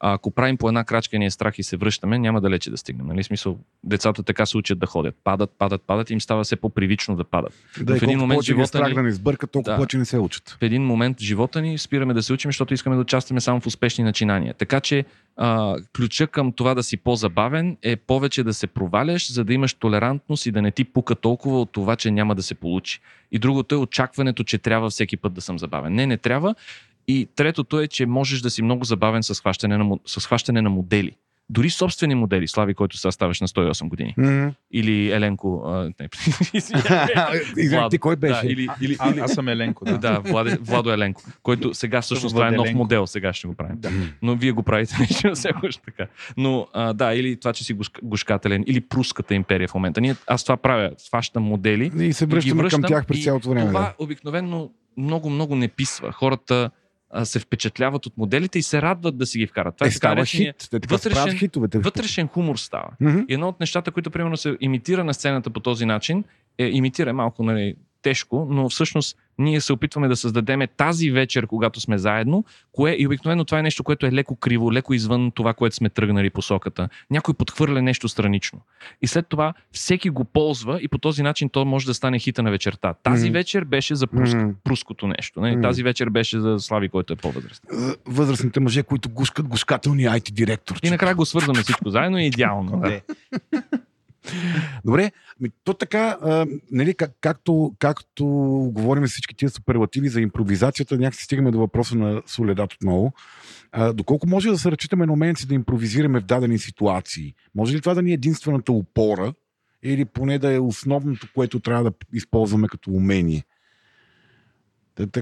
[0.00, 2.70] А ако правим по една крачка и ни е страх и се връщаме, няма далече
[2.70, 3.06] да стигнем.
[3.06, 3.24] Нали?
[3.24, 5.14] Смисъл, децата така се учат да ходят.
[5.24, 7.52] Падат, падат, падат и им става все по-привично да падат.
[7.80, 8.94] Да, в един момент живота страх ни...
[8.94, 10.56] да ни сбърка, толкова да, повече не се учат.
[10.60, 13.66] В един момент живота ни спираме да се учим, защото искаме да участваме само в
[13.66, 14.54] успешни начинания.
[14.54, 15.04] Така че
[15.36, 19.74] а, ключа към това да си по-забавен е повече да се проваляш, за да имаш
[19.74, 23.00] толерантност и да не ти пука толкова от това, че няма да се получи.
[23.32, 25.94] И другото е очакването, че трябва всеки път да съм забавен.
[25.94, 26.54] Не, не трябва.
[27.08, 30.70] И третото е, че можеш да си много забавен с хващане на, с хващане на
[30.70, 31.16] модели.
[31.50, 34.14] дори собствени модели, Слави, който сега ставаш на 108 години.
[34.18, 34.54] Mm-hmm.
[34.70, 35.62] Или Еленко.
[35.66, 36.08] А, не,
[37.90, 38.40] ти кой беше?
[38.42, 39.98] Да, или, или, а, аз съм Еленко, да.
[39.98, 43.76] да, Владе, Владо Еленко, който сега всъщност това е нов модел, сега ще го правим.
[43.78, 43.90] Да.
[44.22, 46.06] Но вие го правите нещо все още така.
[46.36, 50.00] Но а, да, или това, че си гушкателен, или пруската империя в момента.
[50.00, 51.90] Ние, аз това правя, сващам модели.
[52.06, 53.66] И се връщаме към тях през цялото време.
[53.66, 53.94] Това да.
[53.98, 56.12] обикновено много, много не писва.
[56.12, 56.70] Хората
[57.24, 59.76] се впечатляват от моделите и се радват да си ги вкарат.
[59.76, 60.68] Това е, е става хит.
[60.70, 61.78] Те вътрешен, хитовете.
[61.78, 62.88] вътрешен хумор става.
[63.02, 63.26] Mm-hmm.
[63.28, 66.24] И едно от нещата, които примерно се имитира на сцената по този начин,
[66.58, 71.80] е имитира малко нали, тежко, но всъщност ние се опитваме да създадем тази вечер, когато
[71.80, 75.54] сме заедно, кое и обикновено това е нещо, което е леко криво, леко извън това,
[75.54, 76.88] което сме тръгнали посоката.
[77.10, 78.60] Някой подхвърля нещо странично.
[79.02, 82.42] И след това всеки го ползва и по този начин то може да стане хита
[82.42, 82.94] на вечерта.
[83.02, 83.32] Тази mm-hmm.
[83.32, 84.54] вечер беше за пруск, mm-hmm.
[84.64, 85.40] пруското нещо.
[85.40, 85.56] Не?
[85.56, 85.62] Mm-hmm.
[85.62, 87.94] Тази вечер беше за Слави, който е по-възрастен.
[88.06, 90.76] Възрастните мъже, които гушкат гушкателни IT директор.
[90.82, 92.80] И накрая го свързваме всичко заедно и идеално.
[92.80, 93.00] да.
[94.84, 98.24] Добре, ми, то така, а, нали, как, както, както
[98.74, 103.12] говорим всички тия суперлативи за импровизацията, някакси стигаме до въпроса на Соледат отново.
[103.72, 107.34] А, доколко може да се ръчитаме на моменти да импровизираме в дадени ситуации?
[107.54, 109.34] Може ли това да ни е единствената опора
[109.82, 113.44] или поне да е основното, което трябва да използваме като умение?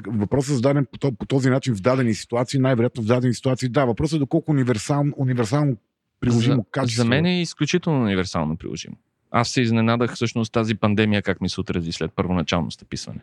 [0.07, 0.87] Въпросът е зададен
[1.19, 3.69] по този начин в дадени ситуации, най-вероятно в дадени ситуации.
[3.69, 5.77] Да, въпросът е доколко универсално, универсално
[6.21, 7.03] приложимо за, качество.
[7.03, 8.97] За мен е изключително универсално приложимо.
[9.31, 13.21] Аз се изненадах всъщност тази пандемия как ми се отрази след първоначално стъписване.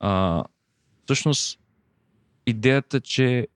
[0.00, 0.44] А,
[1.04, 1.60] всъщност,
[2.46, 3.48] идеята, че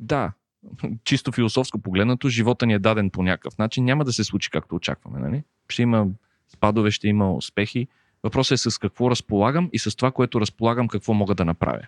[0.00, 0.32] да,
[1.04, 4.74] чисто философско погледнато, живота ни е даден по някакъв начин, няма да се случи както
[4.74, 5.18] очакваме.
[5.18, 5.42] Нали?
[5.68, 6.06] Ще има
[6.48, 7.88] спадове, ще има успехи.
[8.22, 11.86] Въпросът е с какво разполагам и с това, което разполагам, какво мога да направя.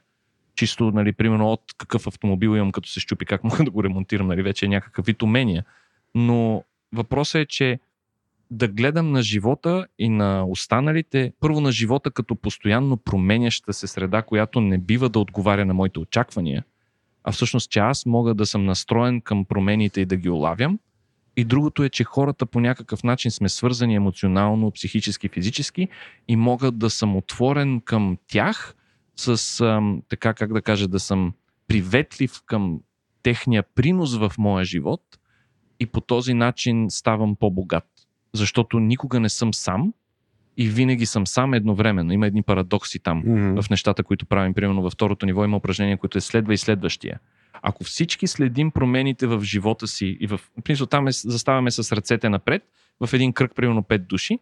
[0.54, 4.26] Чисто, нали, примерно от какъв автомобил имам, като се щупи, как мога да го ремонтирам,
[4.26, 5.64] нали, вече е някакъв вид умения.
[6.14, 7.78] Но въпросът е, че
[8.50, 14.22] да гледам на живота и на останалите, първо на живота като постоянно променяща се среда,
[14.22, 16.64] която не бива да отговаря на моите очаквания,
[17.24, 20.78] а всъщност, че аз мога да съм настроен към промените и да ги улавям.
[21.36, 25.88] И другото е, че хората по някакъв начин сме свързани емоционално, психически, физически
[26.28, 28.74] и мога да съм отворен към тях
[29.16, 31.32] с, ам, така как да кажа, да съм
[31.68, 32.80] приветлив към
[33.22, 35.02] техния принос в моя живот
[35.80, 37.94] и по този начин ставам по-богат
[38.34, 39.92] защото никога не съм сам
[40.56, 42.12] и винаги съм сам едновременно.
[42.12, 43.62] Има едни парадокси там mm-hmm.
[43.62, 44.54] в нещата, които правим.
[44.54, 47.20] Примерно във второто ниво има упражнение, което е следва и следващия.
[47.62, 50.40] Ако всички следим промените в живота си и в
[50.90, 52.62] там е, заставаме с ръцете напред,
[53.06, 54.38] в един кръг, примерно 5 души,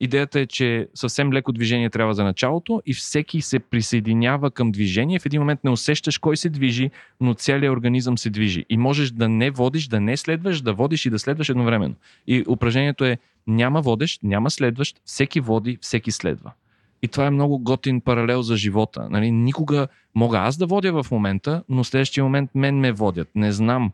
[0.00, 5.18] Идеята е, че съвсем леко движение трябва за началото и всеки се присъединява към движение.
[5.18, 8.64] В един момент не усещаш кой се движи, но целият организъм се движи.
[8.70, 11.94] И можеш да не водиш, да не следваш, да водиш и да следваш едновременно.
[12.26, 16.52] И упражнението е няма водещ, няма следващ, всеки води, всеки следва.
[17.02, 19.08] И това е много готин паралел за живота.
[19.10, 19.30] Нали?
[19.30, 23.28] Никога мога аз да водя в момента, но следващия момент мен ме водят.
[23.34, 23.92] Не знам.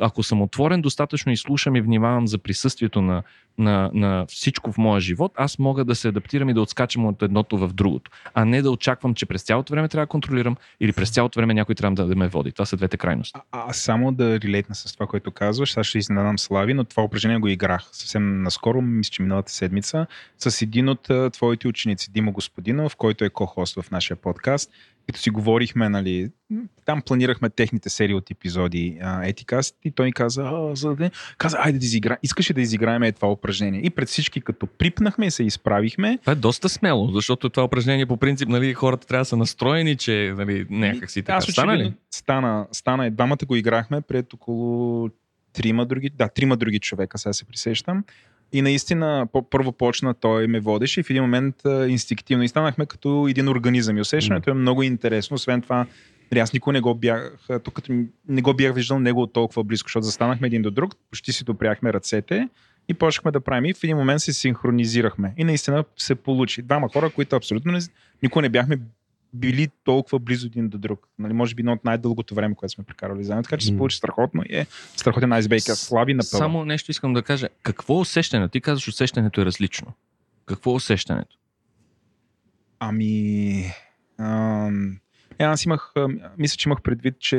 [0.00, 3.22] Ако съм отворен достатъчно и слушам и внимавам за присъствието на,
[3.58, 7.22] на, на всичко в моя живот, аз мога да се адаптирам и да отскачам от
[7.22, 8.10] едното в другото.
[8.34, 11.54] А не да очаквам, че през цялото време трябва да контролирам или през цялото време
[11.54, 12.52] някой трябва да, да ме води.
[12.52, 13.40] Това са двете крайности.
[13.52, 17.02] А, а само да релейтна с това, което казваш, аз ще изненадам Слави, но това
[17.02, 20.06] упражнение го играх съвсем наскоро, мисля, че миналата седмица,
[20.38, 24.70] с един от твоите ученици, Димо Господинов, който е ко-хост в нашия подкаст
[25.06, 26.30] като си говорихме, нали,
[26.84, 31.78] там планирахме техните серии от епизоди Етикаст и той ни каза, за да каза, айде
[31.78, 33.80] да изигра, искаш ли да изиграем е това упражнение?
[33.80, 36.18] И пред всички като припнахме и се изправихме.
[36.18, 39.96] Това е доста смело, защото това упражнение по принцип, нали, хората трябва да са настроени,
[39.96, 41.36] че нали, някак си така.
[41.36, 41.94] Аз стана ли?
[42.10, 43.10] Стана, стана.
[43.10, 45.08] Двамата го играхме пред около
[45.52, 48.04] трима други, да, трима други човека, сега се присещам.
[48.52, 51.54] И наистина, първо почна, той ме водеше и в един момент
[51.88, 53.96] инстинктивно и станахме като един организъм.
[53.96, 55.34] И усещането е много интересно.
[55.34, 55.86] Освен това,
[56.36, 57.92] аз никога не го бях, тук като
[58.28, 61.92] не го бях виждал него толкова близко, защото застанахме един до друг, почти си допряхме
[61.92, 62.48] ръцете
[62.88, 63.64] и почнахме да правим.
[63.64, 65.34] И в един момент се синхронизирахме.
[65.36, 66.62] И наистина се получи.
[66.62, 67.78] Двама хора, които абсолютно не,
[68.22, 68.78] никога не бяхме
[69.32, 71.08] били толкова близо един до друг.
[71.18, 73.42] Нали, може би едно от най-дългото време, което сме прекарали заедно.
[73.42, 75.74] Така че се получи страхотно и е страхотен айсбейкър.
[75.74, 77.48] Слаби на Само нещо искам да кажа.
[77.62, 78.52] Какво е усещането?
[78.52, 79.92] Ти казваш, усещането е различно.
[80.46, 81.36] Какво е усещането?
[82.78, 83.64] Ами...
[84.18, 84.98] Ам...
[85.38, 85.92] Е, аз имах...
[86.38, 87.36] Мисля, че имах предвид, че...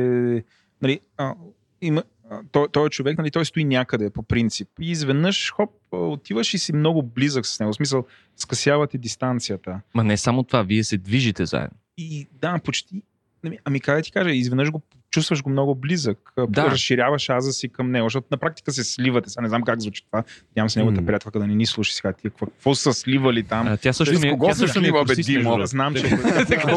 [0.81, 1.35] Нали, а,
[1.81, 2.03] има,
[2.51, 4.69] той, той е човек, нали, той стои някъде по принцип.
[4.81, 7.73] И изведнъж, хоп, отиваш и си много близък с него.
[7.73, 8.05] В смисъл,
[8.37, 9.81] скъсявате дистанцията.
[9.93, 11.77] Ма не само това, вие се движите заедно.
[11.97, 13.03] И да, почти.
[13.45, 14.81] Ами, ами как да ти кажа, изведнъж го
[15.13, 16.33] чувстваш го много близък.
[16.47, 16.71] Да.
[16.71, 19.29] Разширяваш аза си към него, защото на практика се сливате.
[19.29, 20.23] Сега не знам как звучи това.
[20.55, 21.05] Нямам с неговата mm.
[21.05, 22.13] приятелка да не ни слуша сега.
[22.13, 23.67] Тия, какво, какво са сливали там?
[23.67, 25.65] А, тя също ми, кого тя също слива, бе, Димо?
[25.65, 26.07] Знам, че,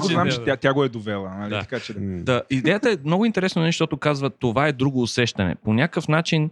[0.02, 1.34] знам, че тя, тя, го е довела.
[1.34, 1.50] Нали?
[1.50, 1.60] Да.
[1.60, 2.00] Така, че, да.
[2.00, 2.42] да.
[2.50, 5.56] Идеята е много интересно, защото казва, това е друго усещане.
[5.64, 6.50] По някакъв начин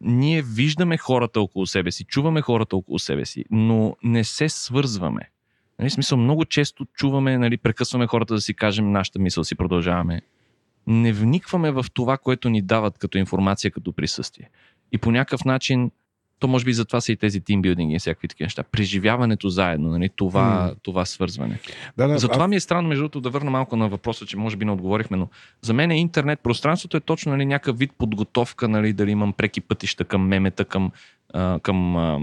[0.00, 5.30] ние виждаме хората около себе си, чуваме хората около себе си, но не се свързваме.
[5.78, 10.22] Нали, смисъл, много често чуваме, нали, прекъсваме хората да си кажем нашата мисъл, си продължаваме.
[10.86, 14.50] Не вникваме в това, което ни дават като информация, като присъствие.
[14.92, 15.90] И по някакъв начин
[16.38, 18.62] то може би затова са и тези тимбилдинги и всякакви такива неща.
[18.62, 20.10] Преживяването заедно, нали?
[20.16, 20.82] това, mm.
[20.82, 21.60] това свързване.
[21.96, 22.48] Да, да, Затова а...
[22.48, 25.16] ми е странно, между другото, да върна малко на въпроса, че може би не отговорихме,
[25.16, 25.28] но
[25.62, 29.60] за мен е интернет пространството е точно нали, някакъв вид подготовка, нали, дали имам преки
[29.60, 30.92] пътища към мемета, към,
[31.32, 32.20] а, към, а,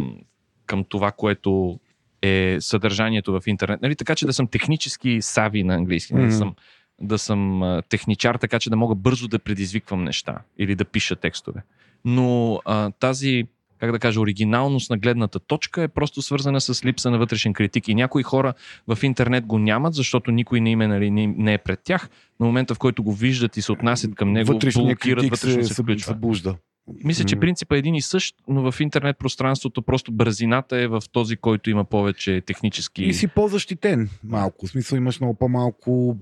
[0.65, 1.80] към това, което
[2.22, 3.82] е съдържанието в интернет.
[3.82, 3.95] Нали?
[3.95, 6.14] Така че да съм технически сави на английски.
[6.14, 6.27] Mm-hmm.
[6.27, 6.56] Да съм,
[7.01, 11.64] да съм техничар, така че да мога бързо да предизвиквам неща или да пиша текстове.
[12.06, 13.48] Но а, тази
[13.82, 17.88] как да кажа, оригиналност на гледната точка е просто свързана с липса на вътрешен критик.
[17.88, 18.53] И някои хора
[18.88, 22.09] в интернет го нямат, защото никой не, им е, нали, не е пред тях.
[22.40, 25.74] На момента, в който го виждат и се отнасят към него, вътрешният критик вътрешно се,
[25.74, 26.14] се включва.
[26.14, 26.56] Събужда.
[27.03, 31.03] Мисля, че принципът е един и същ, но в интернет пространството просто бързината е в
[31.11, 33.03] този, който има повече технически.
[33.03, 34.68] И си по-защитен малко.
[34.68, 36.18] В смисъл имаш много по-малко,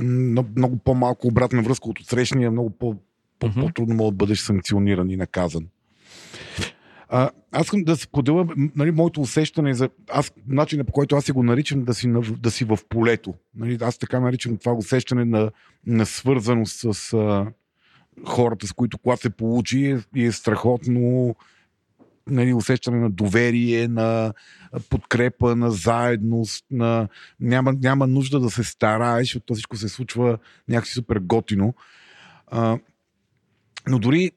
[0.56, 2.96] много по-малко обратна връзка от отсрещния, много по-
[3.40, 5.68] по-трудно мога да бъдеш санкциониран и наказан.
[7.10, 11.32] А, аз искам да споделя нали, моето усещане за аз, начинът по който аз си
[11.32, 13.34] го наричам да си, да си в полето.
[13.56, 15.52] Нали, аз така наричам това усещане на,
[15.86, 17.14] на свързаност с
[18.26, 21.36] хората, с които когато се получи и е страхотно
[22.28, 24.34] нали, усещане на доверие, на
[24.90, 27.08] подкрепа, на заедност, на...
[27.40, 31.74] Няма, няма нужда да се стараеш, защото всичко се случва някакси супер готино.
[32.48, 32.80] А,
[33.88, 34.32] но дори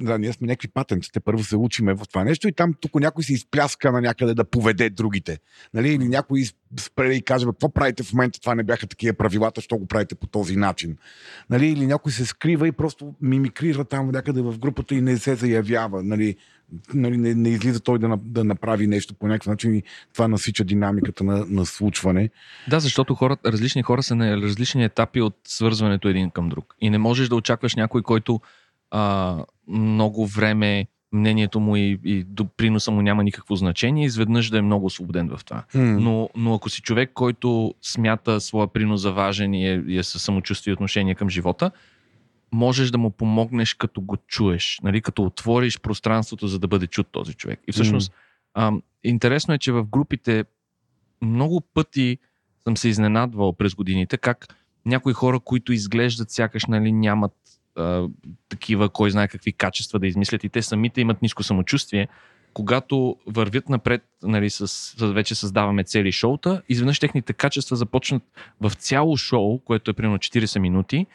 [0.00, 3.24] да, ние сме някакви патенците, първо се учиме в това нещо и там тук някой
[3.24, 5.38] се изпляска на някъде да поведе другите.
[5.74, 5.88] Нали?
[5.88, 6.44] Или някой
[6.80, 10.14] спре и каже, какво правите в момента, това не бяха такива правилата, що го правите
[10.14, 10.96] по този начин.
[11.50, 11.66] Нали?
[11.66, 16.02] Или някой се скрива и просто мимикрира там някъде в групата и не се заявява.
[16.02, 16.36] Нали?
[16.94, 20.64] Нали, не, не излиза той да, да направи нещо по някакъв начин и това насича
[20.64, 22.30] динамиката на, на случване.
[22.68, 26.74] Да, защото хората, различни хора са на различни етапи от свързването един към друг.
[26.80, 28.40] И не можеш да очакваш някой, който
[28.92, 34.62] а, много време мнението му и, и приноса му няма никакво значение, изведнъж да е
[34.62, 35.64] много освободен в това.
[35.74, 35.98] Mm.
[35.98, 40.02] Но, но ако си човек, който смята своя принос за важен и е, и е
[40.02, 41.70] със самочувствие и отношение към живота,
[42.52, 45.00] можеш да му помогнеш като го чуеш, нали?
[45.00, 47.60] като отвориш пространството, за да бъде чут този човек.
[47.68, 48.14] И всъщност, mm.
[48.54, 48.72] а,
[49.04, 50.44] интересно е, че в групите
[51.22, 52.18] много пъти
[52.64, 54.56] съм се изненадвал през годините как
[54.86, 57.32] някои хора, които изглеждат сякаш нали, нямат
[58.48, 62.08] такива, кой знае какви качества да измислят и те самите имат ниско самочувствие,
[62.54, 68.22] когато вървят напред, нали, с, с, вече създаваме цели шоута, изведнъж техните качества започнат
[68.60, 71.06] в цяло шоу, което е примерно 40 минути,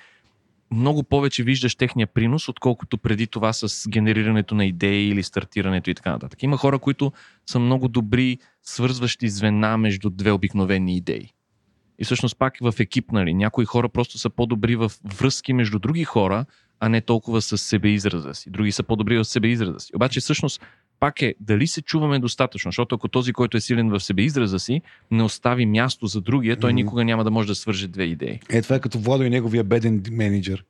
[0.71, 5.95] много повече виждаш техния принос, отколкото преди това с генерирането на идеи или стартирането и
[5.95, 6.43] така нататък.
[6.43, 7.11] Има хора, които
[7.45, 11.31] са много добри свързващи звена между две обикновени идеи.
[11.99, 16.03] И всъщност пак в екип, нали, някои хора просто са по-добри в връзки между други
[16.03, 16.45] хора,
[16.79, 18.49] а не толкова с себеизраза си.
[18.49, 19.91] Други са по-добри в себеизраза си.
[19.95, 20.61] Обаче всъщност
[20.99, 24.81] пак е дали се чуваме достатъчно, защото ако този, който е силен в себеизраза си,
[25.11, 26.75] не остави място за другия, той mm-hmm.
[26.75, 28.39] никога няма да може да свърже две идеи.
[28.49, 30.65] Е, това е като Владо и неговия беден менеджер.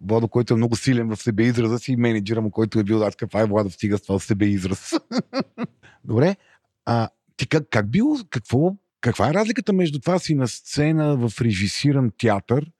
[0.00, 3.10] Владо, който е много силен в себеизраза си и менеджера му, който е бил да
[3.10, 4.92] каква е Владо, стига с това себеизраз.
[6.04, 6.36] Добре,
[6.86, 11.40] а ти как, как бил, какво каква е разликата между това си на сцена в
[11.40, 12.70] режисиран театър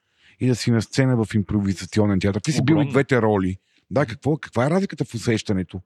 [0.41, 2.41] и да си на сцена в импровизационен театър?
[2.41, 3.57] Ти си бил и двете роли.
[3.91, 5.81] Да, какво, каква е разликата в усещането?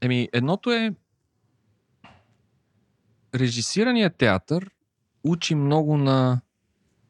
[0.00, 0.94] Еми, едното е
[3.34, 4.70] режисираният театър
[5.24, 6.40] учи много на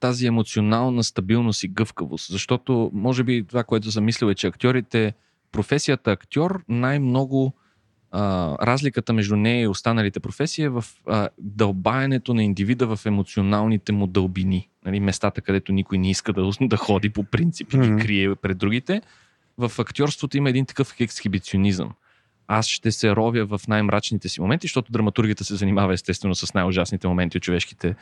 [0.01, 5.15] тази емоционална стабилност и гъвкавост, защото може би това, което съм мислил е, че актьорите,
[5.53, 7.55] професията актьор най-много
[8.13, 13.93] а, разликата между нея и останалите професии е в а, дълбаенето на индивида в емоционалните
[13.93, 14.69] му дълбини.
[14.85, 17.97] Нали, местата, където никой не иска да, да ходи по принцип и mm-hmm.
[17.97, 19.03] ги крие пред другите.
[19.59, 21.91] В актьорството има един такъв ексхибиционизъм.
[22.55, 27.09] Аз ще се ровя в най-мрачните си моменти, защото драматургията се занимава естествено с най-ужасните
[27.09, 27.95] моменти от човешките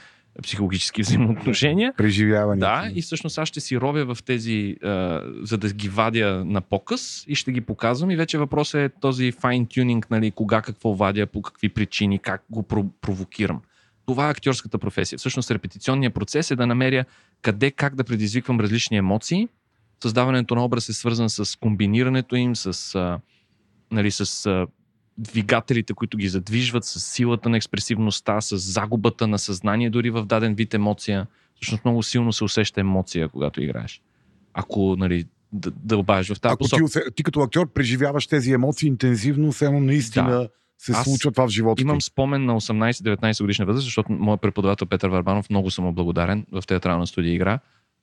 [0.43, 1.95] психологически взаимоотношения.
[1.97, 2.61] Преживяване.
[2.61, 6.61] Да, и всъщност аз ще си ровя в тези, а, за да ги вадя на
[6.61, 8.11] показ и ще ги показвам.
[8.11, 12.63] И вече въпросът е този fine-tuning, нали, кога какво вадя, по какви причини, как го
[13.01, 13.61] провокирам.
[14.07, 15.19] Това е актьорската професия.
[15.19, 17.05] Всъщност репетиционният процес е да намеря
[17.43, 19.49] къде, как да предизвиквам различни емоции,
[20.03, 23.19] Създаването на образ е свързан с комбинирането им, с, а,
[23.93, 24.67] нали, с а,
[25.19, 30.55] двигателите, които ги задвижват, с силата на експресивността, с загубата на съзнание дори в даден
[30.55, 31.27] вид емоция.
[31.55, 34.03] Всъщност много силно се усеща емоция, когато играеш.
[34.55, 36.65] Ако нали, да, да обавиш в тази Ако.
[36.69, 40.49] Ти, ти като актьор преживяваш тези емоции интензивно, само наистина да.
[40.79, 42.05] се Аз случва това в живота Имам ти.
[42.05, 47.07] спомен на 18-19 годишна възраст, защото моят преподавател Петър Варбанов много съм благодарен в театрална
[47.07, 47.59] студия игра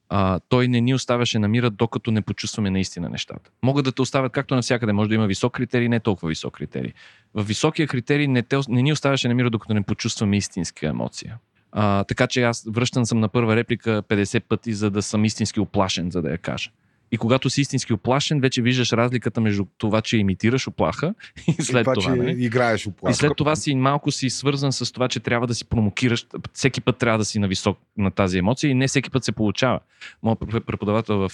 [0.10, 3.52] а, той не ни оставяше на мира, докато не почувстваме наистина нещата.
[3.64, 4.94] Могат да те оставят както навсякъде.
[4.94, 6.94] Може да има висок критерий, не толкова висок критерий.
[7.34, 11.38] В високия критерий не, те, не ни оставяше на мира, докато не почувстваме истинска емоция.
[11.72, 15.60] А, така че аз връщан съм на първа реплика 50 пъти, за да съм истински
[15.60, 16.70] оплашен, за да я кажа.
[17.12, 21.14] И когато си истински оплашен, вече виждаш разликата между това, че имитираш оплаха
[21.48, 22.32] и след и това, това че не?
[22.32, 23.12] играеш оплаха.
[23.12, 26.28] И след това си малко си свързан с това, че трябва да си промокираш.
[26.54, 29.32] Всеки път трябва да си на висок на тази емоция и не всеки път се
[29.32, 29.80] получава.
[30.24, 31.32] Моят преподавател в,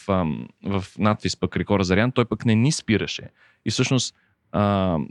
[0.66, 3.24] в надвис пък Рикора Зарян, той пък не ни спираше.
[3.66, 4.16] И всъщност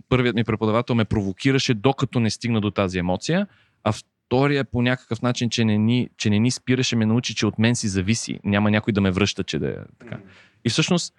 [0.09, 3.47] първият ми преподавател ме провокираше докато не стигна до тази емоция,
[3.85, 7.47] а втория по някакъв начин, че не, ни, че не ни спираше, ме научи, че
[7.47, 8.41] от мен си зависи.
[8.45, 10.19] Няма някой да ме връща, че да е така.
[10.65, 11.15] И всъщност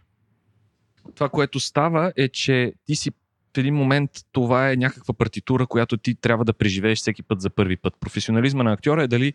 [1.16, 3.12] това, което става е, че ти си
[3.56, 7.50] в един момент това е някаква партитура, която ти трябва да преживееш всеки път за
[7.50, 7.94] първи път.
[8.00, 9.34] Професионализма на актьора е дали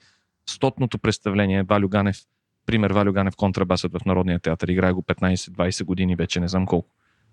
[0.49, 2.19] стотното представление, Валю Ганев,
[2.67, 6.89] пример Валю Ганев контрабасът в Народния театър, играе го 15-20 години вече, не знам колко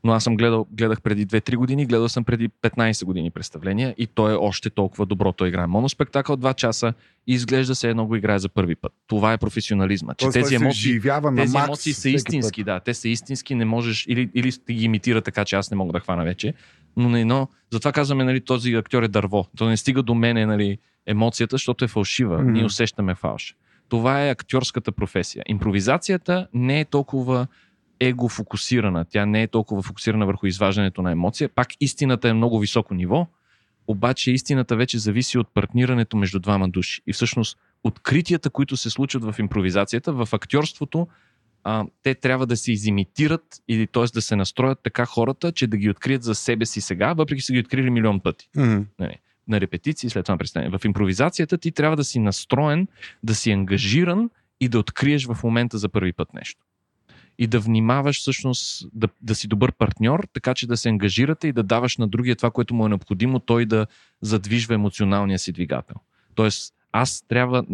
[0.05, 4.07] но аз съм гледал, гледах преди 2-3 години, гледал съм преди 15 години представления и
[4.07, 5.31] то е още толкова добро.
[5.31, 6.93] Той играе моноспектакъл 2 часа
[7.27, 8.93] и изглежда се едно го играе за първи път.
[9.07, 10.13] Това е професионализма.
[10.13, 11.01] Че тези емоции,
[11.35, 12.65] тези емоции са истински, път.
[12.65, 15.93] да, те са истински, не можеш, или, или ги имитира така, че аз не мога
[15.93, 16.53] да хвана вече.
[16.97, 19.45] Но, не, но затова казваме, нали, този актьор е дърво.
[19.57, 22.39] То не стига до мене, нали, емоцията, защото е фалшива.
[22.39, 22.51] Mm-hmm.
[22.51, 23.55] Ние усещаме фалш.
[23.89, 25.43] Това е актьорската професия.
[25.47, 27.47] Импровизацията не е толкова
[28.07, 29.05] его фокусирана.
[29.05, 31.49] Тя не е толкова фокусирана върху изваждането на емоция.
[31.49, 33.27] Пак истината е много високо ниво,
[33.87, 37.01] обаче истината вече зависи от партнирането между двама души.
[37.07, 41.07] И всъщност откритията, които се случват в импровизацията, в актьорството,
[41.63, 44.03] а, те трябва да се изимитират или т.е.
[44.13, 47.53] да се настроят така хората, че да ги открият за себе си сега, въпреки са
[47.53, 48.49] ги открили милион пъти.
[48.57, 48.85] Mm-hmm.
[48.99, 50.77] Не, на репетиции, след това на представление.
[50.77, 52.87] В импровизацията ти трябва да си настроен,
[53.23, 56.64] да си ангажиран и да откриеш в момента за първи път нещо
[57.37, 61.51] и да внимаваш всъщност да, да си добър партньор, така че да се ангажирате и
[61.53, 63.87] да даваш на другия това, което му е необходимо, той да
[64.21, 65.95] задвижва емоционалния си двигател.
[66.35, 67.65] Тоест, аз трябва,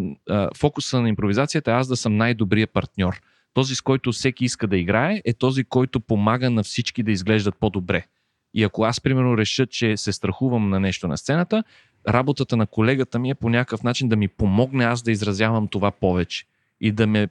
[0.56, 3.20] фокуса на импровизацията е аз да съм най-добрият партньор.
[3.54, 7.56] Този, с който всеки иска да играе, е този, който помага на всички да изглеждат
[7.60, 8.06] по-добре.
[8.54, 11.64] И ако аз, примерно, реша, че се страхувам на нещо на сцената,
[12.08, 15.90] работата на колегата ми е по някакъв начин да ми помогне аз да изразявам това
[15.90, 16.44] повече
[16.80, 17.28] и да ме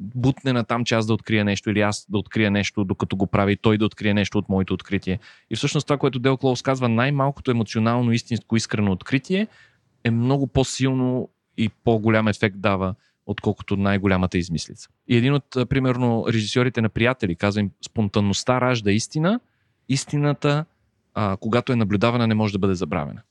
[0.00, 3.26] бутне на там, че аз да открия нещо или аз да открия нещо, докато го
[3.26, 5.18] прави той да открие нещо от моето откритие.
[5.50, 9.46] И всъщност това, което Дел Клоус казва, най-малкото емоционално, истинско, искрено откритие
[10.04, 12.94] е много по-силно и по-голям ефект дава,
[13.26, 14.88] отколкото най-голямата измислица.
[15.08, 19.40] И един от, примерно, режисьорите на приятели казва им, спонтанността ражда истина,
[19.88, 20.64] истината,
[21.14, 23.22] а, когато е наблюдавана, не може да бъде забравена.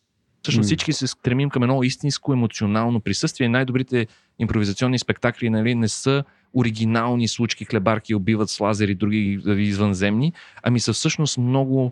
[0.42, 3.50] Всъщност всички се стремим към едно истинско емоционално присъствие.
[3.50, 4.08] Най-добрите
[4.40, 10.34] импровизационни спектакли нали, не са оригинални случки, хлебарки убиват с лазери, други извънземни,
[10.64, 11.92] ами са всъщност много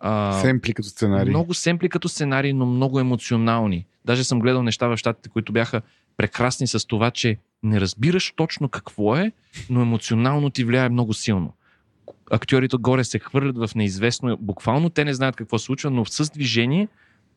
[0.00, 1.30] а, семпли като сценарии.
[1.30, 3.86] Много семпли като сценарии, но много емоционални.
[4.04, 5.82] Даже съм гледал неща в щатите, които бяха
[6.16, 9.32] прекрасни с това, че не разбираш точно какво е,
[9.70, 11.54] но емоционално ти влияе много силно.
[12.30, 14.36] Актьорите горе се хвърлят в неизвестно.
[14.40, 16.88] Буквално те не знаят какво се случва, но с движение,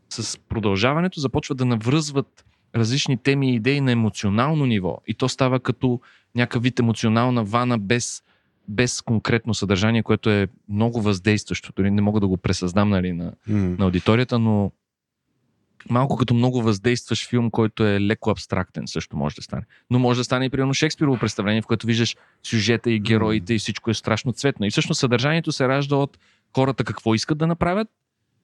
[0.09, 2.45] с продължаването започват да навръзват
[2.75, 4.97] различни теми и идеи на емоционално ниво.
[5.07, 5.99] И то става като
[6.35, 8.23] някакъв вид емоционална вана без,
[8.67, 11.73] без конкретно съдържание, което е много въздействащо.
[11.75, 13.79] Дори не мога да го пресъздам нали, на, mm.
[13.79, 14.71] на аудиторията, но
[15.89, 19.63] малко като много въздействаш филм, който е леко абстрактен, също може да стане.
[19.89, 23.59] Но може да стане и примерно Шекспирово представление, в което виждаш сюжета и героите и
[23.59, 24.65] всичко е страшно цветно.
[24.65, 26.17] И всъщност съдържанието се ражда от
[26.55, 27.87] хората какво искат да направят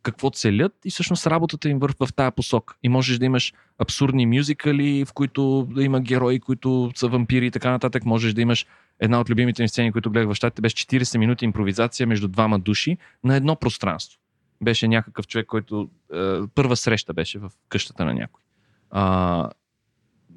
[0.04, 2.76] какво целят и всъщност работата им върв в тази посока.
[2.84, 7.52] И можеш да имаш абсурдни мюзикали, в които да има герои, които са вампири и
[7.52, 8.06] така нататък.
[8.06, 8.66] Можеш да имаш
[9.00, 12.60] една от любимите ми сцени, които гледах в щатите, беше 40 минути импровизация между двама
[12.60, 14.20] души на едно пространство.
[14.62, 18.44] Беше някакъв човек, който е, първа среща беше в къщата на някой.
[18.92, 19.50] А,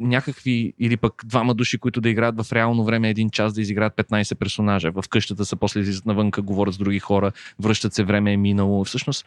[0.00, 3.96] някакви, или пък двама души, които да играят в реално време един час да изиграят
[3.96, 4.90] 15 персонажа.
[4.90, 8.84] В къщата са, после излизат навънка, говорят с други хора, връщат се, време е минало.
[8.84, 9.26] Всъщност,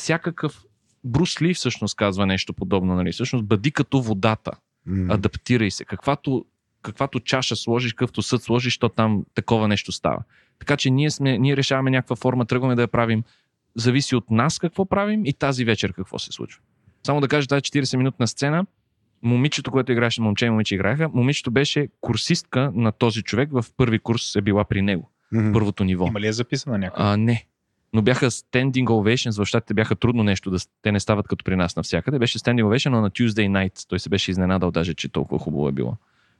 [0.00, 0.64] всякакъв
[1.04, 3.12] Брус Ли всъщност казва нещо подобно, нали?
[3.12, 4.50] Всъщност бъди като водата.
[4.88, 5.14] Mm.
[5.14, 5.84] Адаптирай се.
[5.84, 6.44] Каквато
[6.82, 10.22] каквато чаша сложиш, какъвто съд сложиш, то там такова нещо става.
[10.58, 13.22] Така че ние, сме, ние решаваме някаква форма, тръгваме да я правим.
[13.76, 16.62] Зависи от нас какво правим и тази вечер какво се случва.
[17.06, 18.66] Само да кажа, тази 40-минутна сцена,
[19.22, 23.98] момичето, което играеше, момче и момиче играха, момичето беше курсистка на този човек, в първи
[23.98, 25.10] курс е била при него.
[25.34, 25.52] Mm-hmm.
[25.52, 26.06] Първото ниво.
[26.06, 27.12] Има ли е записана някаква?
[27.12, 27.46] А, не.
[27.92, 31.56] Но бяха standing ovations, в щатите бяха трудно нещо, да, те не стават като при
[31.56, 32.18] нас навсякъде.
[32.18, 35.68] Беше standing ovation, но на Tuesday night той се беше изненадал даже, че толкова хубаво
[35.68, 35.96] е било.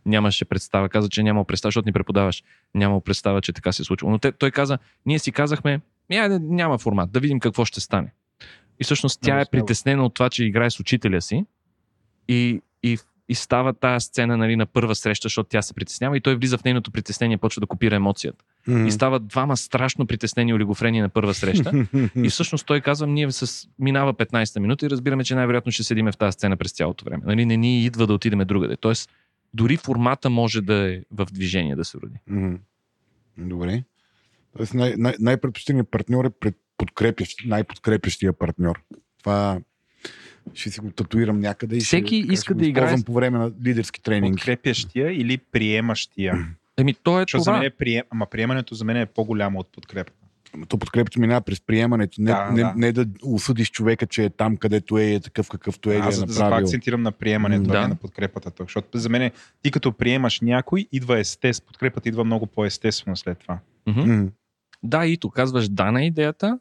[0.06, 2.42] Нямаше представа, каза, че нямал представа, защото ни преподаваш.
[2.74, 4.10] Нямал представа, че така се случва.
[4.10, 5.80] Но те, той каза, ние си казахме,
[6.40, 8.12] няма формат, да видим какво ще стане.
[8.80, 11.44] И всъщност тя е притеснена от това, че играе с учителя си
[12.28, 12.98] и, и,
[13.28, 16.58] и става тази сцена нали, на първа среща, защото тя се притеснява и той влиза
[16.58, 18.44] в нейното притеснение, почва да копира емоцията.
[18.68, 18.86] Mm-hmm.
[18.86, 21.86] И стават двама страшно притеснени олигофрени на първа среща.
[22.16, 26.12] и всъщност той казва, ние с минава 15-та минута и разбираме, че най-вероятно ще седиме
[26.12, 27.22] в тази сцена през цялото време.
[27.26, 28.76] Нали, не ни идва да отидеме другаде.
[28.76, 29.10] Тоест,
[29.54, 32.16] дори формата може да е в движение да се роди.
[32.30, 32.58] Mm-hmm.
[33.38, 33.82] Добре.
[34.56, 38.80] Тоест най- най- най-предпочитаният партньор е пред подкрепящ, най-подкрепящия партньор.
[39.18, 39.60] Това
[40.54, 44.02] ще си го татуирам някъде и Всеки ще, иска да играе по време на лидерски
[44.02, 44.36] тренинг.
[44.36, 46.46] Подкрепящия или приемащия?
[46.80, 47.52] Еми, то е Защото това.
[47.52, 48.04] За мен е прием...
[48.10, 50.12] Ама приемането за мен е по-голямо от подкрепа.
[50.68, 52.22] То подкрепата минава през приемането.
[52.22, 52.72] Не да, не, да.
[52.76, 55.96] не да осъдиш човека, че е там, където е, е такъв какъвто е.
[55.96, 57.78] Аз е за акцентирам на приемането, да.
[57.78, 58.52] а не на подкрепата.
[58.60, 59.30] Защото за мен
[59.62, 61.66] ти като приемаш някой, идва естествено.
[61.66, 63.58] Подкрепата идва много по-естествено след това.
[63.88, 64.04] Mm-hmm.
[64.04, 64.30] Mm-hmm.
[64.82, 66.58] Да, и то казваш да на идеята,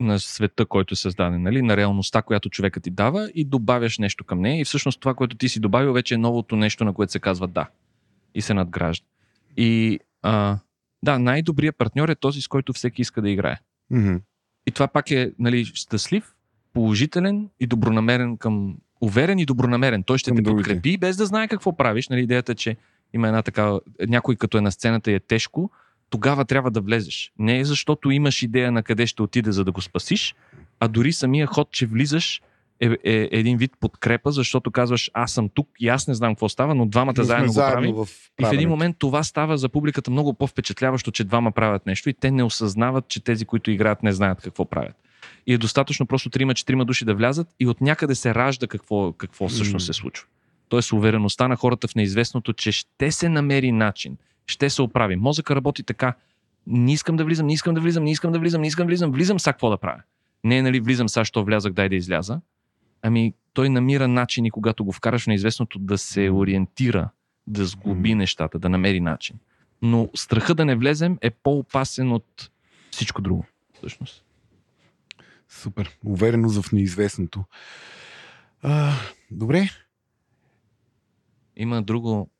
[0.00, 1.62] на света, който е създаден, нали?
[1.62, 5.36] на реалността, която човекът ти дава и добавяш нещо към нея и всъщност това, което
[5.36, 7.66] ти си добавил, вече е новото нещо, на което се казва да
[8.34, 9.06] и се надгражда.
[9.56, 10.58] И а,
[11.02, 13.58] да, най-добрият партньор е този, с който всеки иска да играе.
[13.92, 14.20] Mm-hmm.
[14.66, 16.34] И това пак е нали, щастлив,
[16.72, 20.02] положителен и добронамерен към уверен и добронамерен.
[20.02, 20.68] Той ще към те другите.
[20.68, 22.08] подкрепи, без да знае какво правиш.
[22.08, 22.76] Нали, идеята е, че
[23.12, 25.70] има една такава, някой като е на сцената и е тежко,
[26.10, 27.32] тогава трябва да влезеш.
[27.38, 30.34] Не е защото имаш идея на къде ще отиде, за да го спасиш,
[30.80, 32.42] а дори самия ход, че влизаш,
[32.84, 36.48] е, е един вид подкрепа, защото казваш, аз съм тук и аз не знам какво
[36.48, 37.94] става, но двамата но заедно го правим.
[38.40, 42.14] И в един момент това става за публиката много по-впечатляващо, че двама правят нещо и
[42.14, 44.96] те не осъзнават, че тези, които играят, не знаят какво правят.
[45.46, 49.48] И е достатъчно просто трима-четирима души да влязат и от някъде се ражда какво, какво
[49.48, 50.26] всъщност се случва.
[50.68, 55.16] Тоест увереността на хората в неизвестното, че ще се намери начин, ще се оправи.
[55.16, 56.14] Мозъка работи така.
[56.66, 58.90] Не искам да влизам, не искам да влизам, не искам да влизам, не искам да
[58.90, 60.02] влизам, влизам, сега какво да правя?
[60.44, 62.40] Не е, нали, влизам, сега, що влязах, дай да изляза.
[63.06, 67.10] Ами, той намира начини, когато го вкараш в неизвестното, да се ориентира,
[67.46, 68.14] да сглоби mm.
[68.14, 69.36] нещата, да намери начин.
[69.82, 72.50] Но страха да не влезем е по-опасен от
[72.90, 74.24] всичко друго, всъщност.
[75.48, 75.98] Супер.
[76.04, 77.44] Увереност в неизвестното.
[78.62, 78.92] А,
[79.30, 79.68] добре.
[81.56, 82.30] Има друго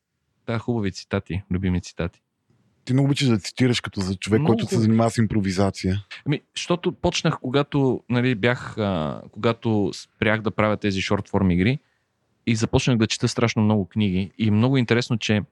[0.46, 2.22] да, хубави цитати, любими цитати.
[2.84, 6.04] Ти много обичаш да цитираш като за човек, много който се занимава с импровизация.
[6.26, 11.78] Ами, защото почнах, когато нали, бях, а, когато спрях да правя тези шортформ игри
[12.46, 14.30] и започнах да чета страшно много книги.
[14.38, 15.42] И много интересно, че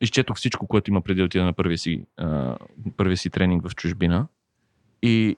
[0.00, 2.56] изчетох всичко, което има преди да отида на първия си, а,
[2.96, 4.26] първия си тренинг в чужбина.
[5.02, 5.36] И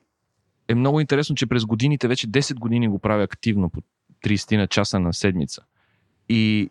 [0.68, 3.82] е много интересно, че през годините, вече 10 години го правя активно по
[4.24, 5.62] 30 на часа на седмица.
[6.28, 6.70] И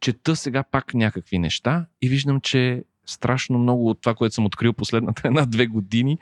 [0.00, 4.72] чета сега пак някакви неща и виждам, че страшно много от това, което съм открил
[4.72, 6.18] последната една-две години,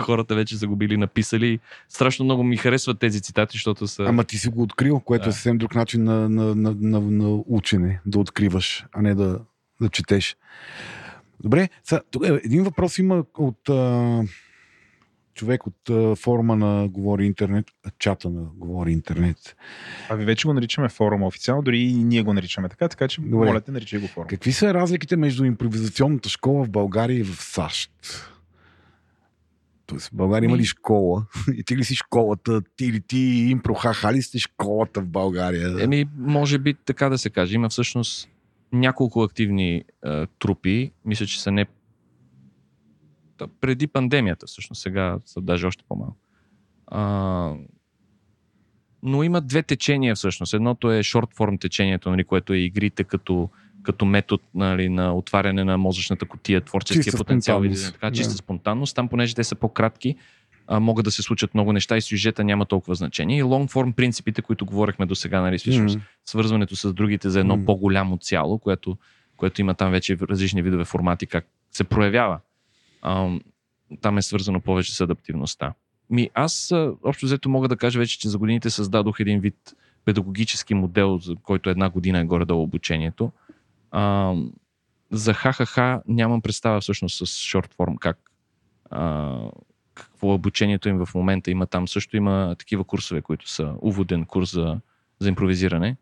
[0.00, 1.58] хората вече са го били написали.
[1.88, 4.04] Страшно много ми харесват тези цитати, защото са...
[4.04, 5.28] Ама ти си го открил, което да.
[5.28, 9.40] е съвсем друг начин на, на, на, на, на учене, да откриваш, а не да,
[9.80, 10.36] да четеш.
[11.40, 14.22] Добре, сега, тук е, един въпрос има от а,
[15.34, 17.66] човек от форума на Говори Интернет,
[17.98, 19.56] чата на Говори Интернет.
[20.08, 23.20] А ви вече го наричаме форума официално, дори и ние го наричаме така, така че
[23.20, 23.46] Добре.
[23.46, 24.28] моля те, наричай го форум.
[24.28, 27.90] Какви са разликите между импровизационната школа в България и в САЩ?
[29.86, 31.26] Тоест, в България има ли школа?
[31.56, 32.62] И ти ли си школата?
[32.76, 33.18] Ти или ти
[33.50, 35.84] импрохаха ли сте школата в България?
[35.84, 37.54] Еми, може би така да се каже.
[37.54, 38.28] Има всъщност
[38.72, 40.92] няколко активни е, трупи.
[41.04, 41.66] Мисля, че са не
[43.60, 46.16] преди пандемията, всъщност сега са даже още по-малко.
[46.86, 47.54] А,
[49.02, 50.54] но има две течения всъщност.
[50.54, 53.48] Едното е шорт форм течението, нали, което е игрите като,
[53.82, 58.38] като метод нали, на отваряне на мозъчната котия, творческия чиста потенциал и така, чиста да.
[58.38, 58.96] спонтанност.
[58.96, 60.16] Там, понеже те са по-кратки,
[60.66, 63.38] а, могат да се случат много неща и сюжета няма толкова значение.
[63.38, 66.28] И лонг форм принципите, които говорихме до сега, нали, всъщност, mm-hmm.
[66.28, 67.64] свързването с другите за едно mm-hmm.
[67.64, 68.96] по-голямо цяло, което,
[69.36, 72.38] което има там вече различни видове формати, как се проявява
[74.00, 75.72] там е свързано повече с адаптивността.
[76.10, 76.72] Ми, аз
[77.04, 81.34] общо взето мога да кажа вече, че за годините създадох един вид педагогически модел, за
[81.42, 83.32] който една година е горе-долу обучението.
[83.90, 84.34] А,
[85.10, 88.18] за ХХХ нямам представа всъщност с шортформ как
[88.90, 89.36] а,
[89.94, 91.50] какво е обучението им в момента.
[91.50, 94.80] Има там също има такива курсове, които са уводен курс за,
[95.18, 95.96] за импровизиране.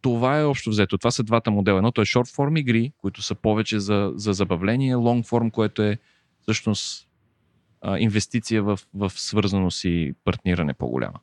[0.00, 0.98] Това е общо взето.
[0.98, 1.78] Това са двата модела.
[1.78, 5.98] Едното е short form игри, които са повече за, за забавление, long form, което е
[6.42, 7.08] всъщност
[7.80, 11.18] а, инвестиция в, в свързаност и партниране по-голяма.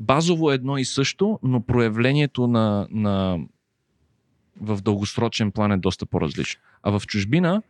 [0.00, 3.38] Базово е едно и също, но проявлението на, на
[4.60, 6.60] в дългосрочен план е доста по-различно.
[6.82, 7.62] А в чужбина,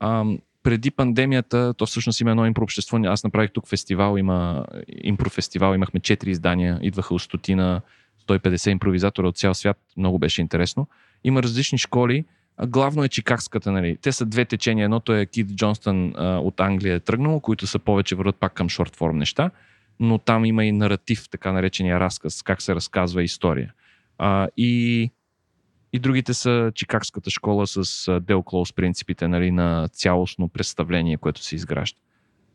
[0.00, 0.24] а,
[0.62, 2.96] преди пандемията, то всъщност има едно импрообщество.
[3.04, 4.66] Аз направих тук фестивал, има
[5.02, 7.80] импрофестивал, имахме 4 издания, идваха от стотина,
[8.28, 10.88] 150 импровизатора от цял свят, много беше интересно.
[11.24, 12.24] Има различни школи,
[12.66, 13.96] главно е чикагската, нали.
[13.96, 14.84] Те са две течения.
[14.84, 18.68] Едното е Кит Джонстън а, от Англия е тръгнал, които са повече върват пак към
[18.68, 19.50] шортформ неща,
[20.00, 23.72] но там има и наратив, така наречения разказ, как се разказва история.
[24.18, 25.10] А, и
[25.92, 31.54] и другите са Чикагската школа с Дел Клоус принципите нали, на цялостно представление, което се
[31.54, 31.98] изгражда.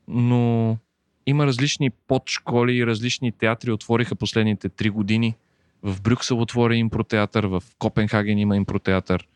[0.07, 0.77] Но
[1.25, 5.35] има различни подшколи и различни театри отвориха последните три години.
[5.83, 9.27] В Брюксел отвори импротеатър, в Копенхаген има импротеатър,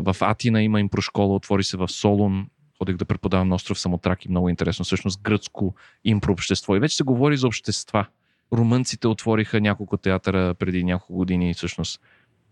[0.00, 2.46] в Атина има импрошкола, отвори се в Солун,
[2.78, 6.76] ходих да преподавам на остров Самотрак и много интересно, всъщност гръцко импрообщество.
[6.76, 8.06] И вече се говори за общества.
[8.52, 12.00] Румънците отвориха няколко театъра преди няколко години, всъщност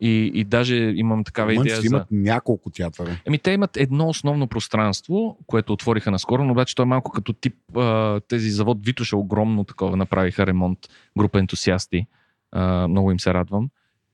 [0.01, 1.89] и, и даже имам такава Румънците идея.
[1.89, 2.17] имат за...
[2.17, 3.21] няколко театъра.
[3.27, 7.33] Еми, те имат едно основно пространство, което отвориха наскоро, но обаче то е малко като
[7.33, 10.79] тип а, тези завод Витош е огромно такова, направиха ремонт,
[11.19, 12.07] група ентусиасти.
[12.55, 13.69] А, много им се радвам.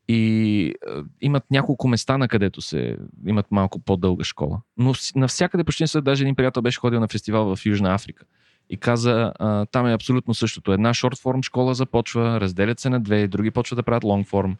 [0.09, 2.97] И а, имат няколко места, на където се
[3.27, 4.60] имат малко по-дълга школа.
[4.77, 8.25] Но навсякъде почти са, даже един приятел беше ходил на фестивал в Южна Африка.
[8.70, 10.73] И каза, а, там е абсолютно същото.
[10.73, 14.57] Една шортформ школа започва, разделят се на две, други почват да правят лонгформ.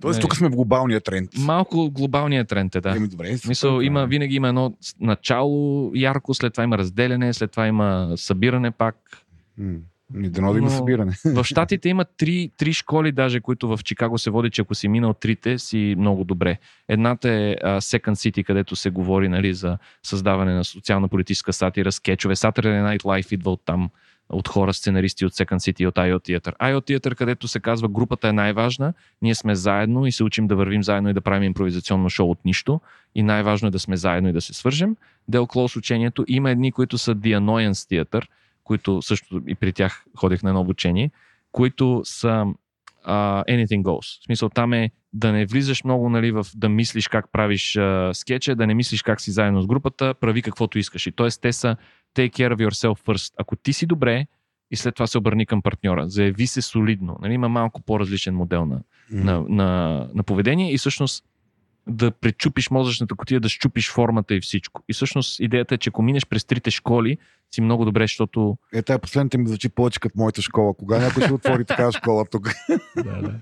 [0.00, 1.30] Тоест, тук сме в глобалния тренд.
[1.38, 2.96] Малко глобалния тренд е, да.
[2.96, 7.66] Еми, добре, Мисъл, има, винаги има едно начало ярко, след това има разделяне, след това
[7.66, 8.96] има събиране пак.
[10.14, 11.12] Не дано да има събиране.
[11.24, 14.88] В Штатите има три, три школи, даже, които в Чикаго се води, че ако си
[14.88, 16.58] минал трите, си много добре.
[16.88, 22.36] Едната е uh, Second City, където се говори нали, за създаване на социална-политическа сатира, скетчове.
[22.36, 23.90] Saturday Night Live идва от там
[24.30, 26.58] от хора, сценаристи от Second City и от IO Theater.
[26.58, 30.56] IO Theater, където се казва групата е най-важна, ние сме заедно и се учим да
[30.56, 32.80] вървим заедно и да правим импровизационно шоу от нищо
[33.14, 34.96] и най-важно е да сме заедно и да се свържем.
[35.28, 36.24] Дел Клоус учението.
[36.28, 38.24] Има едни, които са The Annoyance Theater,
[38.68, 41.10] които също и при тях ходих на едно обучение,
[41.52, 42.44] които са
[43.06, 44.20] uh, anything goes.
[44.20, 48.12] В смисъл там е да не влизаш много нали, в да мислиш как правиш uh,
[48.12, 51.06] скетча, да не мислиш как си заедно с групата, прави каквото искаш.
[51.06, 51.28] И т.е.
[51.40, 51.76] те са
[52.16, 53.34] take care of yourself first.
[53.38, 54.26] Ако ти си добре
[54.70, 57.18] и след това се обърни към партньора, заяви се солидно.
[57.22, 59.24] Нали, има малко по-различен модел на, mm.
[59.24, 61.24] на, на, на поведение и всъщност
[61.88, 64.82] да пречупиш мозъчната котия, да щупиш формата и всичко.
[64.88, 67.18] И всъщност идеята е, че ако минеш през трите школи,
[67.54, 68.58] си много добре, защото...
[68.74, 70.74] Е, тая последната ми звучи повече като моята школа.
[70.74, 72.48] Кога някой ще отвори такава школа тук?
[72.96, 73.34] да, да.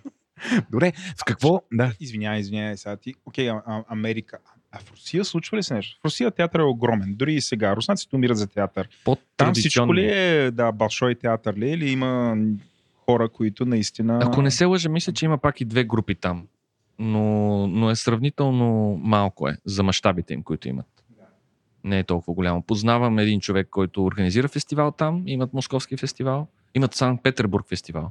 [0.70, 1.62] Добре, с какво?
[1.72, 1.92] Да.
[2.00, 3.14] Извинявай, извинявай сега ти.
[3.26, 4.38] Окей, а, Америка.
[4.72, 5.98] А в Русия случва ли се нещо?
[6.00, 7.14] В Русия театър е огромен.
[7.14, 7.76] Дори и сега.
[7.76, 8.88] Руснаците умират за театър.
[9.36, 12.36] Там всичко ли е, да, Балшой театър ли е, или има
[13.04, 14.20] хора, които наистина...
[14.22, 16.46] Ако не се лъжа, мисля, че има пак и две групи там.
[16.98, 20.86] Но, но е сравнително малко е за мащабите им, които имат.
[21.84, 22.62] Не е толкова голямо.
[22.62, 25.22] Познавам един човек, който организира фестивал там.
[25.26, 26.46] Имат Московски фестивал.
[26.74, 28.10] Имат Санкт Петербург фестивал.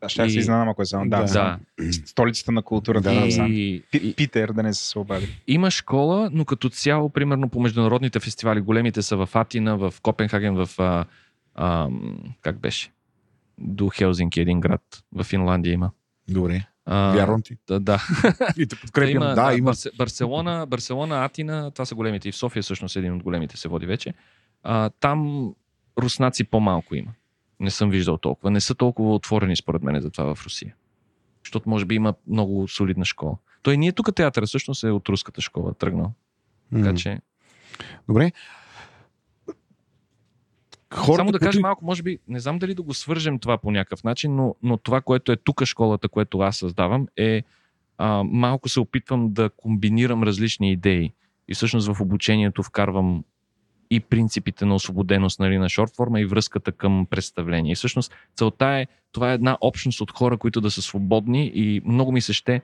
[0.00, 0.30] Да, ще и...
[0.30, 1.10] се изненадам, ако е само.
[1.10, 1.58] Да, да.
[1.92, 3.10] Столицата на културата.
[3.10, 3.82] Да, и...
[4.16, 5.42] Питер, да не се обади.
[5.46, 10.54] Има школа, но като цяло, примерно по международните фестивали, големите са в Атина, в Копенхаген,
[10.54, 10.68] в...
[10.78, 11.04] А,
[11.54, 11.88] а,
[12.42, 12.92] как беше?
[13.58, 14.82] До Хелзинки, един град.
[15.12, 15.90] В Финландия има.
[16.28, 16.66] Добре.
[16.88, 17.56] Вярвам ти.
[17.66, 18.02] Да, да.
[18.58, 19.22] И те подкрепям.
[19.22, 19.72] Има, да, има.
[19.98, 22.28] Барселона, Барселона, Атина, това са големите.
[22.28, 24.14] И в София всъщност един от големите се води вече.
[24.62, 25.50] А, там
[25.98, 27.10] руснаци по-малко има.
[27.60, 28.50] Не съм виждал толкова.
[28.50, 30.74] Не са толкова отворени според мен за това в Русия.
[31.44, 33.36] Защото може би има много солидна школа.
[33.62, 36.12] Той ние тук театъра всъщност е от руската школа тръгнал.
[36.72, 37.20] Така че...
[38.08, 38.32] Добре.
[40.94, 43.70] Хората, Само да кажа малко, може би, не знам дали да го свържем това по
[43.70, 47.42] някакъв начин, но, но това, което е тук школата, което аз създавам, е
[47.98, 51.12] а, малко се опитвам да комбинирам различни идеи.
[51.48, 53.24] И всъщност в обучението вкарвам
[53.90, 57.72] и принципите на освободеност нали, на шортформа и връзката към представление.
[57.72, 61.80] И всъщност целта е, това е една общност от хора, които да са свободни и
[61.84, 62.62] много ми се ще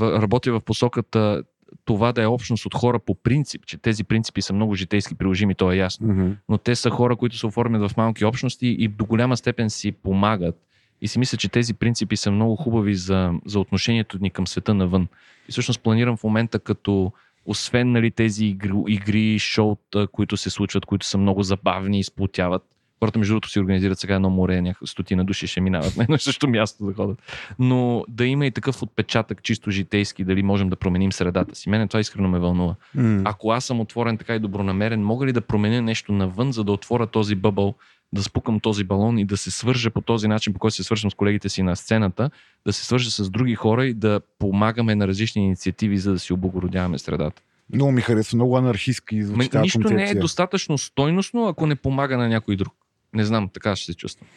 [0.00, 1.42] работя в посоката
[1.84, 5.54] това да е общност от хора по принцип, че тези принципи са много житейски приложими,
[5.54, 6.08] то е ясно.
[6.08, 6.36] Mm-hmm.
[6.48, 9.92] Но те са хора, които се оформят в малки общности и до голяма степен си
[9.92, 10.56] помагат
[11.00, 14.74] И си мисля, че тези принципи са много хубави за, за отношението ни към света
[14.74, 15.08] навън.
[15.48, 17.12] И всъщност планирам в момента като
[17.46, 22.62] освен нали, тези игри, игри, шоута, които се случват, които са много забавни и сплотяват,
[23.00, 26.16] Хората, между другото, си организират сега едно море, някакви стотина души ще минават на едно
[26.16, 27.22] и също място да ходят.
[27.58, 31.70] Но да има и такъв отпечатък, чисто житейски, дали можем да променим средата си.
[31.70, 32.74] Мене това искрено ме вълнува.
[32.96, 33.22] Mm.
[33.24, 36.72] Ако аз съм отворен така и добронамерен, мога ли да променя нещо навън, за да
[36.72, 37.74] отворя този бъбъл,
[38.12, 41.10] да спукам този балон и да се свържа по този начин, по който се свършвам
[41.10, 42.30] с колегите си на сцената,
[42.66, 46.32] да се свържа с други хора и да помагаме на различни инициативи, за да си
[46.32, 47.42] облагородяваме средата.
[47.74, 50.06] Много ми харесва, много анархистски звучи Нищо концепция.
[50.06, 52.74] не е достатъчно стойностно, ако не помага на някой друг.
[53.14, 54.28] Не знам, така ще се чувствам.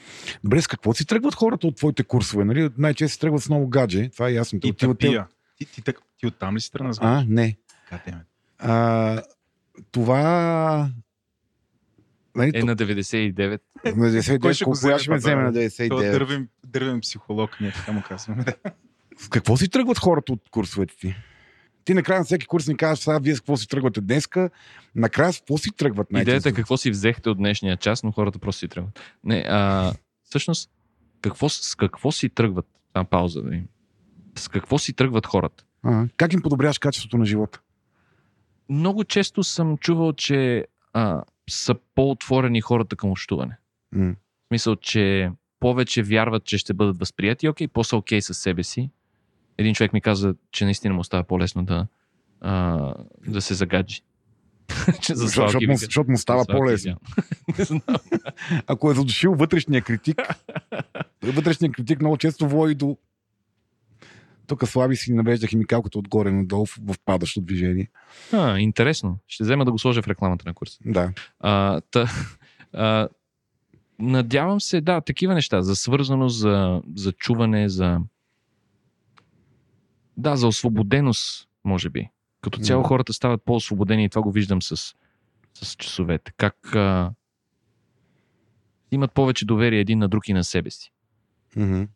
[0.44, 2.46] Добре, с какво си тръгват хората от твоите курсове?
[2.46, 2.70] Нали?
[2.78, 4.58] Най-често си тръгват с много гадже, това е ясно.
[4.58, 6.94] И ти, ти, ти, ти, ти, ти оттам ли си тръгна?
[7.00, 7.58] А, не.
[8.60, 9.22] А,
[9.92, 10.90] това
[12.36, 13.60] Нали, е на 99.
[13.86, 16.12] На 99, Кой ще колко ще ме вземе на 99?
[16.12, 18.46] Дървен, дървен психолог, ние така му казваме.
[19.18, 21.16] С какво си тръгват хората от курсовете ти?
[21.86, 24.50] Ти накрая на всеки курс ни казваш, сега вие с какво си тръгвате днеска,
[24.96, 28.12] накрая с какво си тръгват най Идеята е какво си взехте от днешния час, но
[28.12, 29.00] хората просто си тръгват.
[29.24, 29.94] Не, а,
[30.24, 30.72] всъщност,
[31.22, 32.66] какво, с какво си тръгват?
[32.94, 33.66] А, пауза да им.
[34.36, 35.64] С какво си тръгват хората?
[35.84, 37.62] А, как им подобряваш качеството на живота?
[38.70, 43.58] Много често съм чувал, че а, са по-отворени хората към общуване.
[43.96, 44.16] Mm.
[44.16, 48.90] В смисъл, че повече вярват, че ще бъдат възприяти, окей, по-са окей със себе си.
[49.58, 51.88] Един човек ми каза, че наистина му става по-лесно да,
[52.42, 52.94] а,
[53.28, 54.02] да се загаджи.
[55.14, 56.96] защото, му, защото му става по-лесно.
[58.68, 60.22] Ако е задушил вътрешния критик,
[61.24, 62.98] вътрешния критик много често води до
[64.48, 67.90] тук слаби си навежда химикалката отгоре надолу в падащо движение.
[68.34, 69.18] А, интересно.
[69.28, 70.80] Ще взема да го сложа в рекламата на курса.
[70.86, 71.14] Да.
[71.40, 72.12] А, та,
[72.74, 73.08] а,
[74.00, 75.62] надявам се, да, такива неща.
[75.62, 78.00] За свързаност, за, за чуване, за.
[80.18, 82.10] Да, за освободеност, може би.
[82.42, 84.96] Като цяло хората стават по-освободени и това го виждам с,
[85.54, 86.32] с часовете.
[86.38, 87.12] Как а,
[88.92, 90.92] имат повече доверие един на друг и на себе си.
[91.58, 91.88] Mm-hmm.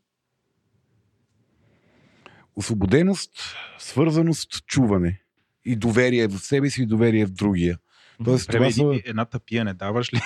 [2.56, 3.32] Освободеност,
[3.78, 5.22] свързаност, чуване.
[5.66, 7.78] И доверие в себе си, и доверие в другия.
[8.24, 9.02] Тоест, това са...
[9.06, 10.22] една тъпия не даваш ли?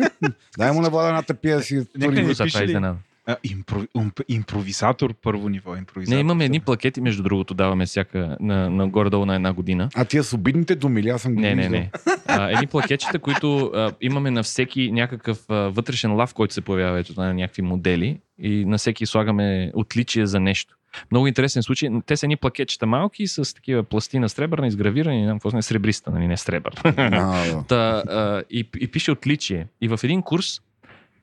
[0.58, 1.86] Дай му на вода една тъпия да си...
[1.96, 2.80] Нека не пише ли?
[3.28, 3.82] А, импро,
[4.28, 5.76] импровизатор първо ниво.
[5.76, 6.14] Импровизатор.
[6.14, 9.88] Не, имаме едни плакети, между другото, даваме всяка на, на горе-долу на една година.
[9.94, 11.08] А тия с обидните думи ли?
[11.08, 11.90] Аз съм Не, не, не.
[12.26, 16.98] А, едни плакетчета, които а, имаме на всеки някакъв а, вътрешен лав, който се появява
[16.98, 20.74] ето на някакви модели и на всеки слагаме отличие за нещо.
[21.10, 21.90] Много интересен случай.
[22.06, 26.10] Те са едни плакетчета малки с такива пластина сребърна, изгравирани, не знам какво не сребриста,
[26.10, 26.80] нали, не сребърна.
[26.82, 27.68] No.
[27.68, 29.66] Та, а, и, и пише отличие.
[29.80, 30.60] И в един курс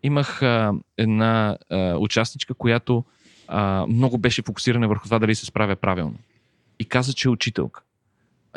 [0.06, 3.04] имах а, една а, участничка, която
[3.48, 6.16] а, много беше фокусирана върху това дали се справя правилно.
[6.80, 7.82] И каза, че е учителка.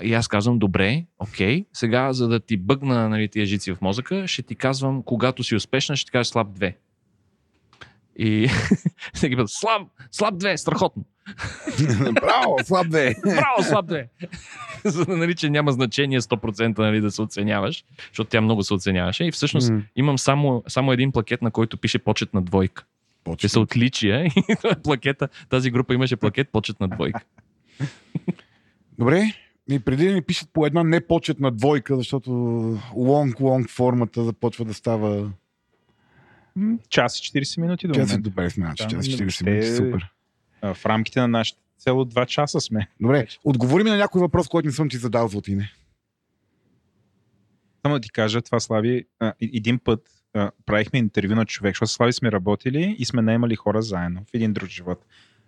[0.02, 4.28] И аз казвам, добре, окей, сега за да ти бъгна нали, тия жици в мозъка,
[4.28, 6.74] ще ти казвам, когато си успешна, ще ти кажа слаб 2.
[8.16, 8.48] И
[9.14, 11.04] всеки път, слаб, слаб 2, страхотно.
[12.12, 13.20] Браво, слаб 2.
[13.22, 14.08] Браво, слаб 2.
[14.84, 18.74] За да нали, че няма значение 100% нали, да се оценяваш, защото тя много се
[18.74, 19.24] оценяваше.
[19.24, 19.82] И всъщност mm.
[19.96, 22.84] имам само, само един плакет, на който пише почет на двойка.
[23.24, 23.40] Почет.
[23.40, 24.32] Те са отличия и
[24.82, 27.20] плакета, тази група имаше плакет почет на двойка.
[28.98, 29.32] Добре,
[29.70, 32.30] и преди да ми пишат по една непочетна двойка, защото
[32.94, 35.30] лонг-лонг формата започва да става
[36.88, 38.12] час и 40 минути до момента.
[38.12, 40.08] Час добре, значи, час и 40 минути, супер.
[40.62, 42.88] В рамките на нашите цело 2 часа сме.
[43.00, 45.72] Добре, отговори ми на някой въпрос, който не съм ти задал, Златине.
[47.82, 51.92] Само да ти кажа, това Слави, а, един път а, правихме интервю на човек, защото
[51.92, 55.04] Слави сме работили и сме наемали хора заедно в един друг живот.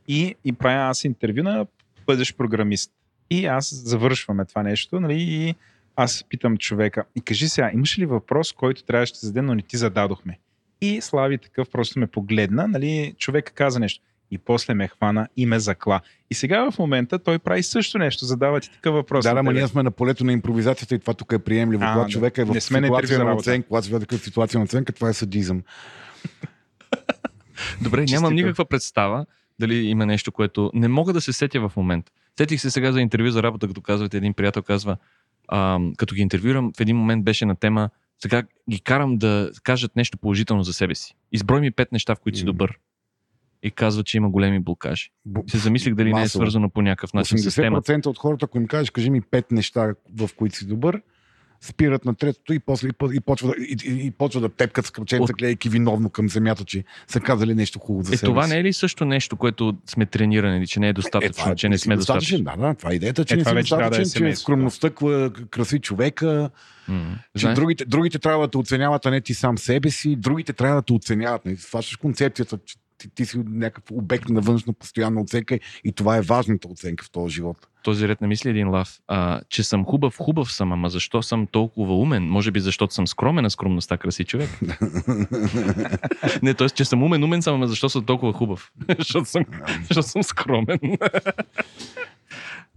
[0.08, 1.66] И, и правя аз интервю на
[2.06, 2.92] бъдещ програмист.
[3.30, 5.54] И аз завършваме това нещо, нали, и
[5.96, 9.62] аз питам човека, и кажи сега, имаш ли въпрос, който трябваше да зададем, но не
[9.62, 10.38] ти зададохме?
[10.80, 14.04] И Слави такъв просто ме погледна, нали, човек каза нещо.
[14.30, 16.00] И после ме хвана и ме закла.
[16.30, 19.22] И сега в момента той прави също нещо, задава ти такъв въпрос.
[19.24, 21.82] Да, ама ние сме на полето на импровизацията и това тук е приемливо.
[21.86, 25.08] А, когато човек е в ситуация на оценка, когато се в ситуация на оценка, това
[25.08, 25.62] е садизъм.
[27.80, 29.26] Добре, нямам никаква представа
[29.60, 32.12] дали има нещо, което не мога да се сетя в момента.
[32.38, 34.96] Сетих се сега за интервю за работа, като казвате, един приятел казва,
[35.52, 37.90] ам, като ги интервюрам, в един момент беше на тема
[38.22, 41.14] сега ги карам да кажат нещо положително за себе си.
[41.32, 42.78] Изброй ми пет неща, в които си добър.
[43.62, 45.10] И казва, че има големи блокажи.
[45.46, 46.20] Се замислих дали Масово.
[46.20, 48.08] не е свързано по някакъв начин 80% с системата.
[48.08, 51.00] от хората, ако им кажеш, кажи ми пет неща, в които си добър,
[51.60, 54.90] спират на третото и после и, и, почва, и, и, и почва да тепкат с
[54.90, 55.32] кръченца, От...
[55.38, 58.64] гледайки виновно към земята, че са казали нещо хубаво за е, себе това не е
[58.64, 62.38] ли също нещо, което сме тренирани, че не е достатъчно, е, че не сме достатъчно?
[62.38, 64.90] Да, да, това е идеята, че е, не сме достатъчно, да е че скромността
[65.50, 66.50] краси човека.
[67.38, 70.16] Че другите, другите трябва да те оценяват, а не ти сам себе си.
[70.16, 71.44] Другите трябва да те оценяват.
[71.44, 76.16] Не сващаш концепцията, че ти, ти си някакъв обект на външна постоянна оценка и това
[76.16, 77.56] е важната оценка в този живот.
[77.82, 81.46] Този ред не мисли един лав, а, че съм хубав, хубав съм, ама защо съм
[81.46, 82.28] толкова умен?
[82.28, 84.50] Може би защото съм скромен, а скромността краси човек.
[86.42, 86.68] не, т.е.
[86.68, 88.72] че съм умен, умен съм, ама защо съм толкова хубав?
[88.98, 89.44] защото, съм,
[89.88, 90.78] защото съм скромен.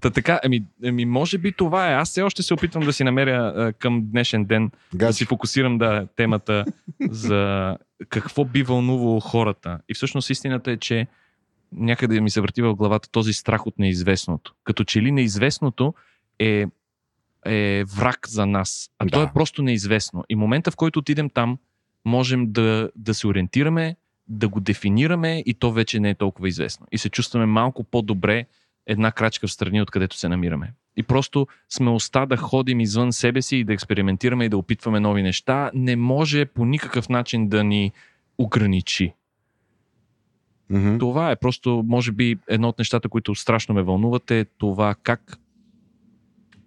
[0.01, 1.93] Та така, ами, ами, може би това е.
[1.93, 5.07] Аз все още се опитвам да си намеря а, към днешен ден, Гач.
[5.07, 6.65] да си фокусирам да, темата
[7.09, 7.75] за
[8.09, 9.79] какво би вълнувало хората.
[9.89, 11.07] И всъщност истината е, че
[11.71, 14.53] някъде ми се върти в главата този страх от неизвестното.
[14.63, 15.93] Като че ли неизвестното
[16.39, 16.65] е,
[17.45, 19.11] е враг за нас, а да.
[19.11, 20.23] то е просто неизвестно.
[20.29, 21.57] И момента, в който отидем там,
[22.05, 23.95] можем да, да се ориентираме,
[24.27, 26.87] да го дефинираме и то вече не е толкова известно.
[26.91, 28.45] И се чувстваме малко по-добре
[28.87, 30.73] една крачка в страни, откъдето се намираме.
[30.97, 35.23] И просто смелостта да ходим извън себе си и да експериментираме и да опитваме нови
[35.23, 37.91] неща не може по никакъв начин да ни
[38.37, 39.13] ограничи.
[40.71, 40.99] Mm-hmm.
[40.99, 45.37] Това е просто, може би, едно от нещата, които страшно ме вълнуват е това как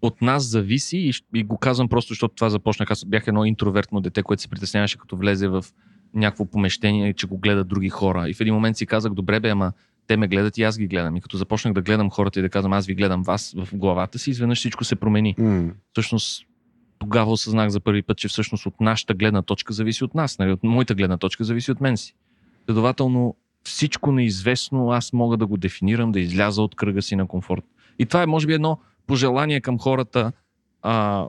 [0.03, 2.91] от нас зависи и, и го казвам просто, защото това започнах.
[2.91, 5.65] Аз бях едно интровертно дете, което се притесняваше като влезе в
[6.15, 8.29] някакво помещение, че го гледат други хора.
[8.29, 9.73] И в един момент си казах, добре бе, ама
[10.07, 11.17] те ме гледат и аз ги гледам.
[11.17, 14.19] И като започнах да гледам хората и да казвам, аз ви гледам вас в главата
[14.19, 15.35] си, изведнъж всичко се промени.
[15.35, 15.73] Mm.
[15.93, 16.47] Всъщност,
[16.99, 20.39] тогава осъзнах за първи път, че всъщност от нашата гледна точка зависи от нас.
[20.39, 20.53] Нали?
[20.53, 22.15] От моята гледна точка зависи от мен си.
[22.65, 27.65] Следователно, всичко неизвестно аз мога да го дефинирам, да изляза от кръга си на комфорт.
[27.99, 30.33] И това е, може би, едно пожелание към хората.
[30.83, 31.27] А,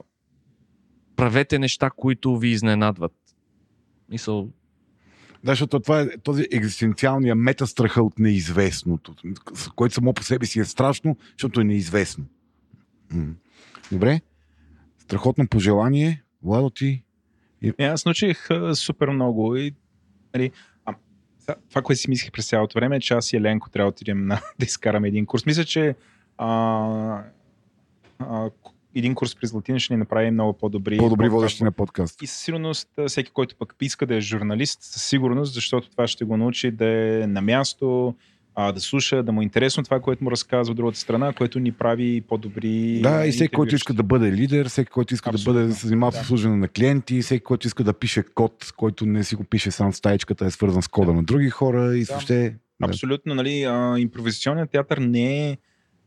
[1.16, 3.14] правете неща, които ви изненадват.
[4.10, 4.50] Мисъл,
[5.44, 9.16] да, защото това е този екзистенциалния метастръха от неизвестното,
[9.76, 12.26] който само по себе си е страшно, защото е неизвестно.
[13.92, 14.22] Добре.
[14.98, 16.24] Страхотно пожелание.
[16.44, 17.04] Владо ти.
[17.62, 17.74] И...
[17.78, 19.76] Е, аз научих супер много и
[20.34, 20.52] нали,
[20.86, 20.96] а,
[21.70, 24.26] това, което си мислих през цялото време е, че аз и Еленко трябва да отидем
[24.26, 25.46] на, да изкараме един курс.
[25.46, 25.96] Мисля, че
[26.38, 27.24] а,
[28.20, 28.50] а,
[29.00, 30.98] един курс през латина ще ни направи много по-добри.
[30.98, 32.22] По-добри водещи на подкаст.
[32.22, 36.26] И със сигурност всеки, който пък иска да е журналист, със сигурност, защото това ще
[36.26, 38.16] го научи да е на място,
[38.60, 41.72] а, да слуша, да му е интересно това, което му разказва другата страна, което ни
[41.72, 43.00] прави по-добри.
[43.04, 45.54] Да, и всеки, който иска да бъде лидер, всеки, който иска Абсолютно.
[45.54, 46.18] да бъде да се занимава да.
[46.18, 49.72] с обслужване на клиенти, всеки, който иска да пише код, който не си го пише
[49.72, 51.14] сам в стаечката, е свързан с кода да.
[51.14, 52.14] на други хора и да.
[52.14, 52.56] въобще.
[52.84, 55.58] Абсолютно, нали, а, импровизационният театър не е.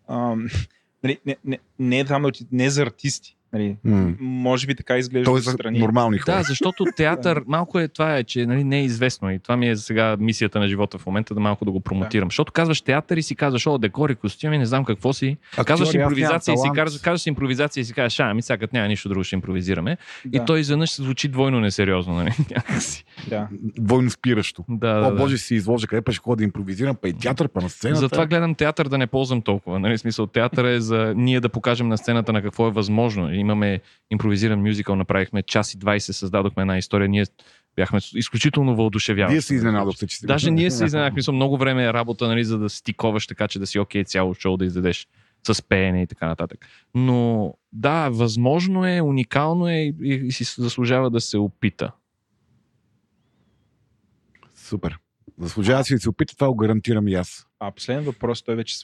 [0.08, 0.36] А,
[1.02, 2.04] нали, не, не, не, е
[2.52, 3.36] не е за артисти.
[3.52, 4.16] Нали, mm.
[4.20, 5.78] Може би така изглежда Тоест, страни.
[5.78, 6.36] нормални хора.
[6.36, 9.68] Да, защото театър малко е това е, че нали, не е известно и това ми
[9.68, 12.28] е сега мисията на живота в момента да малко да го промотирам.
[12.28, 12.30] Да.
[12.30, 15.36] Защото казваш театър и си казваш, о, декори, костюми, не знам какво си.
[15.50, 18.88] Актьори, казваш импровизация и си казваш, казваш импровизация и си казваш, а, ми сега няма
[18.88, 19.96] нищо друго, ще импровизираме.
[20.24, 20.38] Да.
[20.38, 22.14] И той изведнъж звучи двойно несериозно.
[22.14, 22.30] Нали?
[23.28, 23.48] Да.
[23.78, 24.64] Двойно спиращо.
[24.68, 27.68] Да, да, о, Боже, си изложа къде ходя да импровизирам, па и театър, па на
[27.68, 28.00] сцената.
[28.00, 29.78] Затова гледам театър да не ползвам толкова.
[29.78, 29.98] Нали?
[29.98, 33.34] Смисъл, театър е за ние да покажем на сцената на какво е възможно.
[33.40, 37.08] Имаме импровизиран мюзикъл, направихме час и 20, създадохме една история.
[37.08, 37.24] Ние
[37.76, 39.34] бяхме изключително въодушевяващи.
[39.34, 41.16] Вие се изненадохте, че Даже ние се изненадахме.
[41.16, 44.34] Мисля, много време е работа, нали, за да стиковаш така, че да си окей цяло
[44.34, 45.06] шоу да издадеш
[45.46, 46.66] с пеене и така нататък.
[46.94, 51.92] Но да, възможно е, уникално е и, и си заслужава да се опита.
[54.54, 54.98] Супер.
[55.38, 57.46] Заслужава си да се опита, това го гарантирам и аз.
[57.60, 58.76] А последен въпрос, той вече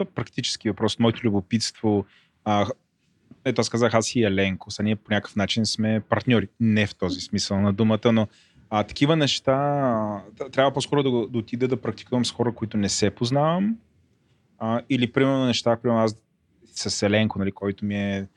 [0.00, 2.04] е практически въпрос, моето любопитство.
[2.44, 2.66] А,
[3.44, 6.48] ето аз казах аз и Еленко, са ние по някакъв начин сме партньори.
[6.60, 8.28] Не в този смисъл на думата, но
[8.70, 9.54] а, такива неща
[10.52, 13.76] трябва по-скоро да, да отида да практикувам с хора, които не се познавам.
[14.58, 16.16] А, или примерно неща, примерно аз
[16.74, 18.28] с Еленко, нали, който ми е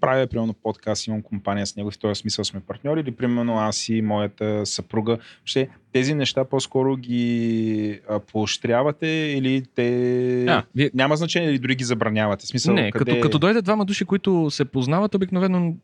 [0.00, 3.58] правя примерно подкаст, имам компания с него и в този смисъл сме партньори, или примерно
[3.58, 5.18] аз и моята съпруга.
[5.44, 10.90] Ще тези неща по-скоро ги а, поощрявате или те а, вие...
[10.94, 12.46] няма значение или дори ги забранявате?
[12.46, 13.10] Смисъл, не, къде...
[13.10, 15.76] като, като дойдат двама души, които се познават, обикновено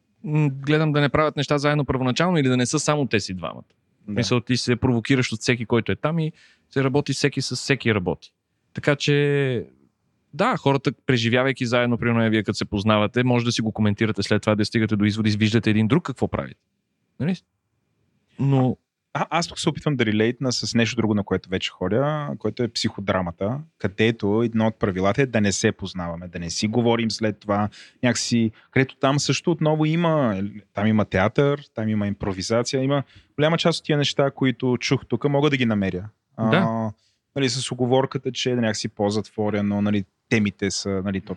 [0.67, 3.63] гледам да не правят неща заедно първоначално или да не са само те си двамата.
[4.09, 4.13] Да.
[4.13, 6.33] Мисъл, ти се провокираш от всеки, който е там и
[6.71, 8.33] се работи всеки с всеки работи.
[8.75, 9.65] Така че
[10.35, 14.43] да, хората, преживявайки заедно, примерно, вие като се познавате, може да си го коментирате след
[14.43, 16.61] това, да стигате до изводи, виждате един друг какво правите.
[17.21, 17.37] Нали?
[18.39, 18.77] Но
[19.15, 22.63] А, аз тук се опитвам да релейтна с нещо друго, на което вече ходя, което
[22.63, 27.11] е психодрамата, където едно от правилата е да не се познаваме, да не си говорим
[27.11, 27.69] след това
[28.03, 30.43] някакси, където там също отново има,
[30.75, 33.03] там има театър, там има импровизация, има
[33.37, 36.09] голяма част от тия неща, които чух тук, мога да ги намеря.
[36.39, 36.57] Да.
[36.57, 36.91] А,
[37.37, 41.37] нали, с оговорката, че е някакси по-затворено, нали, темите са, нали, то,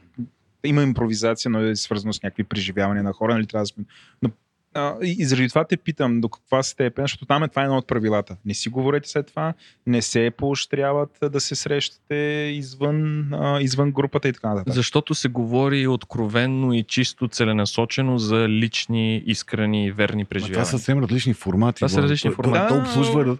[0.63, 3.83] има импровизация, но е свързано с някакви преживявания на хора, нали, трябва да сме,
[4.21, 4.29] но
[4.73, 7.77] а, и заради това те питам до каква степен, защото там е това е едно
[7.77, 8.37] от правилата.
[8.45, 9.53] Не си говорете след това,
[9.87, 12.15] не се поощряват да се срещате
[12.53, 14.73] извън, а, извън групата и така нататък.
[14.73, 20.53] Защото се говори откровенно и чисто целенасочено за лични, искрени, верни преживявания.
[20.53, 21.75] Това са съвсем различни формати.
[21.75, 22.73] Това са различни формати.
[22.73, 23.37] Да, обслужва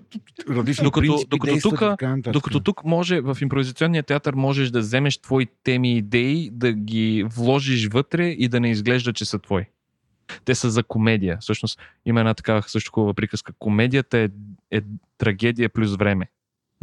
[0.50, 5.48] различни докато, принципи, докато, тук, докато тук може, в импровизационния театър можеш да вземеш твои
[5.64, 9.66] теми и идеи, да ги вложиш вътре и да не изглежда, че са твои.
[10.45, 11.38] Те са за комедия.
[11.42, 13.53] Всъщност има една такава също хубава приказка.
[13.60, 14.30] Комедията е,
[14.72, 14.82] е
[15.18, 16.27] трагедия плюс време.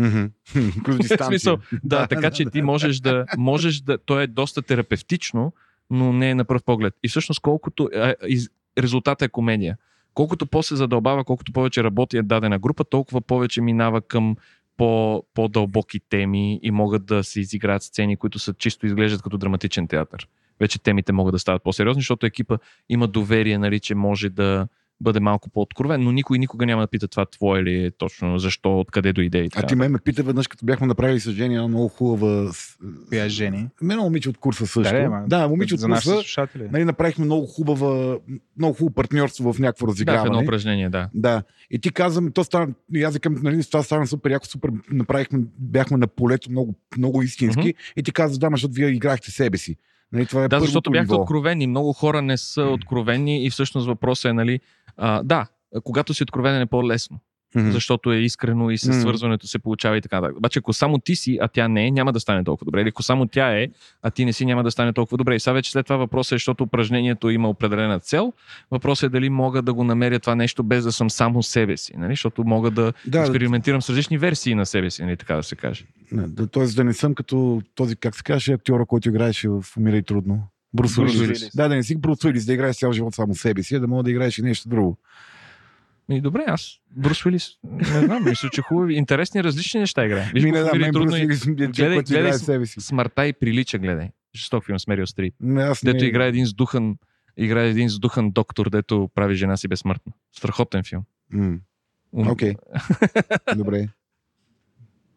[0.01, 1.27] Mm-hmm.
[1.27, 3.99] смисъл, да, така че ти можеш да, можеш да.
[3.99, 5.53] То е доста терапевтично,
[5.91, 6.95] но не е на пръв поглед.
[7.03, 7.91] И всъщност колкото.
[7.95, 9.77] А, из, резултата е комедия.
[10.15, 14.37] Колкото по-се задълбава, колкото повече работи е дадена група, толкова повече минава към
[14.77, 19.89] по, по-дълбоки теми и могат да се изиграят сцени, които са чисто изглеждат като драматичен
[19.89, 20.29] театър
[20.61, 24.69] вече темите могат да стават по-сериозни, защото екипа има доверие, нали, че може да
[25.01, 28.81] бъде малко по-откровен, но никой никога няма да пита това твое ли е точно, защо,
[28.81, 29.65] откъде дойде и така.
[29.65, 32.51] А ти ме ме пита веднъж, като бяхме направили с Жени една много хубава...
[33.09, 33.69] Коя е Жени?
[33.83, 34.95] Едно момиче от курса също.
[34.95, 36.49] Да, ма, да момиче от курса.
[36.73, 38.19] Нали, направихме много хубава,
[38.59, 40.25] много хубаво партньорство в някакво разиграване.
[40.25, 41.09] Да, в едно упражнение, да.
[41.15, 41.43] Да.
[41.71, 45.39] И ти казвам, то стана, и аз викам, нали, това стана супер, яко супер, направихме,
[45.59, 47.61] бяхме на полето много, много истински.
[47.61, 47.93] Mm-hmm.
[47.97, 49.77] И ти казваш, да, защото вие играхте себе си.
[50.13, 51.23] Нали, това е да, защото бяхте ниво.
[51.23, 51.67] откровени.
[51.67, 54.61] Много хора не са откровени и всъщност въпросът е, нали,
[54.97, 55.47] а, да,
[55.85, 57.21] когато си откровенен е по-лесно
[57.57, 57.71] mm-hmm.
[57.71, 59.01] защото е искрено и с mm-hmm.
[59.01, 60.31] свързването се получава и така.
[60.37, 62.81] Обаче, ако само ти си, а тя не е, няма да стане толкова добре.
[62.81, 63.69] Или ако само тя е,
[64.03, 65.35] а ти не си, няма да стане толкова добре.
[65.35, 68.33] И сега вече след това въпросът е, защото упражнението има определена цел.
[68.71, 71.93] Въпросът е дали мога да го намеря това нещо без да съм само себе си.
[71.97, 72.13] Нали?
[72.13, 75.17] Защото мога да, да експериментирам с различни версии на себе си, нали?
[75.17, 75.85] така да се каже.
[76.13, 79.65] Не, да, тоест да не съм като този, как се каже, актьора, който играеше в
[79.77, 80.49] Умирай трудно.
[80.75, 81.51] Брус Уилис.
[81.55, 83.89] Да, да не си Брус Уилис, да играеш цял живот само себе си, а да
[83.89, 84.99] мога да играеш и нещо друго.
[86.11, 90.31] И добре, аз Брус Уилис, не знам, мисля, че хубави, интересни, различни неща играе.
[90.35, 91.27] Виж, Ми, не, да, мен трудно и...
[91.27, 92.81] гледай, гледай себе си.
[92.81, 94.09] Смъртта и прилича, гледай.
[94.37, 95.35] Жесток филм с Мерил Стрип.
[95.85, 96.09] Дето не...
[96.09, 96.97] играе един сдухан,
[97.37, 100.13] играе един сдухан доктор, дето прави жена си безсмъртна.
[100.37, 101.03] Страхотен филм.
[102.13, 102.55] Окей.
[102.55, 103.55] Okay.
[103.57, 103.89] Добре.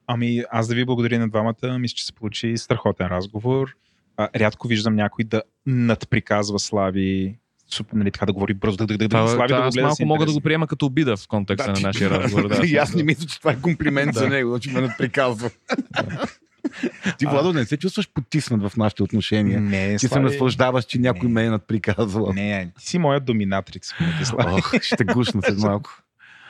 [0.07, 1.79] Ами, аз да ви благодаря на двамата.
[1.79, 3.75] Мисля, че се получи страхотен разговор.
[4.17, 7.39] А, рядко виждам някой да надприказва Слави
[7.73, 10.05] супер, нали, така да говори бързо, да, да, да, да, слави, да, да аз малко
[10.05, 12.49] мога да го приема като обида в контекста да, на нашия разговор.
[12.49, 15.49] Да, и аз не мисля, че това е комплимент за него, че ме приказва.
[17.17, 19.61] Ти, Владо, не се чувстваш потиснат в нашите отношения.
[19.61, 20.27] Не, ти слави...
[20.27, 21.33] се наслаждаваш, че някой не.
[21.33, 22.33] ме е надприказвал.
[22.33, 23.89] Не, ти си моят доминатрикс.
[24.33, 25.89] Ох, ще гушна след малко.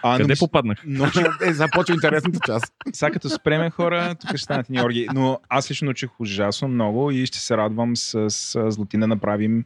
[0.04, 0.78] А, Къде но, попаднах?
[0.86, 1.06] Но,
[1.46, 2.74] е, започва интересната част.
[2.94, 5.08] Сега като спреме хора, тук ще станат ни орги.
[5.14, 9.64] Но аз лично научих ужасно много и ще се радвам с, с Златина да направим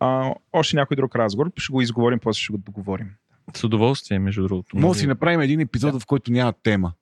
[0.00, 1.50] а, още някой друг разговор.
[1.56, 3.10] Ще го изговорим, после ще го договорим.
[3.56, 4.76] С удоволствие, между другото.
[4.76, 6.00] Може да си направим един епизод, да.
[6.00, 6.92] в който няма тема.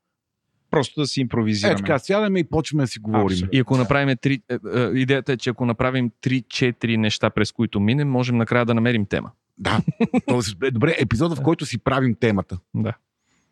[0.71, 1.75] Просто да си импровизираме.
[1.75, 3.27] Е, така, сядаме и почваме да си говорим.
[3.27, 3.49] Абсолютно.
[3.53, 7.81] И ако направим три, е, е, идеята е, че ако направим 3-4 неща, през които
[7.81, 9.31] минем, можем накрая да намерим тема.
[9.59, 9.81] Да.
[10.73, 12.59] Добре, епизода, в който си правим темата.
[12.75, 12.93] Да.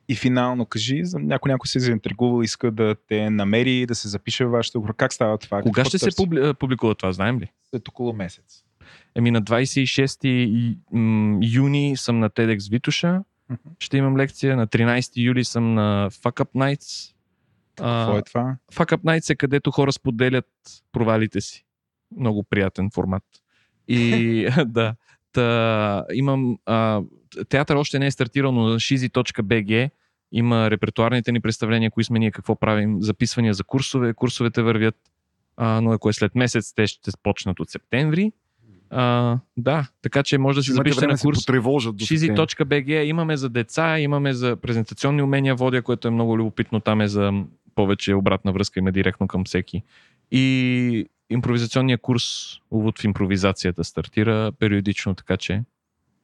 [0.09, 4.09] И финално кажи, за някой някой се е заинтригувал, иска да те намери, да се
[4.09, 4.95] запише в вашата група.
[4.95, 5.63] Как става това?
[5.63, 6.55] Кога Какво ще се публи...
[6.55, 7.53] публикува това, знаем ли?
[7.71, 8.64] След около месец.
[9.15, 10.76] Еми на 26
[11.57, 13.23] юни съм на TEDx Витуша.
[13.51, 13.70] Mm-hmm.
[13.78, 14.57] Ще имам лекция.
[14.57, 17.15] На 13 юли съм на Fuck Up Nights.
[17.76, 18.57] Какво е това?
[18.73, 20.49] Fuck Up Nights е където хора споделят
[20.93, 21.65] провалите си.
[22.17, 23.25] Много приятен формат.
[23.89, 24.94] И да,
[25.33, 26.59] та, имам...
[26.67, 27.02] А,
[27.49, 29.91] театър още не е стартирал, но на shizy.bg
[30.33, 34.15] има репертуарните ни представления, кои сме ние, какво правим, записвания за курсове.
[34.15, 34.97] Курсовете вървят,
[35.57, 38.33] а, но ако е след месец, те ще почнат от септември.
[38.97, 41.39] А, да, така че може да си запишете на курс.
[41.97, 46.81] Shizy.bg имаме за деца, имаме за презентационни умения водя, което е много любопитно.
[46.81, 47.33] Там е за
[47.75, 49.83] повече обратна връзка, има директно към всеки.
[50.31, 52.25] И импровизационния курс
[52.71, 55.63] Увод в импровизацията стартира периодично, така че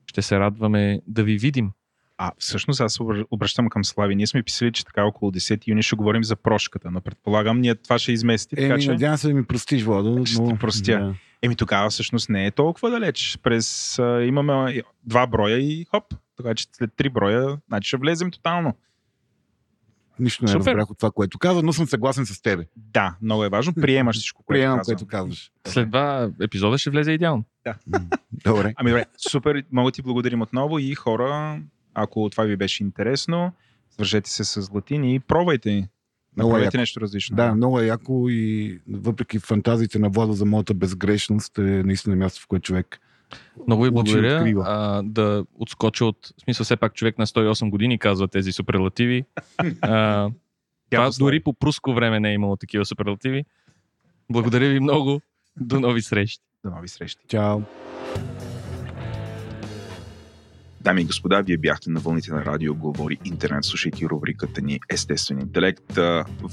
[0.07, 1.71] ще се радваме да ви видим.
[2.23, 2.99] А, всъщност аз
[3.31, 4.17] обръщам към Слави.
[4.17, 7.75] Ние сме писали, че така около 10 юни ще говорим за прошката, но предполагам, ние
[7.75, 8.55] това ще измести.
[8.59, 8.91] Еми, така, че...
[8.91, 10.27] надявам се да ми простиш, Владо.
[10.27, 10.57] Ще но...
[10.57, 10.99] простя.
[10.99, 11.15] Да.
[11.43, 13.39] Еми тогава всъщност не е толкова далеч.
[13.43, 16.05] През а, имаме два броя и хоп.
[16.37, 18.75] Така че след три броя, значи ще влезем тотално.
[20.19, 22.67] Нищо не разбрах от това, което каза, но съм съгласен с тебе.
[22.77, 23.75] Да, много е важно.
[23.75, 25.51] Приемаш всичко, което Приемам, което казваш.
[25.67, 27.45] След два епизода ще влезе идеално.
[27.65, 27.75] Да.
[28.45, 28.75] Добре.
[28.77, 29.65] Ами добре, супер.
[29.73, 31.61] Много ти благодарим отново и хора,
[31.95, 33.53] ако това ви беше интересно,
[33.91, 35.89] свържете се с Златин и пробвайте.
[36.37, 37.37] Много е нещо различно.
[37.37, 42.43] Да, много е яко и въпреки фантазиите на Влада за моята безгрешност е наистина място,
[42.43, 43.01] в което човек
[43.67, 46.33] много ви благодаря а, да отскоча от...
[46.39, 49.25] В смисъл, все пак човек на 108 години казва тези суперлативи.
[49.83, 50.31] А,
[50.91, 53.45] това дори по пруско време не е имало такива суперлативи.
[54.31, 55.21] Благодаря ви много.
[55.57, 56.45] До нови срещи.
[56.65, 57.21] До нови срещи.
[57.29, 57.61] Чао.
[60.83, 65.41] Дами и господа, вие бяхте на вълните на радио Говори Интернет, слушайки рубриката ни Естествен
[65.41, 65.99] интелект.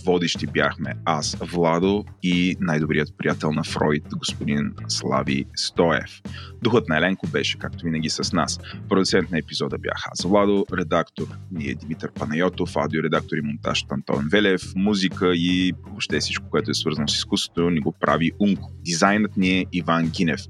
[0.05, 6.21] Водещи бяхме аз, Владо и най-добрият приятел на Фройд, господин Слави Стоев.
[6.61, 8.59] Духът на Еленко беше, както винаги, с нас.
[8.89, 14.27] Продуцент на епизода бях аз, Владо, редактор ни е Димитър Панайотов, аудиоредактор и монтаж Антон
[14.31, 18.71] Велев, музика и въобще всичко, което е свързано с изкуството, ни го прави Унко.
[18.85, 20.41] Дизайнът ни е Иван Гинев.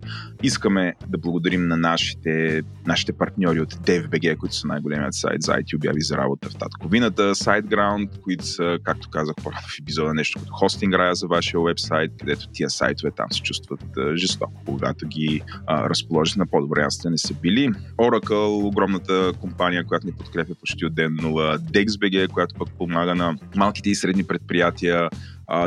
[0.43, 5.75] Искаме да благодарим на нашите, нашите партньори от DFBG, които са най-големият сайт за IT
[5.75, 10.53] обяви за работа в татковината, SiteGround, които са, както казах по-рано в епизода, нещо като
[10.53, 13.83] хостинг рая за вашия вебсайт, където тия сайтове там се чувстват
[14.15, 17.71] жестоко, когато ги а, разположиш на по-добре място не са били.
[17.97, 23.37] Oracle, огромната компания, която ни подкрепя почти от ден 0, DexBG, която пък помага на
[23.55, 25.09] малките и средни предприятия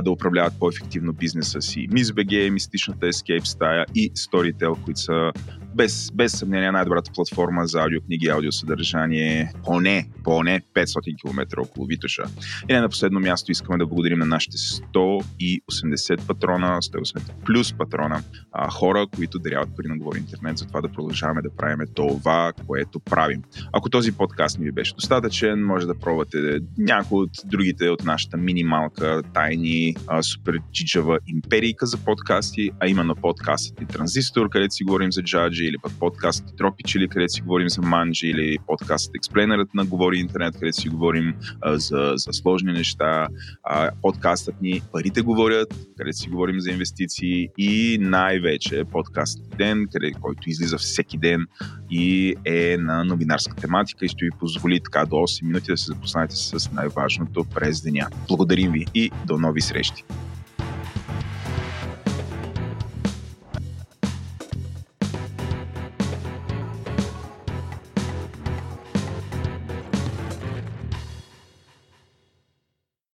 [0.02, 1.88] да управляват по-ефективно бизнеса си.
[1.88, 5.32] MissBG, мистичната Escape стая и Storytel, които са
[5.74, 12.22] без, без съмнение най-добрата платформа за аудиокниги и аудиосъдържание поне, поне 500 км около Витоша.
[12.68, 18.22] И не на последно място искаме да благодарим на нашите 180 патрона, 180 плюс патрона,
[18.52, 22.52] а, хора, които даряват пари на Говори Интернет за това да продължаваме да правим това,
[22.66, 23.42] което правим.
[23.72, 28.36] Ако този подкаст не ви беше достатъчен, може да пробвате някои от другите от нашата
[28.36, 34.84] минималка тайни а, супер чичава империйка за подкасти, а именно подкастът и Транзистор, където си
[34.84, 38.58] говорим за джаджи, Манджи или пък подкаст Тропич, или където си говорим за Манджи, или
[38.66, 43.28] подкаст Експлейнерът на Говори Интернет, където си говорим а, за, за сложни неща.
[43.64, 50.12] А, подкастът ни Парите говорят, където си говорим за инвестиции и най-вече подкаст Ден, къде,
[50.20, 51.46] който излиза всеки ден
[51.90, 55.86] и е на новинарска тематика и ще ви позволи така до 8 минути да се
[55.86, 58.08] запознаете с най-важното през деня.
[58.28, 60.04] Благодарим ви и до нови срещи!